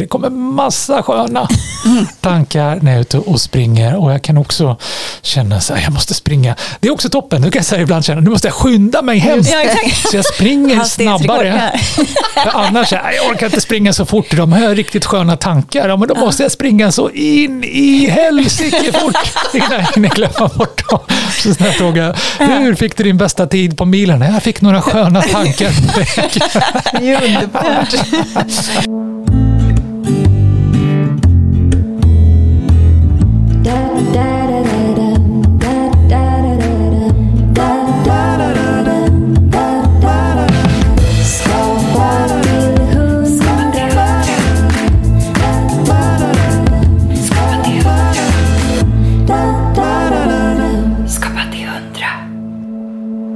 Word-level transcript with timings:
Det 0.00 0.06
kommer 0.06 0.30
massa 0.30 1.02
sköna 1.02 1.48
tankar 2.20 2.78
när 2.82 2.90
jag 2.90 2.96
är 2.96 3.00
ute 3.00 3.18
och 3.18 3.40
springer 3.40 3.96
och 3.96 4.12
jag 4.12 4.22
kan 4.22 4.38
också 4.38 4.76
känna 5.22 5.56
att 5.56 5.70
jag 5.82 5.92
måste 5.92 6.14
springa. 6.14 6.56
Det 6.80 6.88
är 6.88 6.92
också 6.92 7.08
toppen, 7.08 7.42
nu 7.42 7.50
kan 7.50 7.58
jag 7.58 7.66
säga 7.66 7.82
ibland 7.82 8.04
känna 8.04 8.20
nu 8.20 8.30
måste 8.30 8.48
jag 8.48 8.54
skynda 8.54 9.02
mig 9.02 9.18
hem. 9.18 9.44
Så 10.10 10.16
jag 10.16 10.24
springer 10.24 10.84
snabbare. 10.84 11.80
Annars 12.52 12.92
jag 12.92 13.02
orkar 13.30 13.46
inte 13.46 13.60
springa 13.60 13.92
så 13.92 14.06
fort, 14.06 14.36
de 14.36 14.52
har 14.52 14.74
riktigt 14.74 15.04
sköna 15.04 15.36
tankar. 15.36 15.88
Ja, 15.88 15.96
men 15.96 16.08
då 16.08 16.14
måste 16.14 16.42
jag 16.42 16.52
springa 16.52 16.92
så 16.92 17.10
in 17.10 17.64
i 17.64 18.06
helsike 18.06 18.92
fort 18.92 19.16
innan 19.54 19.72
jag 19.72 19.86
hinner 19.94 20.08
glömma 20.08 20.50
bort 20.54 20.90
dem. 20.90 21.00
Så 21.42 21.48
jag 21.58 21.74
fråga, 21.74 22.14
hur 22.38 22.74
fick 22.74 22.96
du 22.96 23.04
din 23.04 23.16
bästa 23.16 23.46
tid 23.46 23.78
på 23.78 23.84
milen? 23.84 24.20
Jag 24.20 24.42
fick 24.42 24.60
några 24.60 24.82
sköna 24.82 25.22
tankar. 25.22 25.70
Det 27.00 27.08
är 27.12 27.24
underbart. 27.34 27.94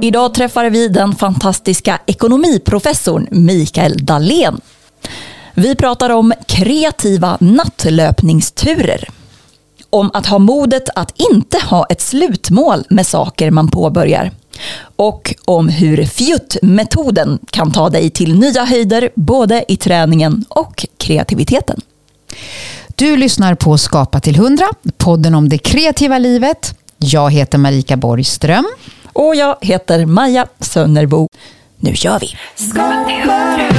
Idag 0.01 0.33
träffar 0.33 0.69
vi 0.69 0.87
den 0.87 1.15
fantastiska 1.15 1.99
ekonomiprofessorn 2.05 3.27
Mikael 3.31 4.05
Dahlén. 4.05 4.61
Vi 5.53 5.75
pratar 5.75 6.09
om 6.09 6.33
kreativa 6.47 7.37
nattlöpningsturer. 7.39 9.09
Om 9.89 10.11
att 10.13 10.25
ha 10.25 10.39
modet 10.39 10.89
att 10.95 11.13
inte 11.31 11.57
ha 11.57 11.85
ett 11.85 12.01
slutmål 12.01 12.83
med 12.89 13.07
saker 13.07 13.51
man 13.51 13.67
påbörjar. 13.67 14.31
Och 14.95 15.35
om 15.45 15.69
hur 15.69 16.05
fjuttmetoden 16.05 17.39
kan 17.49 17.71
ta 17.71 17.89
dig 17.89 18.09
till 18.09 18.39
nya 18.39 18.63
höjder 18.63 19.09
både 19.15 19.65
i 19.67 19.77
träningen 19.77 20.45
och 20.49 20.85
kreativiteten. 20.97 21.81
Du 22.95 23.17
lyssnar 23.17 23.55
på 23.55 23.77
Skapa 23.77 24.19
till 24.19 24.35
100, 24.35 24.65
podden 24.97 25.35
om 25.35 25.49
det 25.49 25.57
kreativa 25.57 26.17
livet. 26.17 26.75
Jag 26.97 27.31
heter 27.31 27.57
Marika 27.57 27.97
Borgström. 27.97 28.65
Och 29.13 29.35
jag 29.35 29.57
heter 29.61 30.05
Maja 30.05 30.47
Sönnerbo. 30.59 31.27
Nu 31.77 31.95
kör 31.95 32.19
vi! 32.19 32.37
Skapa 32.55 33.05
till 33.07 33.29
100. 33.29 33.69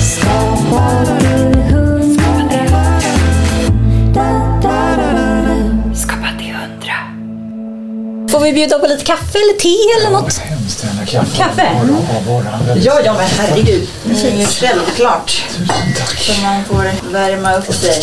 Skapa 0.00 1.00
till 1.00 1.74
100. 1.74 2.24
Skapa 5.94 6.28
till 6.38 6.50
100. 6.50 8.28
Får 8.30 8.40
vi 8.40 8.52
bjuda 8.52 8.78
på 8.78 8.86
lite 8.86 9.04
kaffe 9.04 9.38
eller 9.38 9.58
te 9.58 9.76
eller 10.00 10.10
något? 10.20 10.38
Ja, 10.38 10.44
hemskt 10.54 10.84
gärna 10.84 11.06
kaffe. 11.06 11.36
Kaffe? 11.36 11.62
Mm. 11.62 11.96
Ja, 12.82 13.00
ja 13.04 13.12
men 13.12 13.26
herregud. 13.38 13.88
Det 14.04 14.28
är 14.28 14.36
ju 14.38 14.46
självklart. 14.46 15.42
Så 16.18 16.32
man 16.42 16.64
får 16.64 17.12
värma 17.12 17.54
upp 17.54 17.74
sig. 17.74 18.02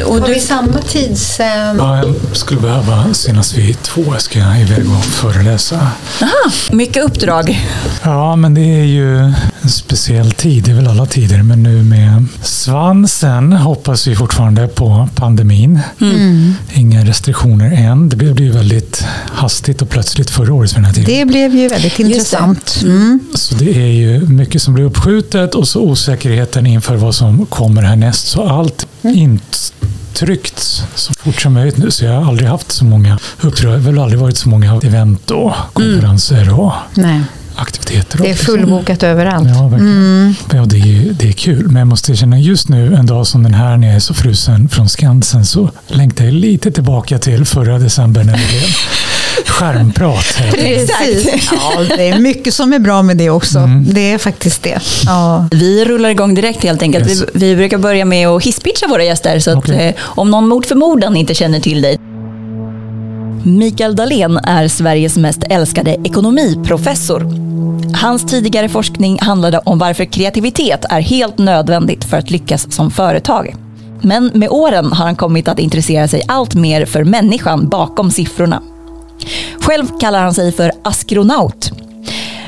Och 0.00 0.20
Har 0.20 0.28
vi 0.28 0.40
samma 0.40 0.78
tids... 0.78 1.40
Eh... 1.40 1.46
Ja, 1.78 1.96
jag 1.96 2.36
skulle 2.36 2.60
behöva 2.60 3.14
senast 3.14 3.58
vid 3.58 3.82
två. 3.82 4.02
Jag 4.06 4.22
ska 4.22 4.38
iväg 4.38 4.84
och 4.98 5.04
föreläsa. 5.04 5.76
Aha, 6.20 6.52
mycket 6.70 7.04
uppdrag. 7.04 7.66
Ja, 8.02 8.36
men 8.36 8.54
det 8.54 8.60
är 8.60 8.84
ju 8.84 9.18
en 9.62 9.70
speciell 9.70 10.32
tid. 10.32 10.64
Det 10.64 10.70
är 10.70 10.74
väl 10.74 10.88
alla 10.88 11.06
tider. 11.06 11.42
Men 11.42 11.62
nu 11.62 11.82
med 11.82 12.24
svansen 12.42 13.52
hoppas 13.52 14.06
vi 14.06 14.16
fortfarande 14.16 14.68
på 14.68 15.08
pandemin. 15.14 15.80
Mm. 16.00 16.54
Inga 16.72 17.04
restriktioner 17.04 17.72
än. 17.72 18.08
Det 18.08 18.16
blev 18.16 18.40
ju 18.40 18.50
väldigt 18.50 19.04
hastigt 19.32 19.82
och 19.82 19.88
plötsligt 19.88 20.30
förra 20.30 20.54
året 20.54 20.70
för 20.70 20.76
den 20.76 20.84
här 20.84 20.92
tiden. 20.92 21.18
Det 21.18 21.24
blev 21.24 21.54
ju 21.54 21.68
väldigt 21.68 21.98
intressant. 21.98 22.80
Mm. 22.82 23.20
Så 23.34 23.54
det 23.54 23.76
är 23.76 23.92
ju 23.92 24.20
mycket 24.20 24.62
som 24.62 24.74
blir 24.74 24.84
uppskjutet 24.84 25.54
och 25.54 25.68
så 25.68 25.80
osäkerheten 25.80 26.66
inför 26.66 26.96
vad 26.96 27.14
som 27.14 27.46
kommer 27.46 27.82
härnäst. 27.82 28.26
Så 28.28 28.48
allt 28.48 28.86
mm. 29.02 29.16
inte 29.16 29.58
tryckt 30.12 30.58
så 30.94 31.12
fort 31.14 31.40
som 31.40 31.52
möjligt 31.52 31.76
nu. 31.76 31.90
Så 31.90 32.04
jag 32.04 32.12
har 32.12 32.28
aldrig 32.28 32.48
haft 32.48 32.72
så 32.72 32.84
många 32.84 33.18
uppdrag. 33.40 33.72
Det 33.72 33.78
har 33.78 33.78
väl 33.78 33.98
aldrig 33.98 34.20
varit 34.20 34.36
så 34.36 34.48
många 34.48 34.80
event 34.82 35.30
och 35.30 35.52
konferenser 35.72 36.60
och 36.60 36.72
Nej. 36.94 37.20
aktiviteter. 37.56 38.18
Det 38.18 38.30
är 38.30 38.34
fullbokat 38.34 39.02
överallt. 39.02 39.48
Ja, 39.48 39.68
verkligen. 39.68 39.96
Mm. 39.96 40.34
Ja, 40.52 40.64
det, 40.64 40.76
är, 40.78 41.12
det 41.12 41.28
är 41.28 41.32
kul. 41.32 41.66
Men 41.68 41.76
jag 41.76 41.88
måste 41.88 42.16
känna 42.16 42.38
just 42.38 42.68
nu, 42.68 42.94
en 42.94 43.06
dag 43.06 43.26
som 43.26 43.42
den 43.42 43.54
här 43.54 43.76
när 43.76 43.86
jag 43.86 43.96
är 43.96 44.00
så 44.00 44.14
frusen 44.14 44.68
från 44.68 44.88
Skansen, 44.88 45.44
så 45.44 45.70
längtar 45.86 46.24
jag 46.24 46.34
lite 46.34 46.70
tillbaka 46.70 47.18
till 47.18 47.44
förra 47.44 47.78
december 47.78 48.24
när 48.24 48.32
det 48.32 48.48
blev 48.48 48.62
skärmprat. 49.52 50.38
Precis. 50.52 51.50
Ja, 51.52 51.96
det 51.96 52.08
är 52.08 52.18
mycket 52.18 52.54
som 52.54 52.72
är 52.72 52.78
bra 52.78 53.02
med 53.02 53.16
det 53.16 53.30
också. 53.30 53.58
Mm. 53.58 53.84
Det 53.94 54.12
är 54.12 54.18
faktiskt 54.18 54.62
det. 54.62 54.80
Ja. 55.06 55.48
Vi 55.50 55.84
rullar 55.84 56.10
igång 56.10 56.34
direkt 56.34 56.62
helt 56.62 56.82
enkelt. 56.82 57.08
Yes. 57.08 57.22
Vi, 57.34 57.48
vi, 57.48 57.56
brukar 57.56 57.78
börja 57.78 58.04
med 58.04 58.28
att 58.28 58.44
hisspitcha 58.44 58.86
våra 58.86 59.04
gäster. 59.04 59.38
Så 59.38 59.58
okay. 59.58 59.88
att, 59.88 59.96
eh, 59.96 60.02
om 60.04 60.30
någon 60.30 60.48
mot 60.48 60.66
förmodan 60.66 61.16
inte 61.16 61.34
känner 61.34 61.60
till 61.60 61.82
dig. 61.82 61.98
Mikael 63.44 63.96
Dahlén 63.96 64.36
är 64.36 64.68
Sveriges 64.68 65.16
mest 65.16 65.44
älskade 65.50 65.96
ekonomiprofessor. 66.04 67.26
Hans 67.94 68.26
tidigare 68.26 68.68
forskning 68.68 69.18
handlade 69.20 69.58
om 69.58 69.78
varför 69.78 70.04
kreativitet 70.04 70.84
är 70.90 71.00
helt 71.00 71.38
nödvändigt 71.38 72.04
för 72.04 72.16
att 72.16 72.30
lyckas 72.30 72.72
som 72.72 72.90
företag. 72.90 73.54
Men 74.00 74.30
med 74.34 74.48
åren 74.50 74.92
har 74.92 75.04
han 75.04 75.16
kommit 75.16 75.48
att 75.48 75.58
intressera 75.58 76.08
sig 76.08 76.22
allt 76.28 76.54
mer 76.54 76.86
för 76.86 77.04
människan 77.04 77.68
bakom 77.68 78.10
siffrorna. 78.10 78.62
Själv 79.60 79.86
kallar 80.00 80.22
han 80.22 80.34
sig 80.34 80.52
för 80.52 80.72
astronaut. 80.82 81.72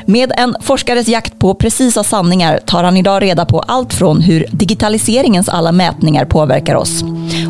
Med 0.07 0.31
en 0.37 0.55
forskares 0.61 1.07
jakt 1.07 1.39
på 1.39 1.53
precisa 1.53 2.03
sanningar 2.03 2.59
tar 2.65 2.83
han 2.83 2.97
idag 2.97 3.21
reda 3.21 3.45
på 3.45 3.59
allt 3.59 3.93
från 3.93 4.21
hur 4.21 4.45
digitaliseringens 4.51 5.49
alla 5.49 5.71
mätningar 5.71 6.25
påverkar 6.25 6.75
oss, 6.75 7.03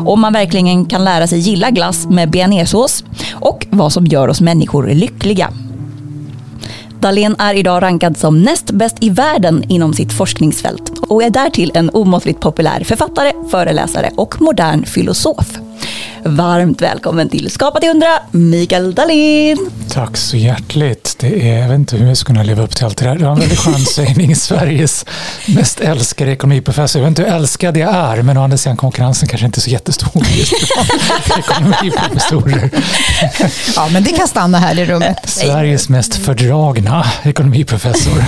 om 0.06 0.20
man 0.20 0.32
verkligen 0.32 0.86
kan 0.86 1.04
lära 1.04 1.26
sig 1.26 1.38
gilla 1.38 1.70
glass 1.70 2.06
med 2.06 2.30
bearnaisesås 2.30 3.04
och 3.32 3.66
vad 3.70 3.92
som 3.92 4.06
gör 4.06 4.28
oss 4.28 4.40
människor 4.40 4.86
lyckliga. 4.86 5.50
Dahlén 7.00 7.36
är 7.38 7.54
idag 7.54 7.82
rankad 7.82 8.16
som 8.16 8.42
näst 8.42 8.70
bäst 8.70 8.96
i 9.00 9.10
världen 9.10 9.64
inom 9.68 9.94
sitt 9.94 10.12
forskningsfält 10.12 10.92
och 11.08 11.22
är 11.22 11.30
därtill 11.30 11.72
en 11.74 11.90
omåttligt 11.90 12.40
populär 12.40 12.84
författare, 12.84 13.32
föreläsare 13.50 14.10
och 14.16 14.42
modern 14.42 14.84
filosof. 14.84 15.65
Varmt 16.24 16.82
välkommen 16.82 17.28
till 17.28 17.50
Skapa 17.50 17.80
till 17.80 17.88
100, 17.88 18.06
Mikael 18.30 18.94
Dahlin. 18.94 19.70
Tack 19.90 20.16
så 20.16 20.36
hjärtligt. 20.36 21.16
Det 21.18 21.50
är, 21.50 21.58
jag 21.60 21.68
vet 21.68 21.74
inte 21.74 21.96
hur 21.96 22.08
jag 22.08 22.16
ska 22.16 22.26
kunna 22.26 22.42
leva 22.42 22.62
upp 22.62 22.76
till 22.76 22.84
allt 22.84 22.96
det 22.96 23.04
där. 23.04 23.14
Det 23.14 23.24
var 23.24 23.32
en 23.32 23.38
väldigt 23.38 23.58
skön 23.58 23.80
sägning. 23.86 24.36
Sveriges 24.36 25.06
mest 25.46 25.80
älskade 25.80 26.32
ekonomiprofessor. 26.32 27.02
Jag 27.02 27.10
vet 27.10 27.18
inte 27.18 27.30
hur 27.30 27.36
älskad 27.36 27.76
jag 27.76 27.94
är, 27.94 28.22
men 28.22 28.36
å 28.36 28.44
andra 28.44 28.56
sidan 28.56 28.76
konkurrensen 28.76 29.28
kanske 29.28 29.46
inte 29.46 29.58
är 29.58 29.62
så 29.62 29.70
jättestor 29.70 30.22
just 30.36 30.52
ekonomiprofessorer. 31.38 32.70
Ja, 33.76 33.88
men 33.92 34.02
det 34.04 34.10
kan 34.10 34.28
stanna 34.28 34.58
här 34.58 34.78
i 34.78 34.84
rummet. 34.84 35.16
Sveriges 35.24 35.88
mest 35.88 36.14
fördragna 36.14 37.06
ekonomiprofessor. 37.24 38.24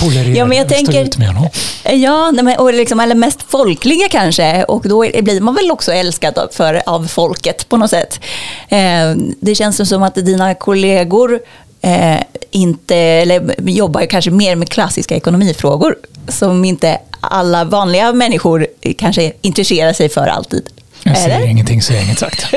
Tolererar, 0.00 0.36
ja, 0.36 0.46
men 0.46 0.58
jag 0.58 0.68
tänker, 0.68 1.04
ut 1.04 1.18
med 1.18 1.28
honom. 1.28 1.48
Ja, 1.84 2.32
och 2.58 2.74
liksom, 2.74 3.00
eller 3.00 3.14
mest 3.14 3.38
folkliga 3.48 4.08
kanske. 4.08 4.64
Och 4.64 4.82
då 4.88 5.00
blir 5.00 5.40
man 5.40 5.54
väl 5.54 5.70
också 5.70 5.92
älskad 5.92 6.48
för, 6.52 6.81
av 6.86 7.06
folket 7.06 7.68
på 7.68 7.76
något 7.76 7.90
sätt. 7.90 8.20
Eh, 8.68 9.14
det 9.40 9.54
känns 9.54 9.88
som 9.88 10.02
att 10.02 10.14
dina 10.14 10.54
kollegor 10.54 11.40
eh, 11.80 12.20
inte, 12.50 12.96
eller 12.96 13.54
jobbar 13.70 14.06
kanske 14.06 14.30
mer 14.30 14.56
med 14.56 14.68
klassiska 14.68 15.16
ekonomifrågor 15.16 15.96
som 16.28 16.64
inte 16.64 16.98
alla 17.20 17.64
vanliga 17.64 18.12
människor 18.12 18.66
kanske 18.98 19.32
intresserar 19.40 19.92
sig 19.92 20.08
för 20.08 20.26
alltid. 20.26 20.68
Jag 21.02 21.18
säger 21.18 21.36
eller? 21.36 21.46
ingenting, 21.46 21.82
säger 21.82 22.02
inget 22.02 22.18
sagt. 22.18 22.40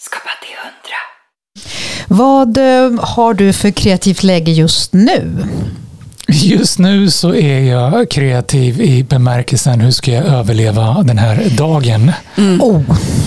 Skapa 0.00 0.30
till 0.40 0.56
hundra. 0.62 1.00
Vad 2.08 2.58
eh, 2.58 3.04
har 3.04 3.34
du 3.34 3.52
för 3.52 3.70
kreativt 3.70 4.22
läge 4.22 4.52
just 4.52 4.92
nu? 4.92 5.44
Just 6.32 6.78
nu 6.78 7.10
så 7.10 7.34
är 7.34 7.60
jag 7.60 8.10
kreativ 8.10 8.80
i 8.80 9.02
bemärkelsen 9.02 9.80
hur 9.80 9.90
ska 9.90 10.12
jag 10.12 10.24
överleva 10.24 11.02
den 11.02 11.18
här 11.18 11.44
dagen. 11.56 12.12
Mm. 12.36 12.62
Oh. 12.62 12.82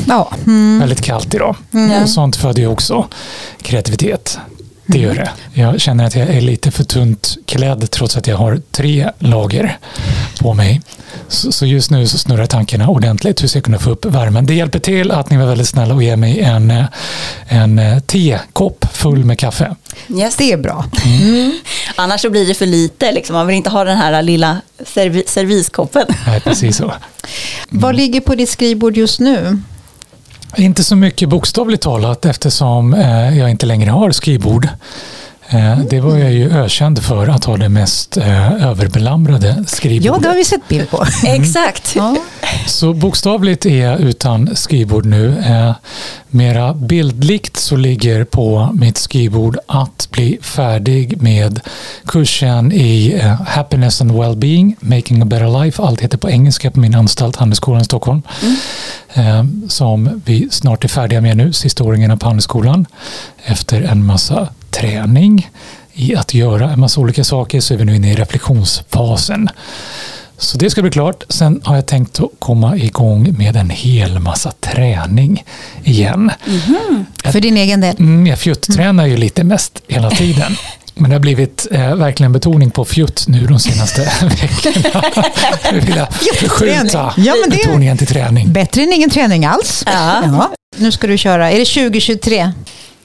Ja. 0.07 0.31
Mm. 0.45 0.79
Väldigt 0.79 1.01
kallt 1.01 1.33
idag. 1.33 1.55
Mm. 1.73 2.03
Och 2.03 2.09
sånt 2.09 2.35
föder 2.35 2.61
ju 2.61 2.67
också 2.67 3.07
kreativitet. 3.61 4.39
Det 4.85 4.97
gör 4.97 5.15
det. 5.15 5.31
Jag 5.53 5.81
känner 5.81 6.06
att 6.06 6.15
jag 6.15 6.30
är 6.30 6.41
lite 6.41 6.71
för 6.71 6.83
tunt 6.83 7.38
klädd 7.45 7.91
trots 7.91 8.18
att 8.18 8.27
jag 8.27 8.38
har 8.38 8.62
tre 8.71 9.09
lager 9.19 9.77
på 10.39 10.53
mig. 10.53 10.81
Så, 11.27 11.51
så 11.51 11.65
just 11.65 11.91
nu 11.91 12.07
så 12.07 12.18
snurrar 12.18 12.45
tankarna 12.45 12.89
ordentligt 12.89 13.44
hur 13.44 13.47
ska 13.47 13.57
jag 13.57 13.63
kunna 13.63 13.80
få 13.80 13.89
upp 13.89 14.06
värmen. 14.06 14.45
Det 14.45 14.53
hjälper 14.53 14.80
till 14.80 15.12
att 15.12 15.30
ni 15.30 15.38
var 15.38 15.45
väldigt 15.45 15.68
snälla 15.68 15.94
och 15.94 16.03
ger 16.03 16.15
mig 16.15 16.39
en, 16.39 16.71
eh, 16.71 16.85
en 17.47 17.80
eh, 17.80 18.00
tekopp 18.00 18.85
full 18.94 19.25
med 19.25 19.39
kaffe. 19.39 19.75
Yes. 20.09 20.35
Det 20.35 20.51
är 20.51 20.57
bra. 20.57 20.86
Mm. 21.06 21.59
Annars 21.95 22.21
så 22.21 22.29
blir 22.29 22.47
det 22.47 22.53
för 22.53 22.65
lite, 22.65 23.12
liksom. 23.12 23.36
man 23.36 23.47
vill 23.47 23.56
inte 23.56 23.69
ha 23.69 23.83
den 23.83 23.97
här 23.97 24.21
lilla 24.21 24.62
serv 24.86 25.21
serviskoppen. 25.27 26.06
Nej, 26.27 26.39
precis 26.39 26.77
så. 26.77 26.83
Mm. 26.83 26.95
Vad 27.69 27.95
ligger 27.95 28.21
på 28.21 28.36
ditt 28.36 28.50
skrivbord 28.50 28.97
just 28.97 29.19
nu? 29.19 29.57
Inte 30.57 30.83
så 30.83 30.95
mycket 30.95 31.29
bokstavligt 31.29 31.83
talat 31.83 32.25
eftersom 32.25 32.94
eh, 32.94 33.38
jag 33.38 33.50
inte 33.50 33.65
längre 33.65 33.89
har 33.89 34.11
skrivbord. 34.11 34.67
Eh, 35.50 35.80
det 35.90 36.00
var 36.00 36.18
jag 36.18 36.34
ju 36.34 36.51
ökänd 36.51 37.04
för 37.04 37.28
att 37.28 37.45
ha 37.45 37.57
det 37.57 37.69
mest 37.69 38.18
eh, 38.18 38.54
överbelamrade 38.63 39.63
skrivbordet. 39.68 40.06
Ja, 40.06 40.19
det 40.22 40.28
har 40.28 40.36
vi 40.36 40.45
sett 40.45 40.68
bild 40.68 40.90
på. 40.90 41.06
Exakt. 41.25 41.95
Ja. 41.95 42.16
Så 42.68 42.94
bokstavligt 42.94 43.66
är 43.66 43.86
jag 43.86 44.00
utan 44.00 44.56
skrivbord 44.56 45.06
nu. 45.06 45.38
Eh, 45.48 45.74
mera 46.28 46.74
bildligt 46.74 47.57
så 47.57 47.75
ligger 47.75 48.24
på 48.24 48.69
mitt 48.74 48.98
skrivbord 48.98 49.57
att 49.68 50.07
bli 50.12 50.38
färdig 50.42 51.22
med 51.22 51.60
kursen 52.06 52.72
i 52.72 53.22
Happiness 53.48 54.01
and 54.01 54.12
Wellbeing, 54.12 54.75
Making 54.80 55.22
a 55.22 55.25
Better 55.25 55.63
Life. 55.63 55.81
Allt 55.81 56.01
heter 56.01 56.18
på 56.18 56.30
engelska 56.30 56.72
på 56.72 56.80
min 56.80 56.96
anstalt, 56.96 57.36
Handelsskolan 57.36 57.81
i 57.81 57.86
Stockholm. 57.86 58.22
Mm. 59.13 59.69
Som 59.69 60.22
vi 60.25 60.48
snart 60.51 60.84
är 60.84 60.88
färdiga 60.88 61.22
med 61.22 61.38
nu, 61.38 61.54
sista 61.54 61.84
åringen 61.84 62.19
på 62.19 62.25
Handelsskolan. 62.25 62.86
Efter 63.46 63.81
en 63.81 64.06
massa 64.06 64.48
träning 64.74 65.50
i 65.94 66.16
att 66.16 66.34
göra 66.34 66.72
en 66.72 66.80
massa 66.80 67.02
olika 67.02 67.24
saker 67.24 67.62
så 67.62 67.74
är 67.74 67.78
vi 67.78 67.86
nu 67.86 67.96
inne 67.96 68.12
i 68.12 68.16
reflektionsfasen. 68.16 69.50
Så 70.38 70.58
det 70.58 70.70
ska 70.70 70.81
bli 70.81 70.92
klart. 70.92 71.24
Sen 71.30 71.62
har 71.64 71.75
jag 71.75 71.86
tänkt 71.86 72.20
att 72.20 72.30
komma 72.40 72.78
igång 72.78 73.36
med 73.38 73.56
en 73.56 73.70
hel 73.70 74.20
massa 74.20 74.52
träning 74.52 75.44
igen. 75.84 76.31
Mm 76.48 76.60
-hmm. 76.60 77.31
För 77.31 77.40
din 77.40 77.58
egen 77.58 77.81
del? 77.81 77.96
Mm, 78.00 78.28
jag 78.28 78.40
fjutt-tränar 78.40 79.06
ju 79.06 79.18
lite 79.18 79.44
mest 79.44 79.81
hela 79.88 80.10
tiden. 80.10 80.56
Men 80.96 81.10
det 81.10 81.16
har 81.16 81.22
blivit 81.22 81.68
eh, 81.72 81.96
verkligen 81.96 82.31
betoning 82.31 82.72
på 82.72 82.86
fjutt 82.86 83.25
nu 83.28 83.48
de 83.48 83.60
senaste 83.60 84.02
veckorna. 84.22 85.04
Jag 85.72 85.81
vill 85.81 86.06
förskjuta 86.40 87.14
ja, 87.18 87.34
betoningen 87.50 87.98
till 87.98 88.08
träning. 88.08 88.54
Bättre 88.54 88.81
än 88.81 88.94
ingen 88.94 89.10
träning 89.10 89.46
alls. 89.46 89.84
Ja. 89.86 90.24
ja. 90.24 90.54
Nu 90.78 90.92
ska 90.92 91.08
du 91.08 91.18
köra, 91.18 91.52
är 91.52 91.60
det 91.60 91.66
2023? 91.66 92.52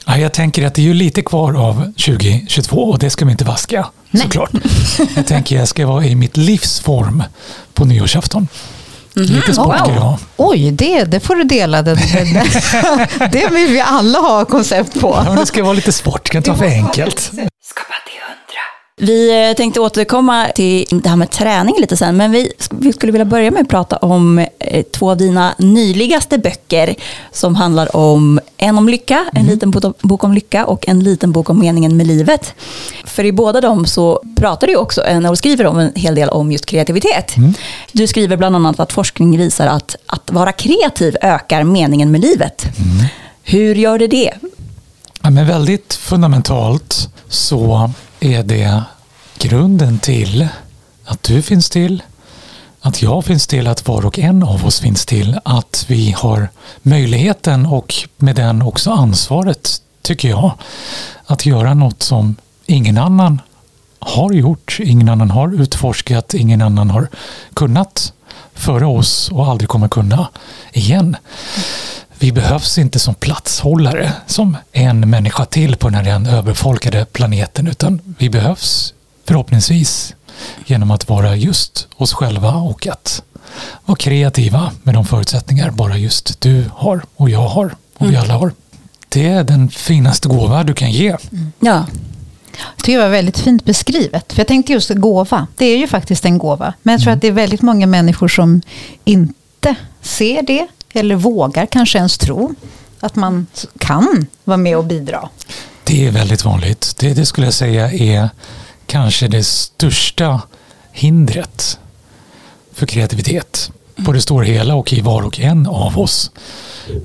Ja, 0.09 0.19
jag 0.19 0.33
tänker 0.33 0.67
att 0.67 0.75
det 0.75 0.83
är 0.83 0.85
ju 0.85 0.95
lite 0.95 1.23
kvar 1.23 1.55
av 1.55 1.85
2022 1.85 2.77
och 2.77 2.99
det 2.99 3.11
ska 3.11 3.25
vi 3.25 3.31
inte 3.31 3.45
vaska 3.45 3.87
Nej. 4.11 4.23
såklart. 4.23 4.51
Jag 5.17 5.27
tänker 5.27 5.57
att 5.57 5.61
jag 5.61 5.69
ska 5.69 5.87
vara 5.87 6.05
i 6.05 6.15
mitt 6.15 6.37
livsform 6.37 7.23
på 7.75 7.85
nyårsafton. 7.85 8.49
Mm. 9.17 9.29
Lite 9.29 9.55
sport 9.55 9.81
wow. 9.81 9.95
jag 9.95 10.19
Oj, 10.37 10.71
det, 10.71 11.05
det 11.05 11.21
får 11.21 11.35
du 11.37 11.45
dela. 11.45 11.83
Det, 11.83 11.95
det, 11.95 12.47
det 13.33 13.49
vill 13.51 13.69
vi 13.69 13.81
alla 13.81 14.19
ha 14.19 14.45
koncept 14.45 15.01
på. 15.01 15.23
Ja, 15.27 15.33
det 15.33 15.47
ska 15.47 15.63
vara 15.63 15.73
lite 15.73 15.93
sport, 15.93 16.25
det 16.25 16.31
kan 16.31 16.39
inte 16.39 16.51
vara 16.51 16.59
för 16.59 16.67
enkelt. 16.67 17.31
Vi 19.01 19.49
eh, 19.49 19.57
tänkte 19.57 19.81
återkomma 19.81 20.47
till 20.55 20.87
det 20.91 21.09
här 21.09 21.17
med 21.17 21.31
träning 21.31 21.75
lite 21.81 21.97
sen, 21.97 22.17
men 22.17 22.31
vi, 22.31 22.53
vi 22.71 22.93
skulle 22.93 23.13
vilja 23.13 23.25
börja 23.25 23.51
med 23.51 23.63
att 23.63 23.69
prata 23.69 23.97
om 23.97 24.47
eh, 24.59 24.83
två 24.83 25.11
av 25.11 25.17
dina 25.17 25.55
nyligaste 25.59 26.39
böcker 26.39 26.95
som 27.33 27.55
handlar 27.55 27.97
om 27.97 28.41
en 28.57 28.79
om 28.79 28.89
lycka, 28.89 29.27
en 29.33 29.41
mm. 29.41 29.53
liten 29.53 29.71
bok 30.01 30.25
om 30.25 30.33
lycka 30.33 30.67
och 30.67 30.89
en 30.89 31.01
liten 31.01 31.33
bok 31.33 31.51
om 31.51 31.59
meningen 31.59 31.97
med 31.97 32.07
livet. 32.07 32.55
För 33.05 33.25
i 33.25 33.33
båda 33.33 33.61
dem 33.61 33.87
så 33.87 34.23
pratar 34.37 34.67
du 34.67 34.77
också, 34.77 35.03
och 35.31 35.39
skriver 35.39 35.67
om 35.67 35.79
en 35.79 35.93
hel 35.95 36.15
del 36.15 36.29
om 36.29 36.53
just 36.53 36.67
kreativitet. 36.67 37.37
Mm. 37.37 37.55
Du 37.93 38.07
skriver 38.07 38.37
bland 38.37 38.57
annat 38.57 38.81
att 38.81 38.93
forskning 38.93 39.39
visar 39.39 39.67
att 39.67 39.97
att 40.07 40.31
vara 40.33 40.53
kreativ 40.53 41.17
ökar 41.23 41.65
meningen 41.65 42.11
med 42.11 42.21
livet. 42.21 42.65
Mm. 42.65 43.07
Hur 43.43 43.75
gör 43.75 43.99
det 43.99 44.07
det? 44.07 44.33
Ja, 45.23 45.31
men 45.31 45.47
väldigt 45.47 45.95
fundamentalt 45.95 47.09
så 47.29 47.91
är 48.21 48.43
det 48.43 48.83
grunden 49.39 49.99
till 49.99 50.49
att 51.05 51.23
du 51.23 51.43
finns 51.43 51.71
till, 51.71 52.03
att 52.81 53.03
jag 53.03 53.25
finns 53.25 53.47
till, 53.47 53.67
att 53.67 53.89
var 53.89 54.07
och 54.07 54.19
en 54.19 54.43
av 54.43 54.67
oss 54.67 54.81
finns 54.81 55.07
till, 55.07 55.39
att 55.45 55.85
vi 55.89 56.15
har 56.19 56.49
möjligheten 56.83 57.67
och 57.67 57.95
med 58.17 58.37
den 58.37 58.63
också 58.63 58.91
ansvaret, 58.91 59.83
tycker 60.03 60.29
jag, 60.29 60.53
att 61.27 61.47
göra 61.47 61.75
något 61.75 62.03
som 62.03 62.37
ingen 62.67 62.99
annan 62.99 63.41
har 63.99 64.33
gjort, 64.33 64.79
ingen 64.81 65.09
annan 65.09 65.31
har 65.31 65.63
utforskat, 65.63 66.35
ingen 66.35 66.63
annan 66.63 66.91
har 66.91 67.09
kunnat 67.55 68.13
före 68.55 68.87
oss 68.87 69.31
och 69.33 69.47
aldrig 69.47 69.69
kommer 69.69 69.89
kunna 69.89 70.29
igen. 70.73 71.17
Vi 72.21 72.33
behövs 72.33 72.79
inte 72.79 72.99
som 72.99 73.15
platshållare, 73.15 74.13
som 74.27 74.57
en 74.73 75.11
människa 75.11 75.45
till 75.45 75.77
på 75.77 75.89
den 75.89 76.05
här 76.05 76.35
överfolkade 76.35 77.05
planeten, 77.05 77.67
utan 77.67 78.01
vi 78.19 78.31
behövs 78.31 78.95
förhoppningsvis 79.25 80.15
genom 80.67 80.91
att 80.91 81.09
vara 81.09 81.37
just 81.37 81.89
oss 81.97 82.13
själva 82.13 82.55
och 82.55 82.87
att 82.87 83.23
vara 83.85 83.97
kreativa 83.97 84.73
med 84.83 84.95
de 84.95 85.05
förutsättningar 85.05 85.71
bara 85.71 85.97
just 85.97 86.41
du 86.41 86.65
har 86.75 87.03
och 87.17 87.31
jag 87.31 87.49
har 87.49 87.75
och 87.99 88.07
vi 88.07 88.09
mm. 88.09 88.21
alla 88.21 88.35
har. 88.35 88.53
Det 89.09 89.27
är 89.27 89.45
den 89.45 89.69
finaste 89.69 90.29
gåva 90.29 90.65
du 90.65 90.75
kan 90.75 90.91
ge. 90.91 91.09
Mm. 91.09 91.53
Ja. 91.61 91.87
Jag 92.77 92.85
tycker 92.85 92.99
det 92.99 93.05
var 93.05 93.11
väldigt 93.11 93.39
fint 93.39 93.65
beskrivet. 93.65 94.33
För 94.33 94.41
jag 94.41 94.47
tänkte 94.47 94.73
just 94.73 94.91
gåva. 94.91 95.47
Det 95.57 95.67
är 95.67 95.79
ju 95.79 95.87
faktiskt 95.87 96.25
en 96.25 96.39
gåva. 96.39 96.75
Men 96.83 96.93
jag 96.93 97.01
tror 97.01 97.11
mm. 97.11 97.17
att 97.17 97.23
det 97.23 97.29
är 97.29 97.33
väldigt 97.33 97.63
många 97.63 97.87
människor 97.87 98.29
som 98.29 98.63
inte 99.05 99.75
ser 100.03 100.43
det 100.43 100.67
eller 100.93 101.15
vågar 101.15 101.67
kanske 101.67 101.99
ens 101.99 102.19
tro 102.19 102.55
att 103.01 103.17
man 103.17 103.47
kan 103.79 104.27
vara 104.45 104.57
med 104.57 104.77
och 104.77 104.85
bidra. 104.85 105.29
Det 105.85 106.07
är 106.07 106.11
väldigt 106.11 106.45
vanligt. 106.45 106.95
Det, 106.99 107.15
det 107.15 107.27
skulle 107.27 107.47
jag 107.47 107.55
säga 107.55 107.93
är 107.93 108.31
kanske 108.87 109.29
det 109.29 109.45
största 109.45 110.41
hindret 110.93 111.79
för 112.73 112.87
kreativitet 112.87 113.71
på 114.05 114.13
det 114.13 114.21
stora 114.21 114.45
hela 114.45 114.75
och 114.75 114.93
i 114.93 115.01
var 115.01 115.23
och 115.23 115.41
en 115.41 115.67
av 115.67 115.99
oss. 115.99 116.31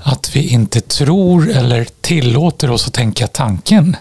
Att 0.03 0.35
vi 0.35 0.47
inte 0.47 0.81
tror 0.81 1.51
eller 1.51 1.87
tillåter 2.01 2.71
oss 2.71 2.87
att 2.87 2.93
tänka 2.93 3.27
tanken 3.27 3.97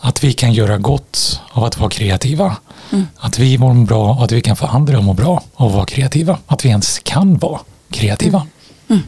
att 0.00 0.24
vi 0.24 0.32
kan 0.32 0.52
göra 0.52 0.78
gott 0.78 1.40
av 1.52 1.64
att 1.64 1.78
vara 1.78 1.90
kreativa. 1.90 2.56
Mm. 2.92 3.06
Att 3.16 3.38
vi 3.38 3.58
mår 3.58 3.86
bra 3.86 4.14
och 4.14 4.24
att 4.24 4.32
vi 4.32 4.40
kan 4.40 4.56
få 4.56 4.66
andra 4.66 4.98
att 4.98 5.04
må 5.04 5.12
bra 5.12 5.42
av 5.54 5.68
att 5.68 5.74
vara 5.74 5.86
kreativa. 5.86 6.38
Att 6.46 6.64
vi 6.64 6.68
ens 6.68 6.98
kan 6.98 7.38
vara 7.38 7.60
kreativa. 7.90 8.38
Mm. 8.38 8.50
Mm. 8.90 9.02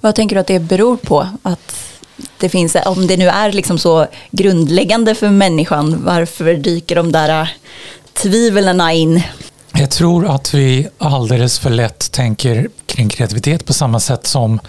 Vad 0.00 0.14
tänker 0.14 0.36
du 0.36 0.40
att 0.40 0.46
det 0.46 0.58
beror 0.58 0.96
på? 0.96 1.28
Att 1.42 1.74
det 2.38 2.48
finns, 2.48 2.76
om 2.86 3.06
det 3.06 3.16
nu 3.16 3.28
är 3.28 3.52
liksom 3.52 3.78
så 3.78 4.06
grundläggande 4.30 5.14
för 5.14 5.30
människan, 5.30 6.04
varför 6.04 6.54
dyker 6.54 6.96
de 6.96 7.12
där 7.12 7.56
tvivlen 8.12 8.90
in? 8.90 9.22
Jag 9.72 9.90
tror 9.90 10.34
att 10.34 10.54
vi 10.54 10.88
alldeles 10.98 11.58
för 11.58 11.70
lätt 11.70 12.12
tänker 12.12 12.68
kring 12.86 13.08
kreativitet 13.08 13.66
på 13.66 13.72
samma 13.72 14.00
sätt 14.00 14.26
som 14.26 14.60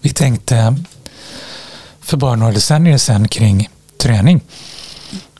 vi 0.00 0.10
tänkte 0.10 0.76
för 2.00 2.16
bara 2.16 2.34
några 2.36 2.52
decennier 2.52 2.98
sedan 2.98 3.28
kring 3.28 3.68
träning 3.96 4.40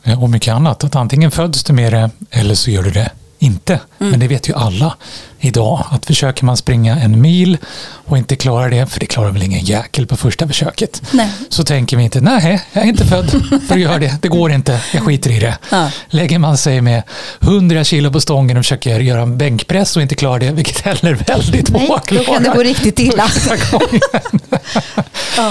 eh, 0.04 0.22
och 0.22 0.30
mycket 0.30 0.54
annat. 0.54 0.84
Att 0.84 0.96
antingen 0.96 1.30
föds 1.30 1.64
du 1.64 1.72
med 1.72 1.92
det 1.92 2.10
eller 2.30 2.54
så 2.54 2.70
gör 2.70 2.82
du 2.82 2.90
det 2.90 3.10
inte. 3.38 3.72
Mm. 3.72 4.10
Men 4.10 4.20
det 4.20 4.28
vet 4.28 4.48
ju 4.48 4.54
alla 4.54 4.96
idag 5.40 5.84
att 5.90 6.06
försöker 6.06 6.44
man 6.44 6.56
springa 6.56 6.96
en 6.96 7.20
mil 7.20 7.58
och 8.04 8.18
inte 8.18 8.36
klarar 8.36 8.70
det, 8.70 8.86
för 8.86 9.00
det 9.00 9.06
klarar 9.06 9.30
väl 9.30 9.42
ingen 9.42 9.64
jäkel 9.64 10.06
på 10.06 10.16
första 10.16 10.48
försöket, 10.48 11.02
nej. 11.10 11.30
så 11.48 11.64
tänker 11.64 11.96
vi 11.96 12.02
inte 12.02 12.20
nej, 12.20 12.62
jag 12.72 12.84
är 12.84 12.88
inte 12.88 13.06
född 13.06 13.30
för 13.68 13.74
att 13.74 13.80
göra 13.80 13.98
det, 13.98 14.18
det 14.22 14.28
går 14.28 14.52
inte, 14.52 14.80
jag 14.92 15.02
skiter 15.02 15.30
i 15.30 15.38
det. 15.38 15.58
Ja. 15.70 15.90
Lägger 16.08 16.38
man 16.38 16.58
sig 16.58 16.80
med 16.80 17.02
100 17.40 17.84
kilo 17.84 18.10
på 18.12 18.20
stången 18.20 18.56
och 18.56 18.64
försöker 18.64 19.00
göra 19.00 19.22
en 19.22 19.38
bänkpress 19.38 19.96
och 19.96 20.02
inte 20.02 20.14
klarar 20.14 20.38
det, 20.38 20.50
vilket 20.50 20.80
heller 20.80 21.14
väldigt 21.14 21.70
nej, 21.70 21.86
få 21.86 21.98
klarar. 21.98 22.24
Då 22.24 22.32
kan 22.32 22.42
det 22.42 22.50
gå 22.50 22.62
riktigt 22.62 22.98
illa. 22.98 23.28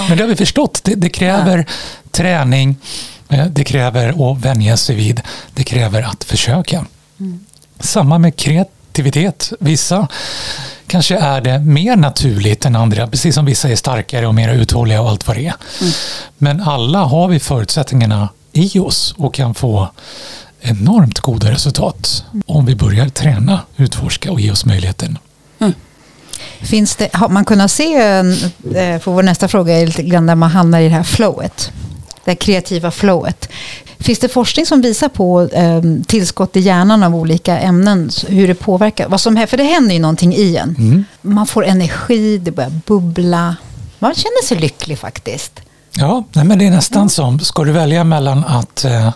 Men 0.08 0.16
det 0.16 0.22
har 0.22 0.28
vi 0.28 0.36
förstått, 0.36 0.80
det, 0.84 0.94
det 0.94 1.08
kräver 1.08 1.58
ja. 1.58 1.64
träning, 2.10 2.76
eh, 3.28 3.46
det 3.46 3.64
kräver 3.64 4.32
att 4.32 4.38
vänja 4.38 4.76
sig 4.76 4.96
vid, 4.96 5.20
det 5.54 5.64
kräver 5.64 6.02
att 6.02 6.24
försöka. 6.24 6.86
Mm. 7.20 7.44
Samma 7.80 8.18
med 8.18 8.36
kreativitet. 8.36 9.52
Vissa 9.60 10.08
kanske 10.86 11.16
är 11.16 11.40
det 11.40 11.58
mer 11.58 11.96
naturligt 11.96 12.66
än 12.66 12.76
andra, 12.76 13.06
precis 13.06 13.34
som 13.34 13.44
vissa 13.44 13.68
är 13.68 13.76
starkare 13.76 14.26
och 14.26 14.34
mer 14.34 14.54
uthålliga 14.54 15.02
och 15.02 15.08
allt 15.08 15.26
vad 15.26 15.36
det 15.36 15.46
är. 15.46 15.54
Mm. 15.80 15.92
Men 16.38 16.60
alla 16.60 16.98
har 16.98 17.28
vi 17.28 17.40
förutsättningarna 17.40 18.28
i 18.52 18.78
oss 18.78 19.14
och 19.18 19.34
kan 19.34 19.54
få 19.54 19.88
enormt 20.60 21.20
goda 21.20 21.50
resultat 21.50 22.24
mm. 22.32 22.42
om 22.46 22.66
vi 22.66 22.74
börjar 22.74 23.08
träna, 23.08 23.60
utforska 23.76 24.32
och 24.32 24.40
ge 24.40 24.50
oss 24.50 24.64
möjligheten. 24.64 25.18
Mm. 25.58 25.72
Finns 26.60 26.96
det, 26.96 27.08
har 27.12 27.28
man 27.28 27.44
kunnat 27.44 27.70
se, 27.70 27.94
eh, 27.94 28.98
för 28.98 29.10
vår 29.10 29.22
nästa 29.22 29.48
fråga 29.48 29.78
är 29.78 29.86
lite 29.86 30.02
grann 30.02 30.26
där 30.26 30.34
man 30.34 30.50
hamnar 30.50 30.80
i 30.80 30.88
det 30.88 30.94
här 30.94 31.02
flowet, 31.02 31.72
det 32.24 32.34
kreativa 32.34 32.90
flowet. 32.90 33.48
Finns 34.00 34.18
det 34.18 34.28
forskning 34.28 34.66
som 34.66 34.80
visar 34.80 35.08
på 35.08 35.42
eh, 35.42 35.82
tillskott 36.06 36.56
i 36.56 36.60
hjärnan 36.60 37.02
av 37.02 37.14
olika 37.14 37.58
ämnen, 37.58 38.10
hur 38.28 38.48
det 38.48 38.54
påverkar? 38.54 39.08
Vad 39.08 39.20
som, 39.20 39.46
för 39.48 39.56
det 39.56 39.62
händer 39.62 39.94
ju 39.94 40.00
någonting 40.00 40.34
i 40.34 40.56
en. 40.56 40.74
Mm. 40.78 41.04
Man 41.22 41.46
får 41.46 41.66
energi, 41.66 42.38
det 42.38 42.50
börjar 42.50 42.72
bubbla. 42.86 43.56
Man 43.98 44.14
känner 44.14 44.46
sig 44.46 44.58
lycklig 44.58 44.98
faktiskt. 44.98 45.60
Ja, 45.96 46.24
nej, 46.32 46.44
men 46.44 46.58
det 46.58 46.66
är 46.66 46.70
nästan 46.70 47.00
mm. 47.00 47.08
som, 47.08 47.40
ska 47.40 47.64
du 47.64 47.72
välja 47.72 48.04
mellan 48.04 48.44
att 48.44 48.84
eh, 48.84 49.12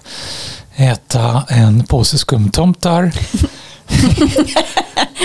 äta 0.77 1.45
en 1.49 1.85
påse 1.85 2.19
skumtomtar, 2.19 3.13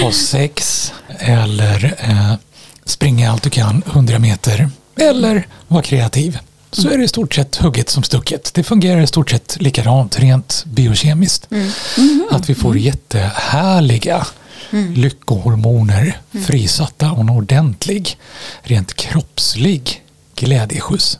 ha 0.03 0.11
sex 0.11 0.93
eller 1.19 1.95
eh, 1.99 2.33
springa 2.85 3.31
allt 3.31 3.43
du 3.43 3.49
kan 3.49 3.83
100 3.85 4.19
meter 4.19 4.69
eller 4.95 5.47
vara 5.67 5.83
kreativ 5.83 6.39
så 6.71 6.89
är 6.89 6.97
det 6.97 7.03
i 7.03 7.07
stort 7.07 7.35
sett 7.35 7.55
hugget 7.55 7.89
som 7.89 8.03
stucket. 8.03 8.53
Det 8.53 8.63
fungerar 8.63 9.01
i 9.01 9.07
stort 9.07 9.29
sett 9.29 9.57
likadant 9.61 10.19
rent 10.19 10.63
biokemiskt. 10.65 11.51
Mm. 11.51 11.69
Mm. 11.97 12.27
Att 12.31 12.49
vi 12.49 12.55
får 12.55 12.71
mm. 12.71 12.83
jättehärliga 12.83 14.27
mm. 14.71 14.93
lyckohormoner 14.93 16.19
mm. 16.31 16.45
frisatta 16.45 17.11
och 17.11 17.21
en 17.21 17.29
ordentlig, 17.29 18.17
rent 18.61 18.93
kroppslig 18.93 20.03
glädjeskjuts. 20.35 21.19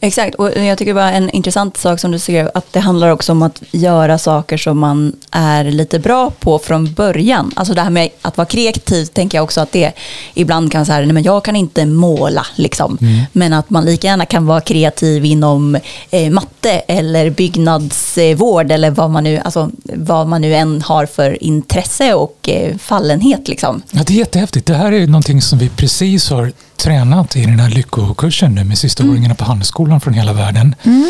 Exakt, 0.00 0.34
och 0.34 0.56
jag 0.56 0.78
tycker 0.78 0.92
var 0.92 1.12
en 1.12 1.30
intressant 1.30 1.76
sak 1.76 2.00
som 2.00 2.10
du 2.10 2.18
skrev, 2.18 2.50
att 2.54 2.72
det 2.72 2.80
handlar 2.80 3.10
också 3.10 3.32
om 3.32 3.42
att 3.42 3.62
göra 3.70 4.18
saker 4.18 4.56
som 4.56 4.78
man 4.78 5.12
är 5.30 5.64
lite 5.64 5.98
bra 5.98 6.30
på 6.30 6.58
från 6.58 6.92
början. 6.92 7.52
Alltså 7.56 7.74
det 7.74 7.80
här 7.80 7.90
med 7.90 8.08
att 8.22 8.36
vara 8.36 8.46
kreativ, 8.46 9.06
tänker 9.06 9.38
jag 9.38 9.44
också 9.44 9.60
att 9.60 9.72
det 9.72 9.92
ibland 10.34 10.72
kan 10.72 10.86
säga, 10.86 10.98
nej 10.98 11.12
men 11.12 11.22
jag 11.22 11.44
kan 11.44 11.56
inte 11.56 11.86
måla, 11.86 12.46
liksom. 12.54 12.98
Mm. 13.00 13.24
Men 13.32 13.52
att 13.52 13.70
man 13.70 13.84
lika 13.84 14.06
gärna 14.06 14.26
kan 14.26 14.46
vara 14.46 14.60
kreativ 14.60 15.24
inom 15.24 15.78
eh, 16.10 16.30
matte 16.30 16.70
eller 16.70 17.30
byggnadsvård 17.30 18.70
eller 18.72 18.90
vad 18.90 19.10
man, 19.10 19.24
nu, 19.24 19.38
alltså, 19.38 19.70
vad 19.84 20.26
man 20.26 20.40
nu 20.40 20.54
än 20.54 20.82
har 20.82 21.06
för 21.06 21.42
intresse 21.42 22.14
och 22.14 22.48
eh, 22.48 22.76
fallenhet. 22.76 23.48
Liksom. 23.48 23.82
Ja, 23.90 24.02
det 24.06 24.12
är 24.12 24.18
jättehäftigt. 24.18 24.66
Det 24.66 24.74
här 24.74 24.92
är 24.92 25.06
någonting 25.06 25.42
som 25.42 25.58
vi 25.58 25.68
precis 25.68 26.30
har 26.30 26.52
tränat 26.76 27.36
i 27.36 27.44
den 27.44 27.60
här 27.60 27.70
lyckokursen 27.70 28.54
nu 28.54 28.64
med 28.64 28.78
sistaåringarna 28.78 29.24
mm. 29.24 29.36
på 29.36 29.44
Handelsskolan 29.44 30.00
från 30.00 30.14
hela 30.14 30.32
världen. 30.32 30.74
Mm. 30.82 31.04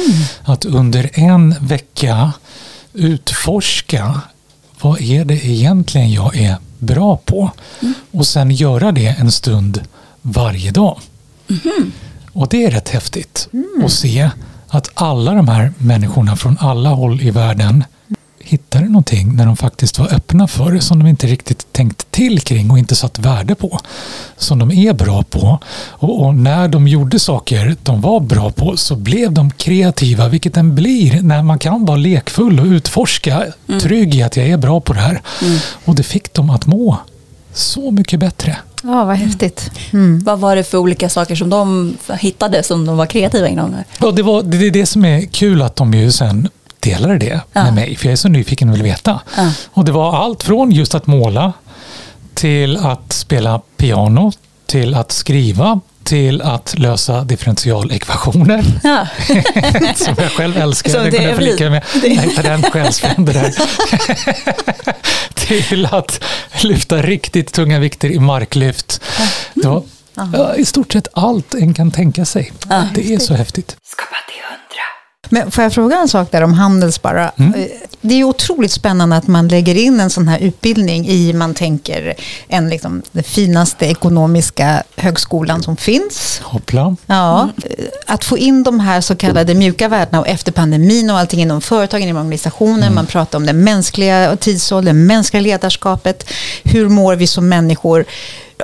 Att 0.45 0.65
under 0.65 1.11
en 1.13 1.55
vecka 1.61 2.33
utforska 2.93 4.21
vad 4.81 5.01
är 5.01 5.25
det 5.25 5.47
egentligen 5.47 6.13
jag 6.13 6.37
är 6.37 6.57
bra 6.79 7.17
på? 7.17 7.51
Mm. 7.81 7.95
Och 8.11 8.27
sen 8.27 8.51
göra 8.51 8.93
det 8.93 9.07
en 9.07 9.33
stund 9.33 9.83
varje 10.23 10.71
dag. 10.71 11.01
Mm. 11.49 11.93
Och 12.33 12.49
det 12.49 12.65
är 12.65 12.71
rätt 12.71 12.89
häftigt 12.89 13.49
mm. 13.53 13.85
att 13.85 13.93
se 13.93 14.31
att 14.69 14.91
alla 14.95 15.35
de 15.35 15.49
här 15.49 15.73
människorna 15.79 16.37
från 16.37 16.59
alla 16.61 16.89
håll 16.89 17.21
i 17.21 17.31
världen 17.31 17.85
hittade 18.47 18.85
någonting 18.85 19.37
när 19.37 19.47
de 19.47 19.57
faktiskt 19.57 19.99
var 19.99 20.15
öppna 20.15 20.49
för 20.49 20.73
det 20.73 20.81
som 20.81 20.99
de 20.99 21.09
inte 21.09 21.27
riktigt 21.27 21.73
tänkt 21.73 22.13
till 22.13 22.41
kring 22.41 22.71
och 22.71 22.79
inte 22.79 22.95
satt 22.95 23.19
värde 23.19 23.55
på. 23.55 23.81
Som 24.37 24.59
de 24.59 24.71
är 24.71 24.93
bra 24.93 25.23
på. 25.23 25.59
Och, 25.89 26.27
och, 26.27 26.35
när 26.35 26.69
de 26.69 26.89
gjorde 26.89 27.19
saker 27.19 27.77
de 27.83 28.01
var 28.01 28.21
bra 28.21 28.51
på 28.51 28.77
så 28.77 28.97
blev 28.97 29.33
de 29.33 29.51
kreativa, 29.51 30.29
vilket 30.29 30.55
den 30.55 30.75
blir 30.75 31.23
när 31.23 31.43
man 31.43 31.59
kan 31.59 31.85
vara 31.85 31.97
lekfull 31.97 32.61
och 32.61 32.67
utforska, 32.67 33.45
mm. 33.69 33.81
trygg 33.81 34.15
i 34.15 34.23
att 34.23 34.37
jag 34.37 34.47
är 34.47 34.57
bra 34.57 34.81
på 34.81 34.93
det 34.93 35.01
här. 35.01 35.23
Mm. 35.43 35.59
Och 35.85 35.95
det 35.95 36.03
fick 36.03 36.33
dem 36.33 36.51
att 36.51 36.67
må 36.67 36.99
så 37.53 37.91
mycket 37.91 38.21
bättre. 38.21 38.57
Ja, 38.83 39.05
vad 39.05 39.17
häftigt. 39.17 39.71
Mm. 39.93 40.19
Vad 40.25 40.39
var 40.39 40.57
det 40.57 40.65
för 40.65 40.79
olika 40.79 41.09
saker 41.09 41.35
som 41.35 41.51
de 41.51 41.97
hittade 42.19 42.63
som 42.63 42.87
de 42.87 42.97
var 42.97 43.07
kreativa 43.07 43.49
inom? 43.49 43.77
Ja, 44.01 44.11
det, 44.11 44.23
var, 44.23 44.43
det 44.43 44.67
är 44.67 44.71
det 44.71 44.87
som 44.87 45.05
är 45.05 45.21
kul 45.21 45.63
att 45.63 45.77
de 45.77 45.95
ju 45.95 46.13
sen 46.13 46.49
delade 46.87 47.19
det 47.19 47.41
ja. 47.53 47.65
med 47.65 47.75
mig, 47.75 47.97
för 47.97 48.07
jag 48.07 48.13
är 48.13 48.17
så 48.17 48.29
nyfiken 48.29 48.69
och 48.69 48.75
vill 48.75 48.83
veta. 48.83 49.21
Ja. 49.37 49.53
Och 49.71 49.85
det 49.85 49.93
var 49.93 50.17
allt 50.17 50.43
från 50.43 50.73
just 50.73 50.95
att 50.95 51.07
måla 51.07 51.53
till 52.35 52.77
att 52.77 53.13
spela 53.13 53.61
piano, 53.77 54.33
till 54.67 54.95
att 54.95 55.13
skriva, 55.13 55.81
till 56.05 56.43
att 56.43 56.79
lösa 56.79 57.25
differentialekvationer. 57.25 58.65
Ja. 58.85 59.07
som 59.97 60.15
jag 60.19 60.31
själv 60.33 60.57
älskar. 60.57 60.91
Som 60.91 61.05
det 61.05 61.11
kunde 61.11 61.27
jag 61.27 61.37
förlika 61.37 61.71
med. 61.71 61.83
Nej, 62.03 62.31
den 62.43 62.63
själsfrände 62.63 63.33
där. 63.33 63.55
till 65.47 65.87
att 65.87 66.25
lyfta 66.63 67.03
riktigt 67.03 67.53
tunga 67.53 67.79
vikter 67.79 68.09
i 68.09 68.19
marklyft. 68.19 69.01
Det 69.55 69.69
var 70.39 70.55
i 70.59 70.65
stort 70.65 70.93
sett 70.93 71.09
allt 71.13 71.55
en 71.55 71.75
kan 71.75 71.91
tänka 71.91 72.25
sig. 72.25 72.53
det 72.95 73.15
är 73.15 73.19
så 73.19 73.35
häftigt. 73.35 73.77
Men 75.29 75.51
får 75.51 75.65
jag 75.65 75.73
fråga 75.73 75.97
en 75.97 76.09
sak 76.09 76.33
där 76.33 76.43
om 76.43 76.53
Handels 76.53 77.03
bara? 77.03 77.31
Mm. 77.37 77.69
Det 78.01 78.15
är 78.15 78.25
otroligt 78.25 78.73
spännande 78.73 79.17
att 79.17 79.27
man 79.27 79.49
lägger 79.49 79.75
in 79.75 80.01
en 80.01 80.11
sån 80.11 80.29
här 80.29 80.39
utbildning 80.39 81.09
i, 81.09 81.33
man 81.33 81.55
tänker, 81.55 82.15
en 82.49 82.69
liksom, 82.69 83.03
den 83.13 83.25
finaste 83.25 83.87
ekonomiska 83.87 84.83
högskolan 84.97 85.63
som 85.63 85.77
finns. 85.77 86.41
Hoppla. 86.43 86.97
Ja, 87.07 87.43
mm. 87.43 87.89
Att 88.07 88.25
få 88.25 88.39
in 88.39 88.63
de 88.63 88.81
här 88.81 89.01
så 89.01 89.17
kallade 89.17 89.55
mjuka 89.55 89.89
värdena 89.89 90.21
och 90.21 90.29
efter 90.29 90.53
pandemin 90.53 91.11
och 91.11 91.19
allting 91.19 91.41
inom 91.41 91.61
företagen, 91.61 92.03
inom 92.03 92.17
organisationer. 92.17 92.83
Mm. 92.83 92.95
Man 92.95 93.07
pratar 93.07 93.39
om 93.39 93.47
den 93.47 93.65
mänskliga 93.65 94.37
tidsåldern, 94.37 95.07
mänskliga 95.07 95.41
ledarskapet. 95.41 96.31
Hur 96.65 96.89
mår 96.89 97.17
vi 97.17 97.27
som 97.27 97.49
människor? 97.49 98.05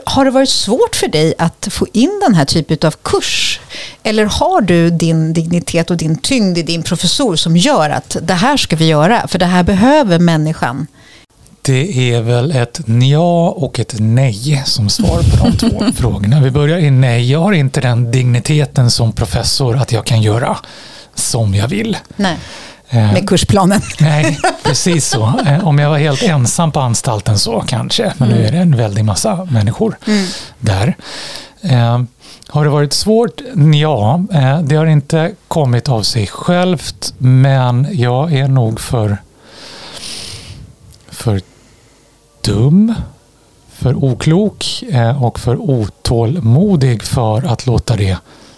Har 0.04 0.25
det 0.25 0.30
varit 0.30 0.49
svårt 0.49 0.96
för 0.96 1.08
dig 1.08 1.34
att 1.38 1.68
få 1.70 1.87
in 1.92 2.20
den 2.25 2.34
här 2.34 2.44
typen 2.44 2.78
av 2.82 2.94
kurs? 3.02 3.61
Eller 4.02 4.25
har 4.25 4.61
du 4.61 4.90
din 4.90 5.32
dignitet 5.32 5.90
och 5.90 5.96
din 5.96 6.16
tyngd 6.16 6.58
i 6.58 6.62
din 6.62 6.82
professor 6.82 7.37
som 7.37 7.56
gör 7.56 7.90
att 7.90 8.16
det 8.22 8.34
här 8.34 8.56
ska 8.56 8.76
vi 8.76 8.87
göra, 8.87 9.28
för 9.28 9.38
det 9.38 9.46
här 9.46 9.62
behöver 9.62 10.18
människan? 10.18 10.87
Det 11.62 12.12
är 12.12 12.22
väl 12.22 12.50
ett 12.56 12.80
ja 13.11 13.49
och 13.49 13.78
ett 13.78 13.94
nej 13.99 14.62
som 14.66 14.90
svar 14.90 15.18
på 15.18 15.44
de 15.44 15.56
två 15.56 15.84
frågorna. 15.96 16.40
Vi 16.40 16.50
börjar 16.50 16.78
i 16.78 16.90
nej. 16.90 17.30
Jag 17.30 17.40
har 17.40 17.52
inte 17.52 17.80
den 17.80 18.11
digniteten 18.11 18.90
som 18.90 19.12
professor 19.12 19.76
att 19.76 19.92
jag 19.92 20.06
kan 20.06 20.22
göra 20.22 20.58
som 21.14 21.54
jag 21.54 21.68
vill. 21.68 21.96
Nej. 22.16 22.37
Eh, 22.92 23.12
Med 23.12 23.28
kursplanen. 23.28 23.80
Nej, 24.00 24.38
precis 24.62 25.08
så. 25.08 25.40
Eh, 25.46 25.68
om 25.68 25.78
jag 25.78 25.90
var 25.90 25.99
helt 25.99 26.22
ensam 26.22 26.72
på 26.72 26.80
anstalten 26.80 27.38
så 27.38 27.64
kanske, 27.66 28.12
men 28.18 28.28
mm. 28.28 28.40
nu 28.40 28.46
är 28.46 28.52
det 28.52 28.58
en 28.58 28.76
väldig 28.76 29.04
massa 29.04 29.44
människor 29.50 29.99
mm. 30.06 30.26
där. 30.58 30.96
Eh, 31.61 32.02
har 32.49 32.64
det 32.64 32.70
varit 32.70 32.92
svårt? 32.92 33.40
Ja, 33.75 34.25
det 34.64 34.76
har 34.76 34.87
inte 34.87 35.32
kommit 35.49 35.88
av 35.88 36.02
sig 36.02 36.26
självt, 36.26 37.14
men 37.18 37.88
jag 37.92 38.32
är 38.32 38.49
nog 38.49 38.80
för, 38.80 39.16
för 41.11 41.40
dum, 42.44 42.94
för 43.72 44.04
oklok 44.04 44.84
och 45.20 45.40
för 45.40 45.56
otålmodig 45.56 47.02
för 47.02 47.52
att 47.52 47.66
låta 47.66 47.96
det 47.96 48.16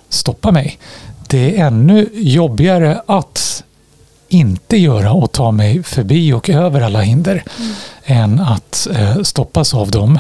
stoppa 0.09 0.53
mig. 0.53 0.79
Det 1.29 1.61
är 1.61 1.67
ännu 1.67 2.09
jobbigare 2.13 3.03
att 3.07 3.65
inte 4.35 4.77
göra 4.77 5.13
och 5.13 5.33
ta 5.33 5.51
mig 5.51 5.83
förbi 5.83 6.33
och 6.33 6.51
över 6.51 6.81
alla 6.81 7.01
hinder 7.01 7.45
mm. 7.59 7.75
än 8.05 8.41
att 8.41 8.89
eh, 8.95 9.23
stoppas 9.23 9.75
av 9.75 9.91
dem. 9.91 10.19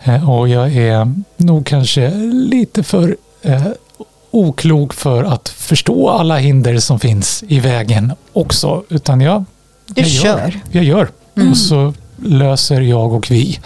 Eh, 0.00 0.30
och 0.30 0.48
jag 0.48 0.76
är 0.76 1.12
nog 1.36 1.66
kanske 1.66 2.10
lite 2.32 2.82
för 2.82 3.16
eh, 3.42 3.66
oklok 4.30 4.94
för 4.94 5.24
att 5.24 5.48
förstå 5.48 6.08
alla 6.08 6.38
hinder 6.38 6.78
som 6.78 7.00
finns 7.00 7.44
i 7.48 7.60
vägen 7.60 8.12
också. 8.32 8.82
Utan 8.88 9.20
jag, 9.20 9.44
du 9.86 10.00
jag 10.00 10.10
kör. 10.10 10.38
Gör, 10.38 10.60
jag 10.70 10.84
gör. 10.84 11.08
Mm. 11.36 11.50
Och 11.50 11.56
så 11.56 11.94
löser 12.22 12.80
jag 12.80 13.12
och 13.12 13.30
vi 13.30 13.58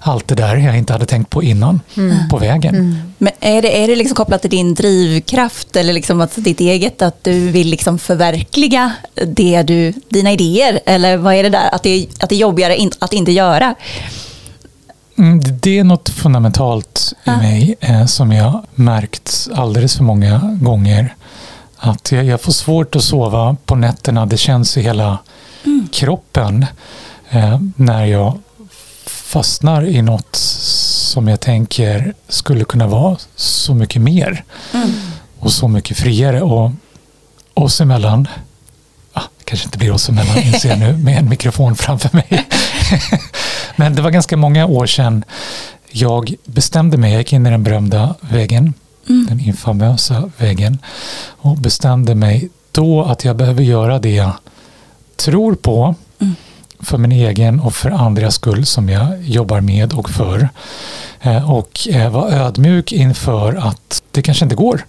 allt 0.00 0.28
det 0.28 0.34
där 0.34 0.56
jag 0.56 0.78
inte 0.78 0.92
hade 0.92 1.06
tänkt 1.06 1.30
på 1.30 1.42
innan 1.42 1.80
mm. 1.96 2.28
på 2.28 2.38
vägen. 2.38 2.74
Mm. 2.74 2.96
Men 3.18 3.32
är 3.40 3.62
det, 3.62 3.82
är 3.82 3.88
det 3.88 3.96
liksom 3.96 4.14
kopplat 4.14 4.40
till 4.40 4.50
din 4.50 4.74
drivkraft 4.74 5.76
eller 5.76 5.92
liksom 5.92 6.20
att 6.20 6.32
ditt 6.36 6.60
eget, 6.60 7.02
att 7.02 7.24
du 7.24 7.50
vill 7.50 7.68
liksom 7.68 7.98
förverkliga 7.98 8.92
det 9.26 9.62
du, 9.62 9.92
dina 10.08 10.32
idéer? 10.32 10.80
Eller 10.86 11.16
vad 11.16 11.34
är 11.34 11.42
det 11.42 11.48
där, 11.48 11.74
att 11.74 11.82
det, 11.82 12.06
att 12.20 12.28
det 12.28 12.34
är 12.34 12.38
jobbigare 12.38 12.90
att 12.98 13.12
inte 13.12 13.32
göra? 13.32 13.74
Mm, 15.18 15.40
det 15.60 15.78
är 15.78 15.84
något 15.84 16.08
fundamentalt 16.08 17.12
i 17.12 17.16
ja. 17.24 17.36
mig 17.36 17.76
eh, 17.80 18.06
som 18.06 18.32
jag 18.32 18.64
märkt 18.74 19.48
alldeles 19.54 19.96
för 19.96 20.04
många 20.04 20.58
gånger. 20.60 21.14
Att 21.76 22.12
jag, 22.12 22.24
jag 22.24 22.40
får 22.40 22.52
svårt 22.52 22.96
att 22.96 23.04
sova 23.04 23.56
på 23.64 23.74
nätterna. 23.74 24.26
Det 24.26 24.36
känns 24.36 24.76
i 24.76 24.82
hela 24.82 25.18
mm. 25.64 25.88
kroppen 25.92 26.66
eh, 27.30 27.60
när 27.76 28.04
jag 28.04 28.38
fastnar 29.06 29.86
i 29.86 30.02
något 30.02 30.36
som 30.36 31.28
jag 31.28 31.40
tänker 31.40 32.14
skulle 32.28 32.64
kunna 32.64 32.86
vara 32.86 33.16
så 33.34 33.74
mycket 33.74 34.02
mer 34.02 34.44
mm. 34.74 34.90
och 35.38 35.52
så 35.52 35.68
mycket 35.68 35.96
friare. 35.96 36.42
Och 36.42 36.70
oss 37.54 37.80
emellan, 37.80 38.28
ah, 39.12 39.22
kanske 39.44 39.66
inte 39.66 39.78
blir 39.78 39.92
oss 39.92 40.08
emellan 40.08 40.38
inser 40.38 40.68
jag 40.68 40.78
nu 40.78 40.96
med 40.96 41.18
en 41.18 41.28
mikrofon 41.28 41.76
framför 41.76 42.10
mig. 42.12 42.46
Men 43.76 43.94
det 43.94 44.02
var 44.02 44.10
ganska 44.10 44.36
många 44.36 44.66
år 44.66 44.86
sedan 44.86 45.24
jag 45.90 46.34
bestämde 46.44 46.96
mig, 46.96 47.12
jag 47.12 47.18
gick 47.18 47.32
in 47.32 47.46
i 47.46 47.50
den 47.50 47.62
berömda 47.62 48.14
väggen, 48.20 48.74
mm. 49.08 49.26
den 49.28 49.40
infamösa 49.40 50.30
väggen 50.36 50.78
och 51.26 51.56
bestämde 51.56 52.14
mig 52.14 52.48
då 52.72 53.04
att 53.04 53.24
jag 53.24 53.36
behöver 53.36 53.62
göra 53.62 53.98
det 53.98 54.14
jag 54.14 54.32
tror 55.16 55.54
på 55.54 55.94
Mm. 56.20 56.34
För 56.84 56.98
min 56.98 57.12
egen 57.12 57.60
och 57.60 57.74
för 57.74 57.90
andras 57.90 58.34
skull 58.34 58.66
som 58.66 58.88
jag 58.88 59.22
jobbar 59.22 59.60
med 59.60 59.92
och 59.92 60.10
för. 60.10 60.48
Eh, 61.20 61.50
Och 61.50 61.88
eh, 61.90 62.10
vara 62.10 62.30
ödmjuk 62.32 62.92
inför 62.92 63.54
att 63.54 64.02
det 64.10 64.22
kanske 64.22 64.44
inte 64.44 64.56
går. 64.56 64.86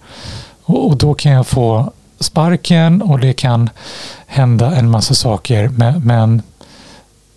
Och 0.62 0.96
då 0.96 1.14
kan 1.14 1.32
jag 1.32 1.46
få 1.46 1.92
sparken 2.20 3.02
och 3.02 3.20
det 3.20 3.32
kan 3.32 3.70
hända 4.26 4.76
en 4.76 4.90
massa 4.90 5.14
saker. 5.14 5.68
Men, 5.68 6.42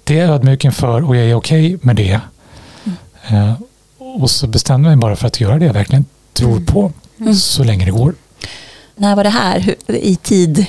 det 0.04 0.20
är 0.20 0.26
jag 0.26 0.36
ödmjuk 0.36 0.66
inför 0.66 1.04
och 1.10 1.16
jag 1.16 1.26
är 1.26 1.34
okej 1.36 1.78
med 1.82 1.96
det. 1.96 2.20
Eh, 3.28 3.54
Och 3.98 4.32
så 4.32 4.48
bestämde 4.48 4.90
jag 4.90 4.98
mig 4.98 5.02
bara 5.02 5.16
för 5.16 5.28
att 5.28 5.40
göra 5.42 5.58
det 5.60 5.66
jag 5.66 5.74
verkligen 5.74 6.06
tror 6.34 6.60
på 6.60 6.92
Mm. 7.20 7.36
så 7.36 7.64
länge 7.64 7.86
det 7.86 7.92
går. 7.92 8.14
När 8.96 9.16
var 9.16 9.24
det 9.24 9.30
här 9.30 9.76
i 9.88 10.16
tid? 10.16 10.66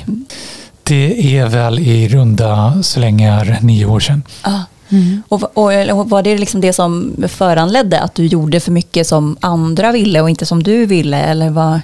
Det 0.91 1.37
är 1.39 1.47
väl 1.47 1.79
i 1.79 2.09
runda 2.09 2.83
slängar 2.83 3.59
nio 3.63 3.87
år 3.87 4.01
sedan. 4.01 4.23
Ja. 4.45 4.65
Och, 5.29 5.43
och, 5.59 5.99
och 5.99 6.11
var 6.11 6.23
det 6.23 6.39
liksom 6.39 6.61
det 6.61 6.73
som 6.73 7.13
föranledde 7.29 8.01
att 8.01 8.15
du 8.15 8.27
gjorde 8.27 8.61
för 8.61 8.73
mycket 8.73 9.07
som 9.07 9.37
andra 9.41 9.93
ville 9.93 10.21
och 10.21 10.31
inte 10.31 10.47
som 10.47 10.63
du 10.63 10.87
ville? 10.87 11.17
Eller 11.17 11.51
vad? 11.51 11.81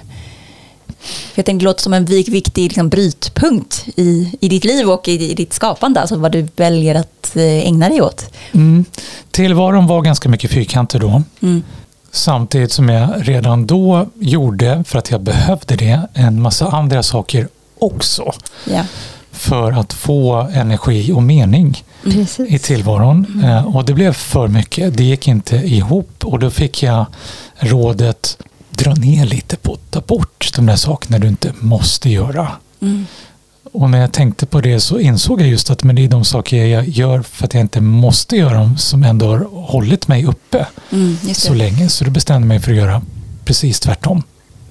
För 0.99 1.39
jag 1.39 1.45
tänkte 1.45 1.63
det 1.63 1.69
låter 1.69 1.81
som 1.83 1.93
en 1.93 2.05
vik- 2.05 2.29
viktig 2.29 2.63
liksom, 2.63 2.89
brytpunkt 2.89 3.85
i, 3.95 4.37
i 4.41 4.49
ditt 4.49 4.63
liv 4.63 4.89
och 4.89 5.07
i, 5.07 5.31
i 5.31 5.33
ditt 5.33 5.53
skapande, 5.53 6.01
alltså 6.01 6.15
vad 6.15 6.31
du 6.31 6.47
väljer 6.55 6.95
att 6.95 7.35
eh, 7.35 7.43
ägna 7.43 7.89
dig 7.89 8.01
åt. 8.01 8.33
Mm. 8.51 8.85
Tillvaron 9.31 9.87
var 9.87 10.01
ganska 10.01 10.29
mycket 10.29 10.51
fyrkanter 10.51 10.99
då. 10.99 11.23
Mm. 11.41 11.63
Samtidigt 12.11 12.71
som 12.71 12.89
jag 12.89 13.09
redan 13.17 13.67
då 13.67 14.07
gjorde, 14.19 14.83
för 14.87 14.99
att 14.99 15.11
jag 15.11 15.21
behövde 15.21 15.75
det, 15.75 16.01
en 16.13 16.41
massa 16.41 16.67
andra 16.67 17.03
saker 17.03 17.47
också. 17.79 18.31
Ja. 18.65 18.85
För 19.31 19.71
att 19.71 19.93
få 19.93 20.35
energi 20.53 21.11
och 21.11 21.23
mening 21.23 21.83
i 22.05 22.11
Precis. 22.11 22.61
tillvaron. 22.61 23.43
Eh, 23.45 23.75
Och 23.75 23.85
det 23.85 23.93
blev 23.93 24.13
för 24.13 24.47
mycket. 24.47 24.97
Det 24.97 25.03
gick 25.03 25.27
inte 25.27 25.55
ihop. 25.55 26.23
Och 26.25 26.39
då 26.39 26.49
fick 26.49 26.83
jag 26.83 27.05
rådet 27.59 28.37
dra 28.69 28.93
ner 28.93 29.25
lite 29.25 29.55
på 29.57 29.77
ta 29.89 30.01
bort 30.01 30.51
de 30.55 30.65
där 30.65 30.75
sakerna 30.75 31.19
du 31.19 31.27
inte 31.27 31.51
måste 31.59 32.09
göra. 32.09 32.47
Mm. 32.81 33.05
Och 33.71 33.89
när 33.89 33.97
jag 34.01 34.11
tänkte 34.11 34.45
på 34.45 34.61
det 34.61 34.79
så 34.79 34.99
insåg 34.99 35.41
jag 35.41 35.47
just 35.47 35.69
att 35.69 35.83
men 35.83 35.95
det 35.95 36.03
är 36.03 36.07
de 36.07 36.25
saker 36.25 36.65
jag 36.65 36.87
gör 36.87 37.21
för 37.21 37.45
att 37.45 37.53
jag 37.53 37.61
inte 37.61 37.81
måste 37.81 38.35
göra 38.35 38.53
dem 38.53 38.77
som 38.77 39.03
ändå 39.03 39.27
har 39.27 39.47
hållit 39.51 40.07
mig 40.07 40.25
uppe 40.25 40.65
Mm, 40.91 41.17
så 41.33 41.53
länge. 41.53 41.89
Så 41.89 42.03
då 42.05 42.11
bestämde 42.11 42.39
jag 42.41 42.47
mig 42.47 42.59
för 42.59 42.71
att 42.71 42.77
göra 42.77 43.01
precis 43.45 43.79
tvärtom. 43.79 44.23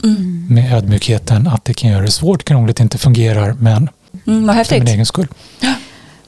Mm. 0.05 0.47
Med 0.51 0.73
ödmjukheten 0.73 1.47
att 1.47 1.65
det 1.65 1.75
kan 1.75 1.91
göra 1.91 2.03
det 2.03 2.11
svårt, 2.11 2.45
krångligt, 2.45 2.81
inte 2.81 2.99
fungerar, 2.99 3.53
men 3.61 3.89
Mm, 4.27 4.47
vad 4.47 4.67
för 4.67 4.79
min 4.79 4.89
egen 4.89 5.07
skull. 5.07 5.27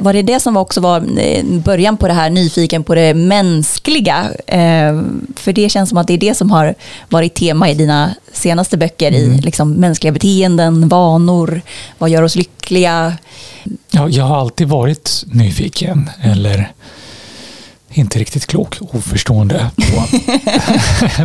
Var 0.01 0.13
det 0.13 0.23
det 0.23 0.41
som 0.41 0.57
också 0.57 0.81
var 0.81 1.19
eh, 1.21 1.45
början 1.45 1.97
på 1.97 2.09
det 2.09 2.15
här, 2.15 2.31
nyfiken 2.31 2.85
på 2.85 2.95
det 2.95 3.15
mänskliga? 3.15 4.27
Eh, 4.47 5.03
för 5.37 5.53
det 5.53 5.69
känns 5.69 5.89
som 5.89 5.99
att 5.99 6.07
det 6.07 6.13
är 6.13 6.19
det 6.19 6.35
som 6.35 6.51
har 6.51 6.75
varit 7.09 7.35
tema 7.35 7.71
i 7.71 7.75
dina 7.75 8.15
senaste 8.33 8.77
böcker, 8.77 9.13
i 9.13 9.25
Mm. 9.25 9.41
liksom 9.41 9.73
mänskliga 9.73 10.13
beteenden, 10.13 10.89
vanor, 10.89 11.61
vad 11.99 12.11
gör 12.11 12.23
oss 12.23 12.37
lyckliga? 12.37 13.17
Ja, 13.91 14.09
jag 14.09 14.25
har 14.25 14.37
alltid 14.41 14.69
varit 14.69 15.25
nyfiken 15.27 16.11
eller 16.23 16.73
inte 17.99 18.19
riktigt 18.19 18.47
klok, 18.47 18.77
oförstående 18.81 19.71
på 19.77 20.05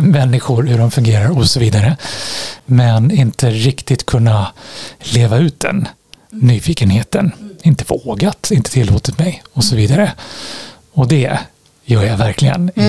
människor, 0.00 0.62
hur 0.62 0.78
de 0.78 0.90
fungerar 0.90 1.38
och 1.38 1.50
så 1.50 1.60
vidare. 1.60 1.96
Men 2.66 3.10
inte 3.10 3.50
riktigt 3.50 4.06
kunna 4.06 4.52
leva 5.00 5.36
ut 5.38 5.60
den 5.60 5.88
nyfikenheten. 6.30 7.32
Inte 7.62 7.84
vågat, 7.88 8.50
inte 8.50 8.70
tillåtit 8.70 9.18
mig 9.18 9.42
och 9.52 9.64
så 9.64 9.76
vidare. 9.76 10.12
Och 10.92 11.08
det 11.08 11.38
gör 11.84 12.02
jag 12.04 12.16
verkligen 12.16 12.70
i 12.74 12.80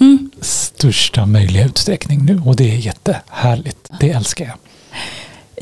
Mm. 0.00 0.30
största 0.40 1.26
möjliga 1.26 1.64
utsträckning 1.64 2.24
nu 2.24 2.42
och 2.44 2.56
det 2.56 2.70
är 2.70 2.76
jättehärligt. 2.76 3.90
Det 4.00 4.10
älskar 4.10 4.44
jag. 4.44 4.54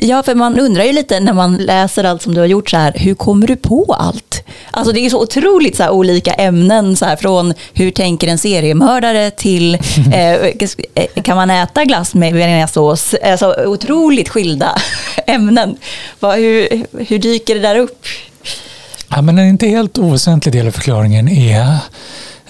Ja, 0.00 0.22
för 0.22 0.34
man 0.34 0.58
undrar 0.60 0.84
ju 0.84 0.92
lite 0.92 1.20
när 1.20 1.32
man 1.32 1.56
läser 1.56 2.04
allt 2.04 2.22
som 2.22 2.34
du 2.34 2.40
har 2.40 2.46
gjort 2.46 2.70
så 2.70 2.76
här, 2.76 2.92
hur 2.96 3.14
kommer 3.14 3.46
du 3.46 3.56
på 3.56 3.96
allt? 3.98 4.44
Alltså 4.70 4.92
det 4.92 5.00
är 5.00 5.10
så 5.10 5.22
otroligt 5.22 5.76
så 5.76 5.82
här, 5.82 5.90
olika 5.90 6.32
ämnen, 6.32 6.96
så 6.96 7.04
här, 7.04 7.16
från 7.16 7.54
hur 7.72 7.90
tänker 7.90 8.28
en 8.28 8.38
seriemördare 8.38 9.30
till 9.30 9.74
eh, 10.14 11.22
kan 11.22 11.36
man 11.36 11.50
äta 11.50 11.84
glass 11.84 12.14
med 12.14 12.32
bearnaisesås? 12.34 13.14
Alltså 13.24 13.54
otroligt 13.66 14.28
skilda 14.28 14.78
ämnen. 15.26 15.76
Vad, 16.20 16.36
hur, 16.36 16.68
hur 17.08 17.18
dyker 17.18 17.54
det 17.54 17.60
där 17.60 17.76
upp? 17.76 18.04
Ja, 19.08 19.22
men 19.22 19.38
en 19.38 19.48
inte 19.48 19.66
helt 19.66 19.98
oväsentlig 19.98 20.54
del 20.54 20.66
av 20.66 20.70
förklaringen 20.70 21.28
är 21.28 21.76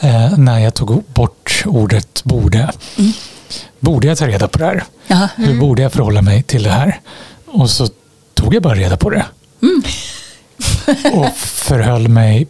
eh, 0.00 0.38
när 0.38 0.58
jag 0.58 0.74
tog 0.74 1.04
bort 1.04 1.62
ordet 1.66 2.24
borde. 2.24 2.70
Borde 3.80 4.06
jag 4.06 4.18
ta 4.18 4.26
reda 4.26 4.48
på 4.48 4.58
det 4.58 4.64
här? 4.64 4.84
Jaha. 5.06 5.28
Hur 5.36 5.60
borde 5.60 5.82
jag 5.82 5.92
förhålla 5.92 6.22
mig 6.22 6.42
till 6.42 6.62
det 6.62 6.70
här? 6.70 7.00
Och 7.50 7.70
så 7.70 7.88
tog 8.34 8.54
jag 8.54 8.62
bara 8.62 8.74
reda 8.74 8.96
på 8.96 9.10
det. 9.10 9.26
och 11.12 11.36
förhöll 11.36 12.08
mig 12.08 12.46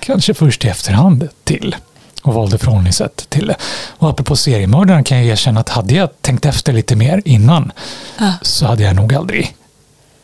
kanske 0.00 0.34
först 0.34 0.64
i 0.64 0.68
efterhand 0.68 1.28
till 1.44 1.76
och 2.22 2.34
valde 2.34 2.58
förhållningssätt 2.58 3.26
till 3.30 3.46
det. 3.46 3.56
Och 3.98 4.10
apropå 4.10 4.36
seriemördaren 4.36 5.04
kan 5.04 5.18
jag 5.18 5.26
erkänna 5.26 5.60
att 5.60 5.68
hade 5.68 5.94
jag 5.94 6.08
tänkt 6.22 6.46
efter 6.46 6.72
lite 6.72 6.96
mer 6.96 7.22
innan 7.24 7.72
Ja. 8.18 8.32
så 8.42 8.66
hade 8.66 8.82
jag 8.82 8.96
nog 8.96 9.14
aldrig 9.14 9.56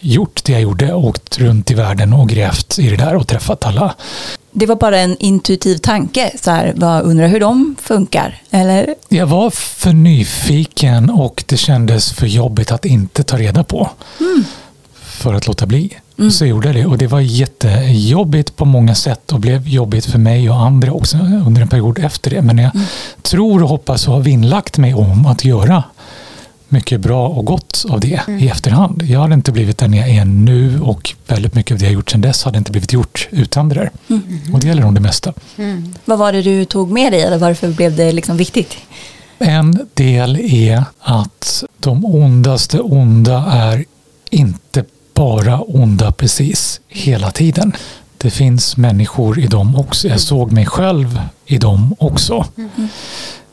gjort 0.00 0.44
det 0.44 0.52
jag 0.52 0.62
gjorde, 0.62 0.94
åkt 0.94 1.38
runt 1.38 1.70
i 1.70 1.74
världen 1.74 2.12
och 2.12 2.28
grävt 2.28 2.78
i 2.78 2.90
det 2.90 2.96
där 2.96 3.16
och 3.16 3.28
träffat 3.28 3.66
alla. 3.66 3.94
Det 4.52 4.66
var 4.66 4.76
bara 4.76 4.98
en 4.98 5.16
intuitiv 5.18 5.76
tanke, 5.76 6.32
så 6.42 6.50
här, 6.50 6.72
vad 6.76 7.02
undrar 7.02 7.28
hur 7.28 7.40
de 7.40 7.76
funkar? 7.82 8.42
Eller? 8.50 8.94
Jag 9.08 9.26
var 9.26 9.50
för 9.50 9.92
nyfiken 9.92 11.10
och 11.10 11.44
det 11.46 11.56
kändes 11.56 12.12
för 12.12 12.26
jobbigt 12.26 12.72
att 12.72 12.84
inte 12.84 13.22
ta 13.22 13.38
reda 13.38 13.64
på. 13.64 13.90
För 14.94 15.34
att 15.34 15.46
låta 15.46 15.66
bli. 15.66 15.96
Så 16.30 16.46
gjorde 16.46 16.68
jag 16.68 16.76
det 16.76 16.86
och 16.86 16.98
det 16.98 17.06
var 17.06 17.20
jättejobbigt 17.20 18.56
på 18.56 18.64
många 18.64 18.94
sätt 18.94 19.32
och 19.32 19.40
blev 19.40 19.68
jobbigt 19.68 20.06
för 20.06 20.18
mig 20.18 20.50
och 20.50 20.56
andra 20.56 20.92
också 20.92 21.16
under 21.46 21.62
en 21.62 21.68
period 21.68 21.98
efter 21.98 22.30
det. 22.30 22.42
Men 22.42 22.58
jag 22.58 22.72
tror 23.22 23.62
och 23.62 23.68
hoppas 23.68 24.08
och 24.08 24.14
har 24.14 24.20
vinnlagt 24.20 24.78
mig 24.78 24.94
om 24.94 25.26
att 25.26 25.44
göra 25.44 25.84
mycket 26.70 27.00
bra 27.00 27.28
och 27.28 27.44
gott 27.44 27.84
av 27.90 28.00
det 28.00 28.20
i 28.28 28.48
efterhand. 28.48 29.02
Jag 29.02 29.20
hade 29.20 29.34
inte 29.34 29.52
blivit 29.52 29.78
den 29.78 29.94
jag 29.94 30.08
är 30.08 30.24
nu 30.24 30.80
och 30.80 31.14
väldigt 31.26 31.54
mycket 31.54 31.72
av 31.72 31.78
det 31.78 31.84
jag 31.84 31.94
gjort 31.94 32.10
sedan 32.10 32.20
dess 32.20 32.44
hade 32.44 32.58
inte 32.58 32.70
blivit 32.70 32.92
gjort 32.92 33.28
utan 33.30 33.68
det 33.68 33.74
där. 33.74 33.90
Och 34.52 34.60
det 34.60 34.66
gäller 34.66 34.82
nog 34.82 34.94
det 34.94 35.00
mesta. 35.00 35.32
Vad 36.04 36.18
var 36.18 36.32
det 36.32 36.42
du 36.42 36.64
tog 36.64 36.90
med 36.90 37.12
dig 37.12 37.22
eller 37.22 37.38
varför 37.38 37.68
blev 37.68 37.96
det 37.96 38.12
liksom 38.12 38.36
viktigt? 38.36 38.76
En 39.38 39.86
del 39.94 40.36
är 40.40 40.84
att 41.00 41.64
de 41.78 42.04
ondaste 42.04 42.80
onda 42.80 43.44
är 43.52 43.84
inte 44.30 44.84
bara 45.14 45.60
onda 45.60 46.12
precis 46.12 46.80
hela 46.88 47.30
tiden. 47.30 47.72
Det 48.18 48.30
finns 48.30 48.76
människor 48.76 49.38
i 49.38 49.46
dem 49.46 49.76
också. 49.76 50.08
Jag 50.08 50.20
såg 50.20 50.52
mig 50.52 50.66
själv 50.66 51.20
i 51.46 51.58
dem 51.58 51.94
också. 51.98 52.46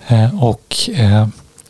Eh, 0.08 0.44
och 0.44 0.76
eh, 0.94 1.28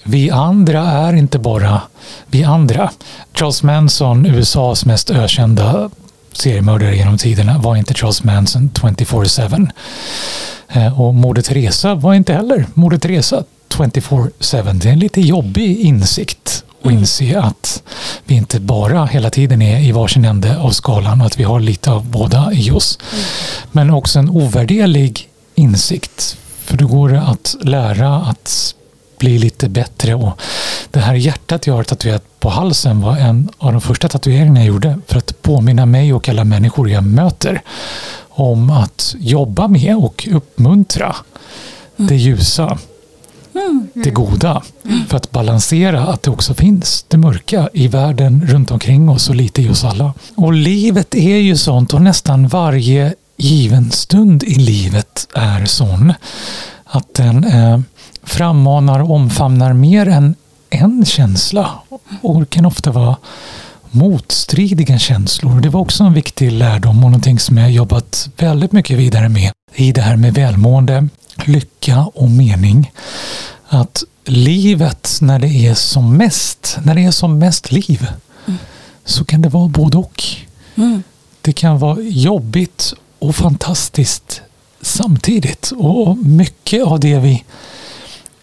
vi 0.08 0.32
andra 0.32 0.82
är 0.82 1.14
inte 1.14 1.40
bara 1.40 1.82
vi 2.28 2.44
andra. 2.44 2.92
Charles 3.34 3.64
Manson, 3.64 4.26
USAs 4.26 4.86
mest 4.86 5.10
ökända 5.10 5.90
seriemördare 6.34 6.96
genom 6.96 7.18
tiderna, 7.18 7.58
var 7.58 7.76
inte 7.76 7.94
Charles 7.94 8.24
Manson 8.24 8.70
24-7. 8.74 9.70
Eh, 10.70 11.02
Och 11.02 11.16
Moder 11.16 11.42
Teresa 11.42 11.96
var 11.96 12.14
inte 12.14 12.34
heller 12.34 12.66
Moder 12.74 12.98
Teresa 12.98 13.44
24-7. 13.70 14.74
Det 14.74 14.90
är 14.90 14.94
en 14.94 15.00
lite 15.00 15.22
jobbig 15.22 15.80
insikt 15.80 16.64
att 16.84 16.92
inse 16.92 17.40
att 17.40 17.84
vi 18.26 18.36
inte 18.36 18.60
bara 18.60 19.06
hela 19.06 19.30
tiden 19.30 19.62
är 19.62 19.80
i 19.80 19.92
varsin 19.92 20.26
ände 20.26 20.58
av 20.58 20.70
skalan 20.72 21.22
och 21.22 21.28
att 21.28 21.40
vi 21.40 21.44
har 21.44 21.60
lite 21.60 21.92
av 21.92 22.06
båda 22.06 22.52
i 22.54 22.72
oss. 22.72 23.00
Men 23.72 23.90
också 23.90 24.20
en 24.20 24.30
ovärderlig 24.30 25.30
insikt. 25.56 26.38
För 26.64 26.78
då 26.78 26.88
går 26.88 27.10
det 27.10 27.22
att 27.22 27.56
lära 27.62 28.16
att 28.16 28.74
bli 29.18 29.40
lite 29.40 29.70
bättre. 29.70 30.16
Och 30.16 30.42
det 30.92 31.00
här 31.00 31.14
hjärtat 31.14 31.68
jag 31.68 31.74
har 31.74 31.84
tatuerat 31.84 32.40
på 32.40 32.50
halsen 32.50 33.02
var 33.02 33.18
en 33.18 33.50
av 33.58 33.72
de 33.72 33.82
första 33.82 34.08
tatueringarna 34.08 34.60
jag 34.60 34.68
gjorde 34.68 35.00
för 35.08 35.18
att 35.18 35.42
påminna 35.42 35.86
mig 35.86 36.14
och 36.14 36.30
alla 36.30 36.44
människor 36.44 36.90
jag 36.90 37.04
möter 37.04 37.62
om 38.30 38.70
att 38.70 39.16
jobba 39.20 39.68
med 39.68 39.98
och 39.98 40.28
uppmuntra 40.32 41.16
det 41.96 42.16
ljusa, 42.16 42.78
det 43.94 44.10
goda. 44.10 44.62
För 45.10 45.18
att 45.18 45.32
balansera 45.32 46.02
att 46.08 46.24
det 46.24 46.32
också 46.32 46.54
finns 46.54 47.06
det 47.08 47.18
mörka 47.18 47.70
i 47.74 47.88
världen 47.88 48.48
runt 48.48 48.72
omkring 48.72 49.10
oss 49.10 49.30
och 49.30 49.36
lite 49.36 49.62
i 49.62 49.70
oss 49.70 49.84
alla. 49.84 50.14
Och 50.36 50.54
livet 50.54 51.16
är 51.16 51.38
ju 51.38 51.58
sånt 51.58 51.94
och 51.94 52.02
nästan 52.02 52.48
varje 52.48 53.14
given 53.38 53.92
stund 53.92 54.44
i 54.44 54.56
livet 54.56 55.28
är 55.34 55.66
sån 55.66 56.14
att 56.86 57.14
den 57.14 57.44
eh, 57.44 57.80
frammanar 58.28 59.00
och 59.00 59.12
omfamnar 59.12 59.74
mer 59.74 60.08
än 60.08 60.36
en 60.70 61.06
känsla 61.06 61.72
och 62.22 62.50
kan 62.50 62.66
ofta 62.66 62.92
vara 62.92 63.16
motstridiga 63.92 64.98
känslor. 64.98 65.62
Det 65.62 65.70
var 65.70 65.82
också 65.82 66.04
en 66.04 66.14
viktig 66.14 66.52
lärdom 66.52 67.04
och 67.04 67.12
någonting 67.12 67.40
som 67.40 67.58
jag 67.58 67.72
jobbat 67.72 68.30
väldigt 68.38 68.72
mycket 68.72 68.98
vidare 68.98 69.30
med 69.30 69.52
i 69.76 69.92
det 69.92 70.02
här 70.02 70.16
med 70.16 70.34
välmående, 70.34 71.10
lycka 71.46 72.06
och 72.14 72.30
mening. 72.30 72.92
Att 73.68 74.04
livet 74.26 75.18
när 75.22 75.40
det 75.40 75.48
är 75.48 75.74
som 75.74 76.18
mest, 76.18 76.78
när 76.84 76.96
det 76.96 77.02
är 77.02 77.12
som 77.12 77.40
mest 77.40 77.72
liv, 77.72 78.08
mm. 78.46 78.60
så 79.06 79.26
kan 79.26 79.42
det 79.42 79.50
vara 79.50 79.68
både 79.68 79.98
och. 79.98 80.24
Mm. 80.76 81.04
Det 81.42 81.54
kan 81.54 81.80
vara 81.80 82.02
jobbigt 82.02 82.94
och 83.20 83.36
fantastiskt 83.36 84.42
samtidigt. 84.82 85.72
Och 85.78 86.18
mycket 86.18 86.84
av 86.84 87.00
det 87.00 87.20
vi 87.20 87.44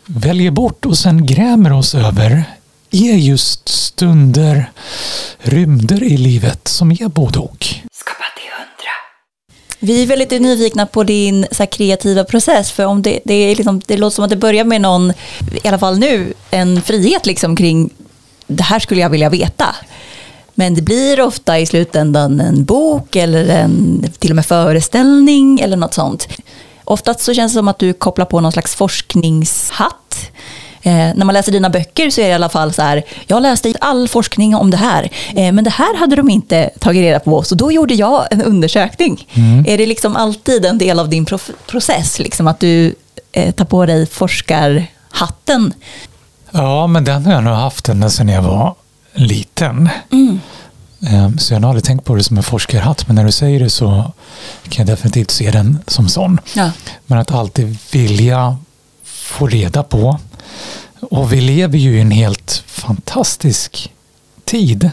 väljer 0.07 0.51
bort 0.51 0.87
och 0.87 0.99
sen 0.99 1.27
grämer 1.27 1.73
oss 1.73 1.95
över 1.95 2.45
är 2.90 3.14
just 3.14 3.69
stunder, 3.69 4.71
rymder 5.38 6.03
i 6.03 6.17
livet 6.17 6.69
som 6.69 6.90
är 6.90 7.09
både 7.09 7.38
och. 7.38 7.67
Skapa 7.93 8.25
till 8.37 8.51
hundra. 8.51 8.93
Vi 9.79 10.03
är 10.03 10.07
väldigt 10.07 10.43
nyfikna 10.43 10.87
på 10.87 11.05
din 11.05 11.47
så 11.51 11.67
kreativa 11.67 12.25
process, 12.25 12.73
för 12.73 12.85
om 12.85 13.03
det, 13.03 13.21
det, 13.25 13.35
är 13.35 13.57
liksom, 13.57 13.83
det 13.87 13.97
låter 13.97 14.14
som 14.14 14.25
att 14.25 14.31
det 14.31 14.37
börjar 14.37 14.64
med 14.64 14.81
någon, 14.81 15.12
i 15.64 15.69
alla 15.69 15.79
fall 15.79 15.99
nu, 15.99 16.35
en 16.51 16.83
frihet 16.83 17.27
liksom 17.27 17.57
kring 17.57 17.90
det 18.47 18.62
här 18.62 18.79
skulle 18.79 19.01
jag 19.01 19.11
vilja 19.11 19.31
veta. 19.31 19.77
Men 20.55 20.75
det 20.75 20.83
blir 20.83 21.21
ofta 21.21 21.59
i 21.59 21.67
slutändan 21.67 22.40
en 22.40 22.64
bok 22.64 23.17
eller 23.17 23.49
en 23.49 24.05
till 24.19 24.31
och 24.31 24.37
med 24.37 24.47
föreställning 24.47 25.61
eller 25.61 25.77
något 25.77 25.95
sånt. 25.95 26.29
Oftast 26.85 27.20
så 27.20 27.35
känns 27.35 27.53
det 27.53 27.59
som 27.59 27.68
att 27.68 27.79
du 27.79 27.92
kopplar 27.92 28.25
på 28.25 28.40
någon 28.40 28.53
slags 28.53 28.75
forskningshatt. 28.75 30.31
Eh, 30.83 30.92
när 30.92 31.25
man 31.25 31.33
läser 31.35 31.53
dina 31.53 31.70
böcker 31.70 32.11
så 32.11 32.20
är 32.20 32.25
det 32.25 32.31
i 32.31 32.35
alla 32.35 32.49
fall 32.49 32.73
så 32.73 32.83
här, 32.83 33.03
jag 33.27 33.42
läste 33.42 33.75
all 33.81 34.09
forskning 34.09 34.55
om 34.55 34.70
det 34.70 34.77
här, 34.77 35.11
eh, 35.37 35.53
men 35.53 35.64
det 35.64 35.70
här 35.70 35.97
hade 35.97 36.16
de 36.16 36.31
inte 36.31 36.70
tagit 36.79 37.01
reda 37.01 37.20
på, 37.20 37.42
så 37.42 37.55
då 37.55 37.73
gjorde 37.73 37.94
jag 37.94 38.27
en 38.31 38.42
undersökning. 38.42 39.29
Mm. 39.35 39.64
Är 39.68 39.79
det 39.79 39.87
liksom 39.87 40.16
alltid 40.16 40.64
en 40.64 40.79
del 40.79 40.99
av 40.99 41.09
din 41.09 41.27
process, 41.66 42.18
liksom 42.18 42.49
att 42.49 42.61
du 42.61 42.94
eh, 43.33 43.55
tar 43.55 43.64
på 43.64 43.87
dig 43.87 44.07
forskarhatten? 44.07 45.73
Ja, 46.51 46.87
men 46.87 47.05
den 47.05 47.27
har 47.27 47.33
jag 47.33 47.44
nog 47.44 47.55
haft 47.55 47.88
ända 47.88 48.11
sedan 48.11 48.29
jag 48.29 48.42
var 48.42 48.75
liten. 49.14 49.88
Mm. 50.12 50.40
Ehm, 51.07 51.38
så 51.38 51.55
jag 51.55 51.61
har 51.61 51.69
aldrig 51.69 51.85
tänkt 51.85 52.05
på 52.05 52.14
det 52.14 52.25
som 52.25 52.37
en 52.37 52.43
forskarhatt, 52.43 53.07
men 53.07 53.17
när 53.17 53.25
du 53.25 53.33
säger 53.33 53.61
det 53.61 53.71
så 53.71 54.12
kan 54.69 54.87
jag 54.87 54.97
definitivt 54.97 55.31
se 55.31 55.51
den 55.51 55.79
som 55.87 56.09
sån. 56.09 56.40
Ja. 56.55 56.71
Men 57.07 57.19
att 57.19 57.33
alltid 57.33 57.79
vilja 57.93 58.57
få 59.05 59.47
reda 59.47 59.83
på. 59.83 60.19
Och 61.01 61.33
vi 61.33 61.40
lever 61.40 61.79
ju 61.79 61.97
i 61.97 62.01
en 62.01 62.11
helt 62.11 62.62
fantastisk 62.67 63.93
tid 64.45 64.90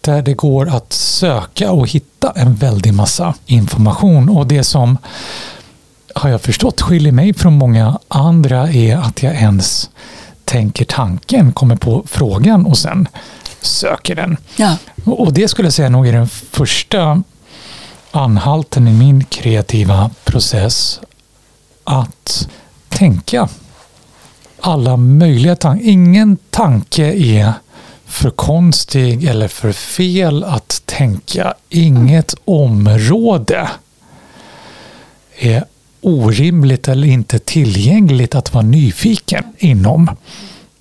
där 0.00 0.22
det 0.22 0.34
går 0.34 0.68
att 0.68 0.92
söka 0.92 1.70
och 1.70 1.88
hitta 1.88 2.32
en 2.36 2.54
väldig 2.54 2.94
massa 2.94 3.34
information. 3.46 4.28
Och 4.28 4.46
det 4.46 4.64
som 4.64 4.98
har 6.14 6.30
jag 6.30 6.40
förstått 6.40 6.80
skiljer 6.80 7.12
mig 7.12 7.34
från 7.34 7.52
många 7.52 7.98
andra 8.08 8.72
är 8.72 8.96
att 8.96 9.22
jag 9.22 9.34
ens 9.34 9.90
tänker 10.44 10.84
tanken, 10.84 11.52
kommer 11.52 11.76
på 11.76 12.04
frågan 12.06 12.66
och 12.66 12.78
sen 12.78 13.08
söker 13.62 14.14
den. 14.14 14.36
Ja. 14.56 14.76
Och 15.04 15.32
det 15.32 15.48
skulle 15.48 15.66
jag 15.66 15.72
säga 15.72 15.88
nog 15.88 16.08
är 16.08 16.12
den 16.12 16.28
första 16.28 17.22
anhalten 18.10 18.88
i 18.88 18.92
min 18.92 19.24
kreativa 19.24 20.10
process. 20.24 21.00
Att 21.84 22.48
tänka 22.88 23.48
alla 24.60 24.96
möjliga 24.96 25.56
tankar. 25.56 25.86
Ingen 25.88 26.36
tanke 26.50 27.04
är 27.12 27.52
för 28.06 28.30
konstig 28.30 29.24
eller 29.24 29.48
för 29.48 29.72
fel 29.72 30.44
att 30.44 30.82
tänka. 30.84 31.54
Inget 31.68 32.34
område 32.44 33.70
är 35.38 35.64
orimligt 36.00 36.88
eller 36.88 37.08
inte 37.08 37.38
tillgängligt 37.38 38.34
att 38.34 38.54
vara 38.54 38.64
nyfiken 38.64 39.44
inom. 39.58 40.16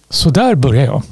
Så 0.10 0.30
där 0.30 0.56
börjar 0.56 0.86
jag. 0.86 1.04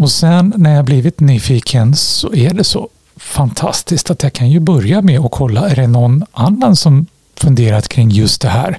Och 0.00 0.10
sen 0.10 0.52
när 0.56 0.74
jag 0.74 0.84
blivit 0.84 1.20
nyfiken 1.20 1.96
så 1.96 2.34
är 2.34 2.54
det 2.54 2.64
så 2.64 2.88
fantastiskt 3.16 4.10
att 4.10 4.22
jag 4.22 4.32
kan 4.32 4.50
ju 4.50 4.60
börja 4.60 5.02
med 5.02 5.20
att 5.20 5.30
kolla, 5.30 5.70
är 5.70 5.76
det 5.76 5.86
någon 5.86 6.24
annan 6.32 6.76
som 6.76 7.06
funderat 7.36 7.88
kring 7.88 8.10
just 8.10 8.40
det 8.40 8.48
här 8.48 8.78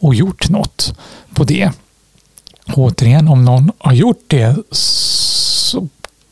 och 0.00 0.14
gjort 0.14 0.48
något 0.48 0.94
på 1.34 1.44
det? 1.44 1.70
Och 2.66 2.78
återigen, 2.78 3.28
om 3.28 3.44
någon 3.44 3.72
har 3.78 3.92
gjort 3.92 4.24
det 4.26 4.56
så 4.70 5.88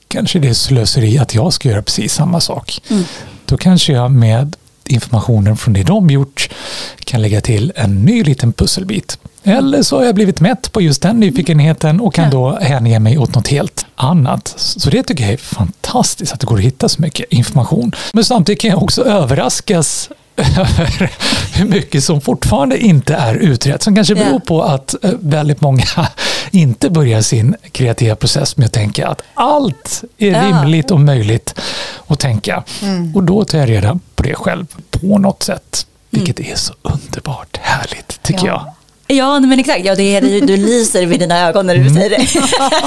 kanske 0.09 0.39
det 0.39 0.49
är 0.49 0.55
slöseri 0.55 1.19
att 1.19 1.35
jag 1.35 1.53
ska 1.53 1.69
göra 1.69 1.83
precis 1.83 2.15
samma 2.15 2.41
sak. 2.41 2.81
Mm. 2.91 3.05
Då 3.45 3.57
kanske 3.57 3.93
jag 3.93 4.11
med 4.11 4.57
informationen 4.85 5.57
från 5.57 5.75
det 5.75 5.83
de 5.83 6.11
gjort 6.11 6.51
kan 6.99 7.23
lägga 7.23 7.41
till 7.41 7.73
en 7.77 8.05
ny 8.05 8.25
liten 8.25 8.53
pusselbit. 8.53 9.19
Eller 9.43 9.83
så 9.83 9.99
har 9.99 10.05
jag 10.05 10.15
blivit 10.15 10.41
mätt 10.41 10.73
på 10.73 10.81
just 10.81 11.03
den 11.03 11.21
nyfikenheten 11.21 12.01
och 12.01 12.15
kan 12.15 12.31
då 12.31 12.59
hänge 12.61 12.99
mig 12.99 13.19
åt 13.19 13.35
något 13.35 13.49
helt 13.49 13.87
annat. 13.95 14.55
Så 14.57 14.91
det 14.91 15.03
tycker 15.03 15.25
jag 15.25 15.33
är 15.33 15.37
fantastiskt 15.37 16.33
att 16.33 16.41
det 16.41 16.47
går 16.47 16.57
att 16.57 16.63
hitta 16.63 16.89
så 16.89 17.03
mycket 17.03 17.33
information. 17.33 17.93
Men 18.13 18.25
samtidigt 18.25 18.61
kan 18.61 18.71
jag 18.71 18.83
också 18.83 19.05
överraskas 19.05 20.11
över 20.37 21.11
hur 21.59 21.69
mycket 21.69 22.05
som 22.05 22.21
fortfarande 22.21 22.79
inte 22.79 23.15
är 23.15 23.35
utrett. 23.35 23.83
Som 23.83 23.95
kanske 23.95 24.15
beror 24.15 24.39
på 24.39 24.63
att 24.63 25.05
eh, 25.05 25.11
väldigt 25.21 25.61
många 25.61 25.85
inte 26.51 26.91
börjar 26.91 27.23
sin 27.23 27.57
kreativa 27.73 28.17
process 28.17 28.57
med 28.57 28.67
att 28.67 28.73
tänka 28.73 29.09
att 29.09 29.23
allt 29.35 30.05
är 30.19 30.43
rimligt 30.43 30.91
och 30.91 31.01
möjligt 31.01 31.61
att 32.07 32.19
tänka. 32.19 32.65
Mm. 32.83 33.17
Och 33.17 33.23
då 33.23 33.45
tar 33.45 33.59
jag 33.59 33.69
reda 33.69 33.99
på 34.15 34.23
det 34.23 34.35
själv 34.35 34.67
på 34.91 35.19
något 35.19 35.43
sätt. 35.43 35.87
Vilket 36.11 36.39
mm. 36.39 36.53
är 36.53 36.57
så 36.57 36.75
underbart 36.83 37.57
härligt, 37.63 38.23
tycker 38.23 38.47
ja. 38.47 38.65
jag. 38.67 38.75
Ja, 39.17 39.41
men 39.41 39.59
exakt. 39.59 39.85
Ja, 39.85 39.95
det 39.95 40.17
är, 40.17 40.21
du, 40.21 40.41
du 40.41 40.57
lyser 40.57 41.07
vid 41.07 41.21
dina 41.21 41.49
ögon 41.49 41.67
när 41.67 41.75
du 41.75 41.81
mm. 41.81 41.95
säger 41.95 42.11
det. 42.11 42.27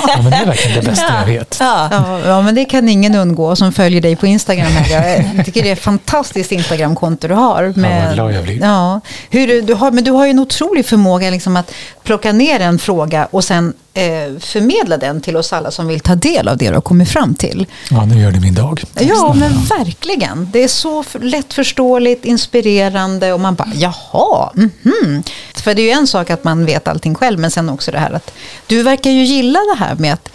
Ja, 0.07 0.21
men 0.21 0.31
det 0.31 0.37
är 0.37 0.45
verkligen 0.45 0.83
det 0.83 0.89
bästa 0.89 1.05
ja. 1.09 1.19
jag 1.19 1.25
vet. 1.25 1.57
Ja. 1.59 1.89
ja. 2.25 2.41
men 2.41 2.55
det 2.55 2.65
kan 2.65 2.89
ingen 2.89 3.15
undgå 3.15 3.55
som 3.55 3.71
följer 3.71 4.01
dig 4.01 4.15
på 4.15 4.27
Instagram. 4.27 4.71
Jag 4.89 5.45
tycker 5.45 5.63
det 5.63 5.69
är 5.69 5.73
ett 5.73 5.79
fantastiskt 5.79 6.51
Instagramkonto 6.51 7.27
du 7.27 7.33
har. 7.33 7.73
Med, 7.75 8.01
ja, 8.01 8.05
vad 8.05 8.13
glad 8.13 8.33
jag 8.33 8.43
blir. 8.43 8.61
Ja. 8.61 9.01
Hur, 9.29 9.61
du 9.61 9.73
har, 9.73 9.91
men 9.91 10.03
du 10.03 10.11
har 10.11 10.25
ju 10.25 10.31
en 10.31 10.39
otrolig 10.39 10.85
förmåga 10.85 11.29
liksom 11.29 11.55
att 11.55 11.73
plocka 12.03 12.31
ner 12.31 12.59
en 12.59 12.79
fråga 12.79 13.27
och 13.31 13.43
sen 13.43 13.73
eh, 13.93 14.03
förmedla 14.39 14.97
den 14.97 15.21
till 15.21 15.37
oss 15.37 15.53
alla 15.53 15.71
som 15.71 15.87
vill 15.87 15.99
ta 15.99 16.15
del 16.15 16.47
av 16.47 16.57
det 16.57 16.67
du 16.67 16.73
har 16.73 16.81
kommit 16.81 17.09
fram 17.09 17.35
till. 17.35 17.65
Ja, 17.89 18.05
nu 18.05 18.21
gör 18.21 18.31
det 18.31 18.39
min 18.39 18.55
dag. 18.55 18.83
Ja, 18.99 19.35
men 19.39 19.51
verkligen. 19.79 20.49
Det 20.51 20.63
är 20.63 20.67
så 20.67 21.03
lättförståeligt, 21.21 22.25
inspirerande 22.25 23.33
och 23.33 23.39
man 23.39 23.55
bara, 23.55 23.71
jaha, 23.75 24.51
mm 24.55 24.69
-hmm. 24.83 25.23
För 25.53 25.73
det 25.73 25.81
är 25.81 25.83
ju 25.83 25.91
en 25.91 26.07
sak 26.13 26.29
att 26.29 26.43
man 26.43 26.65
vet 26.65 26.87
allting 26.87 27.15
själv, 27.15 27.39
men 27.39 27.51
sen 27.51 27.69
också 27.69 27.91
det 27.91 27.99
här 27.99 28.11
att 28.11 28.31
du 28.67 28.83
verkar 28.83 29.11
ju 29.11 29.23
gilla 29.23 29.59
det 29.59 29.79
här 29.79 29.95
med 29.95 30.13
att 30.13 30.29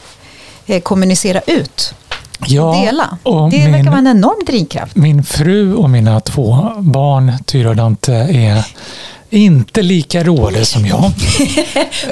eh, 0.67 0.81
kommunicera 0.81 1.41
ut. 1.47 1.95
Ja, 2.47 2.81
dela. 2.85 3.19
Och 3.23 3.51
det 3.51 3.59
min, 3.59 3.73
verkar 3.73 3.91
vara 3.91 3.99
en 3.99 4.07
enorm 4.07 4.45
drivkraft. 4.47 4.97
Min 4.97 5.25
fru 5.25 5.75
och 5.75 5.91
mina 5.91 6.21
två 6.21 6.73
barn, 6.79 7.33
Tyra 7.45 7.69
och 7.69 7.77
Dante, 7.77 8.14
är 8.14 8.64
inte 9.31 9.83
lika 9.83 10.25
roade 10.25 10.64
som 10.64 10.87
jag. 10.87 11.12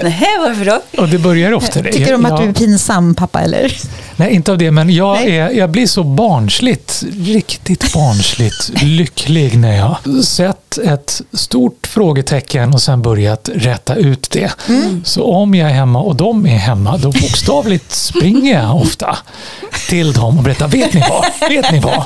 Nej, 0.02 0.22
varför 0.40 0.64
då? 0.64 1.02
Och 1.02 1.08
det 1.08 1.18
börjar 1.18 1.52
ofta 1.52 1.82
det. 1.82 1.92
Tycker 1.92 2.12
de 2.12 2.26
att 2.26 2.40
du 2.40 2.48
är 2.48 2.52
pinsam 2.52 3.14
pappa 3.14 3.40
eller? 3.40 3.76
Nej, 4.16 4.34
inte 4.34 4.52
av 4.52 4.58
det, 4.58 4.70
men 4.70 4.90
jag, 4.90 5.24
är, 5.24 5.50
jag 5.50 5.70
blir 5.70 5.86
så 5.86 6.04
barnsligt, 6.04 7.04
riktigt 7.18 7.92
barnsligt 7.92 8.70
lycklig 8.82 9.58
när 9.58 9.76
jag 9.76 10.24
sett 10.24 10.78
ett 10.78 11.22
stort 11.32 11.86
frågetecken 11.86 12.74
och 12.74 12.82
sen 12.82 13.02
börjat 13.02 13.50
rätta 13.54 13.94
ut 13.94 14.30
det. 14.30 14.50
Mm. 14.68 15.02
Så 15.04 15.24
om 15.24 15.54
jag 15.54 15.70
är 15.70 15.74
hemma 15.74 16.00
och 16.00 16.16
de 16.16 16.46
är 16.46 16.56
hemma, 16.56 16.96
då 16.96 17.10
bokstavligt 17.10 17.92
springer 17.92 18.60
jag 18.62 18.76
ofta 18.76 19.18
till 19.88 20.12
dem 20.12 20.38
och 20.38 20.44
berättar, 20.44 20.68
vet 20.68 20.94
ni 20.94 21.00
vad? 21.00 21.50
Vet 21.50 21.72
ni 21.72 21.80
vad? 21.80 22.04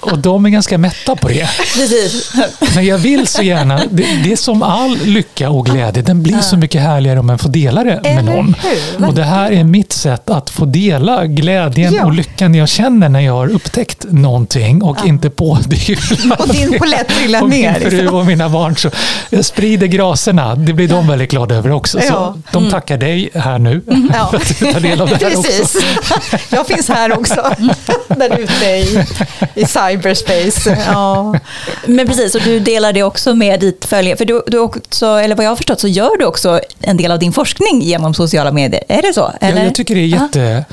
Och 0.00 0.18
de 0.18 0.46
är 0.46 0.50
ganska 0.50 0.78
mätta 0.78 1.16
på 1.16 1.28
det. 1.28 1.48
Precis. 1.74 2.32
Men 2.74 2.86
jag 2.86 2.98
vill 2.98 3.26
så 3.26 3.42
gärna, 3.42 3.82
det, 3.90 4.06
det 4.24 4.32
är 4.32 4.36
som 4.36 4.62
all 4.62 4.96
lycka 4.96 5.50
och 5.50 5.66
glädje, 5.66 6.02
den 6.02 6.22
blir 6.22 6.40
så 6.40 6.56
mycket 6.56 6.82
härligare 6.82 7.18
om 7.20 7.26
man 7.26 7.38
får 7.38 7.48
dela 7.48 7.84
det 7.84 8.00
med 8.02 8.24
någon. 8.24 8.54
Och 9.06 9.14
det 9.14 9.24
här 9.24 9.52
är 9.52 9.64
mitt 9.64 9.92
sätt 9.92 10.30
att 10.30 10.50
få 10.50 10.64
dela 10.64 11.26
glädjen 11.26 11.94
ja. 11.94 12.04
och 12.04 12.12
lyckan 12.12 12.54
jag 12.54 12.68
känner 12.68 13.08
när 13.08 13.20
jag 13.20 13.32
har 13.32 13.48
upptäckt 13.48 14.04
någonting 14.08 14.82
och 14.82 14.96
ja. 15.00 15.08
inte 15.08 15.30
pådyvla 15.30 16.36
Och 16.36 16.48
din 16.48 16.78
polett 16.78 17.08
trillar 17.08 17.42
ner. 17.46 17.80
min 17.80 17.90
fru 17.90 18.08
och 18.08 18.26
mina 18.26 18.48
barn. 18.48 18.76
Så 18.76 18.90
jag 19.30 19.44
sprider 19.44 19.86
graserna, 19.86 20.54
det 20.54 20.72
blir 20.72 20.88
de 20.88 21.08
väldigt 21.08 21.30
glada 21.30 21.54
över 21.54 21.70
också. 21.70 21.98
Ja. 21.98 22.06
Så 22.06 22.42
de 22.52 22.58
mm. 22.58 22.70
tackar 22.70 22.96
dig 22.96 23.30
här 23.34 23.58
nu 23.58 23.82
mm. 23.90 24.12
för 24.30 24.36
att 24.36 24.58
du 24.58 24.72
tar 24.72 24.80
del 24.80 25.00
av 25.00 25.08
det 25.08 25.24
här 25.24 25.30
Precis. 25.30 25.60
också. 25.60 25.86
Jag 26.50 26.66
finns 26.66 26.88
här 26.88 27.18
också, 27.18 27.54
där 28.08 28.38
ute 28.38 28.64
i, 28.64 29.04
i 29.54 29.66
cyberspace. 29.90 30.78
Ja. 30.86 31.34
Men 31.86 32.06
precis, 32.06 32.34
och 32.34 32.40
du 32.44 32.60
delar 32.60 32.92
det 32.92 33.02
också 33.02 33.34
med 33.34 33.60
ditt 33.60 33.84
följare. 33.84 34.16
För 34.16 34.24
du, 34.24 34.42
du 34.46 34.58
också, 34.58 35.06
eller 35.06 35.36
vad 35.36 35.44
jag 35.44 35.50
har 35.50 35.56
förstått 35.56 35.80
så 35.80 35.88
gör 35.88 36.18
du 36.18 36.24
också 36.24 36.60
en 36.80 36.96
del 36.96 37.10
av 37.10 37.18
din 37.18 37.32
forskning 37.32 37.82
genom 37.82 38.14
sociala 38.14 38.52
medier. 38.52 38.84
Är 38.88 39.02
det 39.02 39.12
så? 39.14 39.32
Eller? 39.40 39.58
Ja, 39.58 39.64
jag 39.64 39.74
tycker 39.74 39.94
det 39.94 40.00
är 40.00 40.06
jätte 40.06 40.64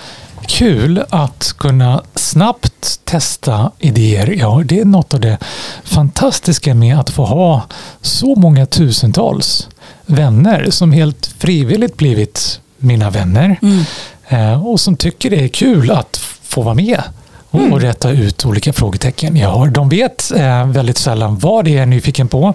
kul 0.47 1.03
att 1.09 1.53
kunna 1.57 2.03
snabbt 2.15 2.99
testa 3.03 3.71
idéer. 3.79 4.35
Ja, 4.39 4.61
det 4.65 4.79
är 4.79 4.85
något 4.85 5.13
av 5.13 5.19
det 5.19 5.37
fantastiska 5.83 6.73
med 6.75 6.99
att 6.99 7.09
få 7.09 7.25
ha 7.25 7.61
så 8.01 8.35
många 8.35 8.65
tusentals 8.65 9.67
vänner 10.05 10.67
som 10.71 10.91
helt 10.91 11.25
frivilligt 11.37 11.97
blivit 11.97 12.59
mina 12.77 13.09
vänner 13.09 13.59
Mm. 13.61 13.83
eh, 14.27 14.67
och 14.67 14.79
som 14.79 14.97
tycker 14.97 15.29
det 15.29 15.43
är 15.43 15.47
kul 15.47 15.91
att 15.91 16.17
få 16.43 16.61
vara 16.61 16.73
med 16.75 17.01
Mm. 17.59 17.73
och 17.73 17.81
rätta 17.81 18.11
ut 18.11 18.45
olika 18.45 18.73
frågetecken. 18.73 19.35
Jag 19.37 19.49
har, 19.49 19.67
de 19.67 19.89
vet 19.89 20.31
eh, 20.35 20.67
väldigt 20.67 20.97
sällan 20.97 21.37
vad 21.37 21.65
det 21.65 21.71
är 21.71 21.73
jag 21.73 21.81
är 21.81 21.85
nyfiken 21.85 22.27
på. 22.27 22.53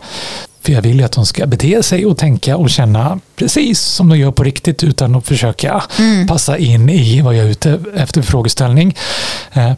För 0.63 0.73
jag 0.73 0.83
vill 0.83 0.99
ju 0.99 1.05
att 1.05 1.13
de 1.13 1.27
ska 1.27 1.47
bete 1.47 1.83
sig 1.83 2.07
och 2.07 2.19
tänka 2.19 2.57
och 2.57 2.71
känna 2.71 3.21
precis 3.37 3.81
som 3.81 4.09
de 4.09 4.19
gör 4.19 4.31
på 4.31 4.43
riktigt 4.45 4.85
utan 4.85 5.15
att 5.15 5.27
försöka 5.27 5.83
passa 6.29 6.59
in 6.59 6.91
i 6.91 7.21
vad 7.21 7.37
jag 7.37 7.47
är 7.47 7.51
ute 7.51 7.81
efter 7.97 8.23
för 8.23 8.31
frågeställning. 8.31 8.97
Eh, 9.53 9.73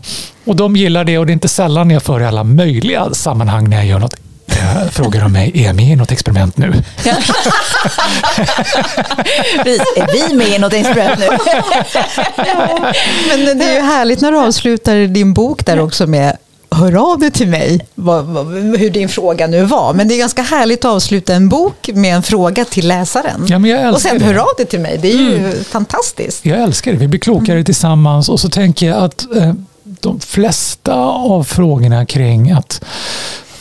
och 0.44 0.56
de 0.56 0.76
gillar 0.76 1.04
det 1.04 1.18
och 1.18 1.26
det 1.26 1.32
är 1.32 1.34
inte 1.34 1.48
sällan 1.48 1.90
jag 1.90 2.02
för 2.02 2.20
i 2.20 2.24
alla 2.24 2.44
möjliga 2.44 3.14
sammanhang 3.14 3.70
när 3.70 3.76
jag 3.76 3.86
gör 3.86 3.98
något 3.98 4.14
eh, 4.56 4.88
frågar 4.90 5.20
de 5.20 5.32
mig, 5.32 5.52
är 5.54 5.64
jag 5.64 5.76
med 5.76 5.92
i 5.92 5.96
något 5.96 6.12
experiment 6.12 6.56
nu? 6.56 6.66
Är 9.96 10.28
vi 10.28 10.34
med 10.34 10.48
i 10.48 10.58
något 10.58 10.72
experiment 10.72 11.18
nu? 11.18 11.26
Men 13.28 13.58
det 13.58 13.64
är 13.64 13.74
ju 13.74 13.80
härligt 13.80 14.20
när 14.20 14.32
du 14.32 14.38
avslutar 14.38 15.06
din 15.06 15.34
bok 15.34 15.66
där 15.66 15.80
också 15.80 16.06
med 16.06 16.36
Hör 16.74 17.12
av 17.12 17.18
dig 17.18 17.30
till 17.30 17.48
mig, 17.48 17.86
vad, 17.94 18.24
vad, 18.24 18.46
hur 18.78 18.90
din 18.90 19.08
fråga 19.08 19.46
nu 19.46 19.64
var. 19.64 19.94
Men 19.94 20.08
det 20.08 20.14
är 20.14 20.18
ganska 20.18 20.42
härligt 20.42 20.84
att 20.84 20.90
avsluta 20.90 21.34
en 21.34 21.48
bok 21.48 21.90
med 21.94 22.14
en 22.14 22.22
fråga 22.22 22.64
till 22.64 22.88
läsaren. 22.88 23.46
Ja, 23.48 23.58
men 23.58 23.70
jag 23.70 23.80
älskar 23.80 23.94
och 23.94 24.00
sen 24.00 24.18
det. 24.18 24.24
hör 24.24 24.34
av 24.34 24.48
dig 24.56 24.66
till 24.66 24.80
mig, 24.80 24.98
det 25.02 25.12
är 25.12 25.16
ju 25.16 25.64
fantastiskt. 25.64 26.46
Jag 26.46 26.62
älskar 26.62 26.92
det. 26.92 26.98
Vi 26.98 27.08
blir 27.08 27.20
klokare 27.20 27.64
tillsammans 27.64 28.28
och 28.28 28.40
så 28.40 28.48
tänker 28.48 28.86
jag 28.86 28.96
att 28.96 29.26
eh, 29.36 29.52
de 29.84 30.20
flesta 30.20 30.94
av 31.04 31.44
frågorna 31.44 32.06
kring 32.06 32.50
att 32.50 32.84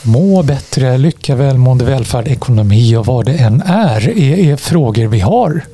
må 0.02 0.42
bättre, 0.42 0.98
lycka, 0.98 1.34
välmående, 1.34 1.84
välfärd, 1.84 2.28
ekonomi 2.28 2.96
och 2.96 3.06
vad 3.06 3.26
det 3.26 3.32
än 3.32 3.62
är, 3.62 4.08
är, 4.08 4.38
är 4.38 4.56
frågor 4.56 5.06
vi 5.06 5.20
har 5.20 5.64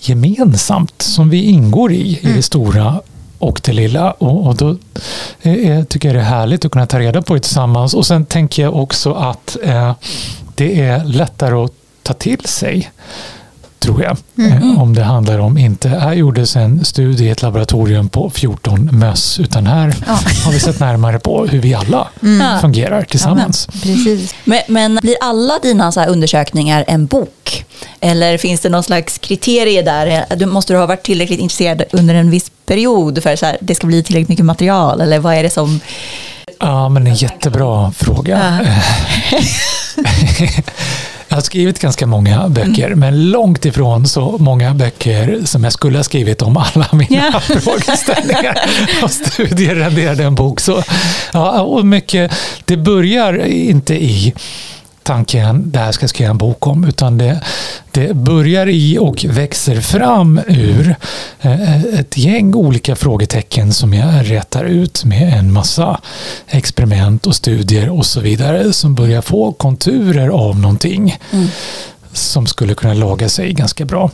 gemensamt 0.00 1.02
som 1.02 1.30
vi 1.30 1.42
ingår 1.42 1.92
i, 1.92 2.18
i 2.22 2.32
det 2.36 2.42
stora 2.42 3.00
och 3.38 3.60
det 3.64 3.72
lilla. 3.72 4.10
Och, 4.10 4.46
och 4.46 4.56
då 4.56 4.76
eh, 5.42 5.84
tycker 5.84 6.08
jag 6.08 6.16
det 6.16 6.20
är 6.20 6.24
härligt 6.24 6.64
att 6.64 6.72
kunna 6.72 6.86
ta 6.86 6.98
reda 6.98 7.22
på 7.22 7.34
det 7.34 7.40
tillsammans. 7.40 7.94
Och 7.94 8.06
sen 8.06 8.26
tänker 8.26 8.62
jag 8.62 8.76
också 8.76 9.12
att 9.12 9.56
eh, 9.62 9.94
det 10.54 10.80
är 10.80 11.04
lättare 11.04 11.54
att 11.54 11.72
ta 12.02 12.12
till 12.12 12.44
sig 12.44 12.90
tror 13.86 14.02
jag. 14.02 14.16
Eh, 14.52 14.80
Om 14.82 14.94
det 14.94 15.02
handlar 15.02 15.38
om 15.38 15.58
inte, 15.58 15.88
här 15.88 16.12
gjordes 16.14 16.56
en 16.56 16.84
studie 16.84 17.24
i 17.24 17.30
ett 17.30 17.42
laboratorium 17.42 18.08
på 18.08 18.30
14 18.30 18.88
möss, 18.92 19.40
utan 19.40 19.66
här 19.66 19.94
har 20.44 20.52
vi 20.52 20.60
sett 20.60 20.80
närmare 20.80 21.18
på 21.18 21.46
hur 21.46 21.60
vi 21.60 21.74
alla 21.74 22.08
Ja. 22.20 22.58
fungerar 22.60 23.02
tillsammans. 23.02 23.66
Precis. 23.82 24.34
Men, 24.44 24.60
men 24.68 24.98
blir 25.02 25.16
alla 25.20 25.58
dina 25.62 25.92
så 25.92 26.00
här 26.00 26.08
undersökningar 26.08 26.84
en 26.88 27.06
bok? 27.06 27.64
Eller 28.00 28.38
finns 28.38 28.60
det 28.60 28.68
någon 28.68 28.82
slags 28.82 29.18
kriterie 29.18 29.82
där? 29.82 30.24
Du 30.36 30.46
måste 30.46 30.72
du 30.72 30.78
ha 30.78 30.86
varit 30.86 31.02
tillräckligt 31.02 31.40
intresserad 31.40 31.82
under 31.92 32.14
en 32.14 32.30
viss 32.30 32.50
period 32.66 33.22
för 33.22 33.32
att 33.32 33.56
det 33.60 33.74
ska 33.74 33.86
bli 33.86 34.02
tillräckligt 34.02 34.28
mycket 34.28 34.44
material? 34.44 35.00
Eller 35.00 35.18
vad 35.18 35.34
är 35.34 35.42
det 35.42 35.50
som... 35.50 35.80
Ja, 36.60 36.88
men 36.88 37.06
en 37.06 37.14
jättebra 37.14 37.92
fråga. 37.92 38.66
Jag 39.26 39.42
har 41.36 41.42
skrivit 41.42 41.78
ganska 41.80 42.06
många 42.06 42.48
böcker, 42.48 42.94
men 42.94 43.30
långt 43.30 43.64
ifrån 43.64 44.06
så 44.06 44.36
många 44.38 44.74
böcker 44.74 45.40
som 45.44 45.64
jag 45.64 45.72
skulle 45.72 45.98
ha 45.98 46.04
skrivit 46.04 46.42
om 46.42 46.56
alla 46.56 46.88
mina 46.92 47.30
Ja. 47.32 47.40
frågeställningar 47.60 48.58
och 49.02 49.10
studier 49.10 49.74
renderade 49.74 50.24
en 50.24 50.34
bok. 50.34 50.60
Så, 50.60 50.82
ja, 51.32 51.60
och 51.62 51.86
mycket, 51.86 52.32
det 52.64 52.76
börjar 52.76 53.46
inte 53.46 53.94
i 53.94 54.34
tanken 55.06 55.70
det 55.70 55.78
här 55.78 55.92
ska 55.92 56.02
jag 56.02 56.10
skriva 56.10 56.30
en 56.30 56.38
bok 56.38 56.66
om, 56.66 56.84
utan 56.84 57.18
det, 57.18 57.40
det 57.90 58.14
börjar 58.16 58.66
i 58.66 58.98
och 58.98 59.24
växer 59.28 59.80
fram 59.80 60.40
ur 60.46 60.96
eh, 61.40 61.84
ett 61.84 62.16
gäng 62.16 62.54
olika 62.54 62.96
frågetecken 62.96 63.72
som 63.72 63.94
jag 63.94 64.30
rätar 64.30 64.64
ut 64.64 65.04
med 65.04 65.38
en 65.38 65.52
massa 65.52 66.00
experiment 66.48 67.26
och 67.26 67.34
studier 67.36 67.88
och 67.90 68.06
så 68.06 68.20
vidare 68.20 68.72
som 68.72 68.94
börjar 68.94 69.22
få 69.22 69.52
konturer 69.52 70.28
av 70.28 70.58
någonting 70.58 71.18
som 72.12 72.46
skulle 72.46 72.74
kunna 72.74 72.94
laga 72.94 73.28
sig 73.28 73.52
ganska 73.52 73.84
bra 73.84 74.10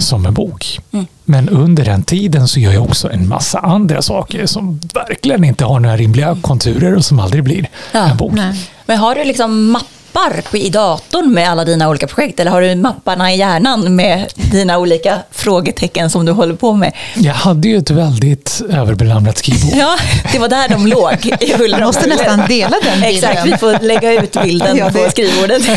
som 0.00 0.26
en 0.26 0.34
bok. 0.34 0.80
Men 1.24 1.48
under 1.48 1.84
den 1.84 2.02
tiden 2.02 2.48
så 2.48 2.60
gör 2.60 2.72
jag 2.72 2.82
också 2.82 3.10
en 3.12 3.28
massa 3.28 3.58
andra 3.58 4.02
saker 4.02 4.46
som 4.46 4.80
verkligen 4.94 5.44
inte 5.44 5.64
har 5.64 5.80
några 5.80 5.96
rimliga 5.96 6.36
konturer 6.42 6.94
och 6.94 7.04
som 7.04 7.18
aldrig 7.20 7.44
blir 7.44 7.68
Ja, 7.92 8.10
en 8.10 8.16
bok. 8.16 8.32
Nej. 8.34 8.70
Men 8.86 8.98
har 8.98 9.14
du 9.14 9.24
liksom 9.24 9.78
mappar 10.14 10.42
på- 10.50 10.56
i 10.56 10.68
datorn 10.70 11.32
med 11.34 11.50
alla 11.50 11.64
dina 11.64 11.88
olika 11.88 12.06
projekt? 12.06 12.40
Eller 12.40 12.50
har 12.50 12.60
du 12.62 12.74
mapparna 12.74 13.32
i 13.32 13.38
hjärnan 13.38 13.96
med 13.96 14.32
dina 14.34 14.78
olika 14.78 15.18
frågetecken 15.30 16.10
som 16.10 16.24
du 16.24 16.32
håller 16.32 16.54
på 16.54 16.72
med? 16.72 16.92
Jag 17.14 17.34
hade 17.34 17.68
ju 17.68 17.76
ett 17.76 17.90
väldigt 17.90 18.62
överbelamrat 18.70 19.38
skrivbord. 19.38 19.72
Ja, 19.76 19.96
det 20.32 20.38
var 20.38 20.48
där 20.48 20.68
de 20.68 20.86
låg 20.96 21.26
i 21.40 21.52
huller 21.52 21.78
Jag 21.78 21.86
måste 21.86 22.06
nästan 22.08 22.42
dela 22.48 22.76
den 22.84 23.00
bilden. 23.00 23.30
Exakt, 23.30 23.46
vi 23.46 23.56
får 23.56 23.82
lägga 23.84 24.12
ut 24.22 24.42
bilden 24.42 24.76
Ja, 24.78 24.90
på 24.90 24.98
det- 24.98 25.10
skrivbordet. 25.10 25.62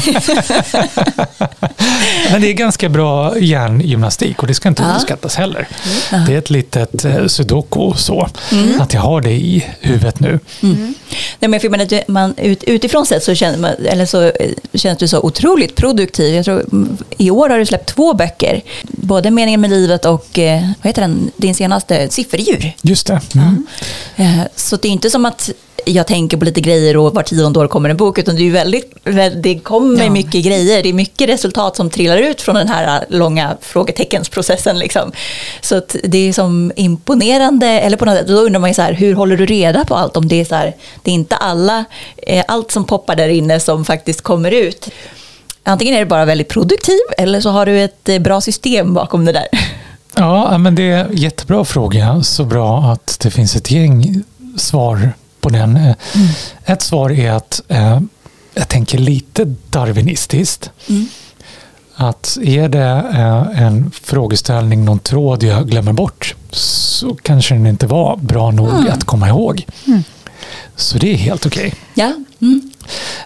Men 2.31 2.41
det 2.41 2.49
är 2.49 2.53
ganska 2.53 2.89
bra 2.89 3.37
hjärngymnastik 3.39 4.41
och 4.41 4.47
det 4.47 4.53
ska 4.53 4.69
inte 4.69 4.81
Ja. 4.83 4.87
underskattas 4.87 5.35
heller. 5.35 5.67
Det 6.27 6.33
är 6.33 6.37
ett 6.37 6.49
litet 6.49 7.05
eh, 7.05 7.25
sudoku 7.27 7.93
så, 7.95 8.27
att 8.79 8.93
jag 8.93 9.01
har 9.01 9.21
det 9.21 9.31
i 9.31 9.65
huvudet 9.81 10.19
nu. 10.19 10.39
Nej, 11.39 11.49
men 11.49 11.59
för 11.59 11.69
man, 11.69 11.87
man, 12.07 12.33
ut, 12.37 12.63
utifrån 12.63 13.05
sett 13.05 13.23
så 13.23 13.35
känns, 13.35 13.57
man, 13.57 13.71
eller 13.85 14.05
så 14.05 14.26
eh, 14.39 14.51
känns 14.73 14.97
du 14.97 15.07
så 15.07 15.19
otroligt 15.21 15.75
produktiv. 15.75 16.35
Jag 16.35 16.45
tror, 16.45 16.59
mm, 16.71 16.97
I 17.17 17.31
år 17.31 17.49
har 17.49 17.59
du 17.59 17.65
släppt 17.65 17.89
två 17.95 18.13
böcker. 18.13 18.61
Både 18.83 19.31
Meningen 19.31 19.61
med 19.61 19.69
livet 19.69 20.05
och 20.05 20.39
eh, 20.39 20.61
vad 20.61 20.85
heter 20.89 21.01
den, 21.01 21.31
din 21.37 21.55
senaste, 21.55 22.09
Sifferdjur. 22.09 22.73
Just 22.81 23.07
det. 23.07 23.21
Mm. 23.35 23.67
Eh, 24.15 24.41
Så 24.55 24.75
det 24.75 24.87
är 24.87 24.91
inte 24.91 25.09
som 25.09 25.25
att 25.25 25.49
jag 25.87 26.07
tänker 26.07 26.37
på 26.37 26.45
lite 26.45 26.61
grejer 26.61 26.97
och 26.97 27.13
var 27.15 27.23
tionde 27.23 27.59
år 27.59 27.67
kommer 27.67 27.89
en 27.89 27.97
bok, 27.97 28.19
utan 28.19 28.35
det, 28.35 28.47
är 28.47 28.51
väldigt, 28.51 28.91
väl- 29.03 29.41
det 29.41 29.59
kommer 29.59 30.03
Ja. 30.03 30.09
mycket 30.11 30.45
grejer. 30.45 30.83
Det 30.83 30.89
är 30.89 30.93
mycket 30.93 31.29
resultat 31.29 31.75
som 31.75 31.89
trillar 31.89 32.17
ut 32.17 32.41
från 32.41 32.55
den 32.55 32.67
här 32.67 33.05
långa 33.09 33.57
frågeteckensprocessen. 33.61 34.79
Liksom. 34.79 35.11
Så 35.61 35.81
det 36.03 36.17
är 36.17 36.33
som 36.33 36.71
imponerande, 36.75 37.67
eller 37.67 37.97
på 37.97 38.05
något 38.05 38.17
sätt, 38.17 38.27
då 38.27 38.33
undrar 38.33 38.59
man 38.59 38.69
ju 38.69 38.73
så 38.73 38.81
här, 38.81 38.93
hur 38.93 39.13
håller 39.15 39.37
du 39.37 39.45
reda 39.45 39.85
på 39.85 39.95
allt? 39.95 40.17
Om 40.17 40.27
det 40.27 40.41
är 40.41 40.45
så 40.45 40.55
här, 40.55 40.75
det 41.03 41.11
är 41.11 41.15
inte 41.15 41.35
alla, 41.35 41.85
eh, 42.17 42.43
allt 42.47 42.71
som 42.71 42.83
poppar 42.85 43.15
där 43.15 43.29
inne 43.29 43.59
som 43.59 43.85
faktiskt 43.85 44.21
kommer 44.21 44.51
ut. 44.51 44.89
Antingen 45.63 45.95
är 45.95 45.99
det 45.99 46.05
bara 46.05 46.25
väldigt 46.25 46.47
produktiv, 46.49 46.99
eller 47.17 47.41
så 47.41 47.49
har 47.49 47.65
du 47.65 47.83
ett 47.83 48.09
eh, 48.09 48.19
bra 48.19 48.41
system 48.41 48.93
bakom 48.93 49.25
det 49.25 49.31
där. 49.31 49.47
Ja, 50.15 50.57
men 50.57 50.75
det 50.75 50.91
är 50.91 51.05
en 51.05 51.15
jättebra 51.17 51.65
fråga. 51.65 52.23
Så 52.23 52.43
bra 52.43 52.79
att 52.79 53.17
det 53.19 53.31
finns 53.31 53.55
ett 53.55 53.71
gäng 53.71 54.21
svar 54.57 55.11
på 55.41 55.49
den. 55.49 55.77
Eh, 55.77 55.95
Ett 56.65 56.81
svar 56.81 57.11
är 57.11 57.31
att 57.31 57.61
eh, 57.67 57.99
jag 58.53 58.67
tänker 58.67 58.97
lite 58.97 59.45
darwinistiskt. 59.69 60.69
Att 61.95 62.37
är 62.43 62.69
det 62.69 63.05
eh, 63.13 63.61
en 63.63 63.91
frågeställning, 63.91 64.85
någon 64.85 64.99
tråd 64.99 65.43
jag 65.43 65.69
glömmer 65.69 65.93
bort 65.93 66.35
så 66.51 67.15
kanske 67.21 67.53
den 67.55 67.67
inte 67.67 67.87
var 67.87 68.17
bra 68.17 68.51
nog 68.51 68.87
att 68.89 69.03
komma 69.03 69.27
ihåg. 69.27 69.65
Så 70.75 70.97
det 70.97 71.13
är 71.13 71.17
helt 71.17 71.45
okej. 71.45 71.73
Ja, 71.93 72.13
mm. 72.41 72.71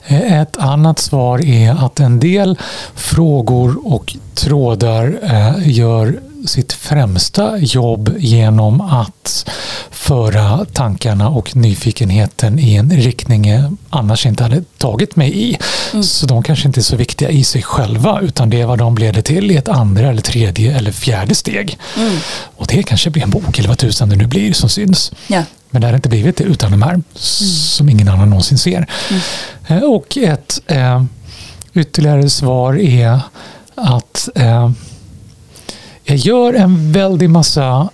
Eh, 0.08 0.41
Ett 0.41 0.58
annat 0.58 1.00
svar 1.00 1.45
är 1.45 1.86
att 1.86 2.00
en 2.00 2.19
del 2.19 2.58
frågor 2.95 3.93
och 3.93 4.15
trådar 4.34 5.19
eh, 5.24 5.69
gör 5.69 6.19
sitt 6.48 6.74
främsta 6.74 7.58
jobb 7.58 8.16
genom 8.20 8.82
att 8.82 9.50
föra 9.92 10.66
tankarna 10.74 11.30
och 11.30 11.56
nyfikenheten 11.56 12.60
i 12.60 12.76
en 12.76 12.92
riktning 12.92 13.50
jag 13.50 13.78
annars 13.90 14.26
inte 14.26 14.44
hade 14.44 14.64
tagit 14.78 15.16
mig 15.16 15.50
i. 15.50 15.58
Så 16.04 16.26
de 16.26 16.44
kanske 16.44 16.68
inte 16.68 16.80
är 16.80 16.84
så 16.84 16.96
viktiga 16.96 17.30
i 17.30 17.44
sig 17.44 17.62
själva 17.64 18.20
utan 18.22 18.50
det 18.50 18.62
är 18.62 18.66
vad 18.66 18.78
de 18.80 18.98
leder 18.98 19.22
till 19.22 19.52
i 19.52 19.58
ett 19.58 19.70
andra 19.70 20.10
eller 20.10 20.22
tredje 20.22 20.78
eller 20.78 20.92
fjärde 20.92 21.36
steg. 21.36 21.78
Och 22.58 22.68
det 22.68 22.84
kanske 22.84 23.10
blir 23.10 23.24
en 23.24 23.30
bok 23.30 23.60
eller 23.60 23.70
vad 23.70 23.78
tusan 23.78 24.10
det 24.10 24.16
nu 24.16 24.28
blir 24.28 24.54
som 24.54 24.70
syns. 24.70 25.12
ja. 25.28 25.44
Men 25.74 25.82
det 25.82 25.88
hade 25.88 25.96
inte 25.96 26.10
blivit 26.10 26.38
det 26.38 26.44
utan 26.44 26.72
de 26.72 26.82
här 26.82 27.02
som 27.16 27.90
ingen 27.90 28.08
annan 28.08 28.30
någonsin 28.30 28.58
ser. 28.58 28.88
Eh, 29.68 29.78
Och 29.84 30.18
ett 30.18 30.62
eh, 30.68 31.04
ytterligare 31.74 32.30
svar 32.30 32.80
är 32.80 33.20
att 33.76 34.30
eh, 34.36 34.72
jag 36.04 36.18
gör 36.18 36.54
en 36.54 36.92
väldig 36.92 37.30
massa 37.30 37.90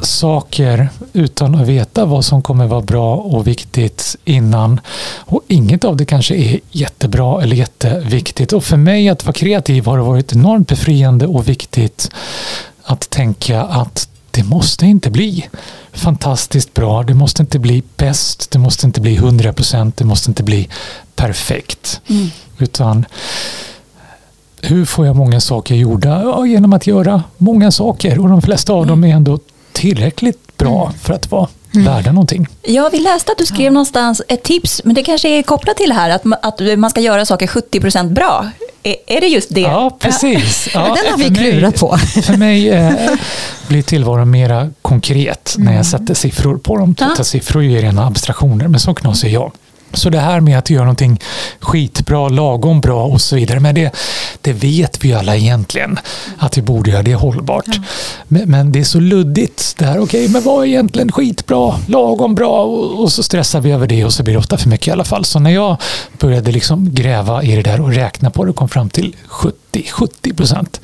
saker 0.00 0.88
utan 1.12 1.54
att 1.54 1.68
veta 1.68 2.04
vad 2.04 2.24
som 2.24 2.42
kommer 2.42 2.66
vara 2.66 2.80
bra 2.80 3.16
och 3.16 3.46
viktigt 3.46 4.16
innan. 4.24 4.80
Och 5.16 5.42
inget 5.48 5.84
av 5.84 5.96
det 5.96 6.04
kanske 6.04 6.34
är 6.34 6.60
jättebra 6.70 7.42
eller 7.42 7.56
jätteviktigt. 7.56 8.52
Och 8.52 8.64
för 8.64 8.76
mig 8.76 9.08
att 9.08 9.24
vara 9.24 9.32
kreativ 9.32 9.86
har 9.86 9.96
det 9.96 10.02
varit 10.02 10.32
enormt 10.32 10.68
befriande 10.68 11.26
och 11.26 11.48
viktigt 11.48 12.10
att 12.82 13.10
tänka 13.10 13.62
att 13.62 14.08
det 14.30 14.44
måste 14.44 14.86
inte 14.86 15.10
bli 15.10 15.48
fantastiskt 15.92 16.74
bra, 16.74 17.02
det 17.02 17.14
måste 17.14 17.42
inte 17.42 17.58
bli 17.58 17.82
bäst, 17.96 18.50
det 18.50 18.58
måste 18.58 18.86
inte 18.86 19.00
bli 19.00 19.16
100 19.16 19.52
procent, 19.52 19.96
det 19.96 20.04
måste 20.04 20.30
inte 20.30 20.42
bli 20.42 20.68
perfekt. 21.16 22.00
Mm. 22.08 22.30
Utan 22.58 23.06
hur 24.62 24.84
får 24.84 25.06
jag 25.06 25.16
många 25.16 25.40
saker 25.40 25.74
gjorda? 25.74 26.22
Ja, 26.22 26.46
genom 26.46 26.72
att 26.72 26.86
göra 26.86 27.22
många 27.36 27.70
saker 27.70 28.18
och 28.18 28.28
de 28.28 28.42
flesta 28.42 28.72
av 28.72 28.86
dem 28.86 29.04
är 29.04 29.14
ändå 29.14 29.38
tillräckligt 29.72 30.56
bra 30.56 30.86
mm. 30.86 30.98
för 30.98 31.14
att 31.14 31.30
vara 31.30 31.48
mm. 31.74 31.86
värda 31.86 32.12
någonting. 32.12 32.46
Ja, 32.62 32.88
vi 32.92 32.98
läste 32.98 33.32
att 33.32 33.38
du 33.38 33.46
skrev 33.46 33.72
någonstans 33.72 34.22
ett 34.28 34.42
tips, 34.42 34.80
men 34.84 34.94
det 34.94 35.02
kanske 35.02 35.28
är 35.28 35.42
kopplat 35.42 35.76
till 35.76 35.88
det 35.88 35.94
här 35.94 36.10
att, 36.10 36.22
att 36.42 36.78
man 36.78 36.90
ska 36.90 37.00
göra 37.00 37.26
saker 37.26 37.46
70% 37.46 38.12
bra. 38.12 38.46
Är, 38.82 38.96
är 39.06 39.20
det 39.20 39.26
just 39.26 39.54
det? 39.54 39.60
Ja, 39.60 39.96
precis. 40.00 40.68
Ja, 40.74 40.80
Den 40.80 41.12
har 41.12 41.18
vi 41.18 41.36
klurat 41.36 41.80
på. 41.80 41.96
För 41.98 42.36
mig 42.36 42.70
eh, 42.70 42.92
blir 43.68 43.82
tillvaron 43.82 44.30
mera 44.30 44.70
konkret 44.82 45.54
när 45.58 45.66
jag 45.66 45.72
mm. 45.72 45.84
sätter 45.84 46.14
siffror 46.14 46.58
på 46.58 46.76
dem. 46.76 46.94
Ja. 46.98 47.24
Siffror 47.24 47.62
är 47.62 47.68
ju 47.68 47.80
rena 47.80 48.06
abstraktioner, 48.06 48.68
men 48.68 48.80
så 48.80 48.94
knasig 48.94 49.28
är 49.28 49.32
jag. 49.32 49.52
Så 49.92 50.10
det 50.10 50.20
här 50.20 50.40
med 50.40 50.58
att 50.58 50.70
göra 50.70 50.84
någonting 50.84 51.20
skitbra, 51.60 52.28
lagom 52.28 52.80
bra 52.80 53.04
och 53.04 53.20
så 53.20 53.36
vidare. 53.36 53.60
Men 53.60 53.74
det, 53.74 53.94
det 54.40 54.52
vet 54.52 55.04
vi 55.04 55.12
alla 55.12 55.36
egentligen 55.36 55.98
att 56.38 56.58
vi 56.58 56.62
borde 56.62 56.90
göra 56.90 57.02
det 57.02 57.14
hållbart. 57.14 57.64
Ja. 57.66 57.82
Men, 58.28 58.50
men, 58.50 58.72
det 58.72 58.80
är 58.80 58.84
så 58.84 59.00
luddigt. 59.00 59.74
Det 59.78 59.84
här, 59.84 59.98
okej, 59.98 60.02
okay, 60.02 60.28
men 60.28 60.42
vad 60.42 60.64
är 60.64 60.68
egentligen 60.68 61.12
skitbra, 61.12 61.74
lagom 61.86 62.34
bra? 62.34 62.64
Och, 62.64 63.02
och, 63.02 63.12
så 63.12 63.22
stressar 63.22 63.60
vi 63.60 63.70
över 63.70 63.86
det 63.86 64.04
och 64.04 64.12
så 64.12 64.22
blir 64.22 64.34
det 64.34 64.38
ofta 64.38 64.56
för 64.58 64.68
mycket 64.68 64.88
i 64.88 64.90
alla 64.90 65.04
fall. 65.04 65.24
Så 65.24 65.38
när 65.38 65.50
jag 65.50 65.76
började 66.18 66.52
liksom 66.52 66.94
gräva 66.94 67.42
i 67.42 67.56
det 67.56 67.62
där 67.62 67.80
och 67.80 67.92
räkna 67.92 68.30
på 68.30 68.44
det 68.44 68.50
och 68.50 68.56
kom 68.56 68.68
fram 68.68 68.90
till 68.90 69.16
70-70 69.72 70.36
procent 70.36 70.80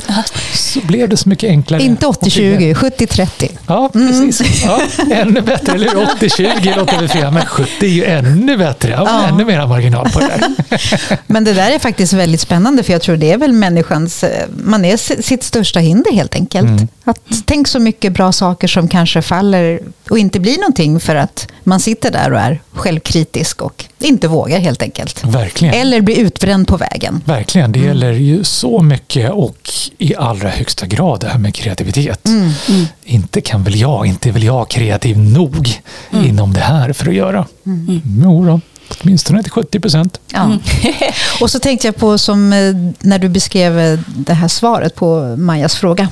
så 0.55 0.81
blev 0.81 1.09
det 1.09 1.17
så 1.17 1.29
mycket 1.29 1.51
enklare. 1.51 1.83
Inte 1.83 2.07
80-20, 2.07 2.75
70-30. 2.75 3.51
Ja, 3.67 3.91
precis. 3.93 4.65
Mm. 4.65 4.79
Ja, 5.09 5.15
ännu 5.15 5.41
bättre, 5.41 5.73
eller 5.73 5.89
80-20 5.89 6.77
låter 6.77 6.97
väl 6.97 7.09
fel, 7.09 7.33
men 7.33 7.47
70 7.47 7.71
är 7.81 7.89
ju 7.89 8.05
ännu 8.05 8.57
bättre 8.57 8.94
ja, 8.97 9.05
ja. 9.07 9.29
ännu 9.29 9.45
mer 9.45 9.67
marginal 9.67 10.11
på 10.11 10.21
det 10.21 10.27
där. 10.27 11.19
Men 11.27 11.45
det 11.45 11.53
där 11.53 11.71
är 11.71 11.79
faktiskt 11.79 12.13
väldigt 12.13 12.41
spännande 12.41 12.83
för 12.83 12.93
jag 12.93 13.03
tror 13.03 13.17
det 13.17 13.33
är 13.33 13.39
väl 13.39 13.53
människans, 13.53 14.25
eh, 14.25 14.49
man 14.65 14.85
är 14.85 15.23
sitt 15.23 15.43
största 15.43 15.81
hinder 15.81 16.13
helt 16.13 16.35
enkelt. 16.35 16.69
Mm. 16.69 16.89
Att 17.05 17.21
tänk 17.45 17.69
så 17.69 17.79
mycket 17.79 18.13
bra 18.13 18.33
saker 18.33 18.69
som 18.69 18.89
kanske 18.89 19.23
faller 19.23 19.81
och 20.11 20.19
inte 20.19 20.41
blir 20.41 20.59
någonting 20.59 21.01
för 21.01 21.17
att 21.17 21.49
man 21.63 21.81
sitter 21.81 22.11
där 22.11 22.33
och 22.33 22.39
är 22.39 22.61
självkritisk 22.73 23.63
och 23.63 23.85
inte 23.99 24.29
vågar 24.29 24.59
helt 24.59 24.83
enkelt. 24.83 25.25
Verkligen. 25.25 25.75
Eller 25.75 26.01
blir 26.01 26.19
utbränd 26.19 26.69
på 26.69 26.77
vägen. 26.77 27.23
Verkligen, 27.25 27.73
det 27.73 27.79
mm. 27.79 27.89
gäller 27.89 28.13
ju 28.13 28.45
så 28.45 28.83
mycket 28.83 29.31
och 29.31 29.71
i 29.99 30.15
allra 30.17 30.49
högsta 30.49 30.87
grad 30.87 31.21
det 31.21 31.29
här 31.29 31.39
med 31.39 31.55
kreativitet. 31.55 32.29
Mm. 32.29 32.51
Mm. 32.69 32.87
Inte 33.05 33.41
kan 33.41 33.65
väl 33.65 33.77
jag, 33.77 34.07
inte 34.07 34.29
är 34.29 34.33
väl 34.33 34.45
jag 34.45 34.71
kreativ 34.71 35.19
nog 35.19 35.81
mm. 36.13 36.25
inom 36.25 36.53
det 36.53 36.61
här 36.61 36.93
för 36.93 37.09
att 37.09 37.15
göra. 37.15 37.47
Mm. 37.67 38.03
Jo 38.23 38.47
då. 38.47 38.61
Åtminstone 39.01 39.43
till 39.43 39.53
70 39.53 39.81
procent. 39.81 40.21
Ja. 40.33 40.45
Mm. 40.45 40.59
och 41.41 41.51
så 41.51 41.59
tänkte 41.59 41.89
jag 41.89 41.97
på 41.97 42.19
som 42.19 42.53
eh, 42.53 42.75
när 43.01 43.19
du 43.19 43.29
beskrev 43.29 43.79
eh, 43.79 43.99
det 44.17 44.35
här 44.35 44.49
svaret 44.49 44.95
på 44.95 45.37
Majas 45.39 45.75
fråga. 45.75 46.09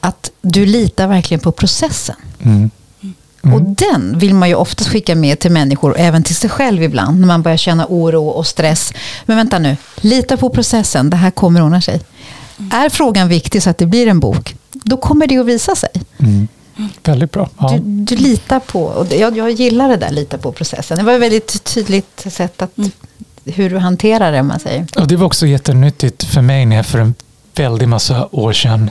Att 0.00 0.30
du 0.42 0.66
litar 0.66 1.08
verkligen 1.08 1.40
på 1.40 1.52
processen. 1.52 2.16
Mm. 2.42 2.70
Mm. 3.42 3.54
Och 3.54 3.62
den 3.62 4.18
vill 4.18 4.34
man 4.34 4.48
ju 4.48 4.54
oftast 4.54 4.90
skicka 4.90 5.14
med 5.14 5.38
till 5.38 5.50
människor, 5.50 5.90
och 5.90 5.98
även 5.98 6.22
till 6.22 6.36
sig 6.36 6.50
själv 6.50 6.82
ibland, 6.82 7.20
när 7.20 7.26
man 7.26 7.42
börjar 7.42 7.56
känna 7.56 7.86
oro 7.88 8.28
och 8.28 8.46
stress. 8.46 8.92
Men 9.26 9.36
vänta 9.36 9.58
nu, 9.58 9.76
lita 10.00 10.36
på 10.36 10.50
processen, 10.50 11.10
det 11.10 11.16
här 11.16 11.30
kommer 11.30 11.62
ordna 11.62 11.80
sig. 11.80 12.00
Mm. 12.58 12.70
Är 12.72 12.88
frågan 12.88 13.28
viktig 13.28 13.62
så 13.62 13.70
att 13.70 13.78
det 13.78 13.86
blir 13.86 14.06
en 14.06 14.20
bok, 14.20 14.56
då 14.72 14.96
kommer 14.96 15.26
det 15.26 15.38
att 15.38 15.46
visa 15.46 15.76
sig. 15.76 15.90
Mm. 16.18 16.48
Väldigt 17.04 17.32
bra. 17.32 17.48
Ja. 17.58 17.68
Du, 17.68 17.78
du, 18.04 18.16
litar 18.16 18.60
på, 18.60 18.82
och 18.82 19.06
jag, 19.12 19.36
jag 19.36 19.50
gillar 19.50 19.88
det 19.88 19.96
där, 19.96 20.10
lita 20.10 20.38
på 20.38 20.52
processen. 20.52 20.98
Det 20.98 21.04
var 21.04 21.12
ett 21.12 21.20
väldigt 21.20 21.64
tydligt 21.64 22.26
sätt 22.26 22.62
att, 22.62 22.78
mm. 22.78 22.90
hur 23.44 23.70
du 23.70 23.78
hanterar 23.78 24.32
det, 24.32 24.42
man 24.42 24.60
säger. 24.60 24.86
Och 24.96 25.08
det 25.08 25.16
var 25.16 25.26
också 25.26 25.46
jättenyttigt 25.46 26.24
för 26.24 26.42
mig 26.42 26.66
när 26.66 26.76
jag 26.76 26.86
för 26.86 26.98
en 26.98 27.14
väldig 27.54 27.88
massa 27.88 28.28
år 28.30 28.52
sedan 28.52 28.90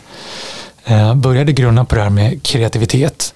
eh, 0.85 1.15
började 1.15 1.51
grunna 1.51 1.85
på 1.85 1.95
det 1.95 2.01
här 2.01 2.09
med 2.09 2.43
kreativitet. 2.43 3.33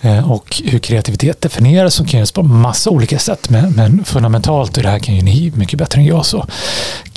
Eh, 0.00 0.30
och 0.30 0.62
hur 0.64 0.78
kreativitet 0.78 1.40
definieras 1.40 2.00
och 2.00 2.08
kan 2.08 2.18
göras 2.18 2.32
på 2.32 2.42
massa 2.42 2.90
olika 2.90 3.18
sätt. 3.18 3.50
Men, 3.50 3.72
men 3.72 4.04
fundamentalt, 4.04 4.76
och 4.76 4.82
det 4.82 4.88
här 4.88 4.98
kan 4.98 5.14
ju 5.16 5.22
ni 5.22 5.52
mycket 5.54 5.78
bättre 5.78 6.00
än 6.00 6.06
jag, 6.06 6.26
så 6.26 6.46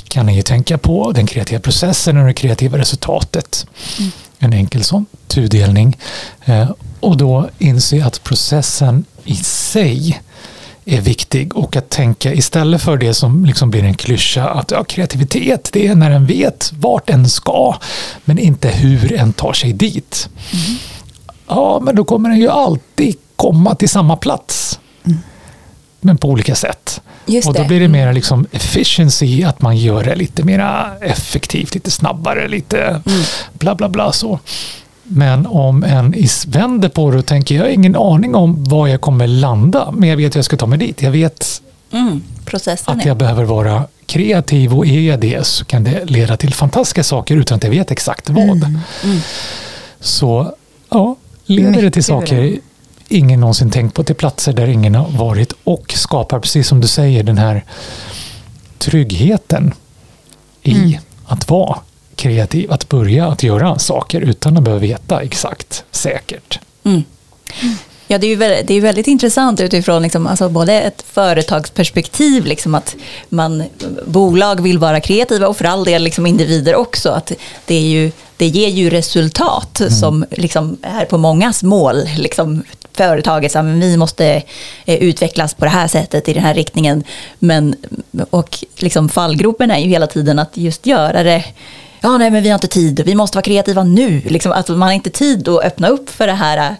kan 0.08 0.26
ni 0.26 0.36
ju 0.36 0.42
tänka 0.42 0.78
på 0.78 1.12
den 1.12 1.26
kreativa 1.26 1.60
processen 1.60 2.16
och 2.16 2.26
det 2.26 2.32
kreativa 2.32 2.78
resultatet. 2.78 3.66
Mm. 3.98 4.10
En 4.38 4.52
enkel 4.52 4.84
sån 4.84 5.06
tudelning. 5.26 5.98
Eh, 6.44 6.70
och 7.00 7.16
då 7.16 7.48
inse 7.58 8.04
att 8.04 8.24
processen 8.24 9.04
i 9.24 9.36
sig 9.36 10.20
är 10.84 11.00
viktig 11.00 11.56
och 11.56 11.76
att 11.76 11.90
tänka 11.90 12.32
istället 12.32 12.82
för 12.82 12.96
det 12.96 13.14
som 13.14 13.44
liksom 13.44 13.70
blir 13.70 13.84
en 13.84 13.94
klyscha 13.94 14.48
att 14.48 14.70
ja, 14.70 14.84
kreativitet 14.84 15.68
det 15.72 15.86
är 15.86 15.94
när 15.94 16.10
en 16.10 16.26
vet 16.26 16.72
vart 16.72 17.10
en 17.10 17.28
ska 17.28 17.76
men 18.24 18.38
inte 18.38 18.68
hur 18.68 19.12
en 19.12 19.32
tar 19.32 19.52
sig 19.52 19.72
dit. 19.72 20.28
Mm. 20.52 20.78
Ja, 21.48 21.80
men 21.82 21.96
då 21.96 22.04
kommer 22.04 22.28
den 22.28 22.38
ju 22.38 22.48
alltid 22.48 23.16
komma 23.36 23.74
till 23.74 23.88
samma 23.88 24.16
plats. 24.16 24.80
Mm. 26.00 26.06
Men 26.06 26.18
på 26.18 26.28
olika 26.28 26.54
sätt. 26.54 27.00
Just 27.26 27.48
och 27.48 27.54
då 27.54 27.62
det. 27.62 27.68
blir 27.68 27.80
det 27.80 27.88
mer 27.88 28.12
liksom 28.12 28.46
efficiency, 28.50 29.44
att 29.44 29.62
man 29.62 29.76
gör 29.76 30.04
det 30.04 30.14
lite 30.14 30.44
mer 30.44 30.88
effektivt, 31.00 31.74
lite 31.74 31.90
snabbare, 31.90 32.48
lite 32.48 32.80
mm. 32.80 33.22
bla 33.52 33.74
bla 33.74 33.88
bla 33.88 34.12
så. 34.12 34.38
Men 35.02 35.46
om 35.46 35.84
en 35.84 36.14
vänder 36.46 36.88
på 36.88 37.10
det 37.10 37.18
och 37.18 37.26
tänker, 37.26 37.54
jag 37.54 37.62
har 37.62 37.68
ingen 37.68 37.96
aning 37.96 38.34
om 38.34 38.64
var 38.64 38.88
jag 38.88 39.00
kommer 39.00 39.26
landa, 39.26 39.90
men 39.90 40.08
jag 40.08 40.16
vet 40.16 40.34
hur 40.34 40.38
jag 40.38 40.44
ska 40.44 40.56
ta 40.56 40.66
mig 40.66 40.78
dit. 40.78 41.02
Jag 41.02 41.10
vet 41.10 41.62
mm, 41.92 42.22
att 42.84 43.04
jag 43.04 43.16
behöver 43.16 43.44
vara 43.44 43.84
kreativ 44.06 44.74
och 44.74 44.86
är 44.86 45.00
jag 45.00 45.20
det 45.20 45.46
så 45.46 45.64
kan 45.64 45.84
det 45.84 46.04
leda 46.04 46.36
till 46.36 46.54
fantastiska 46.54 47.04
saker 47.04 47.36
utan 47.36 47.56
att 47.56 47.64
jag 47.64 47.70
vet 47.70 47.90
exakt 47.90 48.30
vad. 48.30 48.64
Mm, 48.64 48.78
mm. 49.04 49.18
Så 50.00 50.54
ja, 50.88 51.16
leder 51.46 51.82
det 51.82 51.90
till 51.90 52.04
saker 52.04 52.58
ingen 53.08 53.40
någonsin 53.40 53.70
tänkt 53.70 53.94
på, 53.94 54.04
till 54.04 54.14
platser 54.14 54.52
där 54.52 54.68
ingen 54.68 54.94
har 54.94 55.10
varit 55.10 55.52
och 55.64 55.92
skapar, 55.96 56.40
precis 56.40 56.68
som 56.68 56.80
du 56.80 56.88
säger, 56.88 57.22
den 57.22 57.38
här 57.38 57.64
tryggheten 58.78 59.74
i 60.62 60.74
mm. 60.74 61.00
att 61.26 61.50
vara 61.50 61.78
kreativ, 62.14 62.72
att 62.72 62.88
börja 62.88 63.26
att 63.26 63.42
göra 63.42 63.78
saker 63.78 64.20
utan 64.20 64.56
att 64.56 64.62
behöva 64.62 64.80
veta 64.80 65.22
exakt 65.22 65.84
säkert. 65.90 66.60
Mm. 66.84 67.04
Ja, 68.10 68.18
det 68.18 68.26
är 68.26 68.28
ju 68.28 68.36
väldigt, 68.36 68.66
det 68.66 68.74
är 68.74 68.80
väldigt 68.80 69.06
intressant 69.06 69.60
utifrån 69.60 70.02
liksom, 70.02 70.26
alltså 70.26 70.48
både 70.48 70.72
ett 70.82 71.04
företagsperspektiv, 71.12 72.44
liksom 72.46 72.74
att 72.74 72.96
man, 73.28 73.64
bolag 74.06 74.60
vill 74.60 74.78
vara 74.78 75.00
kreativa 75.00 75.48
och 75.48 75.56
för 75.56 75.64
all 75.64 75.84
del 75.84 76.02
liksom 76.02 76.26
individer 76.26 76.74
också. 76.74 77.10
Att 77.10 77.32
det, 77.66 77.74
är 77.74 77.80
ju, 77.80 78.12
det 78.38 78.46
ger 78.46 78.68
ju 78.68 78.90
resultat 78.90 79.80
mm. 79.80 79.92
som 79.92 80.24
liksom 80.30 80.76
är 80.82 81.04
på 81.04 81.18
mångas 81.18 81.62
mål. 81.62 82.02
Liksom, 82.16 82.62
företaget, 82.92 83.52
så 83.52 83.62
vi 83.62 83.96
måste 83.96 84.42
eh, 84.84 84.96
utvecklas 84.96 85.54
på 85.54 85.64
det 85.64 85.70
här 85.70 85.88
sättet 85.88 86.28
i 86.28 86.32
den 86.32 86.42
här 86.42 86.54
riktningen. 86.54 87.04
Men, 87.38 87.74
och 88.30 88.64
liksom 88.76 89.08
fallgropen 89.08 89.70
är 89.70 89.78
ju 89.78 89.88
hela 89.88 90.06
tiden 90.06 90.38
att 90.38 90.56
just 90.56 90.86
göra 90.86 91.22
det 91.22 91.44
ja 92.00 92.18
nej 92.18 92.30
men 92.30 92.42
vi 92.42 92.48
har 92.48 92.54
inte 92.54 92.68
tid, 92.68 93.00
vi 93.04 93.14
måste 93.14 93.36
vara 93.36 93.42
kreativa 93.42 93.84
nu. 93.84 94.20
Liksom, 94.20 94.52
att 94.52 94.68
man 94.68 94.82
har 94.82 94.92
inte 94.92 95.10
tid 95.10 95.48
att 95.48 95.64
öppna 95.64 95.88
upp 95.88 96.10
för 96.10 96.26
det 96.26 96.32
här, 96.32 96.76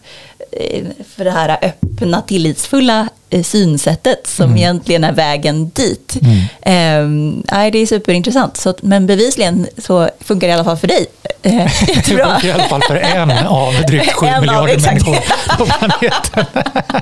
för 1.17 1.25
det 1.25 1.31
här 1.31 1.59
öppna, 1.63 2.23
tillitsfulla 2.23 3.09
eh, 3.31 3.43
synsättet 3.43 4.27
som 4.27 4.45
mm. 4.45 4.57
egentligen 4.57 5.05
är 5.05 5.13
vägen 5.13 5.71
dit. 5.75 6.17
Mm. 6.23 7.43
Eh, 7.43 7.71
det 7.73 7.79
är 7.79 7.87
superintressant, 7.87 8.57
så, 8.57 8.75
men 8.81 9.07
bevisligen 9.07 9.67
så 9.79 10.11
funkar 10.21 10.47
det 10.47 10.51
i 10.51 10.55
alla 10.55 10.65
fall 10.65 10.77
för 10.77 10.89
dig. 10.89 11.07
Eh, 11.43 11.53
det 11.87 12.03
funkar 12.03 12.45
i 12.45 12.53
alla 12.53 12.65
fall 12.69 12.83
för 12.83 12.97
en 12.97 13.31
av 13.31 13.75
drygt 13.89 14.13
sju 14.13 14.27
miljarder 14.41 14.75
av, 14.75 14.83
människor 14.83 15.17
på 15.59 15.67
planeten. 15.67 16.45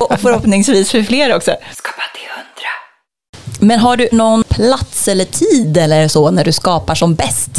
Och 0.00 0.20
förhoppningsvis 0.20 0.90
för 0.90 1.02
fler 1.02 1.36
också. 1.36 1.50
Skapa 1.74 2.02
till 2.14 2.28
hundra. 2.30 3.66
Men 3.66 3.80
har 3.80 3.96
du 3.96 4.08
någon 4.12 4.44
plats 4.44 5.08
eller 5.08 5.24
tid 5.24 5.76
eller 5.76 6.08
så 6.08 6.30
när 6.30 6.44
du 6.44 6.52
skapar 6.52 6.94
som 6.94 7.14
bäst? 7.14 7.50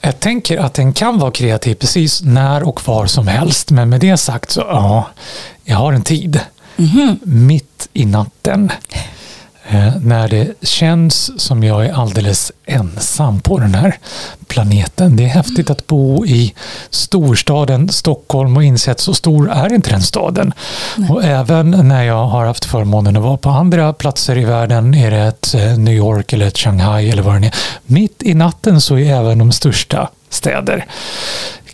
Jag 0.00 0.20
tänker 0.20 0.58
att 0.58 0.74
den 0.74 0.92
kan 0.92 1.18
vara 1.18 1.30
kreativ 1.30 1.74
precis 1.74 2.22
när 2.22 2.62
och 2.62 2.88
var 2.88 3.06
som 3.06 3.26
helst. 3.26 3.70
Men 3.70 3.88
med 3.88 4.00
det 4.00 4.16
sagt 4.16 4.50
så 4.50 4.60
ja, 4.60 5.08
jag 5.64 5.76
har 5.76 5.92
en 5.92 6.02
tid. 6.02 6.40
Mm 6.76 6.90
-hmm. 6.90 7.18
Mitt 7.26 7.88
i 7.92 8.04
natten. 8.04 8.72
Eh, 9.68 9.96
när 10.02 10.28
det 10.28 10.54
känns 10.62 11.40
som 11.40 11.64
jag 11.64 11.86
är 11.86 11.92
alldeles 11.92 12.52
ensam 12.64 13.40
på 13.40 13.58
den 13.58 13.74
här 13.74 13.98
planeten. 14.46 15.16
Det 15.16 15.24
är 15.24 15.28
häftigt 15.28 15.70
att 15.70 15.86
bo 15.86 16.26
i 16.26 16.54
storstaden 16.90 17.88
Stockholm 17.88 18.56
och 18.56 18.64
inse 18.64 18.90
att 18.90 19.00
så 19.00 19.14
stor 19.14 19.50
är 19.50 19.72
inte 19.72 19.90
den 19.90 20.02
staden. 20.02 20.52
Nej. 20.96 21.10
Och 21.10 21.24
även 21.24 21.88
när 21.88 22.02
jag 22.02 22.26
har 22.26 22.46
haft 22.46 22.64
förmånen 22.64 23.16
att 23.16 23.22
vara 23.22 23.36
på 23.36 23.50
andra 23.50 23.92
platser 23.92 24.38
i 24.38 24.44
världen, 24.44 24.94
är 24.94 25.10
det 25.10 25.18
ett 25.18 25.54
eh, 25.54 25.78
New 25.78 25.94
York 25.94 26.32
eller 26.32 26.46
ett 26.46 26.58
Shanghai 26.58 27.10
eller 27.10 27.22
vad 27.22 27.40
det 27.40 27.46
är. 27.46 27.54
Mitt 27.86 28.22
i 28.22 28.34
natten 28.34 28.80
så 28.80 28.98
är 28.98 29.14
även 29.14 29.38
de 29.38 29.52
största 29.52 30.10
städer 30.28 30.84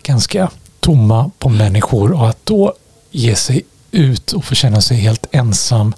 ganska 0.03 0.49
tomma 0.79 1.31
på 1.39 1.49
människor 1.49 2.11
och 2.11 2.29
att 2.29 2.45
då 2.45 2.73
ge 3.11 3.35
sig 3.35 3.63
ut 3.93 4.31
och 4.31 4.45
få 4.45 4.55
känna 4.55 4.81
sig 4.81 4.97
helt 4.97 5.25
ensam 5.31 5.93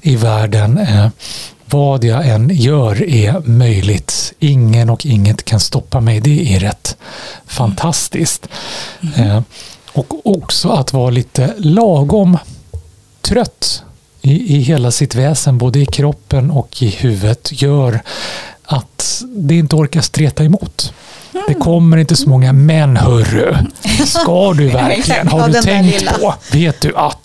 i 0.00 0.16
världen. 0.16 0.78
Eh, 0.78 1.08
vad 1.64 2.04
jag 2.04 2.28
än 2.28 2.50
gör 2.52 3.02
är 3.02 3.40
möjligt. 3.40 4.32
Ingen 4.38 4.90
och 4.90 5.06
inget 5.06 5.44
kan 5.44 5.60
stoppa 5.60 6.00
mig. 6.00 6.20
Det 6.20 6.54
är 6.54 6.60
rätt 6.60 6.96
fantastiskt. 7.46 8.48
Mm. 9.16 9.30
Eh, 9.30 9.42
och 9.92 10.26
också 10.26 10.68
att 10.68 10.92
vara 10.92 11.10
lite 11.10 11.54
lagom 11.58 12.38
trött 13.20 13.82
i, 14.22 14.56
i 14.56 14.60
hela 14.60 14.90
sitt 14.90 15.14
väsen, 15.14 15.58
både 15.58 15.78
i 15.78 15.86
kroppen 15.86 16.50
och 16.50 16.82
i 16.82 16.88
huvudet, 16.88 17.62
gör 17.62 18.02
att 18.64 19.22
det 19.36 19.54
inte 19.54 19.76
orkar 19.76 20.00
streta 20.00 20.44
emot. 20.44 20.92
Det 21.48 21.54
kommer 21.54 21.96
inte 21.96 22.16
så 22.16 22.28
många 22.28 22.52
män, 22.52 22.96
hörru. 22.96 23.56
Ska 24.06 24.52
du 24.52 24.68
verkligen? 24.72 25.28
Har 25.28 25.48
du 25.48 25.62
tänkt 25.62 26.20
på? 26.20 26.34
Vet 26.52 26.80
du 26.80 26.96
att? 26.96 27.21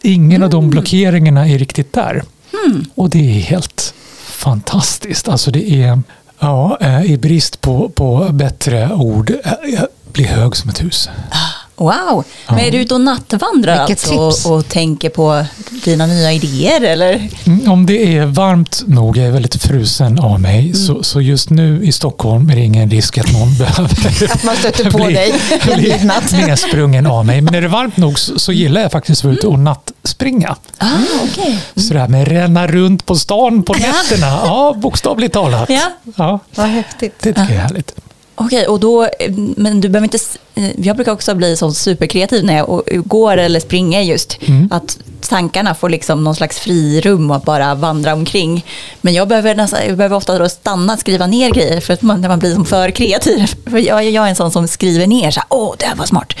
Ingen 0.00 0.42
av 0.42 0.50
de 0.50 0.58
mm. 0.58 0.70
blockeringarna 0.70 1.48
är 1.48 1.58
riktigt 1.58 1.92
där. 1.92 2.22
Mm. 2.66 2.84
Och 2.94 3.10
det 3.10 3.18
är 3.18 3.40
helt 3.40 3.94
fantastiskt. 4.18 5.28
Alltså 5.28 5.50
det 5.50 5.70
är, 5.70 6.02
ja, 6.38 6.78
eh, 6.80 7.04
i 7.04 7.18
brist 7.18 7.60
på, 7.60 7.88
på 7.88 8.28
bättre 8.32 8.92
ord, 8.94 9.30
eh, 9.30 9.52
jag 9.74 9.86
blir 10.12 10.26
hög 10.26 10.56
som 10.56 10.70
ett 10.70 10.82
hus. 10.82 11.08
Ah. 11.30 11.61
Wow! 11.82 12.24
Men 12.48 12.58
är 12.58 12.70
du 12.70 12.78
ute 12.78 12.94
och 12.94 13.00
nattvandrar 13.00 13.78
alltså 13.78 14.14
och, 14.14 14.56
och, 14.56 14.68
tänker 14.68 15.08
på 15.10 15.44
dina 15.84 16.06
nya 16.06 16.32
idéer? 16.32 16.80
Eller? 16.80 17.28
Mm, 17.46 17.72
om 17.72 17.86
det 17.86 18.16
är 18.16 18.26
varmt 18.26 18.82
nog, 18.86 19.16
jag 19.16 19.26
är 19.26 19.30
väldigt 19.30 19.62
frusen 19.62 20.18
av 20.18 20.40
mig, 20.40 20.60
mm. 20.60 20.74
så, 20.74 21.02
så, 21.02 21.20
just 21.20 21.50
nu 21.50 21.84
i 21.84 21.92
Stockholm 21.92 22.50
är 22.50 22.54
det 22.54 22.60
ingen 22.60 22.90
risk 22.90 23.18
att 23.18 23.32
någon 23.32 23.54
behöver 23.58 24.32
att 24.32 24.44
man 24.44 24.56
stöter 24.56 24.90
på 24.90 24.98
bli, 24.98 25.14
dig 25.14 25.34
bli 25.74 26.00
nedsprungen 26.46 27.06
av 27.06 27.26
mig. 27.26 27.40
Men 27.40 27.54
är 27.54 27.62
det 27.62 27.68
varmt 27.68 27.96
nog 27.96 28.18
så, 28.18 28.38
så 28.38 28.52
gillar 28.52 28.80
jag 28.80 28.92
faktiskt 28.92 29.20
att 29.20 29.24
vara 29.24 29.34
ute 29.34 29.46
och 29.46 29.58
nattspringa. 29.58 30.56
Ah, 30.78 30.86
okay. 31.24 31.46
mm. 31.46 31.58
Sådär 31.76 32.08
med 32.08 32.28
ränna 32.28 32.66
runt 32.66 33.06
på 33.06 33.14
stan 33.14 33.62
på 33.62 33.72
nätterna, 33.72 34.26
ja, 34.26 34.74
bokstavligt 34.76 35.34
talat. 35.34 35.70
Ja. 35.70 35.92
Ja. 36.16 36.38
Vad 36.54 36.66
häftigt. 36.66 37.14
Det 37.20 37.28
tycker 37.28 37.42
jag 37.42 37.50
är 37.50 37.58
härligt. 37.58 37.94
Okej, 38.34 38.66
och 38.66 38.80
då, 38.80 39.08
men 39.56 39.80
du 39.80 39.88
behöver 39.88 40.06
inte... 40.06 40.18
Eh, 40.54 40.80
jag 40.80 40.96
brukar 40.96 41.12
också 41.12 41.34
bli 41.34 41.56
så 41.56 41.72
superkreativ 41.72 42.44
när 42.44 42.56
jag 42.56 42.82
går 43.04 43.36
eller 43.36 43.60
springer 43.60 44.00
just. 44.00 44.38
Mm. 44.46 44.68
Att 44.70 44.98
tankarna 45.28 45.74
får 45.74 45.88
liksom 45.90 46.24
någon 46.24 46.34
slags 46.34 46.58
frirum 46.58 47.30
att 47.30 47.44
bara 47.44 47.74
vandra 47.74 48.12
omkring. 48.12 48.64
Men 49.00 49.14
jag 49.14 49.28
behöver, 49.28 49.54
nästan, 49.54 49.80
jag 49.86 49.96
behöver 49.96 50.16
ofta 50.16 50.38
då 50.38 50.48
stanna, 50.48 50.96
skriva 50.96 51.26
ner 51.26 51.50
grejer 51.50 51.80
för 51.80 51.94
att 51.94 52.02
man, 52.02 52.20
när 52.20 52.28
man 52.28 52.38
blir 52.38 52.64
för 52.64 52.90
kreativ. 52.90 53.46
För 53.70 53.78
jag, 53.78 54.10
jag 54.10 54.24
är 54.24 54.28
en 54.28 54.36
sån 54.36 54.50
som 54.50 54.68
skriver 54.68 55.06
ner 55.06 55.30
så 55.30 55.40
här, 55.40 55.46
åh, 55.48 55.74
det 55.78 55.86
här 55.86 55.94
var 55.94 56.06
smart. 56.06 56.32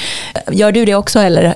Gör 0.50 0.72
du 0.72 0.84
det 0.84 0.94
också 0.94 1.18
eller 1.18 1.54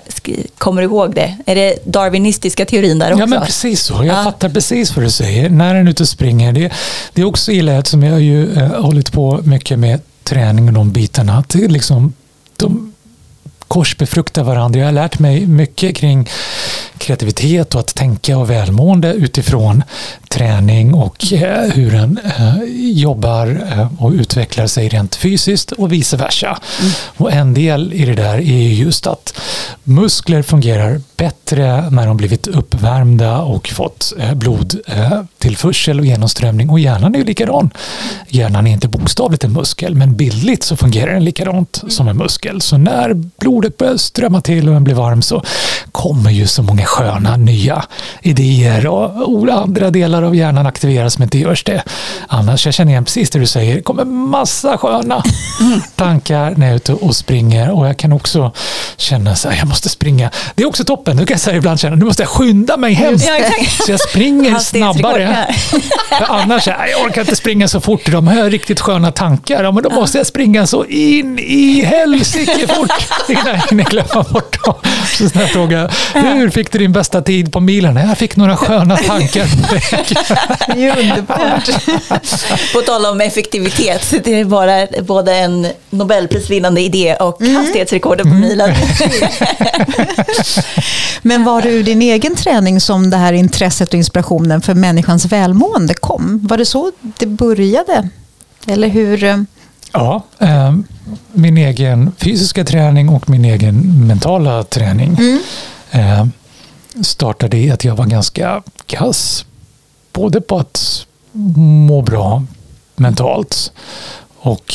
kommer 0.59 0.83
du 0.83 0.89
ihåg 0.89 1.15
det? 1.15 1.37
Är 1.47 1.55
det 1.55 1.79
darwinistiska 1.85 2.65
teorin 2.65 2.99
där 2.99 3.13
också? 3.13 3.23
Ja, 3.23 3.27
men 3.27 3.41
precis 3.41 3.83
så. 3.83 3.95
Jag 3.95 4.07
ja. 4.07 4.25
fattar 4.25 4.49
precis 4.49 4.97
vad 4.97 5.05
du 5.05 5.11
säger. 5.11 5.51
När 5.51 5.75
en 5.75 5.87
är 5.87 5.91
ute 5.91 6.03
och 6.03 6.09
springer, 6.09 6.53
det, 6.53 6.73
det 7.13 7.21
är 7.21 7.25
också 7.25 7.53
illa 7.53 7.85
som 7.85 8.03
jag 8.03 8.13
har 8.13 8.19
ju 8.19 8.57
eh, 8.57 8.83
hållit 8.83 9.13
på 9.13 9.41
mycket 9.45 9.79
med 9.79 10.01
träning 10.27 10.69
och 10.69 10.75
de 10.75 10.93
bitarna. 10.93 11.39
Att 11.39 11.55
liksom, 11.55 12.13
de 12.57 12.93
korsbefruktar 13.69 14.43
varandra. 14.43 14.81
Jag 14.81 14.87
har 14.87 14.93
lärt 14.93 15.19
mig 15.19 15.47
mycket 15.47 15.97
kring 15.97 16.29
kreativitet 16.99 17.75
och 17.75 17.81
att 17.81 17.95
tänka 17.95 18.39
och 18.39 18.51
välmående 18.51 19.13
utifrån 19.13 19.83
träning 20.29 20.95
och 20.95 21.33
eh, 21.33 21.71
hur 21.71 21.95
en 21.95 22.19
eh, 22.39 22.55
jobbar 22.79 23.63
eh, 23.73 23.89
och 23.99 24.13
utvecklar 24.13 24.67
sig 24.67 24.89
rent 24.89 25.15
fysiskt 25.15 25.73
och 25.73 25.93
vice 25.93 26.17
versa. 26.17 26.59
Mm. 26.81 26.93
Och 27.17 27.33
en 27.33 27.55
del 27.55 27.93
i 27.93 28.05
det 28.05 28.15
där 28.15 28.39
är 28.39 28.69
just 28.69 29.07
att 29.07 29.41
muskler 29.83 30.43
fungerar 30.43 31.01
bättre 31.17 31.91
när 31.91 32.07
de 32.07 32.17
blivit 32.17 32.47
uppvärmda 32.47 33.41
och 33.41 33.69
fått 33.69 34.13
blodtillförsel 34.35 36.01
och 36.01 36.07
genomströmning. 36.07 36.71
Och 36.71 36.81
hjärnan 36.81 37.15
är 37.15 37.19
ju 37.19 37.25
likadan. 37.25 37.71
Hjärnan 38.29 38.67
är 38.67 38.73
inte 38.73 38.89
bokstavligt 38.89 39.45
en 39.45 39.53
muskel, 39.53 39.95
men 39.95 40.17
bildligt 40.17 40.63
så 40.63 40.77
fungerar 40.77 41.13
den 41.13 41.25
likadant 41.25 41.83
som 41.89 42.09
en 42.09 42.17
muskel. 42.17 42.61
Så 42.61 42.79
när 42.79 43.15
blodet 43.15 43.77
börjar 43.77 43.97
strömma 43.97 44.41
till 44.41 44.69
och 44.69 44.75
den 44.75 44.85
blir 44.85 44.95
varm 44.95 45.23
så 45.23 45.43
kommer 45.93 46.31
ju 46.31 46.47
så 46.47 46.63
många 46.63 46.85
sköna 46.85 47.37
nya 47.37 47.85
idéer 48.23 48.87
och 48.87 49.49
andra 49.67 49.91
delar 49.91 50.23
av 50.27 50.37
hjärnan 50.37 50.67
aktiveras 50.67 51.15
som 51.15 51.23
inte 51.23 51.39
görs 51.39 51.65
det. 51.65 51.83
Annars, 52.29 52.67
jag 52.67 52.75
känner 52.75 52.93
igen 52.93 53.05
precis 53.05 53.31
det 53.31 53.39
du 53.39 53.47
säger, 53.47 53.75
det 53.75 53.83
kommer 53.83 54.05
massa 54.05 54.79
sköna 54.79 55.23
tankar 55.95 56.55
när 56.57 56.67
jag 56.67 56.73
är 56.73 56.77
ute 56.77 56.93
och 56.93 57.17
springer 57.17 57.71
och 57.71 57.87
jag 57.87 57.97
kan 57.97 58.13
också 58.13 58.53
känna 58.97 59.37
så 59.37 59.49
här, 59.49 59.59
jag 59.59 59.69
måste 59.69 59.89
springa. 59.89 60.31
Det 60.55 60.63
är 60.63 60.67
också 60.67 60.85
toppen, 60.85 61.17
nu 61.17 61.27
kan 61.27 61.35
jag 61.35 61.41
säga 61.41 61.57
ibland 61.57 61.81
känna, 61.81 61.97
nu 61.97 62.05
måste 62.05 62.23
jag 62.23 62.31
skynda 62.31 62.77
mig 62.77 62.93
hem. 62.93 63.19
Så 63.19 63.91
jag 63.91 64.01
springer 64.01 64.59
snabbare. 64.59 65.55
För 66.09 66.25
annars, 66.29 66.67
jag 66.67 66.77
orkar 67.07 67.21
inte 67.21 67.37
springa 67.37 67.69
så 67.69 67.81
fort, 67.81 68.11
de 68.11 68.29
har 68.29 68.51
riktigt 68.51 68.81
sköna 68.81 69.13
tankar. 69.13 69.65
Ja, 69.65 69.73
men 69.73 69.83
då 69.83 69.91
måste 69.91 70.19
jag 70.19 70.27
springa 70.27 70.67
så 70.67 70.85
in 70.85 71.39
i 71.39 71.83
helsike 71.85 72.67
fort 72.67 72.91
innan 73.29 73.47
jag 73.47 73.63
hinner 73.71 73.85
glömma 73.85 74.23
bort 74.33 74.65
dem. 74.65 74.75
Så 75.19 75.31
jag 75.35 75.51
fråga, 75.51 75.91
hur 76.15 76.51
fick 76.51 76.73
du 76.73 76.79
din 76.79 76.93
bästa 76.93 77.23
tid 77.23 77.53
på 77.53 77.61
milen? 77.61 77.97
Jag 77.97 78.19
fick 78.19 78.37
några 78.37 78.57
sköna 78.57 78.97
tankar 78.97 79.45
på. 79.45 80.06
Det 80.67 80.87
är 80.87 80.99
underbart. 80.99 81.71
På 82.73 82.81
tal 82.81 83.07
om 83.07 83.21
effektivitet, 83.21 84.15
det 84.25 84.41
är 84.41 84.45
bara 84.45 84.87
både 85.03 85.35
en 85.37 85.67
Nobelprisvinnande 85.91 86.81
idé 86.81 87.17
och 87.17 87.41
mm. 87.41 87.57
hastighetsrekordet 87.57 88.27
på 88.27 88.35
milen. 88.35 88.75
Men 91.23 91.45
var 91.45 91.63
det 91.63 91.69
ur 91.69 91.83
din 91.83 92.03
egen 92.03 92.35
träning 92.35 92.81
som 92.81 93.11
det 93.11 93.17
här 93.17 93.33
intresset 93.33 93.89
och 93.89 93.95
inspirationen 93.95 94.61
för 94.61 94.75
människans 94.75 95.25
välmående 95.25 95.95
kom? 95.95 96.41
Var 96.43 96.59
det 96.59 96.67
så 96.67 96.93
det 97.19 97.27
började? 97.27 98.09
Eller 98.67 98.89
hur? 98.89 99.25
Eh? 99.25 99.37
Ja, 99.93 100.23
eh, 100.39 100.75
min 101.33 101.59
egen 101.59 102.13
fysiska 102.19 102.65
träning 102.65 103.09
och 103.09 103.31
min 103.31 103.45
egen 103.45 104.07
mentala 104.07 104.65
träning 104.65 105.17
mm. 105.19 105.41
eh, 105.91 106.27
startade 107.03 107.57
i 107.57 107.71
att 107.71 107.85
jag 107.85 107.97
var 107.97 108.07
ganska 108.07 108.63
kass 108.87 109.45
både 110.17 110.41
på 110.41 110.59
att 110.59 111.07
må 111.57 112.03
bra 112.03 112.43
mentalt 112.97 113.73
och 114.37 114.75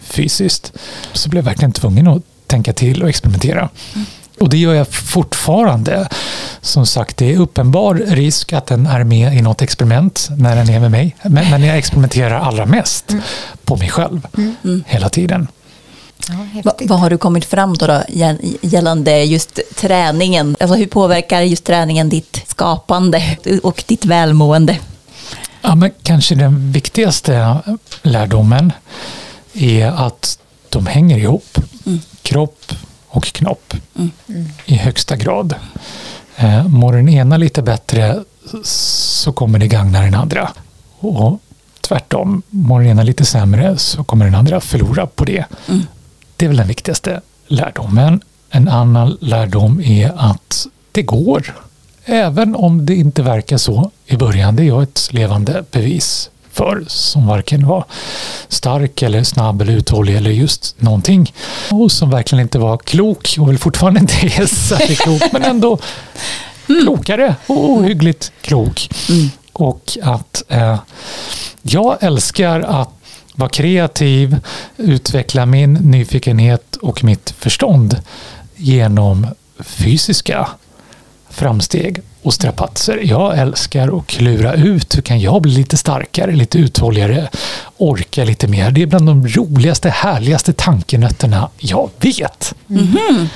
fysiskt. 0.00 0.72
Så 1.12 1.28
blev 1.28 1.44
jag 1.44 1.50
verkligen 1.50 1.72
tvungen 1.72 2.08
att 2.08 2.22
tänka 2.46 2.72
till 2.72 3.02
och 3.02 3.08
experimentera. 3.08 3.68
Mm. 3.94 4.06
Och 4.40 4.48
det 4.48 4.58
gör 4.58 4.74
jag 4.74 4.88
fortfarande. 4.88 6.08
Som 6.60 6.86
sagt, 6.86 7.16
det 7.16 7.34
är 7.34 7.38
uppenbar 7.38 7.94
risk 7.94 8.52
att 8.52 8.66
den 8.66 8.86
är 8.86 9.04
med 9.04 9.34
i 9.34 9.42
något 9.42 9.62
experiment 9.62 10.28
när 10.30 10.56
den 10.56 10.70
är 10.70 10.80
med 10.80 10.90
mig. 10.90 11.16
Men, 11.22 11.50
men 11.50 11.62
jag 11.62 11.78
experimenterar 11.78 12.40
allra 12.40 12.66
mest 12.66 13.10
mm. 13.10 13.22
på 13.64 13.76
mig 13.76 13.88
själv 13.88 14.26
mm. 14.36 14.84
hela 14.86 15.08
tiden. 15.08 15.48
Ja, 16.28 16.72
vad 16.80 17.00
har 17.00 17.10
du 17.10 17.18
kommit 17.18 17.44
fram 17.44 17.76
till 17.76 17.88
då, 17.88 18.02
gällande 18.62 19.24
just 19.24 19.60
träningen? 19.76 20.56
Alltså 20.60 20.76
hur 20.76 20.86
påverkar 20.86 21.40
just 21.40 21.64
träningen 21.64 22.08
ditt 22.08 22.42
skapande 22.46 23.38
och 23.62 23.84
ditt 23.86 24.04
välmående? 24.04 24.78
Ja, 25.62 25.74
men 25.74 25.90
kanske 26.02 26.34
den 26.34 26.72
viktigaste 26.72 27.58
lärdomen 28.02 28.72
är 29.52 29.86
att 29.86 30.38
de 30.68 30.86
hänger 30.86 31.18
ihop. 31.18 31.58
Mm. 31.86 32.00
Kropp 32.22 32.72
och 33.08 33.24
knopp 33.24 33.74
mm. 33.98 34.10
i 34.64 34.74
högsta 34.74 35.16
grad. 35.16 35.54
Eh, 36.36 36.68
mår 36.68 36.92
den 36.92 37.08
ena 37.08 37.36
lite 37.36 37.62
bättre 37.62 38.24
så 38.64 39.32
kommer 39.32 39.58
det 39.58 39.68
gagna 39.68 40.00
den 40.00 40.14
andra. 40.14 40.50
Och 40.98 41.40
tvärtom, 41.80 42.42
mår 42.50 42.80
den 42.80 42.88
ena 42.88 43.02
lite 43.02 43.24
sämre 43.24 43.78
så 43.78 44.04
kommer 44.04 44.24
den 44.24 44.34
andra 44.34 44.60
förlora 44.60 45.06
på 45.06 45.24
det. 45.24 45.44
Det 46.40 46.46
är 46.46 46.48
väl 46.48 46.56
den 46.56 46.68
viktigaste 46.68 47.20
lärdomen. 47.46 48.20
En 48.50 48.68
annan 48.68 49.16
lärdom 49.20 49.80
är 49.80 50.12
att 50.16 50.66
det 50.92 51.02
går. 51.02 51.54
Även 52.04 52.54
om 52.56 52.86
det 52.86 52.94
inte 52.94 53.22
verkar 53.22 53.56
så 53.56 53.90
i 54.06 54.16
början. 54.16 54.56
Det 54.56 54.62
är 54.62 54.66
jag 54.66 54.82
ett 54.82 55.08
levande 55.12 55.64
bevis 55.70 56.30
för 56.52 56.84
som 56.86 57.26
varken 57.26 57.66
var 57.66 57.84
stark 58.48 59.02
eller 59.02 59.24
snabb 59.24 59.62
eller 59.62 59.72
uthållig 59.72 60.16
eller 60.16 60.30
just 60.30 60.74
någonting. 60.78 61.34
Och 61.70 61.92
som 61.92 62.10
verkligen 62.10 62.42
inte 62.42 62.58
var 62.58 62.78
klok 62.78 63.36
och 63.40 63.48
väl 63.48 63.58
fortfarande 63.58 64.00
inte 64.00 64.26
är 64.26 64.46
särskilt 64.46 65.00
klok 65.00 65.22
men 65.32 65.44
ändå 65.44 65.78
mm. 66.68 66.82
klokare 66.82 67.34
och 67.46 67.70
ohyggligt 67.70 68.32
klok. 68.40 68.90
Mm. 69.08 69.30
Och 69.52 69.98
att 70.02 70.42
eh, 70.48 70.78
jag 71.62 71.96
älskar 72.00 72.60
att 72.60 72.99
vara 73.34 73.50
kreativ, 73.50 74.36
utveckla 74.76 75.46
min 75.46 75.72
nyfikenhet 75.72 76.76
och 76.76 77.04
mitt 77.04 77.34
förstånd 77.38 78.00
genom 78.56 79.26
fysiska 79.60 80.48
framsteg 81.30 82.00
och 82.22 82.34
strapatser. 82.34 83.00
Jag 83.04 83.38
älskar 83.38 83.98
att 83.98 84.06
klura 84.06 84.54
ut 84.54 84.96
hur 84.96 85.02
kan 85.02 85.20
jag 85.20 85.42
bli 85.42 85.52
lite 85.52 85.76
starkare, 85.76 86.32
lite 86.32 86.58
uthålligare, 86.58 87.28
orka 87.76 88.24
lite 88.24 88.48
mer. 88.48 88.70
Det 88.70 88.82
är 88.82 88.86
bland 88.86 89.06
de 89.06 89.28
roligaste, 89.28 89.90
härligaste 89.90 90.52
tankenötterna 90.52 91.48
jag 91.58 91.90
vet. 91.98 92.54
Mm. 92.70 93.28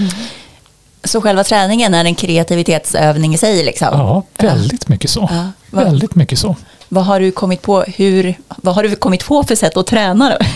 Så 1.05 1.21
själva 1.21 1.45
träningen 1.45 1.95
är 1.95 2.05
en 2.05 2.15
kreativitetsövning 2.15 3.35
i 3.35 3.39
sig? 3.39 3.65
Liksom. 3.65 3.89
Ja, 3.93 4.23
väldigt 4.39 4.89
mycket 4.89 5.11
så. 5.11 5.29
Ja. 5.33 5.51
Väldigt 5.71 6.15
mycket 6.15 6.39
så. 6.39 6.57
Vad 6.95 7.05
har 7.05 7.21
du 7.21 7.31
kommit 7.31 7.63
på, 7.63 7.83
hur, 7.83 8.35
vad 8.57 8.75
har 8.75 8.83
du 8.83 8.97
kommit 8.97 9.25
på 9.27 9.45
för 9.45 9.55
sätt 9.55 9.77
att 9.77 9.87
träna 9.87 10.31
då? 10.31 10.47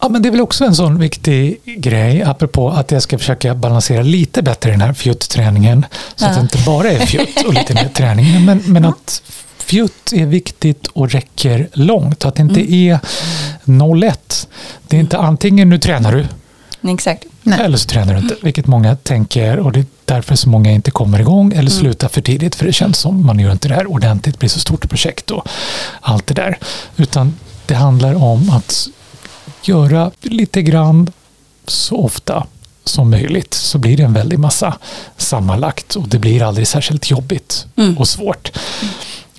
Ja, 0.00 0.08
men 0.08 0.22
det 0.22 0.28
är 0.28 0.30
väl 0.30 0.40
också 0.40 0.64
en 0.64 0.74
sån 0.74 0.98
viktig 0.98 1.60
grej, 1.64 2.22
apropå 2.22 2.68
att 2.70 2.90
jag 2.90 3.02
ska 3.02 3.18
försöka 3.18 3.54
balansera 3.54 4.02
lite 4.02 4.42
bättre 4.42 4.70
den 4.70 4.80
här 4.80 4.92
fjutt-träningen. 4.92 5.86
Så 6.16 6.24
Ja. 6.24 6.28
att 6.28 6.34
det 6.34 6.40
inte 6.40 6.58
bara 6.66 6.90
är 6.90 7.06
fjutt 7.06 7.42
och 7.46 7.54
lite 7.54 7.74
mer 7.74 7.88
träning. 7.88 8.44
Men, 8.44 8.62
men 8.66 8.84
att 8.84 9.22
fjutt 9.58 10.12
är 10.12 10.26
viktigt 10.26 10.86
och 10.86 11.10
räcker 11.10 11.68
långt. 11.72 12.24
Att 12.24 12.34
det 12.34 12.42
inte 12.42 12.60
Mm. 12.60 12.72
är 12.94 12.98
0-1. 13.64 14.48
Det 14.88 14.96
är 14.96 15.00
inte 15.00 15.18
antingen 15.18 15.68
nu 15.68 15.78
tränar 15.78 16.12
du 16.12 16.26
Exakt. 16.82 17.24
Nej. 17.42 17.60
eller 17.60 17.78
så 17.78 17.88
tränar 17.88 18.14
du 18.14 18.20
inte. 18.20 18.36
Vilket 18.42 18.66
många 18.66 18.96
tänker 18.96 19.58
och 19.58 19.72
det 19.72 19.80
är 19.80 19.86
därför 20.04 20.36
så 20.36 20.48
många 20.48 20.70
inte 20.72 20.90
kommer 20.90 21.20
igång 21.20 21.52
eller 21.52 21.70
slutar 21.70 22.08
för 22.08 22.20
tidigt. 22.20 22.54
För 22.54 22.66
det 22.66 22.72
känns 22.72 22.98
som 22.98 23.26
man 23.26 23.38
gör 23.38 23.52
inte 23.52 23.68
det 23.68 23.74
här 23.74 23.90
ordentligt, 23.90 24.34
det 24.34 24.38
blir 24.38 24.48
så 24.48 24.60
stort 24.60 24.88
projekt 24.90 25.30
och 25.30 25.48
allt 26.00 26.26
det 26.26 26.34
där. 26.34 26.58
Utan 26.96 27.34
det 27.66 27.74
handlar 27.74 28.14
om 28.14 28.50
att 28.50 28.88
göra 29.62 30.10
lite 30.22 30.62
grann 30.62 31.10
så 31.66 31.96
ofta 31.96 32.46
som 32.84 33.10
möjligt 33.10 33.54
så 33.54 33.78
blir 33.78 33.96
det 33.96 34.02
en 34.02 34.12
väldig 34.12 34.38
massa 34.38 34.76
sammanlagt 35.16 35.94
och 35.96 36.08
det 36.08 36.18
blir 36.18 36.42
aldrig 36.42 36.66
särskilt 36.68 37.10
jobbigt 37.10 37.66
Mm. 37.76 37.98
och 37.98 38.08
svårt. 38.08 38.52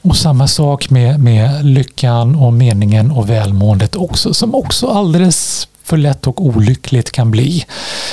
Och 0.02 0.18
samma 0.18 0.48
sak 0.48 0.90
med, 0.90 1.20
med 1.20 1.66
lyckan 1.66 2.36
och 2.36 2.54
meningen 2.54 3.12
och 3.12 3.30
välmåendet 3.30 3.96
också 3.96 4.34
som 4.34 4.56
också 4.56 4.88
alldeles 4.88 5.68
för 5.84 5.98
lätt 5.98 6.28
och 6.28 6.46
olyckligt 6.46 7.12
kan 7.12 7.32
bli. 7.32 7.66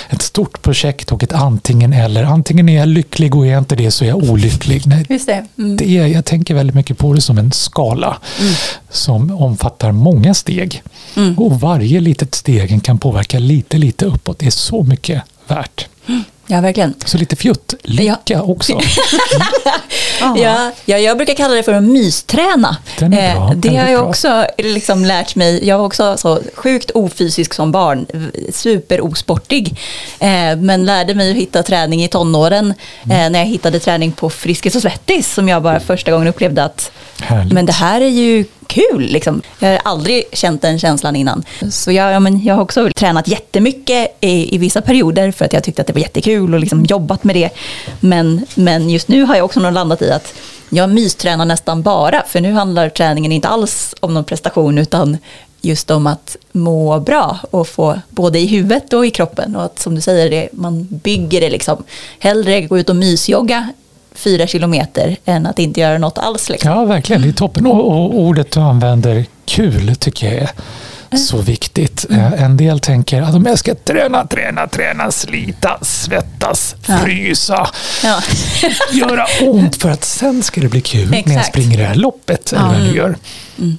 Ett 0.08 0.22
stort 0.22 0.62
projekt 0.62 1.12
och 1.12 1.22
ett 1.22 1.32
antingen 1.32 1.92
eller. 1.92 2.24
Antingen 2.24 2.68
är 2.68 2.78
jag 2.78 2.88
lycklig 2.88 3.34
och 3.34 3.46
är 3.46 3.50
jag 3.50 3.58
inte 3.58 3.76
det 3.76 3.90
så 3.90 4.04
är 4.04 4.08
jag 4.08 4.30
olycklig. 4.30 4.82
Nej, 4.86 5.06
Just 5.08 5.26
det. 5.26 5.46
Mm. 5.58 5.76
det 5.76 5.98
är, 5.98 6.06
jag 6.06 6.24
tänker 6.24 6.54
väldigt 6.54 6.76
mycket 6.76 6.98
på 6.98 7.12
det 7.12 7.20
som 7.20 7.38
en 7.38 7.52
skala 7.52 8.18
som 8.90 9.30
omfattar 9.30 9.92
många 9.92 10.34
steg. 10.34 10.82
Mm. 11.16 11.38
Och 11.38 11.60
varje 11.60 12.00
litet 12.00 12.34
steg 12.34 12.84
kan 12.84 12.98
påverka 12.98 13.38
lite, 13.38 13.78
lite 13.78 14.04
uppåt. 14.04 14.38
Det 14.38 14.46
är 14.46 14.50
så 14.50 14.82
mycket 14.82 15.22
värt. 15.46 15.88
Ja, 16.51 16.61
verkligen. 16.61 16.94
Så 17.05 17.18
lite 17.18 17.36
fjutt, 17.36 17.74
lycka 17.82 18.42
också. 18.42 18.80
Ja, 20.36 20.70
ja, 20.84 20.99
jag 20.99 21.16
brukar 21.16 21.34
kalla 21.34 21.55
det 21.55 21.62
för 21.62 21.72
att 21.72 21.82
mysträna. 21.82 22.76
Den 22.99 23.12
är 23.12 23.34
bra, 23.34 23.49
Eh, 23.51 23.57
det 23.57 23.76
har 23.76 23.88
jag 23.88 24.01
bra. 24.01 24.09
också 24.09 24.46
liksom 24.59 25.05
lärt 25.05 25.36
mig. 25.36 25.66
Jag 25.66 25.78
var 25.78 25.84
också 25.86 26.16
så 26.16 26.38
sjukt 26.55 26.90
ofysisk 26.90 27.55
som 27.55 27.72
barn, 27.72 28.07
superosportig. 28.53 29.78
Eh, 30.18 30.57
men 30.57 30.86
lärde 30.86 31.14
mig 31.14 31.30
att 31.30 31.36
hitta 31.36 31.62
träning 31.62 32.05
i 32.05 32.09
tonåren 32.09 32.74
Mm. 33.05 33.20
eh, 33.26 33.30
när 33.30 33.38
jag 33.38 33.46
hittade 33.46 33.78
träning 33.80 34.12
på 34.12 34.30
Friskis 34.30 34.74
och 34.74 34.82
Svettis 34.82 35.34
som 35.34 35.49
jag 35.49 35.62
bara 35.62 35.80
första 35.80 36.11
gången 36.11 36.28
upplevde 36.28 36.64
att 36.64 36.90
Härligt. 37.20 37.53
men 37.53 37.66
det 37.66 37.72
här 37.72 38.01
är 38.01 38.09
ju 38.09 38.44
kul. 38.68 39.02
Liksom. 39.02 39.42
Jag 39.58 39.68
har 39.68 39.80
aldrig 39.84 40.24
känt 40.32 40.62
den 40.62 40.78
känslan 40.78 41.16
innan. 41.16 41.44
Så 41.70 41.92
jag, 41.92 42.12
ja, 42.12 42.20
men 42.20 42.44
jag 42.44 42.54
har 42.54 42.62
också 42.62 42.90
tränat 42.96 43.28
jättemycket 43.28 44.16
i, 44.20 44.54
i 44.54 44.58
vissa 44.58 44.80
perioder 44.80 45.32
för 45.32 45.44
att 45.44 45.52
jag 45.52 45.64
tyckte 45.64 45.82
att 45.82 45.86
det 45.86 45.92
var 45.92 46.00
jättekul 46.00 46.54
och 46.54 46.60
liksom 46.60 46.84
jobbat 46.84 47.24
med 47.24 47.36
det. 47.36 47.50
Men, 48.00 48.46
men 48.54 48.90
just 48.90 49.08
nu 49.08 49.22
har 49.22 49.36
jag 49.36 49.44
också 49.44 49.60
nog 49.60 49.72
landat 49.72 50.02
i 50.02 50.10
att 50.10 50.34
jag 50.70 50.90
mystränar 50.90 51.44
nästan 51.44 51.82
bara. 51.82 52.22
För 52.26 52.40
nu 52.40 52.52
handlar 52.52 52.88
träningen 52.88 53.32
inte 53.32 53.48
alls 53.48 53.94
om 54.00 54.14
någon 54.14 54.24
prestation 54.24 54.78
utan 54.78 55.18
just 55.60 55.90
om 55.90 56.06
att 56.06 56.36
må 56.52 57.00
bra 57.00 57.38
och 57.50 57.68
få 57.68 58.00
både 58.10 58.38
i 58.38 58.46
huvudet 58.46 58.92
och 58.92 59.06
i 59.06 59.10
kroppen. 59.10 59.56
Och 59.56 59.64
att 59.64 59.78
som 59.78 59.94
du 59.94 60.00
säger, 60.00 60.30
det, 60.30 60.48
man 60.52 60.86
bygger 60.90 61.40
det 61.40 61.50
liksom. 61.50 61.84
Hellre 62.18 62.60
gå 62.60 62.78
ut 62.78 62.90
och 62.90 62.96
mysjogga 62.96 63.68
fyra 64.18 64.46
kilometer 64.46 65.16
än 65.24 65.46
att 65.46 65.58
inte 65.58 65.80
göra 65.80 65.98
något 65.98 66.18
alls. 66.18 66.48
Liksom. 66.48 66.70
Ja, 66.70 66.84
verkligen. 66.84 67.22
Det 67.22 67.28
är 67.28 67.32
toppen. 67.32 67.66
Och, 67.66 68.18
ordet 68.20 68.50
du 68.50 68.60
använder, 68.60 69.24
kul, 69.44 69.96
tycker 69.96 70.34
jag 70.34 70.48
är 71.10 71.16
så 71.16 71.36
viktigt. 71.38 72.06
Eh, 72.10 72.42
En 72.42 72.56
del 72.56 72.80
tänker 72.80 73.22
att 73.22 73.34
om 73.34 73.46
jag 73.46 73.58
ska 73.58 73.74
träna, 73.74 74.26
träna, 74.26 74.66
träna, 74.68 75.10
slita, 75.10 75.78
svettas, 76.39 76.76
Ja. 76.86 76.99
frysa, 76.99 77.68
Ja. 78.05 78.20
göra 78.93 79.26
ont 79.43 79.76
för 79.76 79.91
att 79.91 80.05
sen 80.05 80.43
ska 80.43 80.61
det 80.61 80.68
bli 80.68 80.80
kul 80.80 81.11
när 81.11 81.16
jag 81.18 81.26
Exakt. 81.28 81.49
springer 81.49 81.78
det 81.78 81.84
här 81.84 81.95
loppet. 81.95 82.53
Eller 82.53 82.66
vad 82.66 82.80
du 82.80 82.97
gör. 82.97 83.16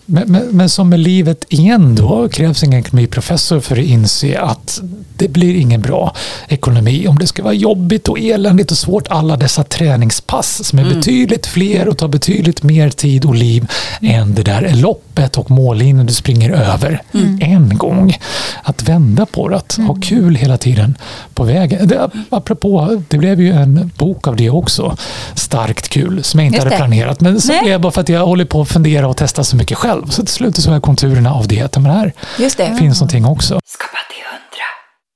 Men, 0.06 0.32
men, 0.32 0.48
men 0.52 0.70
som 0.70 0.90
med 0.90 1.00
livet 1.00 1.46
igen 1.50 1.96
då 1.96 2.30
krävs 2.30 2.64
ingen 2.64 2.80
ekonomiprofessor 2.80 3.60
för 3.60 3.78
att 3.78 3.86
inse 3.86 4.40
att 4.42 4.82
det 5.18 5.28
blir 5.28 5.56
ingen 5.56 5.82
bra 5.82 6.16
ekonomi 6.48 7.08
om 7.08 7.20
det 7.20 7.28
ska 7.28 7.44
vara 7.44 7.54
jobbigt 7.54 8.08
och 8.08 8.20
eländigt 8.20 8.72
och 8.72 8.78
svårt 8.78 9.08
alla 9.08 9.38
dessa 9.38 9.64
träningspass 9.64 10.66
som 10.68 10.80
är 10.80 10.84
betydligt 10.94 11.46
fler 11.48 11.88
och 11.88 11.98
tar 11.98 12.08
betydligt 12.08 12.64
mer 12.64 12.90
tid 12.90 13.26
och 13.26 13.36
liv 13.36 13.68
än 14.02 14.36
det 14.36 14.44
där 14.44 14.72
loppet 14.76 15.38
och 15.38 15.52
mållinjen 15.52 16.06
du 16.06 16.14
springer 16.14 16.50
över 16.52 17.02
en 17.42 17.78
gång. 17.78 18.18
Att 18.64 18.84
vända 18.84 19.26
på 19.26 19.50
det, 19.50 19.56
att 19.58 19.78
ha 19.88 19.96
kul 20.02 20.36
hela 20.36 20.58
tiden 20.58 20.98
på 21.34 21.44
vägen. 21.44 21.88
Det, 21.88 22.10
apropå, 22.52 23.02
det 23.10 23.18
blev 23.18 23.42
ju 23.42 23.52
en 23.52 23.92
bok 23.98 24.28
av 24.28 24.36
det 24.36 24.50
också. 24.50 24.98
Starkt 25.36 25.90
kul, 25.90 26.24
som 26.24 26.40
jag 26.40 26.48
inte 26.48 26.56
Just 26.56 26.64
hade 26.64 26.76
det. 26.76 26.78
planerat. 26.78 27.22
Men 27.22 27.42
så 27.42 27.48
blev 27.48 27.64
det 27.74 27.80
bara 27.80 27.92
för 27.92 28.02
att 28.02 28.10
jag 28.10 28.26
håller 28.26 28.46
på 28.46 28.62
att 28.62 28.70
fundera 28.70 29.08
och 29.08 29.18
testa 29.18 29.44
så 29.44 29.56
mycket 29.56 29.78
själv. 29.78 30.10
Så 30.10 30.24
till 30.24 30.34
slut 30.34 30.56
så 30.56 30.70
har 30.70 30.76
jag 30.76 30.84
konturerna 30.84 31.34
av 31.34 31.48
det. 31.48 31.76
Men 31.78 31.86
här 31.86 32.14
Just 32.40 32.58
det. 32.58 32.76
finns 32.80 33.00
någonting 33.00 33.26
också. 33.26 33.60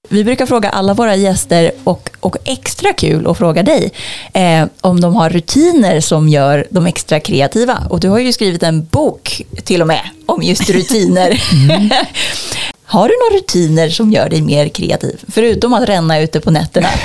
Vi 0.10 0.24
brukar 0.24 0.46
fråga 0.46 0.70
alla 0.70 0.94
våra 0.94 1.16
gäster 1.16 1.72
och, 1.84 2.10
och 2.20 2.36
extra 2.46 2.94
kul 2.94 3.28
att 3.28 3.38
fråga 3.38 3.64
dig 3.64 3.92
eh, 4.34 4.66
om 4.82 5.02
de 5.02 5.16
har 5.16 5.30
rutiner 5.30 6.02
som 6.02 6.30
gör 6.30 6.68
dem 6.70 6.86
extra 6.86 7.20
kreativa. 7.20 7.78
Och 7.90 8.00
du 8.00 8.10
har 8.10 8.20
ju 8.20 8.34
skrivit 8.34 8.64
en 8.64 8.86
bok 8.86 9.42
till 9.64 9.82
och 9.82 9.88
med 9.88 10.02
om 10.26 10.44
just 10.44 10.70
rutiner. 10.70 11.44
har 12.94 13.08
du 13.08 13.14
några 13.30 13.42
rutiner 13.42 13.90
som 13.90 14.12
gör 14.12 14.30
dig 14.30 14.42
mer 14.42 14.70
kreativ? 14.70 15.24
Förutom 15.28 15.74
att 15.74 15.90
ränna 15.90 16.20
ute 16.20 16.40
på 16.40 16.52
nätterna. 16.52 16.90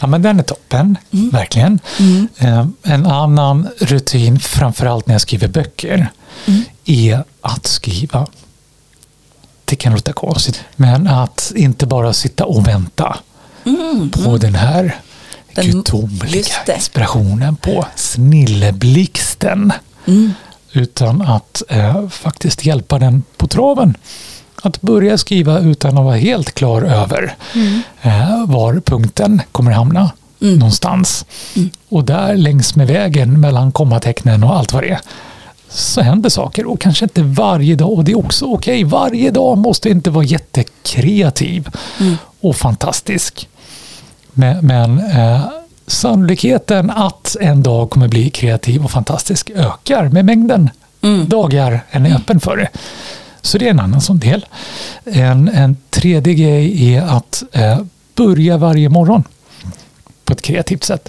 Ja, 0.00 0.06
men 0.06 0.22
den 0.22 0.38
är 0.38 0.42
toppen, 0.42 0.96
verkligen. 1.10 1.78
Eh, 2.38 2.66
En 2.82 3.06
annan 3.06 3.68
rutin, 3.78 4.38
framförallt 4.40 5.06
när 5.06 5.14
jag 5.14 5.20
skriver 5.20 5.48
böcker, 5.48 6.08
är 6.84 7.24
att 7.40 7.66
skriva. 7.66 8.26
Det 9.64 9.76
kan 9.76 9.92
låta 9.92 10.12
konstigt, 10.12 10.60
men 10.76 11.06
att 11.08 11.52
inte 11.56 11.86
bara 11.86 12.12
sitta 12.12 12.44
och 12.44 12.66
vänta 12.68 13.18
på 14.24 14.36
den 14.38 14.54
här 14.54 14.96
Den- 15.54 15.66
gudomliga 15.70 16.44
inspirationen, 16.74 17.56
på 17.56 17.86
snilleblixten. 17.96 19.72
Utan 20.76 21.22
att 21.22 21.62
eh, 21.68 22.08
faktiskt 22.08 22.66
hjälpa 22.66 22.98
den 22.98 23.22
på 23.36 23.46
traven. 23.46 23.96
Att 24.62 24.80
börja 24.80 25.18
skriva 25.18 25.58
utan 25.58 25.98
att 25.98 26.04
vara 26.04 26.16
helt 26.16 26.54
klar 26.54 26.82
över 26.82 27.36
eh, 28.02 28.46
var 28.46 28.80
punkten 28.80 29.42
kommer 29.52 29.70
hamna 29.70 30.10
någonstans. 30.38 31.26
Och 31.88 32.04
där 32.04 32.36
längs 32.36 32.76
med 32.76 32.86
vägen 32.86 33.40
mellan 33.40 33.72
kommatecknen 33.72 34.44
och 34.44 34.56
allt 34.56 34.72
vad 34.72 34.82
det 34.82 34.90
är 34.90 35.00
så 35.68 36.00
händer 36.00 36.30
saker 36.30 36.66
och 36.66 36.80
kanske 36.80 37.04
inte 37.04 37.22
varje 37.22 37.76
dag 37.76 37.92
och 37.92 38.04
det 38.04 38.12
är 38.12 38.18
också 38.18 38.44
okej. 38.44 38.84
Varje 38.84 39.30
dag 39.30 39.58
måste 39.58 39.88
inte 39.88 40.10
vara 40.10 40.24
jättekreativ 40.24 41.68
och 42.40 42.56
fantastisk. 42.56 43.48
Men, 44.32 44.66
men 44.66 44.98
eh, 44.98 45.40
sannolikheten 45.86 46.90
att 46.90 47.36
en 47.40 47.62
dag 47.62 47.90
kommer 47.90 48.08
bli 48.08 48.30
kreativ 48.30 48.84
och 48.84 48.90
fantastisk 48.90 49.50
ökar 49.50 50.08
med 50.08 50.24
mängden 50.24 50.70
dagar 51.26 51.80
en 51.90 52.06
är 52.06 52.16
öppen 52.16 52.40
för 52.40 52.56
det. 52.56 52.68
Så 53.40 53.58
det 53.58 53.66
är 53.66 53.70
en 53.70 53.80
annan 53.80 54.00
sån 54.00 54.18
del. 54.18 54.46
En, 55.04 55.48
en 55.48 55.76
tredje 55.90 56.34
grej 56.34 56.94
är 56.94 57.02
att 57.02 57.42
eh, 57.52 57.80
börja 58.14 58.56
varje 58.56 58.88
morgon 58.88 59.24
på 60.24 60.32
ett 60.32 60.42
kreativt 60.42 60.84
sätt. 60.84 61.08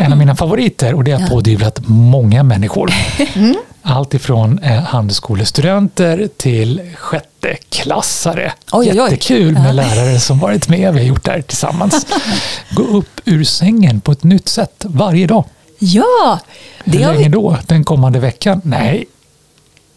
En 0.00 0.12
av 0.12 0.18
mina 0.18 0.36
favoriter 0.36 0.94
och 0.94 1.04
det 1.04 1.12
har 1.12 1.28
pådyvlat 1.28 1.78
många 1.86 2.42
människor. 2.42 2.92
Allt 3.82 4.14
ifrån 4.14 4.58
eh, 4.58 4.82
handelsskolestudenter 4.82 6.28
till 6.36 6.80
sjätteklassare. 6.98 8.52
Oj, 8.72 8.90
oj, 8.90 9.00
oj. 9.00 9.10
Jättekul 9.12 9.52
med 9.54 9.74
lärare 9.74 10.20
som 10.20 10.38
varit 10.38 10.68
med. 10.68 10.94
Vi 10.94 11.00
har 11.00 11.06
gjort 11.06 11.24
det 11.24 11.30
här 11.30 11.42
tillsammans. 11.42 12.06
Gå 12.70 12.82
upp 12.82 13.20
ur 13.24 13.44
sängen 13.44 14.00
på 14.00 14.12
ett 14.12 14.22
nytt 14.22 14.48
sätt 14.48 14.84
varje 14.84 15.26
dag. 15.26 15.44
Ja, 15.78 16.38
Hur 16.84 16.92
det 16.92 17.02
har 17.04 17.12
länge 17.12 17.24
vi 17.24 17.30
då? 17.30 17.56
Den 17.66 17.84
kommande 17.84 18.18
veckan? 18.18 18.60
Nej, 18.64 19.04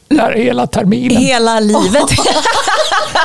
där 0.08 0.34
hela 0.34 0.68
terminen. 0.68 1.18
hela 1.18 1.60
livet. 1.60 2.04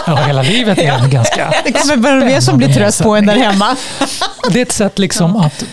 Ja, 0.06 0.16
hela 0.16 0.42
livet 0.42 0.78
är 0.78 0.92
en 0.92 1.10
ganska 1.10 1.54
Det 1.64 1.72
kommer 1.72 1.96
bara 1.96 2.14
mer 2.14 2.40
som 2.40 2.58
blir 2.58 2.74
trött 2.74 2.98
på 3.02 3.16
en 3.16 3.26
där 3.26 3.36
hemma. 3.36 3.76
Det 4.50 4.58
är 4.58 4.62
ett 4.62 4.72
sätt 4.72 4.98
liksom 4.98 5.36
att 5.36 5.64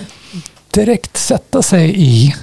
direkt 0.72 1.18
sätta 1.18 1.62
sig 1.62 1.94
i 1.98 2.36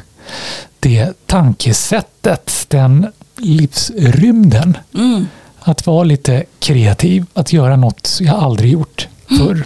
det 0.83 1.27
tankesättet, 1.27 2.67
den 2.69 3.07
livsrymden. 3.37 4.79
Mm. 4.95 5.27
Att 5.61 5.87
vara 5.87 6.05
lite 6.05 6.45
kreativ, 6.59 7.27
att 7.35 7.53
göra 7.53 7.77
något 7.77 8.19
jag 8.21 8.37
aldrig 8.37 8.73
gjort 8.73 9.09
förr. 9.29 9.65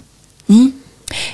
Mm. 0.49 0.73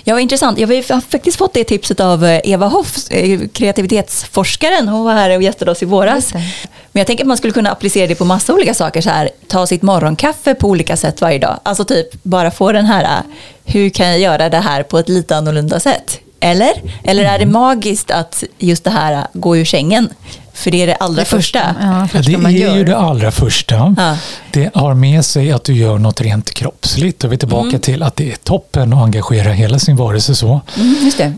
Ja, 0.05 0.15
vad 0.15 0.23
intressant. 0.23 0.59
Jag 0.59 0.69
har 0.69 1.01
faktiskt 1.01 1.39
fått 1.39 1.55
det 1.55 1.65
tipset 1.65 2.01
av 2.01 2.25
eh, 2.25 2.41
Eva 2.45 2.67
Hoff, 2.67 3.11
eh, 3.11 3.41
kreativitetsforskaren. 3.53 4.89
Hon 4.89 5.05
var 5.05 5.13
här 5.13 5.37
och 5.37 5.43
gästade 5.43 5.71
oss 5.71 5.83
i 5.83 5.87
våras. 5.87 6.35
Men 6.35 7.01
jag 7.01 7.07
tänker 7.07 7.25
att 7.25 7.29
man 7.29 7.37
skulle 7.37 7.53
kunna 7.53 7.71
applicera 7.71 8.07
det 8.07 8.15
på 8.15 8.25
massa 8.25 8.55
olika 8.55 8.75
saker. 8.75 9.01
Så 9.01 9.11
här, 9.11 9.31
ta 9.49 9.67
sitt 9.67 9.83
morgonkaffe 9.83 10.55
på 10.55 10.69
olika 10.69 10.97
sätt 10.97 11.21
varje 11.21 11.39
dag. 11.39 11.61
Alltså 11.63 11.85
typ 11.85 12.23
bara 12.23 12.51
få 12.51 12.73
den 12.73 12.85
här, 12.85 13.05
eh, 13.05 13.25
hur 13.65 13.91
kan 13.91 14.07
jag 14.09 14.19
göra 14.19 14.49
det 14.49 14.61
här 14.61 14.83
på 14.83 14.99
ett 14.99 15.09
lite 15.09 15.37
annorlunda 15.37 15.81
sätt? 15.81 16.22
Eller? 16.43 16.73
Eller 17.05 17.25
är 17.25 17.39
det 17.39 17.45
Mm. 17.45 17.53
magiskt 17.53 18.11
att 18.11 18.45
just 18.59 18.85
det 18.85 18.91
här, 18.91 19.27
gå 19.33 19.57
ur 19.57 19.65
sängen? 19.65 20.09
För 20.55 20.71
det 20.71 20.83
är 20.83 20.87
det 20.87 20.95
allra 20.95 21.25
första. 21.25 21.59
Ja, 21.59 22.01
Ja, 22.01 22.09
första 22.09 22.31
det 22.33 22.39
man 22.39 22.53
är 22.55 22.59
gör. 22.59 22.77
ju 22.77 22.85
det 22.85 22.97
allra 22.97 23.31
första. 23.31 23.95
Ja. 23.97 24.17
Det 24.53 24.75
har 24.75 24.95
med 24.95 25.25
sig 25.25 25.53
att 25.53 25.65
du 25.65 25.73
gör 25.75 25.99
något 25.99 26.21
rent 26.21 26.55
kroppsligt. 26.55 27.25
Och 27.25 27.33
vi 27.33 27.35
är 27.35 27.39
tillbaka 27.39 27.69
Mm. 27.69 27.81
till 27.81 28.03
att 28.03 28.17
det 28.17 28.33
är 28.33 28.37
toppen 28.37 28.93
att 28.93 29.03
engagera 29.05 29.53
hela 29.53 29.79
sin 29.79 29.97
varelse 29.97 30.35
så. 30.35 30.61
Mm, 30.77 30.97
just 31.05 31.19
det. 31.19 31.33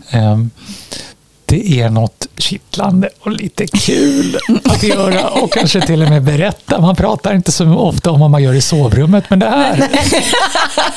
Det 1.55 1.81
är 1.81 1.89
något 1.89 2.27
kittlande 2.37 3.09
och 3.19 3.31
lite 3.31 3.67
kul 3.67 4.39
att 4.63 4.83
göra 4.83 5.27
och 5.29 5.53
kanske 5.53 5.81
till 5.81 6.01
och 6.03 6.09
med 6.09 6.23
berätta. 6.23 6.81
Man 6.81 6.95
pratar 6.95 7.35
inte 7.35 7.51
så 7.51 7.65
ofta 7.65 8.11
om 8.11 8.19
vad 8.19 8.29
man 8.29 8.43
gör 8.43 8.53
i 8.53 8.61
sovrummet, 8.61 9.23
men 9.29 9.39
det 9.39 9.49
här 9.49 9.89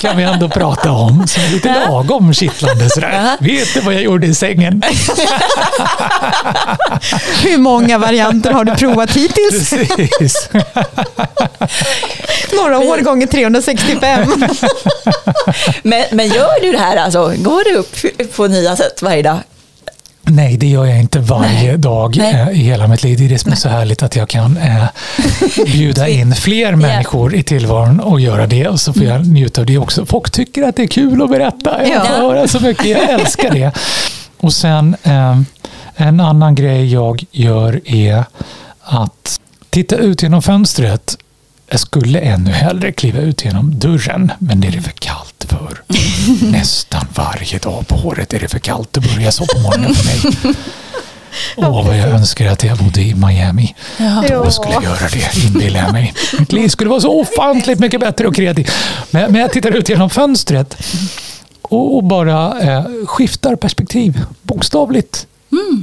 kan 0.00 0.16
vi 0.16 0.22
ändå 0.22 0.48
prata 0.48 0.90
om 0.92 1.26
som 1.26 1.42
är 1.42 1.48
lite 1.48 1.86
lagom 1.88 2.34
kittlande. 2.34 2.90
Sådär. 2.90 3.36
Vet 3.40 3.74
du 3.74 3.80
vad 3.80 3.94
jag 3.94 4.02
gjorde 4.02 4.26
i 4.26 4.34
sängen? 4.34 4.82
Hur 7.42 7.59
många 7.59 7.98
varianter 7.98 8.52
har 8.52 8.64
du 8.64 8.74
provat 8.74 9.11
hittills? 9.11 9.70
Precis. 9.96 10.48
Några 12.56 12.78
år 12.78 12.98
gånger 12.98 13.26
365. 13.26 14.44
Men, 15.82 16.04
men 16.12 16.28
gör 16.28 16.61
du 16.62 16.72
det 16.72 16.78
här 16.78 16.96
alltså? 16.96 17.32
Går 17.36 17.64
du 17.64 17.74
upp 17.76 17.96
på 18.36 18.46
nya 18.46 18.76
sätt 18.76 19.02
varje 19.02 19.22
dag? 19.22 19.38
Nej, 20.30 20.56
det 20.56 20.66
gör 20.66 20.84
jag 20.86 20.98
inte 21.00 21.18
varje 21.18 21.76
dag 21.76 22.16
Nej. 22.18 22.34
eh, 22.34 22.48
i 22.50 22.62
hela 22.62 22.86
mitt 22.88 23.02
liv. 23.02 23.18
Det 23.18 23.24
är 23.24 23.28
det 23.28 23.38
som 23.38 23.52
är 23.52 23.56
så 23.56 23.68
härligt 23.68 24.02
att 24.02 24.16
jag 24.16 24.28
kan 24.28 24.56
eh, 24.56 24.84
bjuda 25.64 26.08
in 26.08 26.34
fler 26.34 26.74
människor 26.74 27.34
i 27.34 27.42
tillvaron 27.42 28.00
och 28.00 28.20
göra 28.20 28.46
det. 28.46 28.68
Och 28.68 28.80
så 28.80 28.92
får 28.92 29.02
jag 29.04 29.26
njuta 29.26 29.60
av 29.60 29.66
det 29.66 29.78
också. 29.78 30.06
Folk 30.06 30.30
tycker 30.30 30.62
att 30.62 30.76
det 30.76 30.82
är 30.82 30.86
kul 30.86 31.22
att 31.22 31.30
berätta. 31.30 31.86
Jag 31.88 32.06
får 32.06 32.16
Ja. 32.16 32.22
höra 32.22 32.48
så 32.48 32.60
mycket. 32.60 32.86
Jag 32.86 33.10
älskar 33.10 33.50
det. 33.50 33.70
Och 34.40 34.52
sen 34.52 34.96
eh, 35.02 35.38
en 35.96 36.20
annan 36.20 36.54
grej 36.54 36.92
jag 36.92 37.24
gör 37.30 37.80
är 37.84 38.24
att 38.80 39.40
titta 39.70 39.96
ut 39.96 40.22
genom 40.22 40.42
fönstret. 40.42 41.16
Jag 41.70 41.80
skulle 41.80 42.18
ännu 42.18 42.50
hellre 42.50 42.92
kliva 42.92 43.18
ut 43.20 43.44
genom 43.44 43.78
dörren, 43.78 44.32
men 44.38 44.60
det 44.60 44.68
är 44.68 44.72
det 44.72 44.80
för 44.82 44.90
kallt 44.90 45.46
för. 45.48 45.82
Nästan 46.52 47.06
varje 47.14 47.58
dag 47.58 47.88
på 47.88 47.96
året 48.08 48.34
är 48.34 48.40
det 48.40 48.48
för 48.48 48.58
kallt 48.58 48.96
att 48.96 49.14
börja 49.14 49.32
så 49.32 49.46
på 49.46 49.58
morgonen 49.58 49.94
för 49.94 50.04
mig. 50.04 50.54
Åh, 51.56 51.86
vad 51.86 51.98
jag 51.98 52.08
önskar 52.08 52.46
att 52.46 52.64
jag 52.64 52.78
bodde 52.78 53.02
i 53.02 53.14
Miami. 53.14 53.74
Då 54.28 54.50
skulle 54.50 54.74
jag 54.74 54.82
göra 54.84 55.08
det, 55.12 55.46
inbillar 55.46 55.80
jag 55.80 55.92
mig. 55.92 56.14
Mitt 56.38 56.52
liv 56.52 56.68
skulle 56.68 56.90
vara 56.90 57.00
så 57.00 57.20
ofantligt 57.20 57.78
mycket 57.78 58.00
bättre 58.00 58.28
och 58.28 58.34
kreativt. 58.34 58.72
Men, 59.10 59.32
men 59.32 59.40
jag 59.40 59.52
tittar 59.52 59.70
ut 59.70 59.88
genom 59.88 60.10
fönstret 60.10 60.76
och, 61.62 62.04
bara 62.04 62.60
eh, 62.60 62.84
skiftar 63.06 63.56
perspektiv, 63.56 64.24
bokstavligt. 64.42 65.26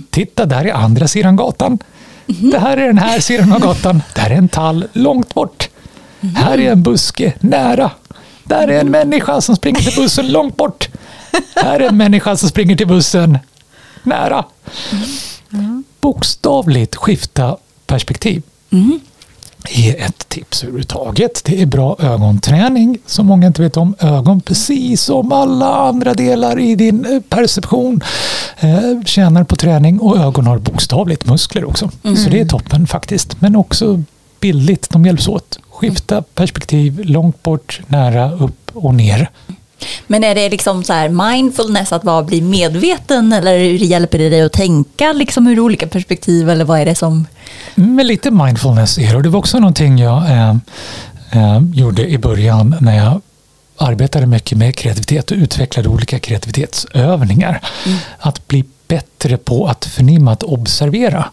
Titta, 0.09 0.45
där 0.45 0.65
är 0.65 0.73
andra 0.73 1.07
sidan 1.07 1.35
gatan. 1.35 1.79
Det 2.25 2.59
här 2.59 2.77
är 2.77 2.87
den 2.87 2.97
här 2.97 3.19
sidan 3.19 3.53
av 3.53 3.59
gatan. 3.59 4.01
Där 4.13 4.29
är 4.29 4.35
en 4.35 4.47
tall 4.47 4.87
långt 4.93 5.33
bort. 5.33 5.69
Här 6.35 6.59
är 6.59 6.71
en 6.71 6.83
buske 6.83 7.33
nära. 7.39 7.91
Där 8.43 8.67
är 8.67 8.79
en 8.79 8.91
människa 8.91 9.41
som 9.41 9.55
springer 9.55 9.79
till 9.79 9.95
bussen 9.95 10.31
långt 10.31 10.57
bort. 10.57 10.89
Här 11.55 11.79
är 11.79 11.89
en 11.89 11.97
människa 11.97 12.37
som 12.37 12.49
springer 12.49 12.75
till 12.75 12.87
bussen 12.87 13.39
nära. 14.03 14.45
Bokstavligt 16.01 16.95
skifta 16.95 17.57
perspektiv 17.85 18.43
är 19.69 20.05
ett 20.05 20.29
tips 20.29 20.63
överhuvudtaget. 20.63 21.41
Det 21.45 21.61
är 21.61 21.65
bra 21.65 21.95
ögonträning, 21.99 22.97
som 23.05 23.25
många 23.25 23.47
inte 23.47 23.61
vet 23.61 23.77
om. 23.77 23.95
Ögon, 23.99 24.41
precis 24.41 25.01
som 25.01 25.31
alla 25.31 25.75
andra 25.75 26.13
delar 26.13 26.59
i 26.59 26.75
din 26.75 27.05
eh, 27.05 27.19
perception, 27.19 28.01
eh, 28.59 29.03
tjänar 29.05 29.43
på 29.43 29.55
träning 29.55 29.99
och 29.99 30.17
ögon 30.17 30.47
har 30.47 30.57
bokstavligt 30.57 31.25
muskler 31.25 31.65
också. 31.65 31.89
Så 32.03 32.29
det 32.29 32.39
är 32.39 32.45
toppen 32.45 32.87
faktiskt. 32.87 33.41
Men 33.41 33.55
också 33.55 34.03
bildligt, 34.39 34.89
de 34.89 35.05
hjälps 35.05 35.27
åt. 35.27 35.59
Skifta 35.75 36.21
perspektiv, 36.21 37.01
långt 37.03 37.43
bort, 37.43 37.81
nära, 37.87 38.31
upp 38.31 38.71
och 38.73 38.95
ner. 38.95 39.29
Men 40.07 40.23
är 40.23 40.35
det 40.35 40.49
liksom 40.49 40.83
så 40.83 40.93
här 40.93 41.09
mindfulness 41.09 41.91
att 41.91 42.03
vara, 42.03 42.23
bli 42.23 42.41
medveten 42.41 43.33
eller 43.33 43.57
hjälper 43.57 44.17
det 44.17 44.29
dig 44.29 44.41
att 44.41 44.51
tänka 44.51 45.13
liksom 45.13 45.47
ur 45.47 45.59
olika 45.59 45.87
perspektiv 45.87 46.49
eller 46.49 46.65
vad 46.65 46.79
är 46.79 46.85
det 46.85 46.95
som... 46.95 47.27
Men 47.75 48.07
lite 48.07 48.31
mindfulness 48.31 48.97
är 48.97 49.09
det. 49.09 49.15
Och 49.15 49.23
det 49.23 49.29
var 49.29 49.39
också 49.39 49.59
någonting 49.59 49.97
jag 49.97 50.31
eh, 50.31 50.49
eh, 51.31 51.61
gjorde 51.73 52.07
i 52.07 52.17
början 52.17 52.75
när 52.81 52.97
jag 52.97 53.21
arbetade 53.77 54.25
mycket 54.25 54.57
med 54.57 54.75
kreativitet 54.75 55.31
och 55.31 55.37
utvecklade 55.37 55.89
olika 55.89 56.19
kreativitetsövningar. 56.19 57.61
Att 58.19 58.47
bli 58.47 58.63
bättre 58.87 59.37
på 59.37 59.67
att 59.67 59.85
förnimma, 59.85 60.31
att 60.31 60.43
observera. 60.43 61.25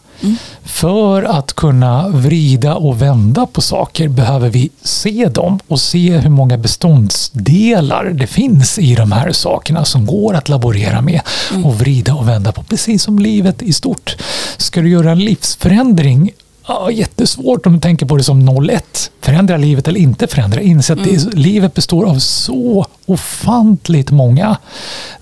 För 0.63 1.23
att 1.23 1.53
kunna 1.53 2.07
vrida 2.07 2.75
och 2.75 3.01
vända 3.01 3.45
på 3.45 3.61
saker 3.61 4.07
behöver 4.07 4.49
vi 4.49 4.69
se 4.81 5.29
dem 5.29 5.59
och 5.67 5.81
se 5.81 6.17
hur 6.17 6.29
många 6.29 6.57
beståndsdelar 6.57 8.09
det 8.13 8.27
finns 8.27 8.79
i 8.79 8.95
de 8.95 9.11
här 9.11 9.31
sakerna 9.31 9.85
som 9.85 10.05
går 10.05 10.33
att 10.33 10.49
laborera 10.49 11.01
med 11.01 11.21
och 11.63 11.79
vrida 11.79 12.13
och 12.13 12.27
vända 12.27 12.51
på. 12.51 12.63
Precis 12.63 13.03
som 13.03 13.19
livet 13.19 13.61
i 13.61 13.73
stort. 13.73 14.15
Ska 14.57 14.81
du 14.81 14.89
göra 14.89 15.11
en 15.11 15.19
livsförändring 15.19 16.31
Ja, 16.67 16.91
jättesvårt 16.91 17.65
om 17.65 17.73
du 17.73 17.79
tänker 17.79 18.05
på 18.05 18.17
det 18.17 18.23
som 18.23 18.49
0-1. 18.49 18.81
Förändra 19.21 19.57
livet 19.57 19.87
eller 19.87 19.99
inte 19.99 20.27
förändra. 20.27 20.61
Inse 20.61 20.93
att 20.93 21.03
det 21.03 21.15
är, 21.15 21.35
livet 21.35 21.73
består 21.73 22.05
av 22.05 22.19
så 22.19 22.85
ofantligt 23.05 24.11
många 24.11 24.57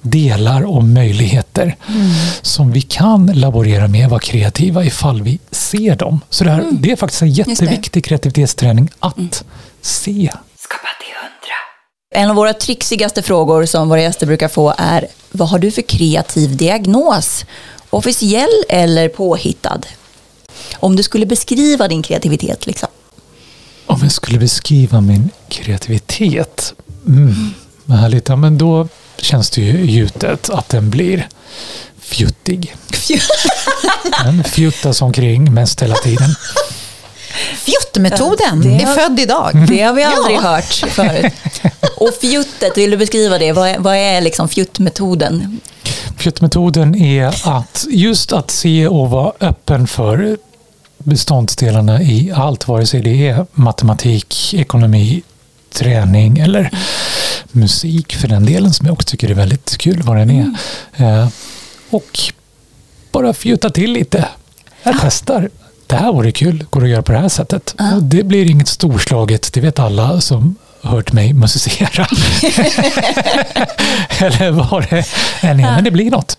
delar 0.02 0.62
och 0.62 0.84
möjligheter 0.84 1.76
som 2.42 2.72
vi 2.72 2.82
kan 2.82 3.26
laborera 3.26 3.88
med, 3.88 4.10
vara 4.10 4.20
kreativa 4.20 4.84
ifall 4.84 5.22
vi 5.22 5.40
ser 5.52 5.96
dem. 5.96 6.20
Så 6.30 6.44
det, 6.44 6.52
här, 6.52 6.66
det 6.72 6.92
är 6.92 6.96
faktiskt 6.96 7.22
en 7.22 7.32
jätteviktig 7.32 8.06
kreativitetsträning 8.06 8.90
att 9.00 9.44
se. 9.82 10.32
Skapa 10.60 10.88
till 11.00 11.16
hundra. 11.22 11.56
En 12.16 12.30
av 12.30 12.36
våra 12.36 12.54
trixigaste 12.54 13.22
frågor 13.22 13.66
som 13.66 13.90
våra 13.90 14.02
gäster 14.02 14.28
brukar 14.28 14.48
få 14.48 14.74
är 14.78 15.08
vad 15.32 15.50
har 15.50 15.60
du 15.60 15.72
för 15.72 15.82
kreativ 15.82 16.58
diagnos? 16.58 17.46
Officiell 17.90 18.64
eller 18.70 19.10
påhittad? 19.10 19.82
Om 20.76 20.96
du 20.96 21.04
skulle 21.04 21.26
beskriva 21.26 21.88
din 21.88 22.04
kreativitet 22.04 22.66
liksom. 22.68 22.90
Om 23.86 24.00
jag 24.04 24.12
skulle 24.12 24.40
beskriva 24.40 25.02
min 25.02 25.30
kreativitet. 25.50 26.74
Mm, 27.08 27.54
vad 27.86 27.98
härligt. 27.98 28.30
Ja, 28.30 28.36
men 28.36 28.58
då 28.58 28.88
känns 29.18 29.50
det 29.50 29.62
ju 29.62 29.86
gjutet 29.92 30.50
att 30.50 30.70
den 30.70 30.90
blir 30.90 31.28
fjuttig. 32.00 32.76
Den 34.24 34.44
fjuttas 34.44 35.02
omkring 35.02 35.54
mest 35.54 35.82
hela 35.82 35.96
tiden. 35.96 36.36
Fjuttmetoden 37.56 38.62
Det 38.62 38.70
är 38.84 38.86
har- 38.86 38.96
född 38.96 39.20
idag. 39.20 39.66
Det 39.68 39.82
har 39.82 39.94
vi 39.94 40.04
aldrig 40.04 40.36
Ja. 40.38 40.42
hört 40.42 40.74
förut. 40.74 41.34
Och 41.98 42.10
fjuttet, 42.22 42.78
vill 42.78 42.92
du 42.92 42.98
beskriva 42.98 43.38
det? 43.38 43.52
Vad 43.52 43.70
är, 43.70 43.80
vad 43.80 43.96
är 43.96 44.22
liksom 44.22 44.50
fjuttmetoden? 44.50 45.60
Fjuttmetoden 46.18 46.96
är 46.96 47.58
att 47.58 47.86
just 47.90 48.32
att 48.34 48.52
se 48.52 48.88
och 48.88 49.10
vara 49.10 49.32
öppen 49.40 49.88
för 49.88 50.38
beståndsdelarna 51.04 52.02
i 52.02 52.32
allt, 52.36 52.68
vare 52.68 52.86
sig 52.86 53.02
det 53.02 53.28
är 53.28 53.46
matematik, 53.54 54.54
ekonomi, 54.54 55.22
träning 55.74 56.38
eller 56.38 56.72
musik 57.52 58.16
för 58.16 58.28
den 58.28 58.46
delen 58.46 58.74
som 58.74 58.86
jag 58.86 58.94
också 58.94 59.08
tycker 59.10 59.30
är 59.30 59.34
väldigt 59.34 59.78
kul 59.78 60.02
vad 60.02 60.18
den 60.18 60.30
är. 60.30 60.56
Eh, 60.96 61.28
och 61.90 62.20
bara 63.12 63.34
fjuta 63.34 63.70
till 63.70 63.92
lite. 63.92 64.28
Jag 64.84 64.96
testar. 65.02 65.50
Det 65.88 65.96
här 65.96 66.12
vore 66.12 66.32
kul, 66.32 66.66
går 66.70 66.84
att 66.84 66.90
göra 66.90 67.02
på 67.02 67.12
det 67.12 67.18
här 67.18 67.30
sättet. 67.30 67.76
Och 67.96 68.04
det 68.04 68.24
blir 68.24 68.52
inget 68.52 68.68
storslaget, 68.68 69.54
det 69.54 69.62
vet 69.62 69.80
alla 69.80 70.22
som 70.22 70.56
hört 70.82 71.14
mig 71.14 71.34
musicera. 71.34 72.06
Eller 74.20 74.52
vad 74.52 74.90
det 74.90 75.06
än 75.42 75.60
är, 75.60 75.76
men 75.76 75.84
det 75.84 75.92
blir 75.92 76.12
något. 76.12 76.38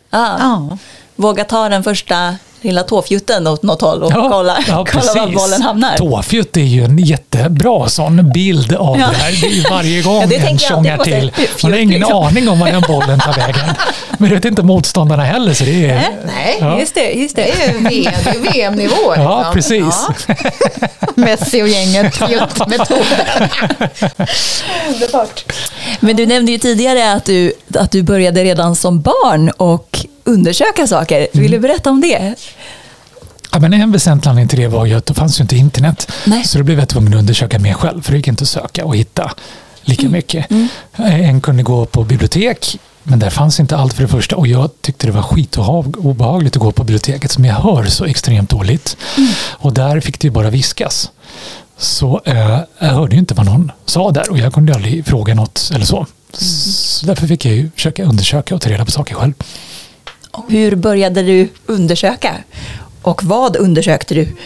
Våga 1.17 1.45
ta 1.45 1.69
den 1.69 1.85
första 1.85 2.37
lilla 2.63 2.83
tåfjutten 2.83 3.47
åt 3.47 3.63
något 3.63 3.81
håll 3.81 4.03
och 4.03 4.13
kolla, 4.13 4.59
ja, 4.69 4.87
kolla 4.93 5.15
var 5.15 5.33
bollen 5.33 5.63
hamnar. 5.63 5.97
Tåfjutt 5.97 6.57
är 6.57 6.61
ju 6.61 6.85
en 6.85 6.99
jättebra 6.99 7.89
sån 7.89 8.33
bild 8.33 8.73
av 8.73 8.99
ja. 9.01 9.07
det 9.07 9.17
här. 9.17 9.41
Det 9.41 9.47
är 9.47 9.51
ju 9.51 9.63
varje 9.63 10.03
gång 10.03 10.31
ja, 10.31 10.49
en 10.49 10.59
tjongar 10.59 10.99
till. 10.99 11.33
Man 11.63 11.73
har 11.73 11.79
ingen 11.79 12.01
liksom. 12.01 12.25
aning 12.25 12.49
om 12.49 12.61
var 12.61 12.73
den 12.73 12.83
bollen 12.89 13.21
tar 13.21 13.33
vägen. 13.37 13.75
Men 14.19 14.29
det 14.29 14.35
vet 14.35 14.45
inte 14.45 14.63
motståndarna 14.63 15.25
heller. 15.25 15.55
Så 15.55 15.65
det 15.65 15.87
är, 15.87 16.09
Nej, 16.27 16.57
ja. 16.61 16.81
just 16.81 16.95
det. 16.95 17.13
Just 17.13 17.37
det. 17.37 17.43
det 17.91 18.07
är 18.07 18.53
VM-nivå. 18.53 19.15
Ja, 19.17 19.39
liksom. 19.39 19.55
precis. 19.55 20.07
Ja. 20.29 20.35
Messi 21.15 21.63
och 21.63 21.69
gänget, 21.69 22.17
fjuttmetoden. 22.17 23.49
Underbart. 24.89 25.45
Men 26.01 26.17
du 26.17 26.27
nämnde 26.27 26.53
ju 26.53 26.59
tidigare 26.59 27.13
att 27.13 27.25
du, 27.25 27.53
att 27.75 27.91
du 27.91 28.03
började 28.03 28.45
redan 28.45 28.77
som 28.77 29.01
barn 29.01 29.51
och 29.51 30.07
undersöka 30.25 30.87
saker. 30.87 31.29
Vill 31.33 31.51
du 31.51 31.57
mm. 31.57 31.63
berätta 31.63 31.91
om 31.91 32.01
det? 32.01 32.35
Ja, 33.53 33.59
men 33.59 33.73
en 33.73 33.93
väsentlig 33.93 34.31
anledning 34.31 34.49
till 34.49 34.61
det 34.61 34.69
var 34.69 34.87
ju 34.87 34.95
att 34.95 35.07
det 35.07 35.15
fanns 35.15 35.41
ju 35.41 35.43
inte 35.43 35.57
internet. 35.57 36.13
Nej. 36.25 36.45
Så 36.45 36.59
då 36.59 36.65
blev 36.65 36.79
jag 36.79 36.89
tvungen 36.89 37.15
att 37.15 37.19
undersöka 37.19 37.59
mer 37.59 37.75
själv, 37.75 38.03
för 38.03 38.13
det 38.13 38.17
gick 38.17 38.29
inte 38.29 38.43
att 38.43 38.49
söka 38.49 38.85
och 38.85 38.97
hitta 38.97 39.33
lika 39.83 40.03
mm. 40.03 40.13
mycket. 40.13 40.51
Mm. 40.51 40.69
En 40.97 41.41
kunde 41.41 41.63
gå 41.63 41.87
på 41.87 42.05
bibliotek, 42.05 42.79
men 43.03 43.19
där 43.19 43.31
fanns 43.31 43.61
inte 43.61 43.77
allt 43.77 43.95
för 43.95 44.03
det 44.03 44.09
första. 44.09 44.37
Och 44.37 44.47
jag 44.47 44.71
tyckte 44.81 45.07
det 45.07 45.13
var 45.13 45.23
skitobehagligt 45.23 46.57
att 46.57 46.63
gå 46.63 46.73
på 46.73 46.85
biblioteket, 46.85 47.31
som 47.31 47.45
jag 47.45 47.55
hör 47.55 47.85
så 47.85 48.05
extremt 48.05 48.51
dåligt. 48.51 48.97
Mm. 49.17 49.31
Och 49.51 49.73
där 49.73 50.01
fick 50.01 50.21
det 50.21 50.27
ju 50.27 50.33
bara 50.33 50.51
viskas. 50.51 51.11
Så 51.79 52.21
eh, 52.25 52.61
jag 52.79 52.89
hörde 52.89 53.15
ju 53.15 53.19
inte 53.19 53.35
vad 53.35 53.47
någon 53.47 53.73
sa 53.85 54.11
där 54.11 54.31
och 54.31 54.39
jag 54.39 54.53
kunde 54.53 54.75
aldrig 54.75 55.07
fråga 55.07 55.35
något 55.35 55.71
eller 55.75 55.85
så. 55.85 55.97
Mm. 55.97 56.07
Så 56.39 57.07
därför 57.07 57.27
fick 57.27 57.45
jag 57.45 57.55
ju 57.55 57.71
försöka 57.75 58.05
undersöka 58.05 58.55
och 58.55 58.61
ta 58.61 58.71
reda 58.71 58.85
på 58.85 58.91
saker 58.91 59.15
själv. 59.15 59.35
Hur 60.49 60.77
började 60.77 61.23
du 61.23 61.49
undersöka? 61.67 62.35
Och 63.03 63.25
vad 63.25 63.57
undersökte 63.57 64.15
du? 64.15 64.37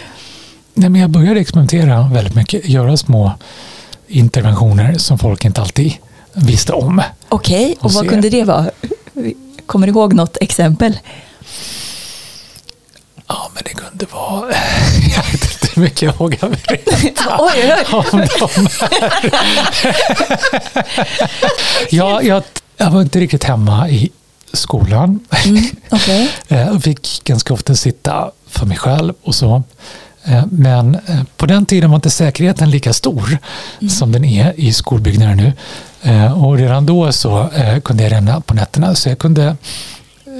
Nej, 0.74 0.90
men 0.90 1.00
jag 1.00 1.10
började 1.10 1.40
experimentera 1.40 2.08
väldigt 2.12 2.34
mycket, 2.34 2.68
göra 2.68 2.96
små 2.96 3.32
interventioner 4.08 4.98
som 4.98 5.18
folk 5.18 5.44
inte 5.44 5.60
alltid 5.60 5.92
visste 6.32 6.72
om. 6.72 7.02
Okej, 7.28 7.64
okay, 7.64 7.74
och, 7.78 7.84
och 7.84 7.92
vad 7.92 8.04
se. 8.04 8.08
kunde 8.08 8.30
det 8.30 8.44
vara? 8.44 8.70
Kommer 9.66 9.86
du 9.86 9.90
ihåg 9.92 10.14
något 10.14 10.36
exempel? 10.40 10.98
Ja, 13.26 13.50
men 13.54 13.62
det 13.64 13.74
kunde 13.74 14.06
vara... 14.12 14.50
Jag 15.16 15.24
vet 15.32 15.34
inte 15.34 15.68
hur 15.74 15.82
mycket 15.82 16.02
jag 16.02 16.18
vågar 16.18 16.48
berätta 16.48 17.36
oj, 17.38 17.74
oj, 17.92 18.08
om 18.12 18.24
de 18.40 18.68
här. 18.80 19.30
ja, 21.90 22.22
jag, 22.22 22.42
jag 22.76 22.90
var 22.90 23.02
inte 23.02 23.20
riktigt 23.20 23.44
hemma 23.44 23.88
i 23.88 24.10
skolan. 24.56 25.20
Mm, 25.46 25.62
okay. 25.90 26.28
jag 26.48 26.60
eh, 26.60 26.78
fick 26.78 27.24
ganska 27.24 27.54
ofta 27.54 27.74
sitta 27.74 28.30
för 28.48 28.66
mig 28.66 28.76
själv 28.76 29.14
och 29.22 29.34
så. 29.34 29.62
Eh, 30.24 30.44
men 30.50 30.94
eh, 30.94 31.22
på 31.36 31.46
den 31.46 31.66
tiden 31.66 31.90
var 31.90 31.96
inte 31.96 32.10
säkerheten 32.10 32.70
lika 32.70 32.92
stor 32.92 33.38
mm. 33.80 33.90
som 33.90 34.12
den 34.12 34.24
är 34.24 34.60
i 34.60 34.72
skolbyggnader 34.72 35.34
nu. 35.34 35.52
Och 36.34 36.58
redan 36.58 36.86
då 36.86 37.12
så 37.12 37.50
kunde 37.84 38.02
jag 38.02 38.12
ränna 38.12 38.40
på 38.40 38.54
nätterna 38.54 38.94
så 38.94 39.08
jag 39.08 39.18
kunde 39.18 39.56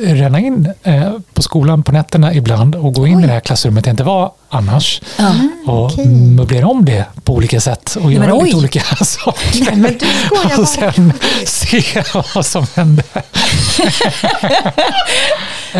ränna 0.03 0.41
in 0.41 0.73
eh, 0.83 1.13
på 1.35 1.43
skolan 1.43 1.83
på 1.83 1.93
nätterna 1.93 2.35
ibland 2.35 2.75
och 2.75 2.95
gå 2.95 3.07
in 3.07 3.17
Oj. 3.17 3.25
i 3.25 3.27
det 3.27 3.33
här 3.33 3.41
klassrummet 3.41 3.87
jag 3.87 3.93
inte 3.93 4.05
var 4.05 4.33
annars. 4.49 5.01
Mm, 5.19 5.51
och 5.67 5.85
okay. 5.85 6.07
möblera 6.07 6.67
om 6.67 6.85
det 6.85 7.05
på 7.25 7.35
olika 7.35 7.61
sätt 7.61 7.97
och 8.03 8.13
göra 8.13 8.43
lite 8.43 8.57
olika 8.57 8.81
saker. 9.05 9.65
Nej, 9.65 9.77
men 9.77 9.99
du 9.99 10.63
och 10.63 10.69
sen 10.69 11.13
se 11.47 12.05
vad 12.35 12.47
som 12.47 12.67
hände. 12.75 13.03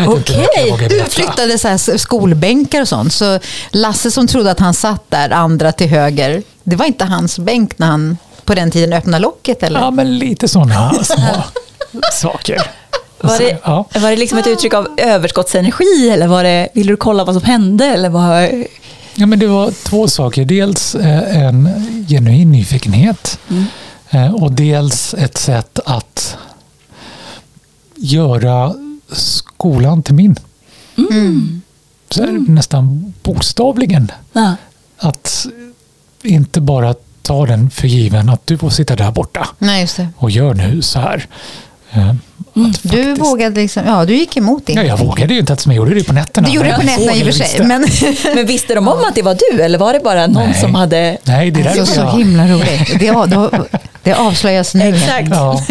Okej, 0.07 0.71
okay. 0.71 0.87
du 0.87 1.03
flyttade 1.09 1.57
så 1.57 1.67
här 1.67 1.97
skolbänkar 1.97 2.81
och 2.81 2.87
sånt. 2.87 3.13
Så 3.13 3.39
Lasse 3.71 4.11
som 4.11 4.27
trodde 4.27 4.51
att 4.51 4.59
han 4.59 4.73
satt 4.73 5.03
där, 5.09 5.29
andra 5.29 5.71
till 5.71 5.89
höger, 5.89 6.43
det 6.63 6.75
var 6.75 6.85
inte 6.85 7.05
hans 7.05 7.39
bänk 7.39 7.79
när 7.79 7.87
han 7.87 8.17
på 8.45 8.55
den 8.55 8.71
tiden 8.71 8.93
öppnade 8.93 9.19
locket? 9.19 9.63
Eller? 9.63 9.79
Ja, 9.79 9.91
men 9.91 10.19
lite 10.19 10.47
sådana 10.47 10.93
små 11.03 11.43
saker. 12.13 12.61
Var 13.19 13.39
det, 13.39 13.57
ja. 13.63 13.85
var 13.93 14.09
det 14.09 14.15
liksom 14.15 14.37
ett 14.37 14.47
uttryck 14.47 14.73
av 14.73 14.87
överskottsenergi 14.97 16.09
eller 16.09 16.27
var 16.27 16.43
det, 16.43 16.69
ville 16.73 16.91
du 16.91 16.97
kolla 16.97 17.23
vad 17.23 17.35
som 17.35 17.43
hände? 17.43 17.85
Eller 17.85 18.09
var... 18.09 18.65
ja, 19.15 19.25
men 19.25 19.39
det 19.39 19.47
var 19.47 19.71
två 19.71 20.07
saker. 20.07 20.45
Dels 20.45 20.95
eh, 20.95 21.43
en 21.43 21.69
genuin 22.07 22.51
nyfikenhet 22.51 23.39
mm. 23.49 23.65
Eh, 24.09 24.33
och 24.33 24.51
dels 24.51 25.13
ett 25.13 25.37
sätt 25.37 25.79
att 25.85 26.37
göra 27.95 28.73
skolan 29.11 30.03
till 30.03 30.13
min. 30.13 30.35
Mm. 30.97 31.61
Så 32.09 32.23
mm. 32.23 32.45
nästan 32.55 33.13
bokstavligen. 33.23 34.11
Ja. 34.33 34.55
Att 34.97 35.47
inte 36.23 36.61
bara 36.61 36.95
ta 37.21 37.45
den 37.45 37.69
för 37.69 37.87
given 37.87 38.29
att 38.29 38.47
du 38.47 38.57
får 38.57 38.69
sitta 38.69 38.95
där 38.95 39.11
borta 39.11 39.47
Nej, 39.57 39.87
och 40.17 40.31
gör 40.31 40.53
nu 40.53 40.81
så 40.81 40.99
här. 40.99 41.27
Eh, 41.97 42.13
Mm. 42.57 42.73
Du 42.81 43.13
vågade 43.13 43.61
liksom, 43.61 43.83
ja 43.85 44.05
du 44.05 44.15
gick 44.15 44.37
emot 44.37 44.65
det. 44.65 44.73
Ja, 44.73 44.83
jag 44.83 44.97
vågade 44.97 45.33
ju 45.33 45.39
inte 45.39 45.53
eftersom 45.53 45.71
jag 45.71 45.77
gjorde 45.77 45.95
det 45.95 46.03
på 46.03 46.13
nätterna. 46.13 46.47
Du 46.47 46.53
gjorde 46.53 46.69
det 46.69 46.75
på 46.75 46.83
nätterna 46.83 47.15
i 47.15 47.21
och 47.21 47.25
för 47.25 47.31
sig. 47.31 47.65
Men... 47.65 47.87
men 48.35 48.45
visste 48.45 48.75
de 48.75 48.87
om 48.87 49.03
att 49.07 49.15
det 49.15 49.21
var 49.21 49.37
du 49.51 49.61
eller 49.61 49.77
var 49.77 49.93
det 49.93 49.99
bara 49.99 50.27
någon 50.27 50.49
Nej. 50.49 50.61
som 50.61 50.75
hade... 50.75 51.17
Nej, 51.23 51.51
det 51.51 51.61
är 51.61 51.79
alltså, 51.79 51.85
så 51.85 51.99
jag... 51.99 52.17
himla 52.17 52.47
roligt. 52.47 52.99
Det, 52.99 53.11
då, 53.11 53.51
det 54.03 54.13
avslöjas 54.13 54.73
nu. 54.73 54.95
Exakt. 54.95 55.29
Ja, 55.29 55.61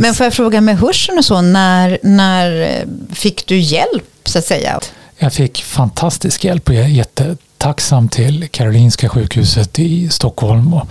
men 0.00 0.14
får 0.14 0.24
jag 0.26 0.34
fråga 0.34 0.60
med 0.60 0.78
hörseln 0.78 1.18
och 1.18 1.24
så, 1.24 1.40
när, 1.40 1.98
när 2.02 2.68
fick 3.12 3.46
du 3.46 3.58
hjälp 3.58 4.04
så 4.24 4.38
att 4.38 4.44
säga? 4.44 4.80
Jag 5.18 5.32
fick 5.32 5.64
fantastisk 5.64 6.44
hjälp 6.44 6.68
och 6.68 6.74
jag 6.74 6.84
är 6.84 6.88
jättetacksam 6.88 8.08
till 8.08 8.48
Karolinska 8.48 9.08
sjukhuset 9.08 9.78
i 9.78 10.08
Stockholm 10.08 10.74
och 10.74 10.88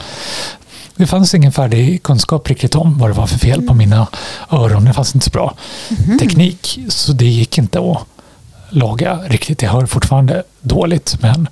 det 0.98 1.08
fanns 1.08 1.34
ingen 1.34 1.52
färdig 1.52 2.04
kunskap 2.04 2.50
riktigt 2.50 2.76
om 2.76 2.98
vad 3.00 3.10
det 3.10 3.14
var 3.14 3.28
för 3.28 3.38
fel 3.38 3.62
på 3.62 3.74
mina 3.74 4.08
öron. 4.52 4.86
Det 4.86 4.94
fanns 4.94 5.16
inte 5.16 5.26
så 5.26 5.32
bra 5.32 5.56
mm. 6.06 6.20
teknik, 6.20 6.80
så 6.90 7.14
det 7.14 7.26
gick 7.26 7.58
inte 7.58 7.80
att 7.80 7.98
laga 8.70 9.20
riktigt. 9.28 9.62
Jag 9.62 9.72
hör 9.72 9.86
fortfarande 9.86 10.44
dåligt, 10.62 11.18
men 11.22 11.48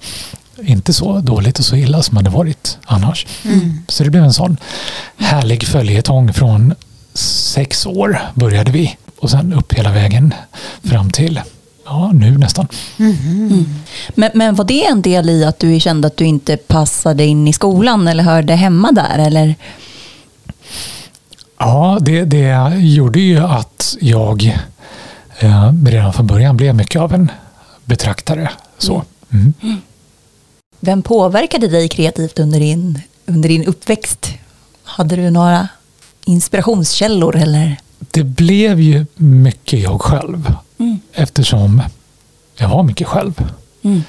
inte 0.63 0.93
så 0.93 1.19
dåligt 1.19 1.59
och 1.59 1.65
så 1.65 1.75
illa 1.75 2.03
som 2.03 2.23
det 2.23 2.29
varit 2.29 2.77
annars. 2.85 3.25
Mm. 3.45 3.83
Så 3.87 4.03
det 4.03 4.09
blev 4.09 4.23
en 4.23 4.33
sån 4.33 4.57
härlig 5.17 5.67
följetong 5.67 6.33
från 6.33 6.73
sex 7.13 7.85
år 7.85 8.19
började 8.33 8.71
vi 8.71 8.97
och 9.19 9.29
sen 9.29 9.53
upp 9.53 9.73
hela 9.73 9.91
vägen 9.91 10.33
fram 10.83 11.11
till 11.11 11.41
ja, 11.85 12.11
nu 12.13 12.37
nästan. 12.37 12.67
Mm. 12.99 13.15
Mm. 13.27 13.65
Men, 14.15 14.31
men 14.33 14.55
var 14.55 14.65
det 14.65 14.85
en 14.85 15.01
del 15.01 15.29
i 15.29 15.45
att 15.45 15.59
du 15.59 15.79
kände 15.79 16.07
att 16.07 16.17
du 16.17 16.25
inte 16.25 16.57
passade 16.57 17.25
in 17.25 17.47
i 17.47 17.53
skolan 17.53 18.07
eller 18.07 18.23
hörde 18.23 18.53
hemma 18.53 18.91
där? 18.91 19.19
Eller? 19.19 19.55
Ja, 21.57 21.97
det, 22.01 22.25
det 22.25 22.75
gjorde 22.75 23.19
ju 23.19 23.39
att 23.39 23.97
jag 24.01 24.57
eh, 25.39 25.71
redan 25.85 26.13
från 26.13 26.27
början 26.27 26.57
blev 26.57 26.75
mycket 26.75 27.01
av 27.01 27.13
en 27.13 27.31
betraktare. 27.85 28.49
Så. 28.77 29.03
Mm. 29.33 29.53
mm. 29.61 29.77
Vem 30.79 31.01
påverkade 31.01 31.67
dig 31.67 31.89
kreativt 31.89 32.39
under 32.39 32.59
din, 32.59 32.99
under 33.25 33.49
din 33.49 33.65
uppväxt? 33.65 34.33
Hade 34.83 35.15
du 35.15 35.29
några 35.29 35.67
inspirationskällor? 36.25 37.35
Eller? 37.35 37.77
Det 37.99 38.23
blev 38.23 38.79
ju 38.79 39.05
mycket 39.15 39.79
jag 39.79 40.01
själv. 40.01 40.53
Mm. 40.77 40.99
Eftersom 41.13 41.81
jag 42.57 42.69
var 42.69 42.83
mycket 42.83 43.07
själv. 43.07 43.51
Mm. 43.83 44.03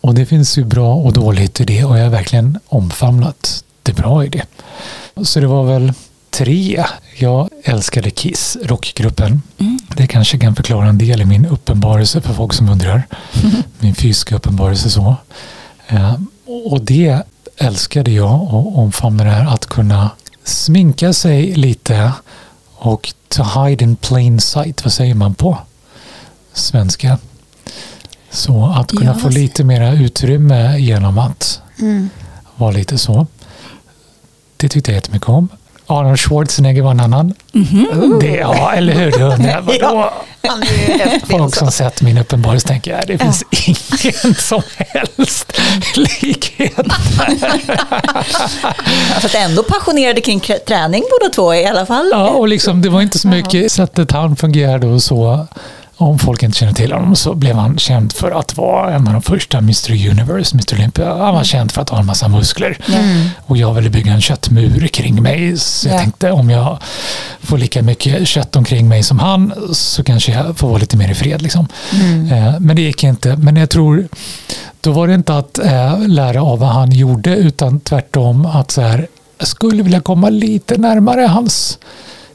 Och 0.00 0.14
det 0.14 0.26
finns 0.26 0.58
ju 0.58 0.64
bra 0.64 0.94
och 0.94 1.12
dåligt 1.12 1.60
i 1.60 1.64
det 1.64 1.84
och 1.84 1.98
jag 1.98 2.02
har 2.02 2.10
verkligen 2.10 2.58
omfamnat 2.66 3.64
det 3.82 3.92
bra 3.92 4.24
i 4.24 4.28
det. 4.28 4.46
Så 5.22 5.40
det 5.40 5.46
var 5.46 5.64
väl 5.64 5.92
tre. 6.30 6.84
Jag 7.18 7.48
älskade 7.64 8.10
Kiss, 8.10 8.56
rockgruppen. 8.62 9.42
Mm. 9.58 9.78
Det 9.96 10.06
kanske 10.06 10.38
kan 10.38 10.54
förklara 10.54 10.88
en 10.88 10.98
del 10.98 11.20
i 11.20 11.24
min 11.24 11.46
uppenbarelse 11.46 12.20
för 12.20 12.34
folk 12.34 12.52
som 12.52 12.68
undrar. 12.68 13.02
Mm. 13.42 13.56
Min 13.78 13.94
fysiska 13.94 14.36
uppenbarelse 14.36 14.90
så. 14.90 15.16
Eh, 15.88 16.14
och 16.70 16.80
det 16.80 17.22
älskade 17.56 18.10
jag 18.10 18.42
och 18.54 18.78
omfamnade 18.78 19.30
det 19.30 19.36
här 19.36 19.54
att 19.54 19.66
kunna 19.66 20.10
sminka 20.44 21.12
sig 21.12 21.54
lite 21.54 22.12
och 22.74 23.12
to 23.28 23.42
hide 23.42 23.84
in 23.84 23.96
plain 23.96 24.40
sight, 24.40 24.84
vad 24.84 24.92
säger 24.92 25.14
man 25.14 25.34
på 25.34 25.58
svenska? 26.54 27.18
Så 28.30 28.74
att 28.76 28.90
kunna 28.90 29.10
ja, 29.10 29.18
få 29.18 29.28
lite 29.28 29.64
mera 29.64 29.92
utrymme 29.92 30.78
genom 30.78 31.18
att 31.18 31.60
mm. 31.78 32.10
vara 32.56 32.70
lite 32.70 32.98
så. 32.98 33.26
Det 34.56 34.68
tyckte 34.68 34.90
jag 34.90 34.96
jättemycket 34.96 35.28
om. 35.28 35.48
Arnold 35.86 36.20
Schwarzenegger 36.20 36.82
var 36.82 36.90
en 36.90 37.00
annan. 37.00 37.34
Mm 37.54 37.66
-hmm. 37.66 38.20
det, 38.20 38.36
ja, 38.36 38.72
eller 38.72 38.92
hur? 38.92 39.10
Du 39.10 39.22
undrar, 39.22 39.60
vadå? 39.60 40.12
Folk 41.30 41.54
som 41.54 41.70
sett 41.70 42.02
min 42.02 42.18
uppenbarelse 42.18 42.68
tänker 42.68 42.94
att 42.94 43.06
det 43.06 43.18
finns 43.18 43.44
ja. 43.50 43.58
ingen 43.58 44.34
som 44.34 44.62
helst 44.76 45.52
likhet. 45.96 46.86
Fast 49.20 49.34
ändå 49.34 49.62
passionerade 49.62 50.20
kring 50.20 50.40
träning 50.40 51.04
båda 51.20 51.32
två 51.32 51.54
i 51.54 51.66
alla 51.66 51.86
fall. 51.86 52.08
Ja, 52.12 52.28
och 52.28 52.48
liksom, 52.48 52.82
det 52.82 52.88
var 52.88 53.02
inte 53.02 53.18
så 53.18 53.28
mycket 53.28 53.72
sättet 53.72 54.12
han 54.12 54.36
fungerade 54.36 54.86
och 54.86 55.02
så 55.02 55.46
om 56.08 56.18
folk 56.18 56.42
inte 56.42 56.58
känner 56.58 56.72
till 56.72 56.92
honom 56.92 57.16
så 57.16 57.34
blev 57.34 57.56
han 57.56 57.78
känd 57.78 58.12
för 58.12 58.30
att 58.30 58.56
vara 58.56 58.94
en 58.94 59.06
av 59.06 59.12
de 59.12 59.22
första 59.22 59.58
Mr 59.58 59.90
Universe, 60.10 60.54
Mr 60.54 60.74
Olympia. 60.74 61.08
Han 61.08 61.18
var 61.18 61.28
Mm. 61.30 61.44
känd 61.44 61.72
för 61.72 61.82
att 61.82 61.88
ha 61.90 61.98
en 61.98 62.06
massa 62.06 62.28
muskler. 62.28 62.78
Mm. 62.94 63.26
Och 63.46 63.56
jag 63.56 63.74
ville 63.74 63.90
bygga 63.90 64.12
en 64.12 64.20
köttmur 64.20 64.86
kring 64.86 65.22
mig. 65.22 65.56
Så 65.58 65.88
jag 65.88 65.94
Ja. 65.94 65.98
tänkte 66.00 66.30
om 66.32 66.50
jag 66.50 66.78
får 67.42 67.58
lika 67.58 67.82
mycket 67.82 68.28
kött 68.28 68.56
omkring 68.56 68.88
mig 68.88 69.02
som 69.02 69.18
han 69.18 69.52
så 69.72 70.04
kanske 70.04 70.32
jag 70.32 70.56
får 70.56 70.68
vara 70.68 70.78
lite 70.78 70.96
mer 70.96 71.10
i 71.10 71.14
fred. 71.14 71.42
Liksom. 71.42 71.68
Mm. 71.92 72.32
Eh, 72.32 72.60
Men 72.60 72.76
det 72.76 72.82
gick 72.82 73.04
inte. 73.04 73.36
Men 73.36 73.56
jag 73.56 73.70
tror, 73.70 74.08
då 74.80 74.92
var 74.92 75.08
det 75.08 75.14
inte 75.14 75.36
att 75.38 75.58
eh, 75.58 75.98
lära 76.08 76.42
av 76.42 76.58
vad 76.58 76.68
han 76.68 76.92
gjorde 76.92 77.36
utan 77.36 77.80
tvärtom 77.80 78.46
att 78.46 78.70
så 78.70 78.80
här, 78.82 79.06
jag 79.38 79.48
skulle 79.48 79.82
vilja 79.82 80.00
komma 80.00 80.28
lite 80.30 80.76
närmare 80.78 81.20
hans 81.22 81.78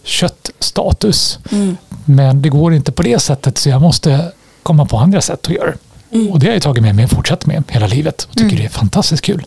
köttstatus. 0.07 1.39
Mm. 1.51 1.77
Men 2.05 2.41
det 2.41 2.49
går 2.49 2.73
inte 2.73 2.91
på 2.91 3.03
det 3.03 3.19
sättet 3.19 3.57
så 3.57 3.69
jag 3.69 3.81
måste 3.81 4.31
komma 4.63 4.85
på 4.85 4.97
andra 4.97 5.21
sätt 5.21 5.47
att 5.47 5.53
göra 5.53 5.71
det. 5.71 5.77
Mm. 6.17 6.31
Och 6.31 6.39
det 6.39 6.47
har 6.47 6.53
jag 6.53 6.61
tagit 6.61 6.83
med 6.83 6.95
mig 6.95 7.05
och 7.05 7.11
fortsatt 7.11 7.45
med 7.45 7.63
hela 7.69 7.87
livet 7.87 8.27
och 8.29 8.37
tycker 8.37 8.57
det 8.57 8.65
är 8.65 8.69
fantastiskt 8.69 9.23
kul. 9.23 9.45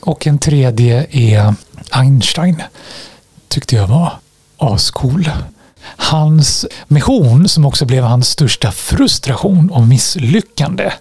Och 0.00 0.26
en 0.26 0.38
tredje 0.38 1.06
är 1.10 1.54
Einstein. 1.90 2.62
Tyckte 3.48 3.76
jag 3.76 3.86
var 3.86 4.12
ascool. 4.58 5.30
Hans 5.84 6.66
mission, 6.88 7.48
som 7.48 7.64
också 7.64 7.84
blev 7.84 8.04
hans 8.04 8.28
största 8.28 8.72
frustration 8.72 9.70
och 9.70 9.82
misslyckande, 9.82 10.92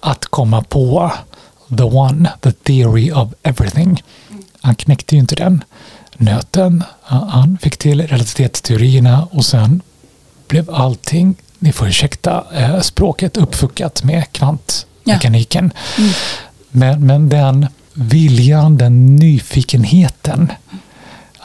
att 0.00 0.24
komma 0.26 0.62
på 0.62 1.12
the 1.76 1.82
one, 1.82 2.30
the 2.40 2.52
theory 2.52 3.12
of 3.12 3.28
everything. 3.42 4.02
Han 4.60 4.74
knäckte 4.74 5.14
ju 5.14 5.20
inte 5.20 5.34
den 5.34 5.64
nöten. 6.18 6.84
Han 7.02 7.58
fick 7.62 7.76
till 7.76 8.06
relativitetsteorierna 8.06 9.28
och 9.30 9.44
sen 9.44 9.82
blev 10.48 10.70
allting, 10.70 11.34
ni 11.58 11.72
får 11.72 11.88
ursäkta 11.88 12.44
eh, 12.54 12.80
språket, 12.80 13.36
uppfuckat 13.36 14.04
med 14.04 14.32
kvantmekaniken. 14.32 15.72
Men, 16.70 17.06
men 17.06 17.28
den 17.28 17.66
viljan, 17.94 18.76
den 18.76 19.16
nyfikenheten 19.16 20.52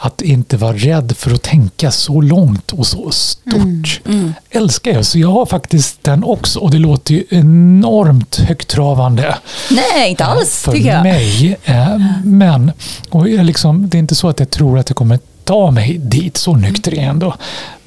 att 0.04 0.22
inte 0.22 0.56
vara 0.56 0.72
rädd 0.76 1.16
för 1.16 1.34
att 1.34 1.42
tänka 1.42 1.90
så 1.90 2.20
långt 2.20 2.72
och 2.72 2.86
så 2.86 3.10
stort. 3.10 4.00
Mm. 4.06 4.34
Älskar 4.50 4.90
jag. 4.90 5.06
Så 5.06 5.18
jag 5.18 5.28
har 5.32 5.46
faktiskt 5.46 6.04
den 6.04 6.24
också. 6.24 6.58
Och 6.58 6.70
det 6.70 6.78
låter 6.78 7.14
ju 7.14 7.24
enormt 7.30 8.36
högtravande 8.36 9.36
Nej, 9.70 10.10
inte 10.10 10.24
alls 10.24 10.62
för 10.62 10.72
tycker 10.72 10.88
jag. 10.94 11.02
mig. 11.02 11.58
Eh, 11.64 11.96
Men 12.24 12.72
och 13.10 13.26
liksom, 13.26 13.88
det 13.88 13.96
är 13.96 13.98
inte 13.98 14.14
så 14.14 14.28
att 14.28 14.38
jag 14.40 14.50
tror 14.50 14.78
att 14.78 14.88
jag 14.90 14.96
kommer 14.96 15.18
ta 15.44 15.70
mig 15.70 15.98
dit, 15.98 16.36
så 16.36 16.54
nykter 16.56 16.92
är 16.92 16.96
jag 16.96 17.04
ändå. 17.04 17.34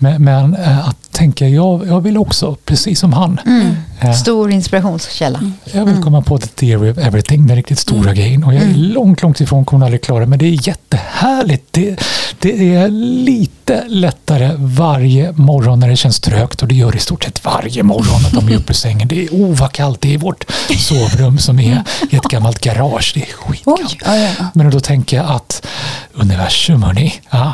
Men, 0.05 0.23
men 0.23 0.55
eh, 0.55 0.87
att 0.89 1.11
tänka, 1.11 1.47
jag, 1.47 1.87
jag 1.87 2.01
vill 2.01 2.17
också, 2.17 2.55
precis 2.65 2.99
som 2.99 3.13
han. 3.13 3.39
Mm. 3.45 3.75
Eh, 3.99 4.11
Stor 4.13 4.51
inspirationskälla. 4.51 5.39
Mm. 5.39 5.53
jag 5.73 5.85
vill 5.85 6.03
komma 6.03 6.21
på 6.21 6.37
the 6.37 6.47
theory 6.47 6.91
of 6.91 6.97
everything, 6.97 7.47
den 7.47 7.55
riktigt 7.55 7.79
stora 7.79 8.13
grejen. 8.13 8.43
Och 8.43 8.53
jag 8.53 8.63
är 8.63 8.73
långt, 8.75 9.21
långt 9.21 9.41
ifrån 9.41 9.65
kommer 9.65 9.85
aldrig 9.85 10.03
klara 10.03 10.25
men 10.25 10.39
det 10.39 10.45
är 10.45 10.67
jättehärligt. 10.67 11.65
Det, 11.71 11.99
det 12.39 12.75
är 12.75 12.89
lite 13.25 13.83
lättare 13.87 14.51
varje 14.57 15.31
morgon 15.31 15.79
när 15.79 15.89
det 15.89 15.95
känns 15.95 16.19
trögt 16.19 16.61
och 16.61 16.67
det 16.67 16.75
gör 16.75 16.91
det 16.91 16.97
i 16.97 17.01
stort 17.01 17.23
sett 17.23 17.45
varje 17.45 17.83
morgon 17.83 18.25
att 18.25 18.31
de 18.31 18.47
är 18.53 18.55
uppe 18.57 18.71
ur 18.71 18.75
sängen. 18.75 19.07
Det 19.07 19.23
är 19.23 19.29
oh 19.29 19.67
kallt 19.67 20.01
det 20.01 20.09
är 20.09 20.13
i 20.13 20.17
vårt 20.17 20.45
sovrum 20.79 21.37
som 21.37 21.59
är 21.59 21.83
i 22.11 22.15
ett 22.15 22.23
gammalt 22.23 22.61
garage. 22.61 23.11
Det 23.15 23.21
är 23.21 23.33
skitkallt. 23.33 23.95
Ja, 24.05 24.17
ja, 24.17 24.29
ja. 24.39 24.45
Men 24.53 24.69
då 24.69 24.79
tänker 24.79 25.17
jag 25.17 25.25
att 25.25 25.67
universum, 26.13 26.83
hörni. 26.83 27.13
Ja, 27.29 27.53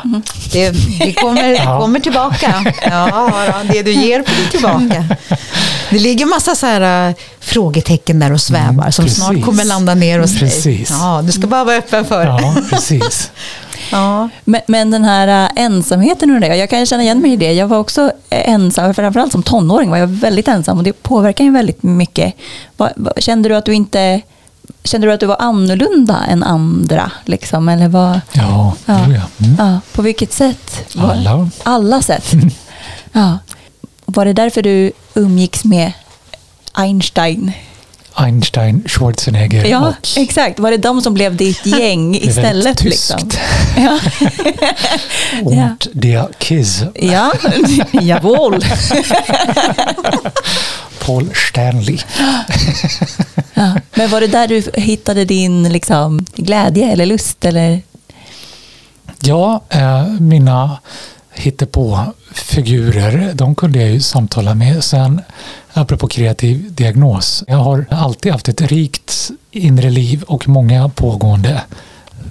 Det, 0.52 0.70
det 0.98 1.12
kommer, 1.12 1.78
kommer 1.80 2.00
tillbaka. 2.00 2.41
Ja, 2.42 3.30
då, 3.64 3.72
det 3.72 3.82
du 3.82 3.92
ger 3.92 4.22
får 4.22 4.42
du 4.44 4.48
tillbaka. 4.50 5.04
Det 5.90 5.98
ligger 5.98 6.26
massa 6.26 6.54
så 6.54 6.66
här, 6.66 7.08
äh, 7.08 7.14
frågetecken 7.40 8.18
där 8.20 8.32
och 8.32 8.40
svävar 8.40 8.68
Mm, 8.68 8.92
som 8.92 9.04
precis. 9.04 9.24
snart 9.24 9.44
kommer 9.44 9.64
landa 9.64 9.94
ner 9.94 10.18
hos 10.18 10.30
dig. 10.30 10.40
Precis. 10.40 10.90
Ja, 10.90 11.22
du 11.26 11.32
ska 11.32 11.46
bara 11.46 11.64
vara 11.64 11.76
öppen 11.76 12.04
för 12.04 12.26
det. 12.26 12.38
ja 12.42 12.54
precis. 12.70 13.30
Ja. 13.92 14.28
Men, 14.44 14.60
men 14.66 14.90
den 14.90 15.04
här 15.04 15.44
äh, 15.56 15.64
ensamheten 15.64 16.34
och 16.34 16.40
det, 16.40 16.56
jag 16.56 16.70
kan 16.70 16.86
känna 16.86 17.02
igen 17.02 17.18
mig 17.20 17.32
i 17.32 17.36
det. 17.36 17.52
Jag 17.52 17.66
var 17.68 17.78
också 17.78 18.12
ensam, 18.30 18.94
framförallt 18.94 19.32
som 19.32 19.42
tonåring 19.42 19.90
var 19.90 19.96
jag 19.98 20.06
väldigt 20.06 20.48
ensam 20.48 20.78
och 20.78 20.84
det 20.84 21.02
påverkar 21.02 21.44
ju 21.44 21.50
väldigt 21.50 21.82
mycket. 21.82 22.34
Kände 23.16 23.48
du 23.48 23.54
att 23.56 23.64
du 23.64 23.74
inte 23.74 24.20
Kände 24.84 25.06
du 25.06 25.12
att 25.12 25.20
du 25.20 25.26
var 25.26 25.36
annorlunda 25.38 26.24
än 26.28 26.42
andra? 26.42 27.10
Liksom, 27.24 27.68
eller 27.68 27.88
vad, 27.88 28.20
Ja, 28.32 28.74
Ja. 28.86 28.98
ja. 29.08 29.14
ja. 29.14 29.46
Mm. 29.46 29.56
ja, 29.58 29.80
på 29.92 30.02
vilket 30.02 30.32
sätt? 30.32 30.94
Var- 30.96 31.10
Alla. 31.10 31.50
Alla 31.62 32.02
sätt. 32.02 32.32
Ja. 33.12 33.38
Var 34.06 34.24
det 34.24 34.32
därför 34.32 34.62
du 34.62 34.92
umgicks 35.14 35.64
med 35.64 35.92
Einstein? 36.72 37.52
Einstein, 38.14 38.82
Schwarzenegger 38.86 39.64
Ja, 39.64 39.88
och 39.88 40.08
exakt. 40.18 40.58
Var 40.60 40.70
det 40.70 40.76
de 40.76 41.02
som 41.02 41.14
blev 41.14 41.36
ditt 41.36 41.66
gäng 41.66 42.12
det 42.20 42.24
är 42.24 42.28
istället? 42.28 42.78
tyskt. 42.78 42.84
Liksom? 42.84 43.30
Ja. 43.76 43.98
Und 45.44 45.88
der 45.92 46.28
Kiss, 46.38 46.82
Ja, 46.94 47.32
jawohl. 47.92 48.64
Paul 50.98 51.30
Stanley. 51.34 51.98
Ja. 53.54 53.74
Men 53.94 54.10
var 54.10 54.20
det 54.20 54.26
där 54.26 54.48
du 54.48 54.62
hittade 54.74 55.24
din 55.24 55.68
liksom, 55.72 56.26
glädje 56.36 56.92
eller 56.92 57.06
lust? 57.06 57.44
Eller? 57.44 57.82
Ja, 59.20 59.62
eh, 59.68 60.04
mina 60.06 60.78
hittepå-figurer, 61.34 63.32
de 63.34 63.54
kunde 63.54 63.80
jag 63.80 63.90
ju 63.90 64.00
samtala 64.00 64.54
med. 64.54 64.84
Sen, 64.84 65.20
apropå 65.72 66.08
kreativ 66.08 66.72
diagnos, 66.74 67.44
jag 67.46 67.56
har 67.56 67.86
alltid 67.90 68.32
haft 68.32 68.48
ett 68.48 68.60
rikt 68.62 69.30
inre 69.50 69.90
liv 69.90 70.22
och 70.22 70.48
många 70.48 70.88
pågående 70.88 71.62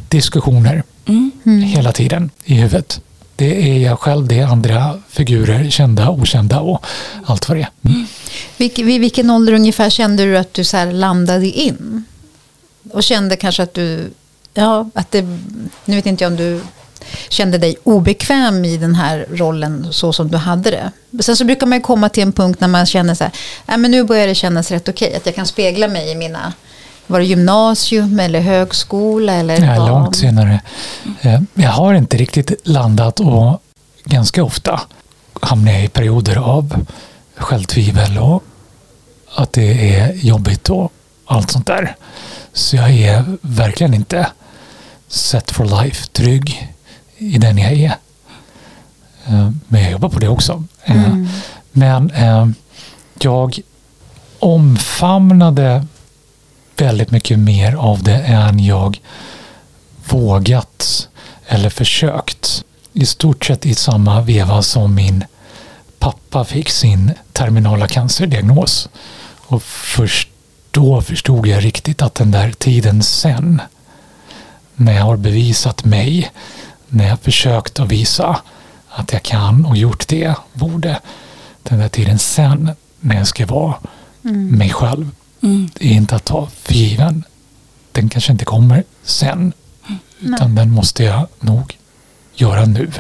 diskussioner 0.10 0.84
Mm. 1.08 1.62
hela 1.62 1.92
tiden 1.92 2.30
i 2.46 2.54
huvudet. 2.54 3.02
Det 3.36 3.70
är 3.72 3.80
jag 3.80 4.00
själv, 4.00 4.28
det 4.28 4.40
är 4.40 4.46
andra 4.46 5.00
figurer, 5.10 5.70
kända, 5.70 6.10
okända 6.10 6.60
och 6.60 6.86
allt 7.26 7.50
vad 7.50 7.58
det 7.58 7.62
är. 7.62 7.70
Mm. 7.90 8.06
Vilk, 8.58 8.80
vid 8.80 9.02
vilken 9.02 9.30
ålder 9.30 9.54
ungefär 9.54 9.90
kände 9.90 10.24
du 10.24 10.38
att 10.38 10.54
du 10.54 10.64
så 10.64 10.78
här 10.78 10.92
landade 10.92 11.48
in? 11.48 12.04
Och 12.92 13.04
kände 13.04 13.36
kanske 13.36 13.64
att 13.64 13.74
du, 13.74 14.12
ja, 14.54 14.90
att 14.94 15.12
det, 15.12 15.22
nu 15.86 15.96
vet 15.96 16.06
inte 16.06 16.24
jag 16.24 16.32
om 16.32 16.38
du 16.38 16.62
kände 17.30 17.58
dig 17.58 17.76
obekväm 17.84 18.66
i 18.66 18.78
den 18.78 18.96
här 18.96 19.26
rollen 19.32 19.88
så 19.92 20.14
som 20.14 20.32
du 20.32 20.38
hade 20.38 20.72
det. 20.72 20.92
Sen 21.24 21.36
så 21.38 21.46
brukar 21.46 21.68
man 21.68 21.78
ju 21.78 21.82
komma 21.82 22.10
till 22.10 22.24
en 22.24 22.32
punkt 22.32 22.60
när 22.62 22.68
man 22.68 22.86
känner 22.86 23.16
så 23.16 23.24
här, 23.24 23.34
nej 23.66 23.78
men 23.78 23.92
nu 23.92 24.04
börjar 24.04 24.28
det 24.28 24.36
kännas 24.36 24.72
rätt 24.72 24.90
okej, 24.90 25.16
att 25.16 25.26
jag 25.26 25.36
kan 25.36 25.46
spegla 25.46 25.88
mig 25.88 26.12
i 26.12 26.16
mina, 26.16 26.54
var 27.08 27.20
det 27.20 27.26
gymnasium 27.26 28.20
eller 28.20 28.40
högskola 28.40 29.34
eller 29.34 29.66
Ja, 29.76 29.88
långt 29.88 30.16
senare. 30.16 30.62
Eh, 31.22 31.42
Jag 31.54 31.70
har 31.72 31.94
inte 31.94 32.18
riktigt 32.18 32.52
landat 32.68 33.20
och 33.20 33.62
ganska 34.04 34.44
ofta 34.44 34.82
hamnar 35.42 35.72
jag 35.72 35.84
i 35.84 35.88
perioder 35.88 36.36
av 36.36 36.86
självtvivel 37.36 38.18
och 38.18 38.44
att 39.36 39.54
det 39.54 39.96
är 40.00 40.14
jobbigt 40.14 40.70
och 40.70 40.92
allt 41.26 41.52
sånt 41.52 41.68
där. 41.68 41.96
Så 42.54 42.76
jag 42.76 42.90
är 42.92 43.24
verkligen 43.42 43.94
inte 43.94 44.28
set 45.08 45.52
for 45.52 45.84
life 45.84 46.06
trygg 46.12 46.68
i 47.22 47.38
den 47.38 47.58
jag 47.58 47.72
är. 47.72 47.96
Eh, 49.28 49.50
Men 49.68 49.82
jag 49.82 49.92
jobbar 49.92 50.10
på 50.10 50.20
det 50.20 50.28
också. 50.28 50.64
Eh, 50.84 51.04
Mm. 51.06 51.28
Men 51.72 52.12
eh, 52.12 52.48
jag 53.20 53.60
omfamnade 54.40 55.86
väldigt 56.78 57.12
mycket 57.12 57.40
mer 57.40 57.76
av 57.76 58.04
det 58.04 58.18
än 58.18 58.60
jag 58.60 59.00
vågat 60.10 61.08
eller 61.48 61.70
försökt. 61.70 62.64
I 62.94 63.06
stort 63.06 63.46
sett 63.46 63.66
i 63.66 63.76
samma 63.76 64.22
veva 64.22 64.62
som 64.62 64.96
min 64.96 65.24
pappa 66.00 66.46
fick 66.46 66.70
sin 66.70 67.12
terminala 67.34 67.88
cancerdiagnos. 67.88 68.90
Och 69.42 69.64
först 69.64 70.30
då 70.72 71.02
förstod 71.02 71.48
jag 71.48 71.66
riktigt 71.66 72.02
att 72.02 72.16
den 72.16 72.32
där 72.32 72.52
tiden 72.52 73.04
sen, 73.04 73.62
när 74.76 74.94
jag 74.94 75.04
har 75.04 75.18
bevisat 75.18 75.86
mig, 75.86 76.32
när 76.94 77.08
jag 77.08 77.20
försökt 77.20 77.80
att 77.80 77.92
visa 77.92 78.40
att 78.90 79.14
jag 79.14 79.24
kan 79.24 79.66
och 79.66 79.78
gjort 79.78 80.08
det, 80.08 80.36
borde, 80.54 81.00
den 81.64 81.80
där 81.80 81.90
tiden 81.90 82.20
sen, 82.20 82.72
när 83.00 83.16
jag 83.16 83.28
ska 83.28 83.46
vara 83.46 83.76
mig 84.52 84.70
själv, 84.70 85.10
Mm. 85.44 85.70
det 85.74 85.86
är 85.88 85.94
inte 85.94 86.16
att 86.16 86.26
ta 86.26 86.48
för 86.62 86.74
given. 86.74 87.24
Den 87.92 88.10
kanske 88.10 88.32
inte 88.32 88.46
kommer 88.46 88.84
sen. 89.04 89.54
Utan 90.20 90.56
den 90.56 90.70
måste 90.72 91.04
jag 91.04 91.28
nog 91.40 91.78
göra 92.36 92.66
nu. 92.66 92.92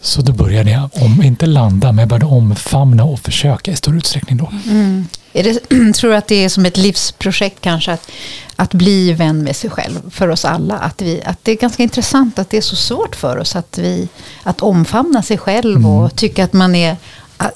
Så 0.00 0.22
då 0.22 0.32
började 0.32 0.70
jag, 0.70 0.90
om 0.92 1.22
inte 1.22 1.46
landa, 1.46 1.92
men 1.92 1.98
jag 1.98 2.08
började 2.08 2.26
omfamna 2.26 3.04
och 3.04 3.20
försöka 3.20 3.70
i 3.72 3.76
stor 3.76 3.96
utsträckning 3.96 4.36
då. 4.36 4.52
Mm. 4.66 5.06
Är 5.36 5.42
det, 5.42 5.92
tror 5.94 6.10
du 6.10 6.16
att 6.16 6.26
det 6.26 6.44
är 6.44 6.48
som 6.48 6.66
ett 6.66 6.76
livsprojekt 6.76 7.60
kanske 7.60 7.92
att, 7.92 8.10
att 8.56 8.74
bli 8.74 9.12
vän 9.12 9.42
med 9.42 9.56
sig 9.56 9.70
själv 9.70 10.10
för 10.10 10.28
oss 10.28 10.44
alla? 10.44 10.74
Att, 10.74 11.02
vi, 11.02 11.22
att 11.24 11.38
det 11.42 11.52
är 11.52 11.56
ganska 11.56 11.82
intressant 11.82 12.38
att 12.38 12.50
det 12.50 12.56
är 12.56 12.60
så 12.60 12.76
svårt 12.76 13.16
för 13.16 13.38
oss 13.38 13.56
att, 13.56 13.78
vi, 13.78 14.08
att 14.42 14.60
omfamna 14.60 15.22
sig 15.22 15.38
själv 15.38 15.76
Mm. 15.76 15.86
och 15.86 16.16
tycka 16.16 16.44
att 16.44 16.52
man 16.52 16.74
är 16.74 16.96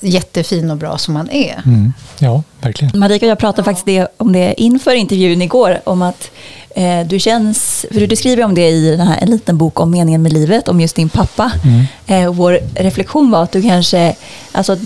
jättefin 0.01 0.71
och 0.71 0.77
bra 0.77 0.99
som 0.99 1.15
man 1.15 1.31
är. 1.31 1.63
Mm. 1.67 1.93
Ja, 2.19 2.43
verkligen. 2.61 2.99
Marika 2.99 3.27
och 3.27 3.31
jag 3.31 3.39
pratade 3.39 3.65
faktiskt 3.65 3.87
det, 3.87 4.09
om 4.17 4.33
det 4.33 4.55
inför 4.63 4.95
intervjun 4.95 5.43
igår, 5.43 5.81
om 5.85 6.03
att 6.03 6.23
eh, 6.23 6.58
du 7.07 7.19
känns, 7.19 7.87
för 7.93 8.07
du 8.07 8.17
skriver 8.17 8.45
om 8.45 8.55
det 8.55 8.69
i 8.69 8.91
den 8.91 9.07
här, 9.07 9.19
en 9.23 9.31
liten 9.31 9.59
bok 9.59 9.81
om 9.81 9.91
meningen 9.91 10.23
med 10.23 10.33
livet, 10.33 10.69
om 10.69 10.81
just 10.81 10.97
din 10.97 11.09
pappa. 11.09 11.53
Mm. 11.65 11.85
Eh, 12.07 12.33
vår 12.33 12.59
reflektion 12.75 13.31
var 13.31 13.43
att 13.43 13.53
du 13.53 13.63
kanske, 13.63 14.15
alltså 14.53 14.77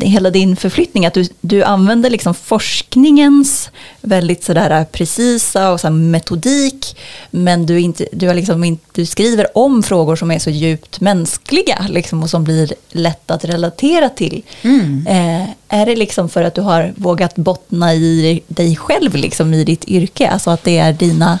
hela 0.00 0.30
din 0.30 0.56
förflyttning, 0.56 1.06
att 1.06 1.14
du, 1.14 1.28
du 1.40 1.62
använder 1.62 2.10
liksom 2.10 2.34
forskningens 2.34 3.70
väldigt 4.00 4.44
sådär 4.44 4.84
precisa 4.84 5.70
och 5.70 5.80
så 5.80 5.90
metodik, 5.90 6.96
men 7.30 7.66
du, 7.66 7.80
inte, 7.80 8.06
du, 8.12 8.26
har 8.26 8.34
liksom 8.34 8.64
inte, 8.64 8.84
du 8.92 9.06
skriver 9.06 9.58
om 9.58 9.82
frågor 9.82 10.16
som 10.16 10.30
är 10.30 10.38
så 10.38 10.50
djupt 10.50 11.00
mänskliga 11.00 11.86
liksom, 11.88 12.22
och 12.22 12.30
som 12.30 12.44
blir 12.44 12.72
lätt 12.90 13.30
att 13.30 13.44
relatera 13.44 14.08
till. 14.08 14.42
Mm. 14.62 15.06
Eh, 15.06 15.48
är 15.68 15.86
det 15.86 15.96
liksom 15.96 16.28
för 16.28 16.42
att 16.42 16.54
du 16.54 16.60
har 16.60 16.92
vågat 16.96 17.36
bottna 17.36 17.94
i 17.94 18.42
dig 18.46 18.76
själv 18.76 19.14
liksom, 19.14 19.54
i 19.54 19.64
ditt 19.64 19.84
yrke? 19.84 20.28
Alltså 20.28 20.50
att 20.50 20.64
det 20.64 20.78
är 20.78 20.92
dina, 20.92 21.38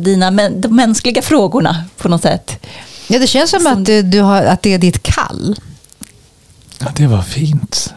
dina 0.00 0.50
de 0.50 0.76
mänskliga 0.76 1.22
frågorna 1.22 1.84
på 1.96 2.08
något 2.08 2.22
sätt? 2.22 2.66
Ja, 3.08 3.18
det 3.18 3.26
känns 3.26 3.50
som, 3.50 3.60
som 3.60 3.72
att, 3.72 3.84
du, 3.84 4.02
du 4.02 4.20
har, 4.20 4.42
att 4.42 4.62
det 4.62 4.74
är 4.74 4.78
ditt 4.78 5.02
kall. 5.02 5.56
Ja, 6.78 6.86
det 6.96 7.06
var 7.06 7.22
fint. 7.22 7.94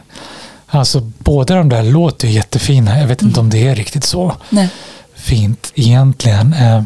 Alltså 0.67 1.11
båda 1.17 1.55
de 1.55 1.69
där 1.69 1.83
låter 1.83 2.27
jättefina. 2.27 2.99
Jag 2.99 3.07
vet 3.07 3.21
inte 3.21 3.39
om 3.39 3.49
det 3.49 3.67
är 3.67 3.75
riktigt 3.75 4.03
så 4.03 4.35
Nej. 4.49 4.69
fint 5.15 5.71
egentligen. 5.75 6.53
Eh, 6.53 6.83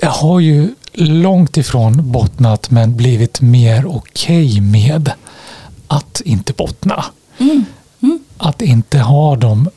jag 0.00 0.10
har 0.10 0.40
ju 0.40 0.74
långt 0.92 1.56
ifrån 1.56 2.12
bottnat 2.12 2.70
men 2.70 2.96
blivit 2.96 3.40
mer 3.40 3.96
okej 3.96 4.46
okay 4.46 4.60
med 4.60 5.12
att 5.86 6.20
inte 6.20 6.52
bottna. 6.52 7.04
Mm. 7.38 7.64
Mm. 8.02 8.24
Att 8.38 8.62
inte 8.62 8.98
ha 8.98 9.36
de 9.36 9.70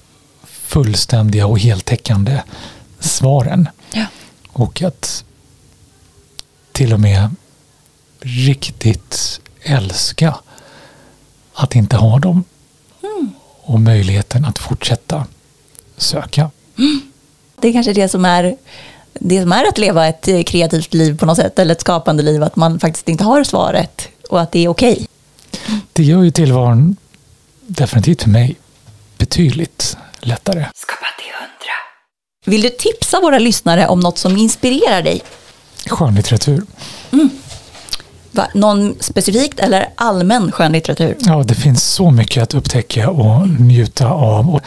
fullständiga 0.44 1.48
och 1.48 1.60
heltäckande 1.60 2.42
svaren. 3.00 3.70
Ja. 3.94 4.06
Och 4.50 4.82
att 4.82 5.24
till 6.72 6.94
och 6.94 7.00
med 7.00 7.36
riktigt 8.20 9.42
älska 9.62 10.36
att 11.54 11.76
inte 11.76 11.98
ha 11.98 12.20
dem. 12.20 12.44
Mm. 13.04 13.32
Och 13.62 13.80
möjligheten 13.80 14.46
att 14.46 14.60
fortsätta 14.60 15.26
söka. 15.98 16.52
Mm. 16.78 17.02
Det 17.62 17.68
är 17.68 17.74
kanske 17.74 17.94
det 17.94 18.10
som 18.10 18.26
är 18.26 18.58
det 19.14 19.42
som 19.42 19.52
är 19.52 19.68
att 19.68 19.78
leva 19.78 20.08
ett 20.08 20.48
kreativt 20.48 20.94
liv 20.94 21.18
på 21.18 21.26
något 21.26 21.38
sätt, 21.38 21.60
eller 21.60 21.72
ett 21.72 21.82
skapande 21.82 22.24
liv, 22.24 22.44
att 22.44 22.56
man 22.56 22.80
faktiskt 22.80 23.10
inte 23.10 23.24
har 23.24 23.44
svaret 23.44 24.08
och 24.30 24.42
att 24.42 24.52
det 24.52 24.60
är 24.60 24.68
okej. 24.68 24.94
Okay. 24.94 25.06
Det 26.00 26.04
gör 26.04 26.24
ju 26.24 26.32
tillvaron, 26.32 26.96
definitivt 27.68 28.22
för 28.22 28.30
mig, 28.30 28.56
betydligt 29.18 29.98
lättare. 30.20 30.66
Skapa 30.76 31.06
till 31.20 31.34
hundra. 31.34 31.74
Vill 32.46 32.62
du 32.62 32.70
tipsa 32.70 33.20
våra 33.20 33.40
lyssnare 33.40 33.88
om 33.88 34.00
något 34.00 34.18
som 34.18 34.38
inspirerar 34.38 35.02
dig? 35.02 35.22
Skönlitteratur. 35.88 36.64
Mm. 37.12 37.30
Va? 38.32 38.48
Någon 38.54 38.96
specifikt 39.00 39.60
eller 39.60 39.90
allmän 39.96 40.52
skönlitteratur? 40.52 41.16
Ja, 41.20 41.44
det 41.44 41.56
finns 41.56 41.84
så 41.84 42.12
mycket 42.12 42.44
att 42.44 42.54
upptäcka 42.54 43.10
och 43.10 43.50
njuta 43.50 44.10
av. 44.10 44.50
Och 44.50 44.62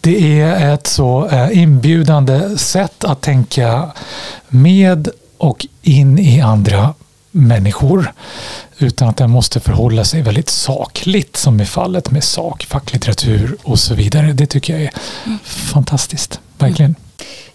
det 0.00 0.40
är 0.40 0.74
ett 0.74 0.86
så 0.86 1.26
eh, 1.26 1.58
inbjudande 1.62 2.58
sätt 2.58 3.04
att 3.04 3.20
tänka 3.20 3.90
med 4.48 5.08
och 5.38 5.66
in 5.82 6.18
i 6.18 6.40
andra 6.40 6.94
människor 7.30 8.12
utan 8.78 9.08
att 9.08 9.16
den 9.16 9.30
måste 9.30 9.60
förhålla 9.60 10.04
sig 10.04 10.22
väldigt 10.22 10.48
sakligt 10.48 11.36
som 11.36 11.60
är 11.60 11.64
fallet 11.64 12.10
med 12.10 12.24
sak, 12.24 12.64
facklitteratur 12.64 13.56
och 13.62 13.78
så 13.78 13.94
vidare. 13.94 14.32
Det 14.32 14.46
tycker 14.46 14.72
jag 14.72 14.82
är 14.82 14.92
mm. 15.26 15.38
fantastiskt, 15.44 16.40
verkligen. 16.58 16.90
Mm. 16.90 17.02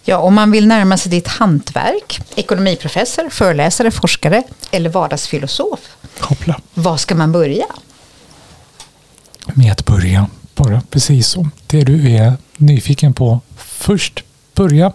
Ja, 0.06 0.18
om 0.18 0.34
man 0.34 0.52
vill 0.52 0.68
närma 0.68 0.98
sig 0.98 1.12
ditt 1.12 1.28
hantverk, 1.28 2.22
ekonomiprofessor, 2.36 3.30
föreläsare, 3.30 3.92
forskare 3.92 4.44
eller 4.72 4.90
vardagsfilosof. 4.90 5.80
Hoppla. 6.20 6.62
Var 6.74 6.98
ska 6.98 7.16
man 7.16 7.32
börja? 7.32 7.66
Med 9.46 9.72
att 9.72 9.86
börja, 9.86 10.28
bara 10.56 10.82
precis 10.90 11.28
som 11.28 11.52
det 11.68 11.84
du 11.84 12.12
är 12.12 12.34
nyfiken 12.58 13.14
på. 13.14 13.40
Först 13.58 14.24
börja, 14.54 14.94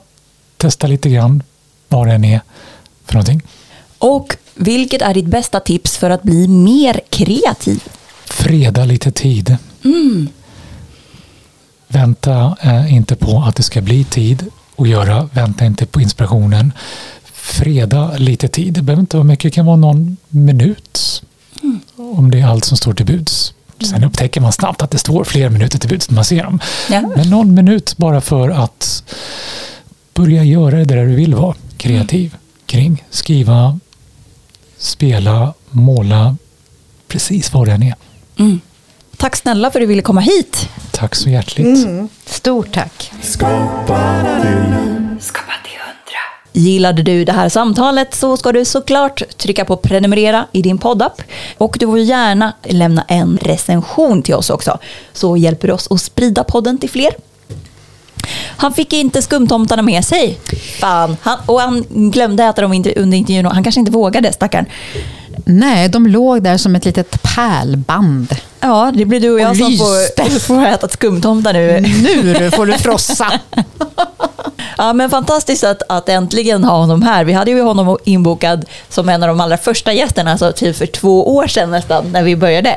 testa 0.57 0.87
lite 0.87 1.11
grann 1.11 1.43
vad 1.89 2.07
den 2.09 2.24
är 2.24 2.41
för 3.05 3.14
någonting. 3.14 3.43
Och 3.99 4.36
vilket 4.55 5.03
är 5.03 5.14
ditt 5.14 5.26
bästa 5.26 5.61
tips 5.61 5.96
för 5.96 6.11
att 6.11 6.22
bli 6.22 6.49
mer 6.49 7.01
kreativ? 7.11 7.82
Freda 8.24 8.84
lite 8.84 9.12
tid. 9.12 9.57
Mm. 9.84 10.28
Vänta 11.88 12.57
eh, 12.61 12.94
inte 12.94 13.16
på 13.16 13.42
att 13.46 13.57
det 13.57 13.62
ska 13.62 13.80
bli 13.80 14.05
tid 14.05 14.46
att 14.76 14.88
göra. 14.88 15.28
Vänta 15.32 15.64
inte 15.64 15.86
på 15.86 16.01
inspirationen. 16.01 16.72
Freda 17.32 18.16
lite 18.16 18.49
tid. 18.49 18.72
Det 18.72 18.82
behöver 18.82 19.01
inte 19.01 19.16
vara 19.16 19.24
mycket, 19.24 19.42
det 19.42 19.51
kan 19.51 19.66
vara 19.66 19.76
någon 19.76 20.16
minut. 20.28 21.22
Mm. 21.62 21.80
Om 21.96 22.30
det 22.30 22.40
är 22.40 22.46
allt 22.46 22.64
som 22.64 22.76
står 22.76 22.94
till 22.94 23.07
buds. 23.07 23.55
Sen 23.80 23.94
mm. 23.94 24.09
upptäcker 24.09 24.40
man 24.40 24.53
snabbt 24.53 24.82
att 24.82 24.90
det 24.90 24.99
står 24.99 25.24
fler 25.24 25.49
minuter 25.49 25.78
till 25.78 25.88
buds 25.88 26.11
när 26.11 26.14
man 26.14 26.24
ser 26.24 26.44
dem. 26.44 26.61
Ja. 26.90 27.01
Men 27.16 27.30
någon 27.30 27.55
minut 27.55 27.96
bara 27.96 28.20
för 28.20 28.49
att 28.49 29.03
börja 30.14 30.44
göra 30.44 30.76
det 30.76 30.84
där 30.84 31.07
du 31.07 31.14
vill 31.14 31.34
vara 31.34 31.55
kreativ 31.76 32.36
kring. 32.66 33.05
Skriva, 33.11 33.80
spela, 34.79 35.55
måla, 35.70 36.37
precis 37.09 37.53
vad 37.53 37.66
det 37.66 37.72
än 37.72 37.83
är. 37.83 37.95
Mm. 38.39 38.61
Tack 39.16 39.37
snälla 39.37 39.70
för 39.70 39.79
att 39.79 39.83
du 39.83 39.87
ville 39.87 40.03
komma 40.03 40.20
hit. 40.20 40.68
Tack 40.91 41.14
så 41.14 41.31
hjärtligt. 41.31 41.85
Mm. 41.85 42.09
Stort 42.26 42.72
tack. 42.72 43.12
Skapa 43.22 44.22
till. 44.43 44.74
Skapa 45.20 45.53
till 45.64 45.79
hundra. 45.81 46.20
Gillade 46.53 47.03
du 47.03 47.24
det 47.24 47.33
här 47.33 47.49
samtalet 47.49 48.14
så 48.14 48.37
ska 48.37 48.53
du 48.53 48.64
såklart 48.64 49.22
trycka 49.37 49.64
på 49.64 49.76
prenumerera 49.76 50.47
i 50.53 50.62
din 50.62 50.79
poddapp. 50.79 51.22
Och 51.59 51.76
du 51.81 51.87
får 51.87 51.99
gärna 51.99 52.53
lämna 52.64 53.05
en 53.09 53.39
recension 53.43 54.22
till 54.22 54.35
oss 54.35 54.51
också. 54.51 54.79
Så 55.12 55.37
hjälper 55.37 55.68
du 55.68 55.74
oss 55.74 55.89
att 55.91 56.01
sprida 56.01 56.45
podden 56.45 56.79
till 56.79 56.91
fler. 56.91 57.12
Han 58.57 58.72
fick 58.74 58.92
inte 58.92 59.22
skumtomtarna 59.22 59.82
med 59.82 60.05
sig. 60.05 60.38
Fan. 60.80 61.16
Han, 61.22 61.38
och 61.46 61.61
han 61.61 61.84
glömde 61.90 62.44
äta 62.44 62.62
dem 62.62 62.72
under 62.72 63.14
intervjun. 63.14 63.46
Han 63.46 63.62
kanske 63.62 63.80
inte 63.80 63.92
vågade, 63.92 64.32
stackarn. 64.32 64.66
Nej, 65.44 65.88
de 65.88 66.07
låg 66.07 66.42
där 66.42 66.57
som 66.57 66.76
ett 66.76 66.84
litet 66.84 67.22
pärlband. 67.22 68.34
Ja, 68.61 68.92
det 68.94 69.05
blir 69.05 69.20
du 69.20 69.30
och 69.30 69.40
jag 69.40 69.51
och 69.51 69.57
som 69.57 69.76
får, 69.76 70.38
får 70.38 70.66
äta 70.66 70.88
skumtomtar 70.88 71.53
nu. 71.53 71.80
Nu 72.34 72.51
får 72.51 72.66
du 72.66 72.72
frossa. 72.78 73.32
ja, 74.78 74.92
men 74.92 75.11
fantastiskt 75.11 75.64
att, 75.64 75.82
att 75.88 76.09
äntligen 76.09 76.64
ha 76.64 76.76
honom 76.76 77.03
här. 77.03 77.24
Vi 77.24 77.32
hade 77.32 77.51
ju 77.51 77.62
honom 77.62 77.99
inbokad 78.05 78.64
som 78.88 79.09
en 79.09 79.22
av 79.22 79.28
de 79.28 79.40
allra 79.40 79.57
första 79.57 79.92
gästerna, 79.92 80.30
alltså 80.30 80.53
typ 80.53 80.76
för 80.76 80.86
två 80.86 81.36
år 81.36 81.46
sedan 81.46 81.70
nästan, 81.70 82.12
när 82.12 82.22
vi 82.22 82.36
började. 82.36 82.76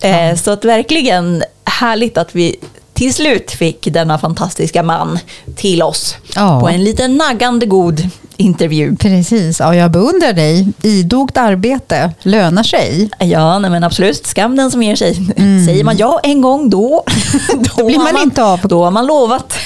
Eh, 0.00 0.34
Så 0.36 0.50
att 0.50 0.64
verkligen 0.64 1.42
härligt 1.64 2.18
att 2.18 2.34
vi 2.34 2.56
till 3.00 3.14
slut 3.14 3.50
fick 3.50 3.84
denna 3.92 4.18
fantastiska 4.18 4.82
man 4.82 5.18
till 5.56 5.82
oss 5.82 6.16
ja. 6.34 6.60
på 6.60 6.68
en 6.68 6.84
liten 6.84 7.16
naggande 7.16 7.66
god 7.66 8.08
intervju. 8.36 8.96
Precis, 8.96 9.60
ja, 9.60 9.74
jag 9.74 9.90
beundrar 9.90 10.32
dig. 10.32 10.68
Idogt 10.82 11.36
arbete 11.36 12.12
lönar 12.22 12.62
sig. 12.62 13.10
Ja, 13.18 13.58
nej 13.58 13.70
men 13.70 13.84
absolut. 13.84 14.26
Skam 14.26 14.56
den 14.56 14.70
som 14.70 14.82
ger 14.82 14.96
sig. 14.96 15.32
Mm. 15.36 15.66
Säger 15.66 15.84
man 15.84 15.96
ja 15.96 16.20
en 16.22 16.40
gång, 16.40 16.70
då, 16.70 17.04
då, 17.52 17.70
då 17.76 17.86
blir 17.86 17.98
man, 17.98 18.12
man, 18.12 18.22
inte 18.22 18.42
av. 18.42 18.60
Då 18.62 18.84
har 18.84 18.90
man 18.90 19.06
lovat. 19.06 19.58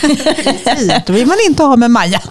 Precis, 0.65 0.93
då 1.07 1.13
vill 1.13 1.27
man 1.27 1.37
inte 1.49 1.63
ha 1.63 1.77
med 1.77 1.91
Maja. 1.91 2.23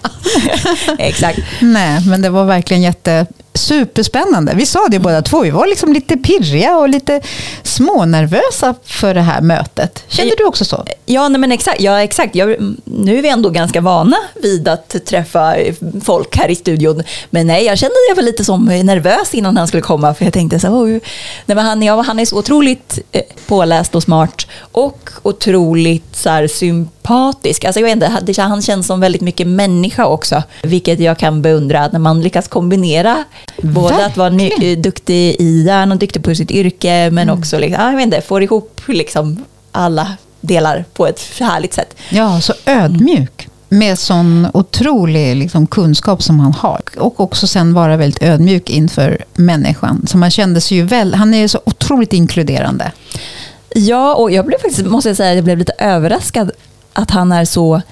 Exakt. 0.98 1.38
Nej, 1.60 2.00
men 2.06 2.22
det 2.22 2.30
var 2.30 2.44
verkligen 2.44 2.82
jätte 2.82 3.26
superspännande. 3.54 4.52
Vi 4.54 4.66
sa 4.66 4.86
det 4.90 4.98
båda 4.98 5.22
två, 5.22 5.40
vi 5.40 5.50
var 5.50 5.66
liksom 5.66 5.92
lite 5.92 6.16
pirriga 6.16 6.76
och 6.76 6.88
lite 6.88 7.20
smånervösa 7.62 8.74
för 8.84 9.14
det 9.14 9.20
här 9.20 9.40
mötet. 9.40 10.04
Kände 10.08 10.34
du 10.38 10.44
också 10.44 10.64
så? 10.64 10.84
Ja, 11.06 11.28
nej 11.28 11.40
men 11.40 11.52
exakt. 11.52 11.80
Ja, 11.80 12.02
exakt. 12.02 12.34
Jag, 12.34 12.56
nu 12.84 13.18
är 13.18 13.22
vi 13.22 13.28
ändå 13.28 13.50
ganska 13.50 13.80
vana 13.80 14.16
vid 14.42 14.68
att 14.68 15.06
träffa 15.06 15.56
folk 16.04 16.36
här 16.36 16.48
i 16.48 16.54
studion. 16.54 17.02
Men 17.30 17.46
nej, 17.46 17.64
jag 17.64 17.78
kände 17.78 17.94
jag 18.08 18.16
var 18.16 18.22
lite 18.22 18.44
som 18.44 18.64
nervös 18.64 19.34
innan 19.34 19.56
han 19.56 19.68
skulle 19.68 19.82
komma. 19.82 20.14
För 20.14 20.24
jag 20.24 20.32
tänkte 20.32 20.60
så 20.60 20.68
oh, 20.68 20.98
nej, 21.46 21.56
han, 21.56 21.82
ja, 21.82 22.02
han 22.02 22.20
är 22.20 22.24
så 22.24 22.38
otroligt 22.38 22.98
eh, 23.12 23.22
påläst 23.46 23.94
och 23.94 24.02
smart. 24.02 24.46
Och 24.58 25.10
otroligt 25.22 26.16
så 26.16 26.30
här, 26.30 26.46
sympatisk. 27.04 27.64
Alltså, 27.64 27.80
jag 27.80 27.96
vet 27.96 28.26
inte, 28.26 28.42
han 28.42 28.62
känns 28.62 28.86
som 28.86 29.00
väldigt 29.00 29.22
mycket 29.22 29.46
människa 29.46 30.06
också. 30.06 30.42
Vilket 30.62 31.00
jag 31.00 31.18
kan 31.18 31.42
beundra 31.42 31.88
när 31.92 31.98
man 31.98 32.22
lyckas 32.22 32.48
kombinera 32.48 33.24
Både 33.62 34.06
att 34.06 34.16
vara 34.16 34.30
ny, 34.30 34.76
duktig 34.76 35.36
i 35.38 35.64
hjärnan 35.66 35.92
och 35.92 35.98
duktig 35.98 36.22
på 36.24 36.34
sitt 36.34 36.50
yrke, 36.50 37.10
men 37.10 37.28
mm. 37.28 37.38
också 37.38 37.58
liksom, 37.58 37.84
jag 37.84 37.96
vet 37.96 38.04
inte, 38.04 38.20
får 38.20 38.42
ihop 38.42 38.80
liksom 38.86 39.44
alla 39.72 40.16
delar 40.40 40.84
på 40.92 41.06
ett 41.06 41.20
härligt 41.40 41.74
sätt. 41.74 41.96
Ja, 42.10 42.40
så 42.40 42.52
ödmjuk. 42.66 43.48
med 43.68 43.98
sån 43.98 44.48
otrolig 44.54 45.36
liksom, 45.36 45.66
kunskap 45.66 46.22
som 46.22 46.40
han 46.40 46.52
har. 46.52 46.80
Och 46.98 47.20
också 47.20 47.46
sen 47.46 47.74
vara 47.74 47.96
väldigt 47.96 48.22
ödmjuk 48.22 48.70
inför 48.70 49.24
människan. 49.34 50.06
Så 50.06 50.18
man 50.18 50.30
kände 50.30 50.60
sig 50.60 50.76
ju 50.76 50.84
väl, 50.84 51.14
han 51.14 51.34
är 51.34 51.48
så 51.48 51.60
otroligt 51.64 52.12
inkluderande. 52.12 52.92
Ja, 53.74 54.14
och 54.14 54.30
jag 54.30 54.46
blev 54.46 54.58
faktiskt, 54.58 54.86
måste 54.86 55.08
jag 55.08 55.16
säga, 55.16 55.34
jag 55.34 55.44
blev 55.44 55.58
lite 55.58 55.72
överraskad 55.78 56.50
att 56.94 57.10
han 57.10 57.32
är 57.32 57.44
så 57.44 57.82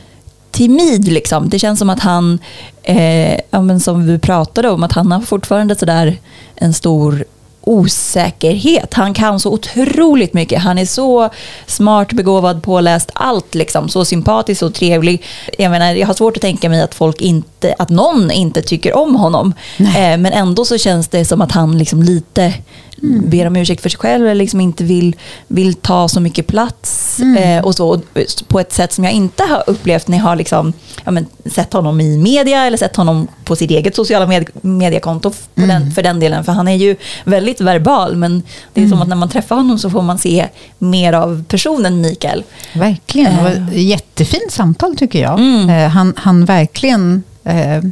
timid. 0.51 1.09
Liksom. 1.09 1.49
Det 1.49 1.59
känns 1.59 1.79
som 1.79 1.91
att 1.91 2.01
han, 2.01 2.39
eh, 2.83 3.35
ja, 3.51 3.79
som 3.81 4.07
vi 4.07 4.19
pratade 4.19 4.71
om, 4.71 4.83
att 4.83 4.93
han 4.93 5.13
har 5.13 5.21
fortfarande 5.21 5.77
sådär 5.77 6.17
en 6.55 6.75
stor 6.75 7.25
osäkerhet. 7.65 8.95
Han 8.95 9.15
kan 9.15 9.41
så 9.41 9.51
otroligt 9.53 10.35
mycket. 10.35 10.63
Han 10.63 10.79
är 10.79 10.87
så 10.87 11.29
smart, 11.67 12.13
begåvad, 12.13 12.63
påläst, 12.63 13.11
allt 13.13 13.55
liksom. 13.55 13.89
Så 13.89 14.05
sympatisk 14.05 14.63
och 14.63 14.75
trevlig. 14.75 15.25
Jag 15.59 15.71
menar, 15.71 15.95
jag 15.95 16.07
har 16.07 16.15
svårt 16.15 16.37
att 16.37 16.43
tänka 16.43 16.69
mig 16.69 16.83
att 16.83 16.95
folk 16.95 17.21
inte, 17.21 17.75
att 17.79 17.91
någon 17.91 18.31
inte 18.31 18.63
tycker 18.63 18.97
om 18.97 19.17
honom. 19.17 19.55
Eh, 19.79 20.19
men 20.19 20.27
ändå 20.27 20.65
så 20.65 20.79
känns 20.79 21.09
det 21.09 21.25
som 21.25 21.41
att 21.41 21.53
han 21.53 21.79
liksom 21.79 22.03
lite 22.03 22.55
mm. 23.03 23.31
ber 23.31 23.47
om 23.47 23.57
ursäkt 23.57 23.83
för 23.83 23.89
sig 23.89 23.99
själv 23.99 24.25
eller 24.25 24.35
liksom 24.35 24.61
inte 24.61 24.85
vill, 24.85 25.17
vill 25.47 25.75
ta 25.75 26.09
så 26.09 26.21
mycket 26.21 26.47
plats 26.47 27.21
mm. 27.21 27.59
eh, 27.59 27.65
och 27.65 27.75
så 27.75 28.01
på 28.49 28.61
ett 28.61 28.73
sätt 28.73 28.93
som 28.93 29.05
jag 29.05 29.13
inte 29.13 29.43
har 29.43 29.65
upplevt 29.67 30.09
när 30.09 30.19
jag 30.19 30.25
har 30.25 30.37
liksom, 30.37 30.73
ja, 31.05 31.11
men, 31.11 31.27
sett 31.45 31.73
honom 31.73 32.01
i 32.01 32.19
media 32.19 32.67
eller 32.67 32.77
sett 32.77 32.97
honom 32.97 33.29
på 33.45 33.57
sitt 33.57 33.71
eget 33.71 33.97
sociala 33.97 34.27
med 34.27 34.51
mediekonto 34.61 35.31
för, 35.31 35.63
mm. 35.63 35.69
den, 35.69 35.93
för 35.93 36.03
den 36.03 36.21
delen. 36.21 36.45
För 36.45 36.53
han 36.53 36.69
är 36.69 36.77
ju 36.77 36.97
väldigt 37.25 37.61
verbal 37.61 38.17
men 38.17 38.43
det 38.73 38.81
är 38.81 38.85
som 38.85 38.93
mm. 38.93 39.03
att 39.03 39.09
när 39.09 39.17
man 39.17 39.29
träffar 39.29 39.57
honom 39.57 39.79
så 39.79 39.91
får 39.91 40.03
man 40.03 40.19
se 40.19 40.49
mer 40.79 41.13
av 41.13 41.45
personen 41.49 42.01
Mikael. 42.01 42.45
Verkligen, 42.75 43.37
det 43.37 43.43
var 43.43 43.51
ett 43.51 43.73
eh. 43.73 43.87
jättefint 43.87 44.53
samtal 44.53 44.97
tycker 44.97 45.23
jag. 45.23 45.39
Mm. 45.39 45.71
Eh, 45.71 45.89
han, 45.89 46.15
han 46.17 46.45
verkligen 46.45 47.23
eh, 47.45 47.83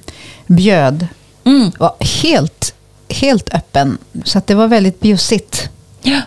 bjöd. 0.46 1.06
Mm. 1.44 1.70
Var 1.78 1.94
helt 2.22 2.74
helt 3.20 3.54
öppen. 3.54 3.98
Så 4.24 4.42
det 4.46 4.54
var 4.54 4.68
väldigt 4.68 5.00
bjussigt. 5.00 5.68
Ja. 6.02 6.20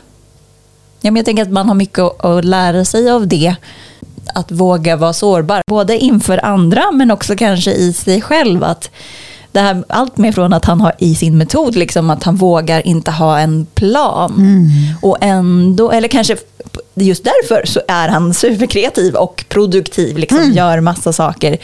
ja 1.01 1.11
men 1.11 1.15
jag 1.15 1.25
tänker 1.25 1.43
att 1.43 1.51
man 1.51 1.67
har 1.67 1.75
mycket 1.75 1.99
att, 1.99 2.25
att 2.25 2.45
lära 2.45 2.85
sig 2.85 3.11
av 3.11 3.27
det. 3.27 3.55
Att 4.35 4.51
våga 4.51 4.95
vara 4.95 5.13
sårbar. 5.13 5.61
Både 5.67 5.97
inför 5.97 6.45
andra 6.45 6.91
men 6.91 7.11
också 7.11 7.35
kanske 7.35 7.71
i 7.71 7.93
sig 7.93 8.21
själv. 8.21 8.63
Att 8.63 8.89
det 9.53 9.59
här, 9.59 9.83
allt 9.89 10.17
med 10.17 10.35
från 10.35 10.53
att 10.53 10.65
han 10.65 10.81
har 10.81 10.93
i 10.97 11.15
sin 11.15 11.37
metod, 11.37 11.75
liksom 11.75 12.09
att 12.09 12.23
han 12.23 12.35
vågar 12.35 12.87
inte 12.87 13.11
ha 13.11 13.39
en 13.39 13.65
plan. 13.65 14.33
Mm. 14.37 14.69
Och 15.01 15.17
ändå, 15.21 15.91
eller 15.91 16.07
kanske 16.07 16.37
just 16.93 17.23
därför 17.23 17.65
så 17.65 17.81
är 17.87 18.09
han 18.09 18.33
superkreativ 18.33 19.15
och 19.15 19.45
produktiv, 19.49 20.17
liksom, 20.17 20.37
mm. 20.37 20.53
gör 20.53 20.79
massa 20.79 21.13
saker. 21.13 21.57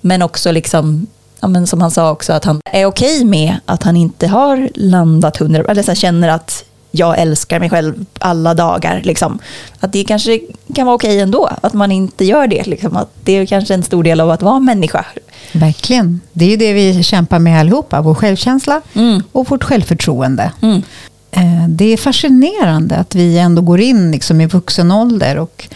Men 0.00 0.22
också 0.22 0.52
liksom 0.52 1.06
ja, 1.40 1.48
men 1.48 1.66
som 1.66 1.80
han 1.80 1.90
sa 1.90 2.10
också, 2.10 2.32
att 2.32 2.44
han 2.44 2.60
är 2.64 2.86
okej 2.86 3.16
okay 3.16 3.24
med 3.24 3.56
att 3.66 3.82
han 3.82 3.96
inte 3.96 4.26
har 4.26 4.68
landat 4.74 5.36
hundra, 5.36 5.62
eller 5.62 5.82
så 5.82 5.94
känner 5.94 6.28
att 6.28 6.64
jag 6.96 7.18
älskar 7.18 7.60
mig 7.60 7.70
själv 7.70 8.04
alla 8.18 8.54
dagar. 8.54 9.00
Liksom. 9.04 9.38
Att 9.80 9.92
det 9.92 10.04
kanske 10.04 10.40
kan 10.74 10.86
vara 10.86 10.94
okej 10.94 11.20
ändå, 11.20 11.50
att 11.62 11.72
man 11.72 11.92
inte 11.92 12.24
gör 12.24 12.46
det. 12.46 12.66
Liksom. 12.66 12.96
Att 12.96 13.10
det 13.24 13.32
är 13.32 13.46
kanske 13.46 13.74
en 13.74 13.82
stor 13.82 14.02
del 14.02 14.20
av 14.20 14.30
att 14.30 14.42
vara 14.42 14.60
människa. 14.60 15.06
Verkligen. 15.52 16.20
Det 16.32 16.44
är 16.44 16.48
ju 16.48 16.56
det 16.56 16.72
vi 16.72 17.02
kämpar 17.02 17.38
med 17.38 17.60
allihopa, 17.60 18.00
vår 18.00 18.14
självkänsla 18.14 18.80
mm. 18.94 19.22
och 19.32 19.50
vårt 19.50 19.64
självförtroende. 19.64 20.52
Mm. 20.62 20.82
Eh, 21.30 21.68
det 21.68 21.84
är 21.84 21.96
fascinerande 21.96 22.96
att 22.96 23.14
vi 23.14 23.38
ändå 23.38 23.62
går 23.62 23.80
in 23.80 24.10
liksom 24.10 24.40
i 24.40 24.46
vuxen 24.46 24.92
ålder 24.92 25.38
och 25.38 25.68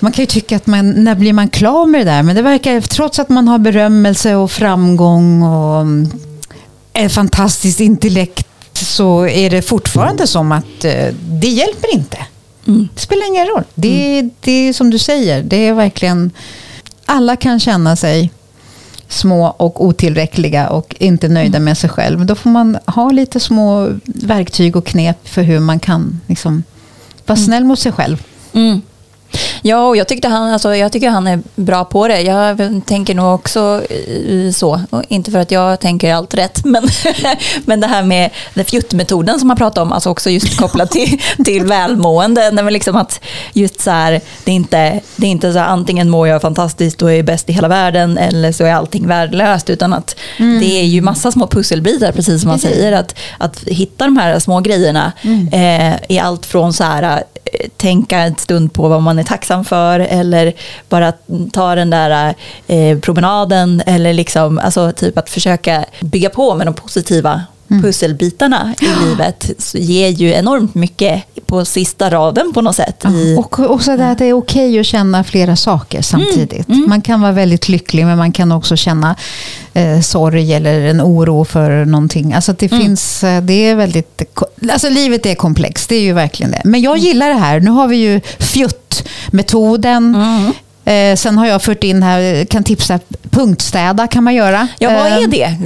man 0.00 0.12
kan 0.12 0.22
ju 0.22 0.26
tycka 0.26 0.56
att 0.56 0.66
man, 0.66 1.04
när 1.04 1.14
blir 1.14 1.32
man 1.32 1.48
klar 1.48 1.86
med 1.86 2.00
det 2.00 2.04
där? 2.04 2.22
Men 2.22 2.36
det 2.36 2.42
verkar, 2.42 2.80
trots 2.80 3.18
att 3.18 3.28
man 3.28 3.48
har 3.48 3.58
berömmelse 3.58 4.34
och 4.34 4.50
framgång 4.50 5.42
och 5.42 5.86
ett 6.92 7.12
fantastiskt 7.12 7.80
intellekt 7.80 8.46
så 8.72 9.26
är 9.26 9.50
det 9.50 9.62
fortfarande 9.62 10.26
som 10.26 10.52
att 10.52 10.84
eh, 10.84 11.14
det 11.22 11.48
hjälper 11.48 11.94
inte. 11.94 12.18
Mm. 12.66 12.88
Det 12.94 13.00
spelar 13.00 13.26
ingen 13.26 13.46
roll. 13.46 13.64
Det, 13.74 14.18
mm. 14.18 14.30
det 14.40 14.52
är 14.52 14.72
som 14.72 14.90
du 14.90 14.98
säger, 14.98 15.42
det 15.42 15.56
är 15.56 15.72
verkligen... 15.72 16.30
Alla 17.10 17.36
kan 17.36 17.60
känna 17.60 17.96
sig 17.96 18.30
små 19.08 19.46
och 19.46 19.84
otillräckliga 19.84 20.68
och 20.68 20.96
inte 20.98 21.28
nöjda 21.28 21.56
mm. 21.56 21.64
med 21.64 21.78
sig 21.78 21.90
själv. 21.90 22.26
Då 22.26 22.34
får 22.34 22.50
man 22.50 22.78
ha 22.86 23.10
lite 23.10 23.40
små 23.40 23.92
verktyg 24.04 24.76
och 24.76 24.86
knep 24.86 25.28
för 25.28 25.42
hur 25.42 25.60
man 25.60 25.80
kan 25.80 26.20
liksom, 26.26 26.62
vara 27.26 27.36
mm. 27.36 27.46
snäll 27.46 27.64
mot 27.64 27.78
sig 27.78 27.92
själv. 27.92 28.22
Mm. 28.52 28.80
Ja, 29.62 29.86
och 29.86 29.96
jag, 29.96 30.08
tyckte 30.08 30.28
han, 30.28 30.52
alltså, 30.52 30.76
jag 30.76 30.92
tycker 30.92 31.10
han 31.10 31.26
är 31.26 31.40
bra 31.54 31.84
på 31.84 32.08
det. 32.08 32.20
Jag 32.20 32.80
tänker 32.86 33.14
nog 33.14 33.34
också 33.34 33.82
så. 34.54 34.80
Och 34.90 35.02
inte 35.08 35.30
för 35.30 35.38
att 35.38 35.50
jag 35.50 35.80
tänker 35.80 36.14
allt 36.14 36.34
rätt, 36.34 36.64
men, 36.64 36.88
men 37.64 37.80
det 37.80 37.86
här 37.86 38.02
med 38.02 38.30
fjuttmetoden 38.66 39.38
som 39.38 39.48
man 39.48 39.56
pratar 39.56 39.82
om, 39.82 39.92
alltså 39.92 40.10
också 40.10 40.30
just 40.30 40.58
kopplat 40.58 40.90
till, 40.90 41.20
till 41.44 41.64
välmående. 41.64 42.50
Nej, 42.50 42.64
men 42.64 42.72
liksom 42.72 42.96
att 42.96 43.20
just 43.52 43.80
så 43.80 43.90
här, 43.90 44.20
det 44.44 44.50
är 44.50 44.54
inte, 44.54 45.00
det 45.16 45.26
är 45.26 45.30
inte 45.30 45.52
så 45.52 45.58
här, 45.58 45.66
antingen 45.66 46.10
mår 46.10 46.28
jag 46.28 46.42
fantastiskt 46.42 47.02
och 47.02 47.12
är 47.12 47.22
bäst 47.22 47.50
i 47.50 47.52
hela 47.52 47.68
världen 47.68 48.18
eller 48.18 48.52
så 48.52 48.64
är 48.64 48.72
allting 48.72 49.06
värdelöst. 49.06 49.70
Utan 49.70 49.92
att 49.92 50.16
mm. 50.36 50.60
det 50.60 50.80
är 50.80 50.84
ju 50.84 51.00
massa 51.00 51.32
små 51.32 51.46
pusselbitar, 51.46 52.12
precis 52.12 52.40
som 52.40 52.48
man 52.48 52.58
säger. 52.58 52.92
Att, 52.92 53.14
att 53.38 53.64
hitta 53.66 54.04
de 54.04 54.16
här 54.16 54.38
små 54.38 54.60
grejerna 54.60 55.12
mm. 55.22 55.48
eh, 55.92 56.00
i 56.08 56.18
allt 56.18 56.46
från 56.46 56.72
så 56.72 56.84
här, 56.84 57.02
eh, 57.44 57.68
tänka 57.76 58.18
en 58.18 58.36
stund 58.36 58.72
på 58.72 58.88
vad 58.88 59.02
man 59.02 59.18
är 59.18 59.24
tacksam 59.24 59.47
för 59.64 60.00
eller 60.00 60.52
bara 60.88 61.12
ta 61.52 61.74
den 61.74 61.90
där 61.90 62.34
eh, 62.66 62.98
promenaden 62.98 63.82
eller 63.86 64.12
liksom, 64.12 64.58
alltså 64.58 64.92
typ 64.92 65.18
att 65.18 65.30
försöka 65.30 65.84
bygga 66.00 66.30
på 66.30 66.54
med 66.54 66.66
de 66.66 66.74
positiva 66.74 67.42
mm. 67.70 67.82
pusselbitarna 67.82 68.74
i 68.80 69.06
livet 69.06 69.50
ger 69.74 70.08
ju 70.08 70.32
enormt 70.32 70.74
mycket 70.74 71.22
på 71.46 71.64
sista 71.64 72.10
raden 72.10 72.52
på 72.52 72.62
något 72.62 72.76
sätt. 72.76 73.04
I, 73.04 73.36
och 73.38 73.60
också 73.60 73.96
det 73.96 74.10
att 74.10 74.18
det 74.18 74.24
är 74.24 74.32
okej 74.32 74.68
okay 74.68 74.80
att 74.80 74.86
känna 74.86 75.24
flera 75.24 75.56
saker 75.56 76.02
samtidigt. 76.02 76.68
Mm. 76.68 76.78
Mm. 76.78 76.88
Man 76.88 77.02
kan 77.02 77.20
vara 77.20 77.32
väldigt 77.32 77.68
lycklig 77.68 78.06
men 78.06 78.18
man 78.18 78.32
kan 78.32 78.52
också 78.52 78.76
känna 78.76 79.16
eh, 79.74 80.00
sorg 80.00 80.54
eller 80.54 80.80
en 80.80 81.02
oro 81.02 81.44
för 81.44 81.84
någonting. 81.84 82.32
Alltså 82.32 82.52
det 82.52 82.72
mm. 82.72 82.82
finns, 82.82 83.24
eh, 83.24 83.42
det 83.42 83.52
är 83.52 83.76
väldigt, 83.76 84.22
alltså 84.72 84.88
livet 84.88 85.26
är 85.26 85.34
komplext, 85.34 85.88
det 85.88 85.96
är 85.96 86.02
ju 86.02 86.12
verkligen 86.12 86.52
det. 86.52 86.62
Men 86.64 86.80
jag 86.80 86.96
mm. 86.96 87.06
gillar 87.06 87.28
det 87.28 87.34
här, 87.34 87.60
nu 87.60 87.70
har 87.70 87.88
vi 87.88 87.96
ju 87.96 88.20
fjutt-metoden. 88.38 90.14
Mm. 90.88 91.12
Eh, 91.12 91.16
sen 91.16 91.38
har 91.38 91.46
jag 91.46 91.62
fört 91.62 91.84
in 91.84 92.02
här, 92.02 92.44
kan 92.44 92.64
tipsa, 92.64 92.98
punktstäda 93.30 94.06
kan 94.06 94.24
man 94.24 94.34
göra. 94.34 94.68
Ja, 94.78 94.90
vad 94.90 95.06
är 95.06 95.22
eh, 95.22 95.28
det? 95.28 95.56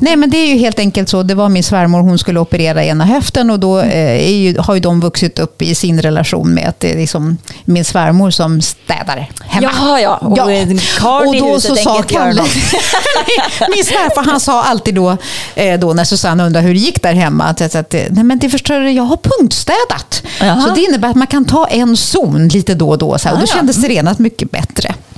Nej, 0.00 0.16
men 0.16 0.30
det 0.30 0.36
är 0.36 0.46
ju 0.46 0.58
helt 0.58 0.78
enkelt 0.78 1.08
så. 1.08 1.22
Det 1.22 1.34
var 1.34 1.48
min 1.48 1.64
svärmor, 1.64 2.00
hon 2.00 2.18
skulle 2.18 2.40
operera 2.40 2.84
ena 2.84 3.04
höften 3.04 3.50
och 3.50 3.60
då 3.60 3.80
eh, 3.80 4.30
ju, 4.30 4.58
har 4.58 4.74
ju 4.74 4.80
de 4.80 5.00
vuxit 5.00 5.38
upp 5.38 5.62
i 5.62 5.74
sin 5.74 6.02
relation 6.02 6.54
med 6.54 6.68
att 6.68 6.80
det 6.80 6.92
är 6.92 6.96
liksom 6.96 7.38
min 7.64 7.84
svärmor 7.84 8.30
som 8.30 8.62
städar 8.62 9.30
hemma. 9.44 9.70
Jaha, 9.78 10.00
ja. 10.00 10.16
Och, 10.16 10.38
ja. 10.38 11.20
och 11.26 11.36
då 11.36 11.60
så 11.60 11.76
sa 11.76 12.02
Kalle, 12.02 12.42
min 13.74 13.84
svärfar, 13.84 14.24
han 14.24 14.40
sa 14.40 14.62
alltid 14.62 14.94
då, 14.94 15.16
eh, 15.54 15.80
då 15.80 15.92
när 15.92 16.04
Susanne 16.04 16.44
undrade 16.44 16.66
hur 16.66 16.74
det 16.74 16.80
gick 16.80 17.02
där 17.02 17.14
hemma, 17.14 17.44
att, 17.44 17.74
att 17.74 17.92
nej 17.92 18.24
men 18.24 18.38
det 18.38 18.50
förstår 18.50 18.82
jag 18.82 19.02
har 19.02 19.16
punktstädat. 19.16 20.22
Jaha. 20.40 20.60
Så 20.60 20.74
det 20.74 20.80
innebär 20.80 21.08
att 21.08 21.16
man 21.16 21.26
kan 21.26 21.44
ta 21.44 21.66
en 21.66 21.96
zon 21.96 22.48
lite 22.48 22.74
då 22.74 22.88
och 22.88 22.98
då. 22.98 23.18
Så 23.18 23.28
här, 23.28 23.34
och 23.34 23.40
då 23.40 23.46
kändes 23.46 23.76
det 23.76 23.88
renat 23.88 24.18
mycket 24.18 24.50
bättre. 24.50 24.59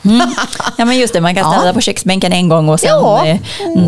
Mm. 0.05 0.35
Ja 0.77 0.85
men 0.85 0.99
just 0.99 1.13
det, 1.13 1.21
man 1.21 1.35
kan 1.35 1.53
städa 1.53 1.67
ja. 1.67 1.73
på 1.73 1.81
köksbänken 1.81 2.33
en 2.33 2.49
gång 2.49 2.69
och 2.69 2.81
sen 2.81 2.89
ja. 2.89 3.27
Eh, 3.27 3.37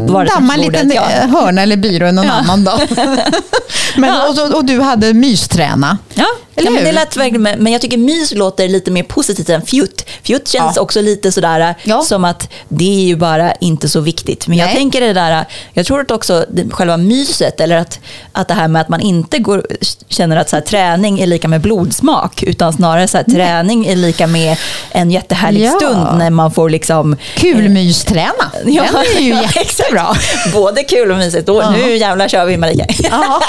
damma 0.07 0.55
en 0.55 0.61
liten 0.61 0.92
ja. 0.94 1.02
hörna 1.02 1.62
eller 1.62 1.76
byrå 1.76 2.12
någon 2.12 2.24
ja. 2.24 2.32
annan 2.32 2.64
dag. 2.64 2.80
men, 3.96 4.14
och, 4.14 4.55
och, 4.55 4.64
du 4.64 4.80
hade 4.80 5.14
mysträna. 5.14 5.98
Ja, 6.14 6.26
ja 6.55 6.70
men 6.70 6.84
det 6.84 6.92
lät 6.92 7.16
verkligen, 7.16 7.42
men 7.42 7.72
jag 7.72 7.80
tycker 7.80 7.96
mys 7.96 8.32
låter 8.32 8.68
lite 8.68 8.90
mer 8.90 9.02
positivt 9.02 9.48
än 9.48 9.62
fjutt. 9.62 10.07
Fjutt 10.22 10.48
känns 10.48 10.76
också 10.76 11.00
lite 11.00 11.32
sådär 11.32 11.74
som 12.05 12.24
att 12.24 12.48
det 12.68 12.84
är 12.84 13.07
ju 13.07 13.16
bara 13.16 13.52
inte 13.52 13.88
så 13.88 14.00
viktigt. 14.00 14.46
Men 14.46 14.57
Nej. 14.57 14.66
jag 14.66 14.76
tänker 14.76 15.00
det 15.00 15.12
där, 15.12 15.44
jag 15.72 15.86
tror 15.86 16.00
att 16.00 16.11
också 16.11 16.46
själva 16.70 16.97
myset, 16.97 17.60
eller 17.60 17.76
att, 17.76 17.98
att 18.32 18.48
det 18.48 18.55
här 18.55 18.68
med 18.68 18.82
att 18.82 18.89
man 18.89 19.01
inte 19.01 19.39
går, 19.39 19.66
känner 20.09 20.36
att 20.36 20.48
så 20.48 20.56
här, 20.56 20.60
träning 20.60 21.20
är 21.20 21.26
lika 21.26 21.48
med 21.48 21.60
blodsmak, 21.60 22.43
utan 22.43 22.72
snarare 22.72 23.09
så 23.09 23.16
här, 23.16 23.24
träning 23.24 23.86
är 23.86 23.97
lika 23.97 24.26
med 24.26 24.56
en 24.90 25.10
jättehärlig 25.10 25.70
stund 25.70 26.18
när 26.18 26.31
man 26.31 26.51
får 26.51 26.70
liksom... 26.70 27.16
Kulmysträna. 27.36 28.32
Ja, 28.66 28.85
Den 28.93 29.16
är 29.16 29.20
ju 29.20 29.35
jättebra. 29.56 30.16
Både 30.52 30.82
kul 30.85 31.10
och 31.10 31.16
mysigt. 31.16 31.47
Då, 31.47 31.62
ja. 31.62 31.70
Nu 31.70 31.97
jävlar 31.97 32.28
kör 32.28 32.44
vi 32.44 32.56
Marika. 32.56 32.86
Ja, 32.98 33.40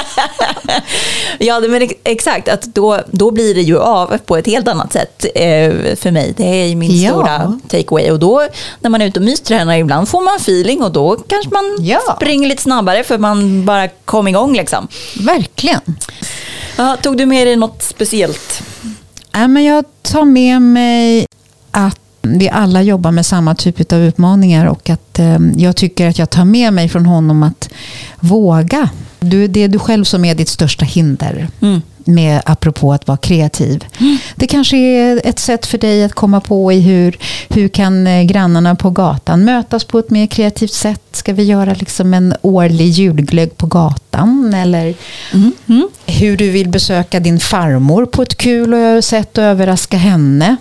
ja 1.40 1.60
men 1.60 1.90
exakt. 2.04 2.50
Att 2.50 2.62
då, 2.62 2.95
då 3.12 3.32
blir 3.32 3.56
det 3.56 3.62
ju 3.62 3.80
av 3.80 4.18
på 4.18 4.38
ett 4.38 4.46
helt 4.46 4.68
annat 4.68 4.94
sätt 4.94 5.26
eh, 5.36 5.96
för 5.96 6.12
mig. 6.12 6.34
Det 6.38 6.44
är 6.44 6.76
min 6.76 7.02
ja. 7.02 7.10
stora 7.10 7.60
takeaway. 7.68 8.12
Och 8.12 8.20
då 8.20 8.48
när 8.80 8.90
man 8.90 9.02
är 9.02 9.06
ute 9.06 9.20
och 9.20 9.26
mystränar 9.26 9.78
ibland 9.78 10.10
får 10.10 10.22
man 10.22 10.36
feeling 10.36 10.84
och 10.84 10.92
då 10.92 11.16
kanske 11.16 11.52
man 11.52 11.78
ja. 11.80 12.00
springer 12.16 12.50
lite 12.50 12.62
snabbare 12.62 13.04
för 13.04 13.18
man 13.18 13.66
bara 13.66 13.88
kom 13.88 14.28
igång. 14.28 14.56
Liksom. 14.56 14.88
Verkligen. 15.20 15.82
Ja, 16.78 16.98
tog 17.02 17.18
du 17.18 17.26
med 17.26 17.48
dig 17.48 17.56
något 17.56 17.84
speciellt? 17.84 18.64
Ja, 19.32 19.48
men 19.48 19.64
jag 19.64 19.86
tar 20.02 20.26
med 20.26 20.62
mig 20.62 21.28
att 21.72 22.00
Vi 22.22 22.50
alla 22.50 22.82
jobbar 22.82 23.12
med 23.12 23.26
samma 23.26 23.56
typ 23.56 23.94
av 23.94 24.00
utmaningar 24.00 24.66
och 24.66 24.90
att 24.90 25.20
eh, 25.20 25.38
jag 25.58 25.76
tycker 25.76 26.10
att 26.10 26.20
jag 26.20 26.30
tar 26.30 26.46
med 26.46 26.74
mig 26.74 26.90
från 26.90 27.06
honom 27.06 27.44
att 27.44 27.70
våga. 28.20 28.90
Du, 29.20 29.48
det 29.48 29.64
är 29.64 29.68
du 29.68 29.80
själv 29.80 30.04
som 30.04 30.26
är 30.26 30.36
ditt 30.36 30.50
största 30.50 30.86
hinder. 30.86 31.48
Mm 31.62 31.82
med 32.08 32.42
apropå 32.46 32.94
att 32.94 33.08
vara 33.08 33.18
kreativ. 33.18 33.86
Mm. 34.00 34.18
Det 34.36 34.48
kanske 34.48 34.78
är 34.78 35.22
ett 35.24 35.40
sätt 35.40 35.66
för 35.66 35.78
dig 35.78 36.04
att 36.04 36.14
komma 36.14 36.42
på 36.42 36.72
i 36.72 36.80
hur, 36.80 37.18
hur 37.50 37.68
kan 37.68 38.08
eh, 38.08 38.24
grannarna 38.24 38.76
på 38.76 38.90
gatan 38.90 39.46
mötas 39.46 39.84
på 39.84 40.00
ett 40.00 40.10
mer 40.10 40.28
kreativt 40.28 40.74
sätt? 40.74 41.02
Ska 41.12 41.34
vi 41.34 41.44
göra 41.44 41.74
liksom 41.74 42.14
en 42.14 42.34
årlig 42.42 42.88
julglögg 42.88 43.58
på 43.58 43.68
gatan? 43.68 44.54
Eller 44.54 44.94
mm. 45.34 45.52
Mm. 45.68 45.88
hur 46.06 46.38
du 46.38 46.50
vill 46.50 46.70
besöka 46.70 47.20
din 47.20 47.40
farmor 47.40 48.06
på 48.06 48.22
ett 48.22 48.38
kul 48.38 49.04
sätt 49.04 49.38
och 49.38 49.44
överraska 49.44 49.98
henne? 49.98 50.56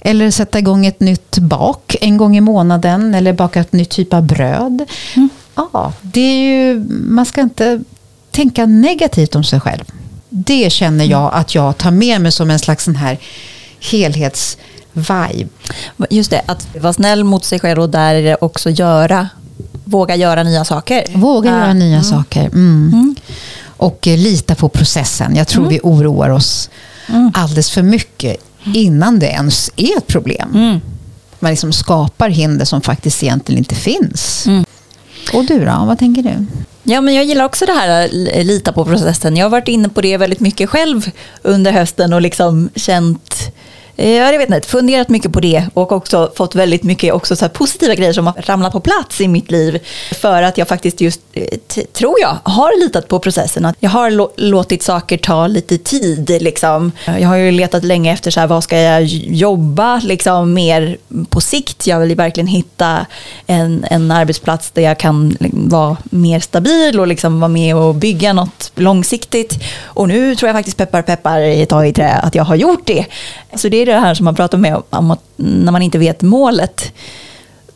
Eller 0.00 0.30
sätta 0.30 0.58
igång 0.58 0.86
ett 0.86 1.00
nytt 1.00 1.38
bak 1.38 1.96
en 2.00 2.16
gång 2.16 2.36
i 2.36 2.40
månaden 2.40 3.14
eller 3.14 3.32
baka 3.32 3.60
ett 3.60 3.72
nytt 3.72 3.90
typ 3.90 4.14
av 4.14 4.22
bröd. 4.22 4.84
Mm. 5.16 5.28
Ja, 5.54 5.92
det 6.02 6.20
är 6.20 6.38
ju, 6.38 6.84
man 6.88 7.26
ska 7.26 7.40
inte 7.40 7.80
tänka 8.30 8.66
negativt 8.66 9.34
om 9.34 9.44
sig 9.44 9.60
själv. 9.60 9.84
Det 10.38 10.72
känner 10.72 11.04
jag 11.04 11.34
att 11.34 11.54
jag 11.54 11.78
tar 11.78 11.90
med 11.90 12.20
mig 12.20 12.32
som 12.32 12.50
en 12.50 12.58
slags 12.58 12.84
sån 12.84 12.96
här 12.96 13.18
helhetsvibe. 13.80 15.48
Just 16.10 16.30
det, 16.30 16.42
att 16.46 16.68
vara 16.80 16.92
snäll 16.92 17.24
mot 17.24 17.44
sig 17.44 17.60
själv 17.60 17.80
och 17.80 17.90
där 17.90 18.44
också 18.44 18.70
göra, 18.70 19.28
våga 19.84 20.16
göra 20.16 20.42
nya 20.42 20.64
saker. 20.64 21.04
Våga 21.14 21.50
göra 21.50 21.72
nya 21.72 21.96
mm. 21.96 22.04
saker. 22.04 22.44
Mm. 22.44 22.90
Mm. 22.92 23.14
Och 23.64 24.06
eh, 24.06 24.18
lita 24.18 24.54
på 24.54 24.68
processen. 24.68 25.36
Jag 25.36 25.48
tror 25.48 25.62
mm. 25.62 25.72
vi 25.74 25.80
oroar 25.82 26.30
oss 26.30 26.70
mm. 27.08 27.30
alldeles 27.34 27.70
för 27.70 27.82
mycket 27.82 28.36
innan 28.74 29.18
det 29.18 29.26
ens 29.26 29.70
är 29.76 29.98
ett 29.98 30.06
problem. 30.06 30.50
Mm. 30.54 30.80
Man 31.38 31.50
liksom 31.50 31.72
skapar 31.72 32.28
hinder 32.28 32.64
som 32.64 32.80
faktiskt 32.80 33.22
egentligen 33.22 33.58
inte 33.58 33.74
finns. 33.74 34.46
Och 35.32 35.44
du 35.44 35.64
då, 35.64 35.84
vad 35.86 35.98
tänker 35.98 36.22
du? 36.22 36.46
Ja, 36.88 37.00
men 37.00 37.14
jag 37.14 37.24
gillar 37.24 37.44
också 37.44 37.66
det 37.66 37.72
här 37.72 38.00
eh, 38.00 38.40
att 38.40 38.46
lita 38.46 38.72
på 38.72 38.84
processen. 38.84 39.36
Jag 39.36 39.44
har 39.44 39.50
varit 39.50 39.68
inne 39.68 39.88
på 39.88 40.00
det 40.00 40.16
väldigt 40.16 40.40
mycket 40.40 40.70
själv 40.70 41.10
under 41.42 41.72
hösten 41.72 42.12
och 42.12 42.20
liksom 42.20 42.70
känt 42.74 43.36
Eh, 43.46 43.65
Eh, 43.96 44.10
jag 44.10 44.38
vet 44.38 44.50
inte, 44.50 44.68
funderat 44.68 45.08
mycket 45.08 45.32
på 45.32 45.40
det 45.40 45.66
och 45.74 45.92
också 45.92 46.32
fått 46.36 46.54
väldigt 46.54 46.82
mycket 46.82 47.14
också 47.14 47.36
så 47.36 47.48
positiva 47.48 47.94
grejer 47.94 48.12
som 48.12 48.26
har 48.26 48.34
ramlat 48.42 48.72
på 48.72 48.80
plats 48.80 49.20
i 49.20 49.28
mitt 49.28 49.50
liv. 49.50 49.78
För 50.12 50.42
att 50.42 50.58
jag 50.58 50.68
faktiskt 50.68 51.00
just, 51.00 51.20
eh, 51.32 51.84
tror 51.92 52.20
jag, 52.20 52.36
har 52.42 52.80
litat 52.84 53.08
på 53.08 53.18
processen. 53.18 53.64
Att 53.64 53.76
jag 53.80 53.90
har 53.90 54.40
låtit 54.40 54.82
saker 54.82 55.18
ta 55.18 55.46
lite 55.46 55.78
tid. 55.78 56.42
Liksom. 56.42 56.92
Eh, 57.06 57.18
jag 57.18 57.28
har 57.28 57.36
ju 57.36 57.50
letat 57.50 57.84
länge 57.84 58.12
efter 58.12 58.30
så 58.30 58.40
här, 58.40 58.46
vad 58.46 58.64
ska 58.64 58.78
jag 58.78 59.04
jobba 59.04 60.00
liksom, 60.04 60.54
mer 60.54 60.96
på 61.28 61.40
sikt. 61.40 61.86
Jag 61.86 62.00
vill 62.00 62.16
verkligen 62.16 62.46
hitta 62.46 63.06
en, 63.46 63.84
en 63.90 64.10
arbetsplats 64.10 64.70
där 64.70 64.82
jag 64.82 64.98
kan 64.98 65.36
liksom, 65.40 65.68
vara 65.68 65.96
mer 66.04 66.40
stabil 66.40 67.00
och 67.00 67.06
liksom 67.06 67.40
vara 67.40 67.48
med 67.48 67.76
och 67.76 67.94
bygga 67.94 68.32
något 68.32 68.72
långsiktigt. 68.74 69.58
Och 69.84 70.08
nu 70.08 70.36
tror 70.36 70.48
jag 70.48 70.56
faktiskt, 70.56 70.76
peppar 70.76 71.02
peppar, 71.02 71.66
ta 71.66 71.86
i 71.86 71.92
trä, 71.92 72.12
att 72.12 72.34
jag 72.34 72.44
har 72.44 72.56
gjort 72.56 72.86
det. 72.86 73.06
Så 73.54 73.68
det 73.68 73.85
är 73.88 73.94
det 73.94 74.00
här 74.00 74.14
som 74.14 74.24
man 74.24 74.34
pratar 74.34 74.58
med 74.58 74.82
om 74.90 75.10
att 75.10 75.22
när 75.36 75.72
man 75.72 75.82
inte 75.82 75.98
vet 75.98 76.22
målet 76.22 76.92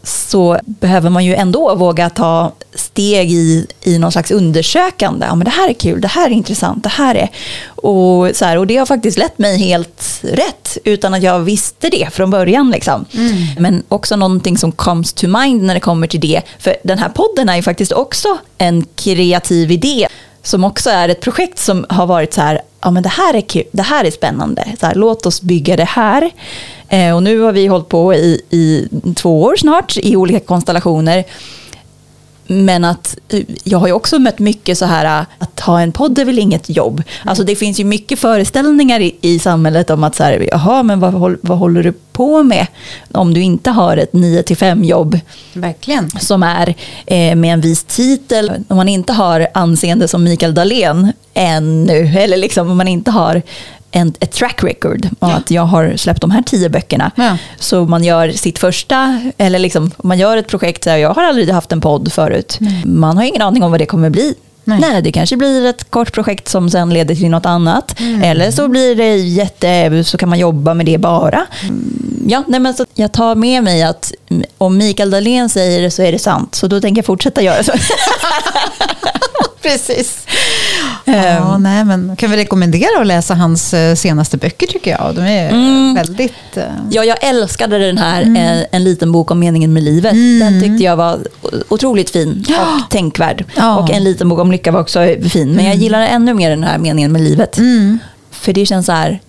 så 0.02 0.58
behöver 0.64 1.10
man 1.10 1.24
ju 1.24 1.34
ändå 1.34 1.74
våga 1.74 2.10
ta 2.10 2.52
steg 2.74 3.32
i, 3.32 3.66
i 3.82 3.98
någon 3.98 4.12
slags 4.12 4.30
undersökande. 4.30 5.26
Ja, 5.26 5.34
men 5.34 5.44
det 5.44 5.50
här 5.50 5.68
är 5.68 5.72
kul, 5.72 6.00
det 6.00 6.08
här 6.08 6.26
är 6.26 6.30
intressant, 6.30 6.82
det 6.82 6.88
här 6.88 7.14
är... 7.14 7.28
Och, 7.66 8.36
så 8.36 8.44
här, 8.44 8.56
och 8.58 8.66
det 8.66 8.76
har 8.76 8.86
faktiskt 8.86 9.18
lett 9.18 9.38
mig 9.38 9.58
helt 9.58 10.20
rätt 10.22 10.78
utan 10.84 11.14
att 11.14 11.22
jag 11.22 11.38
visste 11.38 11.88
det 11.88 12.08
från 12.12 12.30
början. 12.30 12.70
Liksom. 12.70 13.04
Mm. 13.14 13.32
Men 13.58 13.82
också 13.88 14.16
någonting 14.16 14.58
som 14.58 14.72
comes 14.72 15.12
to 15.12 15.28
mind 15.28 15.62
när 15.62 15.74
det 15.74 15.80
kommer 15.80 16.06
till 16.06 16.20
det. 16.20 16.42
För 16.58 16.76
den 16.84 16.98
här 16.98 17.08
podden 17.08 17.48
är 17.48 17.56
ju 17.56 17.62
faktiskt 17.62 17.92
också 17.92 18.38
en 18.58 18.86
kreativ 18.94 19.70
idé 19.70 20.08
som 20.42 20.64
också 20.64 20.90
är 20.90 21.08
ett 21.08 21.20
projekt 21.20 21.58
som 21.58 21.86
har 21.88 22.06
varit 22.06 22.34
så 22.34 22.40
här, 22.40 22.60
ja 22.80 22.90
men 22.90 23.02
det 23.02 23.08
här 23.08 23.34
är 23.34 23.40
kul, 23.40 23.64
det 23.72 23.82
här 23.82 24.04
är 24.04 24.10
spännande, 24.10 24.64
så 24.80 24.86
här, 24.86 24.94
låt 24.94 25.26
oss 25.26 25.42
bygga 25.42 25.76
det 25.76 25.84
här. 25.84 26.30
Eh, 26.88 27.16
och 27.16 27.22
nu 27.22 27.40
har 27.40 27.52
vi 27.52 27.66
hållit 27.66 27.88
på 27.88 28.14
i, 28.14 28.42
i 28.50 28.88
två 29.14 29.42
år 29.42 29.56
snart 29.56 29.96
i 29.96 30.16
olika 30.16 30.40
konstellationer. 30.40 31.24
Men 32.52 32.84
att 32.84 33.18
jag 33.64 33.78
har 33.78 33.86
ju 33.86 33.92
också 33.92 34.18
mött 34.18 34.38
mycket 34.38 34.78
så 34.78 34.84
här 34.84 35.24
att 35.38 35.60
ha 35.60 35.80
en 35.80 35.92
podd 35.92 36.18
är 36.18 36.24
väl 36.24 36.38
inget 36.38 36.76
jobb. 36.76 37.02
Alltså 37.24 37.44
det 37.44 37.56
finns 37.56 37.80
ju 37.80 37.84
mycket 37.84 38.18
föreställningar 38.18 39.00
i, 39.00 39.16
i 39.20 39.38
samhället 39.38 39.90
om 39.90 40.04
att 40.04 40.14
så 40.14 40.22
här, 40.22 40.48
jaha, 40.50 40.82
men 40.82 41.00
vad, 41.00 41.38
vad 41.42 41.58
håller 41.58 41.82
du 41.82 41.92
på 42.12 42.42
med 42.42 42.66
om 43.12 43.34
du 43.34 43.42
inte 43.42 43.70
har 43.70 43.96
ett 43.96 44.12
9 44.12 44.42
5 44.56 44.84
jobb? 44.84 45.20
Verkligen. 45.52 46.10
Som 46.10 46.42
är 46.42 46.74
eh, 47.06 47.36
med 47.36 47.52
en 47.52 47.60
viss 47.60 47.84
titel. 47.84 48.52
Om 48.68 48.76
man 48.76 48.88
inte 48.88 49.12
har 49.12 49.48
anseende 49.54 50.08
som 50.08 50.24
Mikael 50.24 50.54
Dahlén 50.54 51.12
ännu, 51.34 52.18
eller 52.18 52.36
liksom 52.36 52.70
om 52.70 52.76
man 52.76 52.88
inte 52.88 53.10
har 53.10 53.42
en, 53.90 54.14
ett 54.20 54.32
track 54.32 54.64
record 54.64 55.08
och 55.18 55.32
att 55.32 55.50
jag 55.50 55.62
har 55.62 55.96
släppt 55.96 56.20
de 56.20 56.30
här 56.30 56.42
tio 56.42 56.68
böckerna. 56.68 57.10
Ja. 57.14 57.36
Så 57.58 57.84
man 57.84 58.04
gör 58.04 58.30
sitt 58.32 58.58
första, 58.58 59.30
eller 59.38 59.58
liksom, 59.58 59.90
man 60.02 60.18
gör 60.18 60.36
ett 60.36 60.48
projekt, 60.48 60.84
så 60.84 60.90
jag 60.90 61.14
har 61.14 61.22
aldrig 61.22 61.50
haft 61.50 61.72
en 61.72 61.80
podd 61.80 62.12
förut. 62.12 62.56
Nej. 62.60 62.82
Man 62.86 63.16
har 63.16 63.24
ingen 63.24 63.42
aning 63.42 63.62
om 63.62 63.70
vad 63.70 63.80
det 63.80 63.86
kommer 63.86 64.10
bli. 64.10 64.34
Nej. 64.64 64.80
Nej. 64.80 65.02
det 65.02 65.12
kanske 65.12 65.36
blir 65.36 65.66
ett 65.66 65.90
kort 65.90 66.12
projekt 66.12 66.48
som 66.48 66.70
sen 66.70 66.90
leder 66.90 67.14
till 67.14 67.30
något 67.30 67.46
annat. 67.46 68.00
Mm. 68.00 68.22
Eller 68.22 68.50
så 68.50 68.68
blir 68.68 68.96
det 68.96 69.16
jätte, 69.16 70.04
så 70.04 70.18
kan 70.18 70.28
man 70.28 70.38
jobba 70.38 70.74
med 70.74 70.86
det 70.86 70.98
bara. 70.98 71.46
Ja, 72.26 72.44
nej 72.48 72.60
men 72.60 72.74
så 72.74 72.86
jag 72.94 73.12
tar 73.12 73.34
med 73.34 73.64
mig 73.64 73.82
att 73.82 74.12
om 74.58 74.76
Mikael 74.76 75.10
Dahlén 75.10 75.48
säger 75.48 75.82
det 75.82 75.90
så 75.90 76.02
är 76.02 76.12
det 76.12 76.18
sant. 76.18 76.54
Så 76.54 76.66
då 76.66 76.80
tänker 76.80 76.98
jag 76.98 77.06
fortsätta 77.06 77.42
göra 77.42 77.62
så. 77.62 77.72
Precis. 79.62 80.26
Ja, 81.04 81.12
ehm. 81.54 81.62
nej, 81.62 81.84
men 81.84 82.16
kan 82.16 82.30
vi 82.30 82.36
rekommendera 82.36 83.00
att 83.00 83.06
läsa 83.06 83.34
hans 83.34 83.74
eh, 83.74 83.94
senaste 83.94 84.36
böcker 84.36 84.66
tycker 84.66 84.90
jag. 84.90 85.14
De 85.14 85.20
är 85.20 85.50
mm. 85.50 85.94
väldigt... 85.94 86.56
Uh... 86.56 86.62
Ja, 86.90 87.04
jag 87.04 87.24
älskade 87.24 87.78
den 87.78 87.98
här 87.98 88.22
mm. 88.22 88.36
en, 88.36 88.58
eh, 88.58 88.66
en, 88.72 88.84
liten 88.84 89.12
bok 89.12 89.30
om 89.30 89.38
meningen 89.38 89.72
med 89.72 89.82
livet. 89.82 90.12
Mm. 90.12 90.38
Den 90.40 90.62
tyckte 90.62 90.84
jag 90.84 90.96
var 90.96 91.18
otroligt 91.68 92.10
fin 92.10 92.44
och 92.48 92.52
ja. 92.52 92.80
tänkvärd. 92.90 93.44
Ja. 93.56 93.78
Och 93.78 93.90
en 93.90 94.04
liten 94.04 94.28
bok 94.28 94.38
om 94.38 94.52
lycka 94.52 94.72
var 94.72 94.80
också 94.80 94.98
fin. 95.30 95.52
Men 95.52 95.64
jag 95.64 95.74
mm. 95.74 95.82
gillar 95.82 96.00
ännu 96.00 96.34
mer 96.34 96.50
den 96.50 96.64
här 96.64 96.78
meningen 96.78 97.12
med 97.12 97.22
livet. 97.22 97.58
Mm. 97.58 97.98
För 98.30 98.52
det 98.52 98.66
känns 98.66 98.86
så 98.86 98.92
här, 98.92 99.20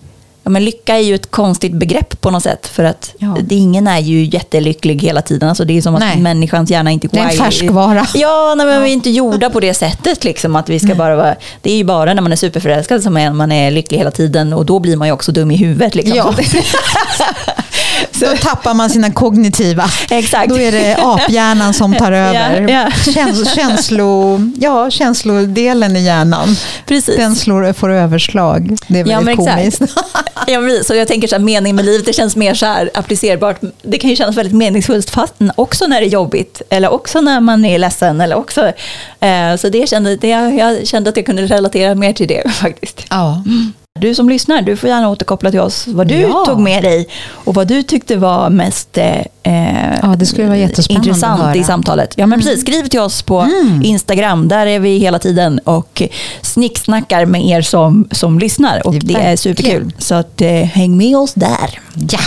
Ja, 0.43 0.49
men 0.49 0.65
lycka 0.65 0.95
är 0.95 1.01
ju 1.01 1.15
ett 1.15 1.31
konstigt 1.31 1.73
begrepp 1.73 2.21
på 2.21 2.31
något 2.31 2.43
sätt. 2.43 2.67
För 2.67 2.83
att 2.83 3.15
ja. 3.17 3.37
det, 3.43 3.55
ingen 3.55 3.87
är 3.87 3.99
ju 3.99 4.25
jättelycklig 4.25 5.01
hela 5.01 5.21
tiden. 5.21 5.49
Alltså 5.49 5.65
det 5.65 5.77
är 5.77 5.81
som 5.81 5.95
att 5.95 5.99
nej. 5.99 6.17
människans 6.17 6.71
hjärna 6.71 6.91
inte 6.91 7.07
går... 7.07 7.17
Det 7.17 7.23
är 7.23 7.31
en 7.31 7.37
färskvara. 7.37 8.07
Ja, 8.13 8.53
nej, 8.57 8.65
men 8.65 8.83
vi 8.83 8.89
är 8.89 8.93
inte 8.93 9.09
gjorda 9.09 9.49
på 9.49 9.59
det 9.59 9.73
sättet. 9.73 10.23
Liksom, 10.23 10.55
att 10.55 10.69
vi 10.69 10.79
ska 10.79 10.95
bara 10.95 11.15
vara, 11.15 11.35
det 11.61 11.71
är 11.71 11.77
ju 11.77 11.83
bara 11.83 12.13
när 12.13 12.21
man 12.21 12.31
är 12.31 12.35
superförälskad 12.35 13.03
som 13.03 13.13
man 13.13 13.51
är 13.51 13.71
lycklig 13.71 13.97
hela 13.97 14.11
tiden. 14.11 14.53
Och 14.53 14.65
då 14.65 14.79
blir 14.79 14.97
man 14.97 15.07
ju 15.07 15.11
också 15.11 15.31
dum 15.31 15.51
i 15.51 15.57
huvudet. 15.57 15.95
Liksom. 15.95 16.17
Ja. 16.17 16.33
Då 18.21 18.37
tappar 18.37 18.73
man 18.73 18.89
sina 18.89 19.11
kognitiva. 19.11 19.85
Exakt. 20.09 20.49
Då 20.49 20.59
är 20.59 20.71
det 20.71 20.97
aphjärnan 20.99 21.73
som 21.73 21.95
tar 21.95 22.11
över. 22.11 22.61
Ja, 22.71 22.89
ja. 23.05 23.11
Käns 23.13 23.53
känslo, 23.55 24.39
ja, 24.59 24.89
känslodelen 24.89 25.95
i 25.95 25.99
hjärnan. 25.99 26.55
Precis. 26.85 27.15
Den 27.15 27.35
slår, 27.35 27.73
får 27.73 27.89
överslag. 27.89 28.77
Det 28.87 28.99
är 28.99 29.03
väldigt 29.03 29.37
ja, 29.45 29.53
komiskt. 29.55 29.81
Ja, 30.47 30.61
så 30.83 30.95
jag 30.95 31.07
tänker 31.07 31.27
så 31.27 31.35
här, 31.35 31.43
mening 31.43 31.75
med 31.75 31.85
livet, 31.85 32.05
det 32.05 32.13
känns 32.13 32.35
mer 32.35 32.53
så 32.53 32.65
här 32.65 32.89
applicerbart. 32.93 33.59
Det 33.81 33.97
kan 33.97 34.09
ju 34.09 34.15
kännas 34.15 34.37
väldigt 34.37 34.55
meningsfullt 34.55 35.09
fast 35.09 35.33
också 35.55 35.87
när 35.87 36.01
det 36.01 36.07
är 36.07 36.09
jobbigt. 36.09 36.61
Eller 36.69 36.93
också 36.93 37.21
när 37.21 37.39
man 37.39 37.65
är 37.65 37.79
ledsen. 37.79 38.21
Eller 38.21 38.35
också, 38.35 38.71
eh, 39.19 39.55
så 39.57 39.69
det 39.69 39.89
kände, 39.89 40.15
det, 40.15 40.27
jag 40.29 40.87
kände 40.87 41.09
att 41.09 41.17
jag 41.17 41.25
kunde 41.25 41.41
relatera 41.45 41.95
mer 41.95 42.13
till 42.13 42.27
det 42.27 42.51
faktiskt. 42.61 43.05
Ja. 43.09 43.43
Mm. 43.45 43.73
Du 43.99 44.15
som 44.15 44.29
lyssnar, 44.29 44.61
du 44.61 44.77
får 44.77 44.89
gärna 44.89 45.09
återkoppla 45.09 45.51
till 45.51 45.59
oss 45.59 45.87
vad 45.87 46.07
du 46.07 46.15
ja. 46.15 46.43
tog 46.45 46.59
med 46.59 46.83
dig 46.83 47.07
och 47.29 47.55
vad 47.55 47.67
du 47.67 47.83
tyckte 47.83 48.15
var 48.15 48.49
mest 48.49 48.97
eh, 48.97 49.21
ja, 50.01 50.15
det 50.17 50.25
skulle 50.25 50.47
vara 50.47 50.57
intressant 50.89 51.55
i 51.55 51.63
samtalet. 51.63 52.13
Ja, 52.17 52.27
men 52.27 52.39
mm. 52.39 52.45
precis. 52.45 52.61
Skriv 52.61 52.83
till 52.83 52.99
oss 52.99 53.21
på 53.21 53.39
mm. 53.39 53.81
Instagram, 53.83 54.47
där 54.47 54.65
är 54.65 54.79
vi 54.79 54.97
hela 54.97 55.19
tiden 55.19 55.59
och 55.59 56.01
snicksnackar 56.41 57.25
med 57.25 57.45
er 57.45 57.61
som, 57.61 58.07
som 58.11 58.39
lyssnar 58.39 58.87
och 58.87 58.93
det, 58.93 58.99
det 58.99 59.13
är 59.13 59.35
superkul. 59.35 59.93
Så 59.97 60.15
att, 60.15 60.41
eh, 60.41 60.51
häng 60.51 60.97
med 60.97 61.17
oss 61.17 61.33
där. 61.33 61.79
Ja. 62.11 62.19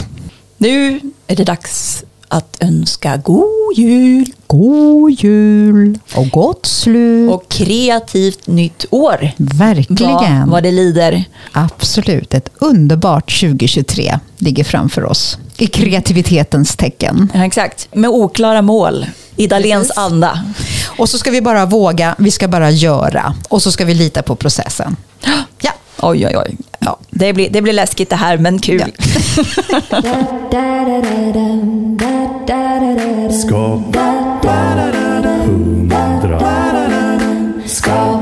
Nu 0.58 1.00
är 1.26 1.36
det 1.36 1.44
dags 1.44 2.03
att 2.28 2.56
önska 2.60 3.16
god 3.16 3.72
jul. 3.76 4.26
God 4.46 5.10
jul 5.10 5.98
och 6.14 6.28
gott 6.28 6.66
slut. 6.66 7.30
Och 7.32 7.48
kreativt 7.48 8.46
nytt 8.46 8.84
år. 8.90 9.30
Verkligen. 9.36 10.40
Vad, 10.40 10.48
vad 10.48 10.62
det 10.62 10.70
lider. 10.70 11.24
Absolut. 11.52 12.34
Ett 12.34 12.48
underbart 12.58 13.40
2023 13.40 14.18
ligger 14.38 14.64
framför 14.64 15.04
oss. 15.04 15.38
I 15.56 15.66
kreativitetens 15.66 16.76
tecken. 16.76 17.32
Ja, 17.34 17.44
exakt. 17.44 17.88
Med 17.94 18.10
oklara 18.10 18.62
mål. 18.62 19.06
I 19.36 19.46
Dahléns 19.46 19.90
anda. 19.96 20.44
Och 20.98 21.08
så 21.08 21.18
ska 21.18 21.30
vi 21.30 21.40
bara 21.40 21.66
våga, 21.66 22.14
vi 22.18 22.30
ska 22.30 22.48
bara 22.48 22.70
göra. 22.70 23.34
Och 23.48 23.62
så 23.62 23.72
ska 23.72 23.84
vi 23.84 23.94
lita 23.94 24.22
på 24.22 24.36
processen. 24.36 24.96
Oj, 26.04 26.26
oj, 26.26 26.36
oj. 26.36 26.56
Ja, 26.78 26.98
det, 27.10 27.32
blir, 27.32 27.50
det 27.50 27.62
blir 27.62 27.72
läskigt 27.72 28.10
det 28.10 28.16
här, 28.16 28.38
men 28.38 28.58
kul. 28.58 28.80
Ja. 28.80 28.86